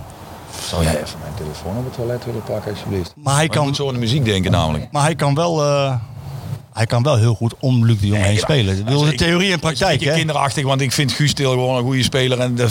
Zou 0.68 0.82
jij 0.82 1.02
even 1.02 1.18
mijn 1.20 1.34
telefoon 1.36 1.76
op 1.76 1.84
het 1.84 1.94
toilet 1.94 2.24
willen 2.24 2.42
pakken, 2.42 2.70
alsjeblieft? 2.70 3.12
Maar 3.16 3.34
hij 3.34 3.44
Ik 3.44 3.50
kan, 3.50 3.64
moet 3.66 3.76
zo 3.76 3.86
aan 3.88 3.94
de 3.94 4.00
muziek 4.00 4.24
denken 4.24 4.50
namelijk. 4.50 4.88
maar 4.92 5.02
hij 5.02 5.14
kan 5.14 5.34
wel... 5.34 5.62
eh, 5.64 5.94
hij 6.74 6.86
kan 6.86 7.02
wel 7.02 7.16
heel 7.16 7.34
goed 7.34 7.54
om 7.58 7.84
Luc 7.84 8.00
de 8.00 8.06
Jong 8.06 8.22
heen 8.22 8.34
ja. 8.34 8.40
spelen. 8.40 8.78
Ik 8.78 8.86
de 8.86 9.10
Ik- 9.12 9.16
theorie 9.18 9.52
en 9.52 9.58
praktijk, 9.60 10.04
hè? 10.04 10.14
kinderachtig, 10.14 10.64
want 10.64 10.80
ik 10.80 10.92
vind 10.92 11.12
Guus 11.12 11.32
Til 11.32 11.50
gewoon 11.50 11.76
een 11.76 11.82
goede 11.82 12.02
speler. 12.02 12.40
En 12.40 12.54
de 12.54 12.68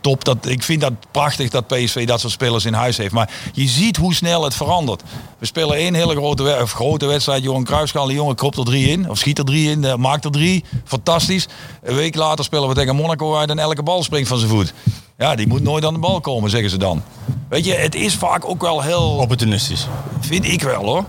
top, 0.00 0.24
dat, 0.24 0.36
ik 0.46 0.62
vind 0.62 0.80
dat 0.80 0.92
prachtig 1.10 1.50
dat 1.50 1.66
PSV 1.66 2.06
dat 2.06 2.20
soort 2.20 2.32
spelers 2.32 2.64
in 2.64 2.72
huis 2.72 2.96
heeft. 2.96 3.12
Maar 3.12 3.30
je 3.52 3.66
ziet 3.68 3.96
hoe 3.96 4.14
snel 4.14 4.44
het 4.44 4.54
verandert. 4.54 5.02
We 5.38 5.46
spelen 5.46 5.76
één 5.76 5.94
hele 5.94 6.14
grote, 6.14 6.58
of 6.62 6.72
grote 6.72 7.06
wedstrijd. 7.06 7.42
Johan 7.42 7.64
Cruijffschaal, 7.64 8.06
die 8.06 8.16
jongen 8.16 8.34
kropt 8.34 8.56
er 8.58 8.64
drie 8.64 8.88
in. 8.88 9.10
Of 9.10 9.18
schiet 9.18 9.38
er 9.38 9.44
drie 9.44 9.70
in, 9.70 9.84
eh, 9.84 9.94
maakt 9.94 10.24
er 10.24 10.30
drie. 10.30 10.64
Fantastisch. 10.84 11.46
Een 11.82 11.94
week 11.94 12.14
later 12.14 12.44
spelen 12.44 12.68
we 12.68 12.74
tegen 12.74 12.96
Monaco 12.96 13.36
uit 13.36 13.50
en 13.50 13.58
elke 13.58 13.82
bal 13.82 14.02
springt 14.02 14.28
van 14.28 14.38
zijn 14.38 14.50
voet. 14.50 14.72
Ja, 15.18 15.34
die 15.34 15.46
moet 15.46 15.62
nooit 15.62 15.84
aan 15.84 15.92
de 15.94 16.00
bal 16.00 16.20
komen, 16.20 16.50
zeggen 16.50 16.70
ze 16.70 16.76
dan. 16.76 17.02
Weet 17.48 17.64
je, 17.64 17.72
het 17.74 17.94
is 17.94 18.14
vaak 18.14 18.44
ook 18.48 18.60
wel 18.62 18.82
heel, 18.82 19.10
Opportunistisch. 19.10 19.86
vind 20.20 20.44
ik 20.44 20.62
wel 20.62 20.84
hoor. 20.84 21.04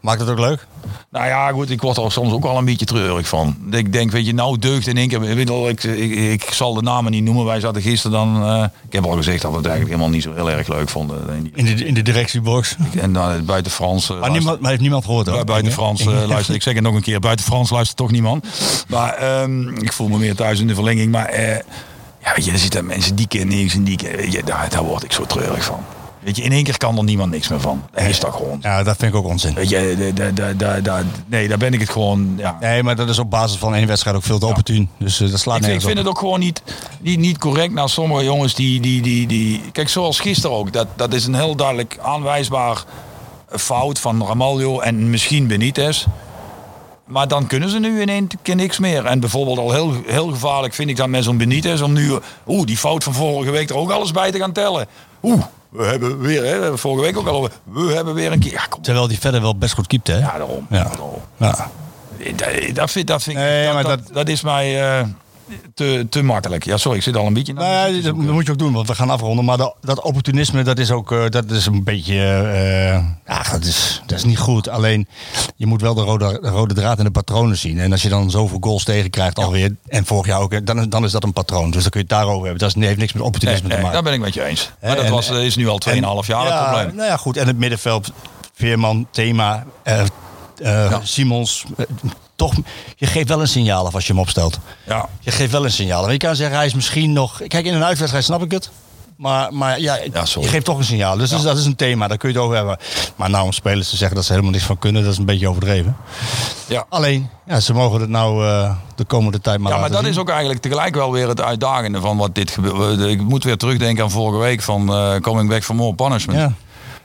Maakt 0.00 0.20
het 0.20 0.28
ook 0.28 0.38
leuk? 0.38 0.66
Nou 1.16 1.28
ja, 1.28 1.50
goed, 1.50 1.70
ik 1.70 1.80
word 1.82 1.96
er 1.96 2.12
soms 2.12 2.32
ook 2.32 2.42
wel 2.42 2.56
een 2.58 2.64
beetje 2.64 2.86
treurig 2.86 3.28
van. 3.28 3.56
Ik 3.70 3.92
denk, 3.92 4.10
weet 4.10 4.26
je, 4.26 4.34
nou 4.34 4.58
deugt 4.58 4.86
in 4.86 4.96
één 4.96 5.08
keer. 5.08 5.20
Weet 5.20 5.50
ik, 5.50 5.84
ik, 5.84 6.10
ik 6.14 6.52
zal 6.52 6.74
de 6.74 6.82
namen 6.82 7.12
niet 7.12 7.24
noemen. 7.24 7.44
Wij 7.44 7.60
zaten 7.60 7.82
gisteren 7.82 8.16
dan... 8.16 8.42
eh, 8.46 8.64
ik 8.86 8.92
heb 8.92 9.04
al 9.04 9.16
gezegd 9.16 9.42
dat 9.42 9.50
we 9.50 9.56
het 9.56 9.66
eigenlijk 9.66 9.94
helemaal 9.96 10.14
niet 10.14 10.22
zo 10.22 10.34
heel 10.34 10.50
erg 10.50 10.68
leuk 10.68 10.88
vonden. 10.88 11.28
En, 11.28 11.50
In 11.54 11.64
de, 11.64 11.84
in 11.86 11.94
de 11.94 12.02
directiebox. 12.02 12.76
en 13.00 13.12
dan 13.12 13.44
buiten 13.44 13.72
Frans... 13.72 14.10
eh, 14.10 14.20
Maar, 14.20 14.30
niemand, 14.30 14.60
maar 14.60 14.70
heeft 14.70 14.82
niemand 14.82 15.04
gehoord 15.04 15.26
hoor. 15.26 15.44
buiten 15.44 15.72
Frans 15.72 16.04
luister, 16.04 16.54
ik 16.54 16.62
zeg 16.62 16.74
het 16.74 16.82
nog 16.82 16.94
een 16.94 17.02
keer, 17.02 17.20
buiten 17.20 17.44
Frans 17.44 17.70
luistert 17.70 17.96
toch 17.98 18.10
niemand. 18.10 18.46
Maar 18.88 19.14
ehm, 19.14 19.68
ik 19.68 19.92
voel 19.92 20.08
me 20.08 20.18
meer 20.18 20.34
thuis 20.34 20.60
in 20.60 20.66
de 20.66 20.74
verlenging. 20.74 21.12
Maar 21.12 21.26
eh, 21.26 21.48
ja, 22.22 22.32
weet 22.34 22.44
je, 22.44 22.52
er 22.52 22.58
zitten 22.58 22.86
mensen 22.86 23.14
die 23.14 23.28
keer 23.28 23.46
niks 23.46 23.74
en 23.74 23.84
die 23.84 23.98
weet 24.16 24.32
je, 24.32 24.42
daar, 24.44 24.68
daar 24.70 24.84
word 24.84 25.04
ik 25.04 25.12
zo 25.12 25.24
treurig 25.26 25.64
van. 25.64 25.80
Weet 26.26 26.36
je, 26.36 26.42
in 26.42 26.52
één 26.52 26.64
keer 26.64 26.76
kan 26.78 26.96
er 26.96 27.04
niemand 27.04 27.30
niks 27.30 27.48
meer 27.48 27.60
van. 27.60 27.82
Dat 27.94 28.04
is 28.04 28.18
toch 28.18 28.36
gewoon. 28.36 28.58
Ja, 28.62 28.82
dat 28.82 28.96
vind 28.96 29.12
ik 29.12 29.18
ook 29.18 29.26
onzin. 29.26 29.54
Weet 29.54 29.68
je, 29.68 30.12
da, 30.86 31.02
nee, 31.26 31.48
daar 31.48 31.58
ben 31.58 31.72
ik 31.72 31.80
het 31.80 31.90
gewoon. 31.90 32.34
Ja. 32.36 32.56
Nee, 32.60 32.82
maar 32.82 32.96
dat 32.96 33.08
is 33.08 33.18
op 33.18 33.30
basis 33.30 33.58
van 33.58 33.74
één 33.74 33.86
wedstrijd 33.86 34.16
ook 34.16 34.22
veel 34.22 34.38
te 34.38 34.46
opportun. 34.46 34.88
Dus 34.98 35.20
eh, 35.20 35.30
dat 35.30 35.40
slaat 35.40 35.64
vind- 35.64 35.74
ik 35.74 35.86
vind 35.86 35.98
het 35.98 36.06
ook 36.08 36.18
gewoon 36.18 36.40
niet, 36.40 36.62
niet, 37.00 37.18
niet 37.18 37.38
correct 37.38 37.72
naar 37.72 37.88
sommige 37.88 38.24
jongens 38.24 38.54
die, 38.54 38.80
die, 38.80 39.02
die, 39.02 39.26
die... 39.26 39.60
Kijk, 39.72 39.88
zoals 39.88 40.20
gisteren 40.20 40.56
ook. 40.56 40.72
Dat, 40.72 40.86
dat 40.96 41.14
is 41.14 41.26
een 41.26 41.34
heel 41.34 41.56
duidelijk 41.56 41.98
aanwijsbaar 42.02 42.84
fout 43.50 43.98
van 43.98 44.26
Ramaljo 44.26 44.80
en 44.80 45.10
misschien 45.10 45.46
Benitez. 45.46 46.06
Maar 47.06 47.28
dan 47.28 47.46
kunnen 47.46 47.70
ze 47.70 47.78
nu 47.78 48.00
in 48.00 48.08
één 48.08 48.28
keer 48.42 48.56
niks 48.56 48.78
meer. 48.78 49.04
En 49.04 49.20
bijvoorbeeld 49.20 49.58
al 49.58 49.72
heel, 49.72 49.94
heel 50.06 50.28
gevaarlijk 50.28 50.74
vind 50.74 50.90
ik 50.90 50.96
dat 50.96 51.08
met 51.08 51.24
zo'n 51.24 51.36
Benitez 51.38 51.80
om 51.80 51.92
nu... 51.92 52.18
Oeh, 52.46 52.66
die 52.66 52.76
fout 52.76 53.04
van 53.04 53.14
vorige 53.14 53.50
week 53.50 53.70
er 53.70 53.76
ook 53.76 53.90
alles 53.90 54.10
bij 54.10 54.30
te 54.32 54.38
gaan 54.38 54.52
tellen. 54.52 54.86
Oeh, 55.22 55.42
we 55.68 55.84
hebben 55.84 56.18
weer, 56.20 56.44
hè, 56.44 56.54
we 56.56 56.60
hebben 56.62 56.78
vorige 56.78 57.02
week 57.02 57.18
ook 57.18 57.26
al 57.26 57.34
over... 57.36 57.50
We 57.62 57.92
hebben 57.94 58.14
weer 58.14 58.32
een 58.32 58.38
keer... 58.38 58.52
Ja, 58.52 58.64
kom. 58.68 58.82
Terwijl 58.82 59.08
die 59.08 59.18
verder 59.18 59.40
wel 59.40 59.56
best 59.56 59.74
goed 59.74 59.86
keept, 59.86 60.06
hè? 60.06 60.18
Ja, 60.18 60.38
daarom. 60.38 60.66
Ja. 60.70 60.82
daarom. 60.84 61.20
Ja. 61.36 61.70
Dat, 62.36 62.48
dat, 62.74 62.90
vind, 62.90 63.06
dat, 63.06 63.22
vind 63.22 63.36
ik- 63.36 63.42
Nee, 63.42 63.64
dat, 63.64 63.74
maar 63.74 63.82
dat, 63.82 64.04
dat- 64.04 64.14
dat 64.14 64.28
is 64.28 64.42
mij 64.42 64.98
eh, 64.98 65.06
te, 65.74 66.06
te 66.10 66.22
makkelijk. 66.22 66.64
Ja, 66.64 66.76
sorry, 66.76 66.96
ik 66.98 67.02
zit 67.04 67.16
al 67.16 67.26
een 67.26 67.32
beetje... 67.32 67.52
Nou 67.52 67.94
ja, 67.94 68.02
dat, 68.02 68.14
moet 68.14 68.46
je 68.46 68.52
ook 68.52 68.58
doen, 68.58 68.72
want 68.72 68.88
we 68.88 68.94
gaan 68.94 69.10
afronden. 69.10 69.44
Maar 69.44 69.56
dat, 69.56 69.74
dat 69.80 70.00
opportunisme, 70.02 70.62
dat 70.62 70.78
is 70.78 70.90
ook 70.90 71.12
eh, 71.12 71.24
dat 71.28 71.50
is 71.50 71.66
een 71.66 71.84
beetje... 71.84 72.14
ja, 73.26 73.42
dat 73.52 73.64
is, 73.64 74.02
dat 74.06 74.18
is 74.18 74.24
niet 74.24 74.38
goed. 74.38 74.68
Alleen, 74.68 75.08
je 75.56 75.66
moet 75.66 75.80
wel 75.80 75.94
de 75.94 76.02
rode, 76.02 76.38
de 76.42 76.48
rode 76.48 76.74
draad 76.74 76.98
en 76.98 77.04
de 77.04 77.10
patronen 77.10 77.56
zien. 77.56 77.78
En 77.78 77.92
als 77.92 78.02
je 78.02 78.08
dan 78.08 78.30
zoveel 78.30 78.58
goals 78.60 78.84
tegenkrijgt 78.84 79.38
alweer, 79.38 79.76
en 79.88 80.04
vorig 80.06 80.26
jaar 80.26 80.40
ook, 80.40 80.66
dan, 80.66 80.78
is- 80.80 80.88
dan 80.88 81.04
is 81.04 81.12
dat 81.12 81.24
een 81.24 81.32
patroon. 81.32 81.70
Dus 81.70 81.82
dan 81.82 81.90
kun 81.90 82.00
je 82.00 82.06
het 82.06 82.16
daarover 82.16 82.42
hebben. 82.48 82.58
Dat 82.68 82.76
is, 82.76 82.84
heeft 82.86 82.98
niks 82.98 83.12
met 83.12 83.22
opportunisme 83.22 83.68
nee, 83.68 83.76
te 83.76 83.82
maken. 83.82 83.94
daar 83.94 84.10
ben 84.12 84.12
ik 84.20 84.20
met 84.24 84.34
je 84.34 84.44
eens. 84.44 84.70
Maar 84.82 84.96
dat 84.96 85.04
en- 85.04 85.10
was, 85.10 85.30
eh, 85.30 85.44
is 85.44 85.56
nu 85.56 85.68
al 85.68 85.78
2,5 85.78 86.26
jaar 86.26 86.40
het 86.44 86.52
ja, 86.52 86.64
probleem. 86.70 86.94
Nou 86.96 87.08
ja, 87.08 87.16
goed. 87.16 87.36
En 87.36 87.46
het 87.46 87.58
middenveld, 87.58 88.12
Veerman, 88.54 89.06
Thema, 89.10 89.64
Ja. 90.62 91.00
Simons. 91.02 91.64
Toch, 92.36 92.52
je 92.96 93.06
geeft 93.06 93.28
wel 93.28 93.40
een 93.40 93.48
signaal 93.48 93.86
af 93.86 93.94
als 93.94 94.06
je 94.06 94.12
hem 94.12 94.20
opstelt. 94.22 94.58
Ja. 94.86 95.08
Je 95.20 95.30
geeft 95.30 95.52
wel 95.52 95.64
een 95.64 95.70
signaal. 95.72 96.04
af. 96.04 96.10
Je 96.10 96.16
kan 96.16 96.36
zeggen, 96.36 96.56
hij 96.56 96.66
is 96.66 96.74
misschien 96.74 97.12
nog... 97.12 97.42
Kijk, 97.48 97.66
in 97.66 97.74
een 97.74 97.84
uitwedstrijd 97.84 98.24
snap 98.24 98.42
ik 98.42 98.50
het. 98.50 98.70
Maar, 99.16 99.54
maar 99.54 99.80
ja, 99.80 99.96
je 99.96 100.48
geeft 100.48 100.64
toch 100.64 100.78
een 100.78 100.84
signaal. 100.84 101.16
Dus, 101.16 101.30
dus 101.30 101.42
dat 101.42 101.58
is 101.58 101.64
een 101.64 101.76
thema, 101.76 102.08
daar 102.08 102.16
kun 102.16 102.28
je 102.28 102.34
het 102.34 102.44
over 102.44 102.56
hebben. 102.56 102.78
Maar 103.16 103.30
nou 103.30 103.44
om 103.44 103.52
spelers 103.52 103.90
te 103.90 103.96
zeggen 103.96 104.16
dat 104.16 104.24
ze 104.24 104.30
helemaal 104.32 104.52
niks 104.52 104.64
van 104.64 104.78
kunnen, 104.78 105.02
dat 105.02 105.12
is 105.12 105.18
een 105.18 105.24
beetje 105.24 105.48
overdreven. 105.48 105.96
Ja. 106.66 106.84
Alleen, 106.88 107.30
ja, 107.46 107.60
ze 107.60 107.72
mogen 107.72 108.00
het 108.00 108.08
nou 108.10 108.46
eh, 108.46 108.74
de 108.94 109.04
komende 109.04 109.40
tijd 109.40 109.58
maar 109.58 109.72
Ja, 109.72 109.78
maar 109.78 109.90
dat 109.90 110.00
zien. 110.00 110.08
is 110.10 110.18
ook 110.18 110.28
eigenlijk 110.28 110.60
tegelijk 110.60 110.94
wel 110.94 111.12
weer 111.12 111.28
het 111.28 111.40
uitdagende 111.40 112.00
van 112.00 112.16
wat 112.16 112.34
dit 112.34 112.50
gebeurt. 112.50 113.00
Ik 113.00 113.20
moet 113.22 113.44
weer 113.44 113.56
terugdenken 113.56 114.04
aan 114.04 114.10
vorige 114.10 114.38
week 114.38 114.62
van 114.62 114.88
eh, 114.88 115.16
Coming 115.20 115.48
Back 115.48 115.64
for 115.64 115.74
More 115.74 115.94
Punishment. 115.94 116.38
Ja. 116.40 116.52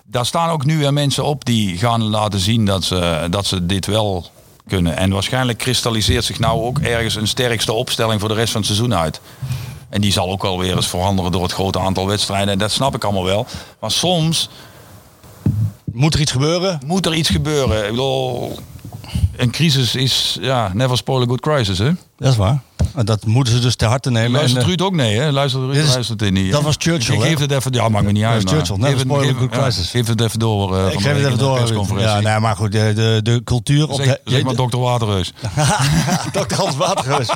Daar 0.03 0.25
staan 0.25 0.49
ook 0.49 0.65
nu 0.65 0.77
weer 0.77 0.93
mensen 0.93 1.23
op 1.23 1.45
die 1.45 1.77
gaan 1.77 2.03
laten 2.03 2.39
zien 2.39 2.65
dat 2.65 2.83
ze, 2.83 3.27
dat 3.29 3.45
ze 3.45 3.65
dit 3.65 3.85
wel 3.85 4.29
kunnen. 4.67 4.97
En 4.97 5.09
waarschijnlijk 5.11 5.57
kristalliseert 5.57 6.25
zich 6.25 6.39
nou 6.39 6.61
ook 6.61 6.79
ergens 6.79 7.15
een 7.15 7.27
sterkste 7.27 7.73
opstelling 7.73 8.19
voor 8.19 8.29
de 8.29 8.35
rest 8.35 8.51
van 8.51 8.61
het 8.61 8.69
seizoen 8.69 8.95
uit. 8.95 9.21
En 9.89 10.01
die 10.01 10.11
zal 10.11 10.29
ook 10.31 10.41
wel 10.41 10.59
weer 10.59 10.75
eens 10.75 10.87
veranderen 10.87 11.31
door 11.31 11.43
het 11.43 11.51
grote 11.51 11.79
aantal 11.79 12.07
wedstrijden. 12.07 12.49
En 12.53 12.57
dat 12.57 12.71
snap 12.71 12.95
ik 12.95 13.03
allemaal 13.03 13.25
wel. 13.25 13.45
Maar 13.79 13.91
soms 13.91 14.49
Moet 15.91 16.13
er 16.13 16.19
iets 16.19 16.31
gebeuren? 16.31 16.79
moet 16.85 17.05
er 17.05 17.13
iets 17.13 17.29
gebeuren. 17.29 17.83
Ik 17.83 17.89
bedoel, 17.89 18.59
een 19.37 19.51
crisis 19.51 19.95
is, 19.95 20.37
ja, 20.41 20.71
never 20.73 20.97
spoil 20.97 21.21
a 21.21 21.25
good 21.25 21.41
crisis, 21.41 21.77
hè? 21.77 21.91
Dat 22.17 22.31
is 22.31 22.37
waar. 22.37 22.61
Dat 23.05 23.25
moeten 23.25 23.53
ze 23.53 23.59
dus 23.59 23.75
ter 23.75 23.87
harte 23.87 24.11
nemen. 24.11 24.31
Luistert 24.31 24.55
En, 24.57 24.61
eh, 24.61 24.67
Ruud 24.67 24.81
ook 24.81 24.95
nee, 24.95 25.19
hè? 25.19 25.31
Luistert 25.31 25.63
Ruud 25.63 25.75
is- 25.75 25.93
luistert 25.93 26.31
niet. 26.31 26.51
dat 26.51 26.61
was 26.61 26.75
Churchill, 26.77 27.15
Ik 27.15 27.21
geef 27.21 27.39
het 27.39 27.51
even, 27.51 27.73
ja, 27.73 27.89
maakt 27.89 28.05
me 28.05 28.11
niet 28.11 28.23
uit. 28.23 28.49
Churchill, 28.49 28.75
never 28.77 28.99
geef 29.19 29.37
geef- 29.37 29.49
crisis. 29.49 29.89
geef 29.89 30.07
het 30.07 30.21
even 30.21 30.39
door. 30.39 30.77
eh, 30.77 30.85
ik 30.93 30.99
geef 30.99 31.13
het 31.15 31.25
even 31.25 31.37
door. 31.37 31.99
Ja, 31.99 32.19
nee, 32.19 32.39
maar 32.39 32.55
goed, 32.55 32.71
de, 32.71 32.91
de, 32.95 33.19
de 33.23 33.41
cultuur 33.43 33.89
op 33.89 33.95
Zeg, 33.95 34.05
de... 34.05 34.19
zeg 34.25 34.43
maar 34.43 34.55
dokter 34.55 34.79
Waterreus. 34.79 35.33
Dr. 36.31 36.55
Hans 36.55 36.75
Watergeus. 36.75 37.27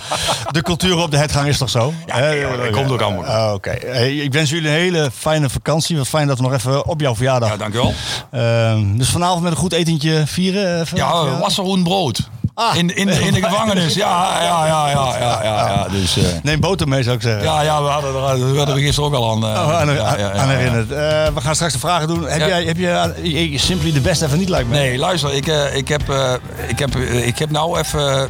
De 0.52 0.62
cultuur 0.62 0.98
op 0.98 1.12
de 1.12 1.18
hetgang 1.18 1.48
is 1.48 1.58
toch 1.58 1.70
zo? 1.70 1.94
Ja, 2.06 2.32
dat 2.58 2.70
komt 2.72 2.92
ook 2.92 3.02
allemaal. 3.02 3.26
Ah, 3.26 3.54
Oké. 3.54 3.72
Ik 4.06 4.34
wens 4.34 4.50
jullie 4.50 4.68
een 4.70 4.76
hele 4.76 5.10
fijne 5.18 5.50
vakantie. 5.50 5.98
Wat 5.98 6.08
fijn 6.08 6.28
dat 6.28 6.38
we 6.38 6.44
nog 6.44 6.54
even 6.54 6.88
op 6.88 7.02
jouw 7.02 7.16
verjaardag... 7.16 7.50
Ja, 7.50 7.58
dankjewel. 7.58 7.94
Ehm, 8.32 8.98
dus 8.98 9.10
vanavond 9.10 9.42
met 9.42 9.52
een 9.52 9.58
goed 9.58 9.74
etentje 9.74 10.24
vieren? 10.26 10.86
Ja, 10.96 11.40
wasserhoen 11.40 11.84
brood. 11.84 12.20
Ah. 12.58 12.76
in, 12.76 12.96
in, 12.96 13.06
de, 13.08 13.20
in 13.20 13.34
de 13.34 13.42
gevangenis. 13.44 13.94
Ja, 13.94 14.42
ja, 14.44 14.66
ja, 14.68 14.90
ja, 14.90 15.18
ja, 15.20 15.44
ja, 15.44 15.68
ja. 15.68 15.88
Dus, 15.92 16.18
eh, 16.18 16.24
Neem 16.44 16.60
boter 16.60 16.88
mee, 16.88 17.04
zou 17.04 17.16
ik 17.16 17.22
zeggen. 17.22 17.44
ja, 17.44 17.62
ja, 17.62 17.84
we 17.84 17.90
hadden 17.90 18.10
er, 18.16 18.52
we 18.52 18.58
hadden 18.58 18.76
we 18.76 18.82
gisteren 18.82 19.10
ook 19.10 19.16
al 19.16 19.32
aan, 19.32 19.44
eh, 19.44 19.62
Oh, 19.68 19.76
aan, 19.80 19.88
ja, 19.88 19.94
ja, 19.94 20.18
ja, 20.18 20.32
aan 20.32 20.48
ja. 20.50 20.56
herinnerd. 20.56 20.92
Eh, 20.92 20.98
we 21.34 21.42
gaan 21.42 21.56
straks 21.56 21.74
de 21.74 21.80
vragen 21.80 22.08
doen. 22.08 22.28
Heb 22.28 22.48
jij, 22.48 22.64
heb 22.64 22.78
je, 22.78 22.90
eh, 22.90 23.60
Simply 23.60 23.92
de 23.92 24.00
best 24.02 24.22
even 24.22 24.38
niet 24.38 24.50
lijkt 24.50 24.70
me? 24.70 24.76
Nee, 24.76 24.98
luister, 24.98 25.34
ik, 25.34 25.48
eh, 25.48 25.76
ik, 25.76 25.88
heb, 25.88 26.10
eh, 26.10 26.34
ik, 26.68 26.80
heb, 26.80 26.96
eh, 26.96 27.28
ik 27.28 27.38
heb 27.40 27.50
nou 27.52 27.80
even 27.80 28.28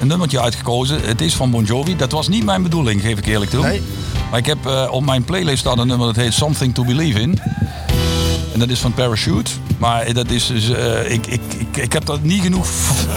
een 0.00 0.06
nummertje 0.06 0.40
uitgekozen. 0.40 1.00
Het 1.04 1.20
is 1.20 1.34
van 1.34 1.50
Bon 1.50 1.64
Jovi. 1.64 1.96
Dat 1.96 2.12
was 2.12 2.28
niet 2.28 2.44
mijn 2.44 2.62
bedoeling, 2.62 3.00
geef 3.00 3.18
ik 3.18 3.26
eerlijk 3.26 3.50
toe. 3.50 3.62
Nee. 3.64 3.82
Maar 4.30 4.38
ik 4.38 4.46
heb 4.46 4.66
eh, 4.66 4.88
op 4.90 5.04
mijn 5.04 5.24
playlist 5.24 5.58
staat 5.58 5.78
een 5.78 5.86
nummer 5.86 6.06
dat 6.06 6.16
heet 6.16 6.32
Something 6.32 6.74
to 6.74 6.84
Believe 6.84 7.20
in. 7.20 7.40
En 8.58 8.66
dat 8.66 8.76
is 8.76 8.82
van 8.82 8.94
Parachute. 8.94 9.50
Maar 9.78 10.12
dat 10.12 10.30
is 10.30 10.46
dus, 10.46 10.70
eh, 10.70 11.10
ik, 11.10 11.26
ik, 11.26 11.40
ik, 11.58 11.76
ik 11.76 11.92
heb 11.92 12.08
er 12.08 12.18
niet 12.22 12.42
genoeg 12.42 12.66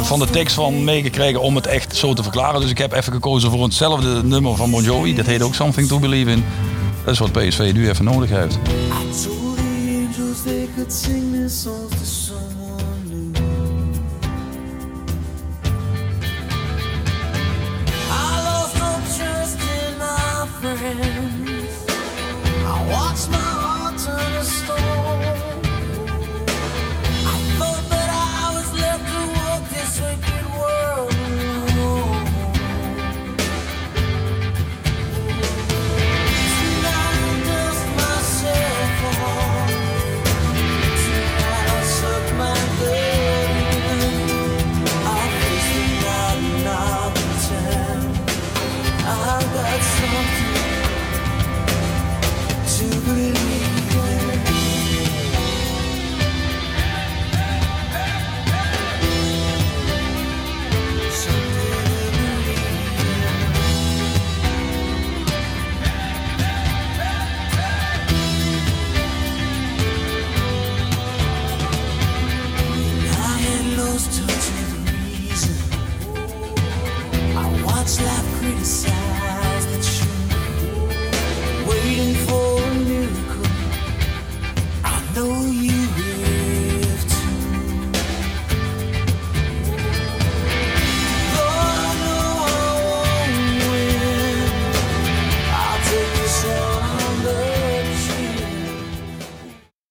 van 0.01 0.19
de 0.19 0.29
tekst 0.29 0.55
van 0.55 0.83
meegekregen 0.83 1.41
om 1.41 1.55
het 1.55 1.67
echt 1.67 1.95
zo 1.95 2.13
te 2.13 2.23
verklaren. 2.23 2.61
Dus 2.61 2.69
ik 2.69 2.77
heb 2.77 2.93
even 2.93 3.13
gekozen 3.13 3.51
voor 3.51 3.63
hetzelfde 3.63 4.23
nummer 4.23 4.55
van 4.55 4.71
Bon 4.71 4.83
Jovi. 4.83 5.15
Dat 5.15 5.25
heet 5.25 5.41
ook 5.41 5.55
Something 5.55 5.87
to 5.87 5.99
Believe 5.99 6.31
in. 6.31 6.43
Dat 7.03 7.13
is 7.13 7.19
wat 7.19 7.31
PSV 7.31 7.71
nu 7.73 7.89
even 7.89 8.05
nodig 8.05 8.29
heeft. 8.29 8.57
I 22.63 22.89
watched 22.89 23.29
my 23.29 23.37
heart 23.37 23.97
turn 23.97 24.31
to 24.33 24.43
stone. 24.43 25.30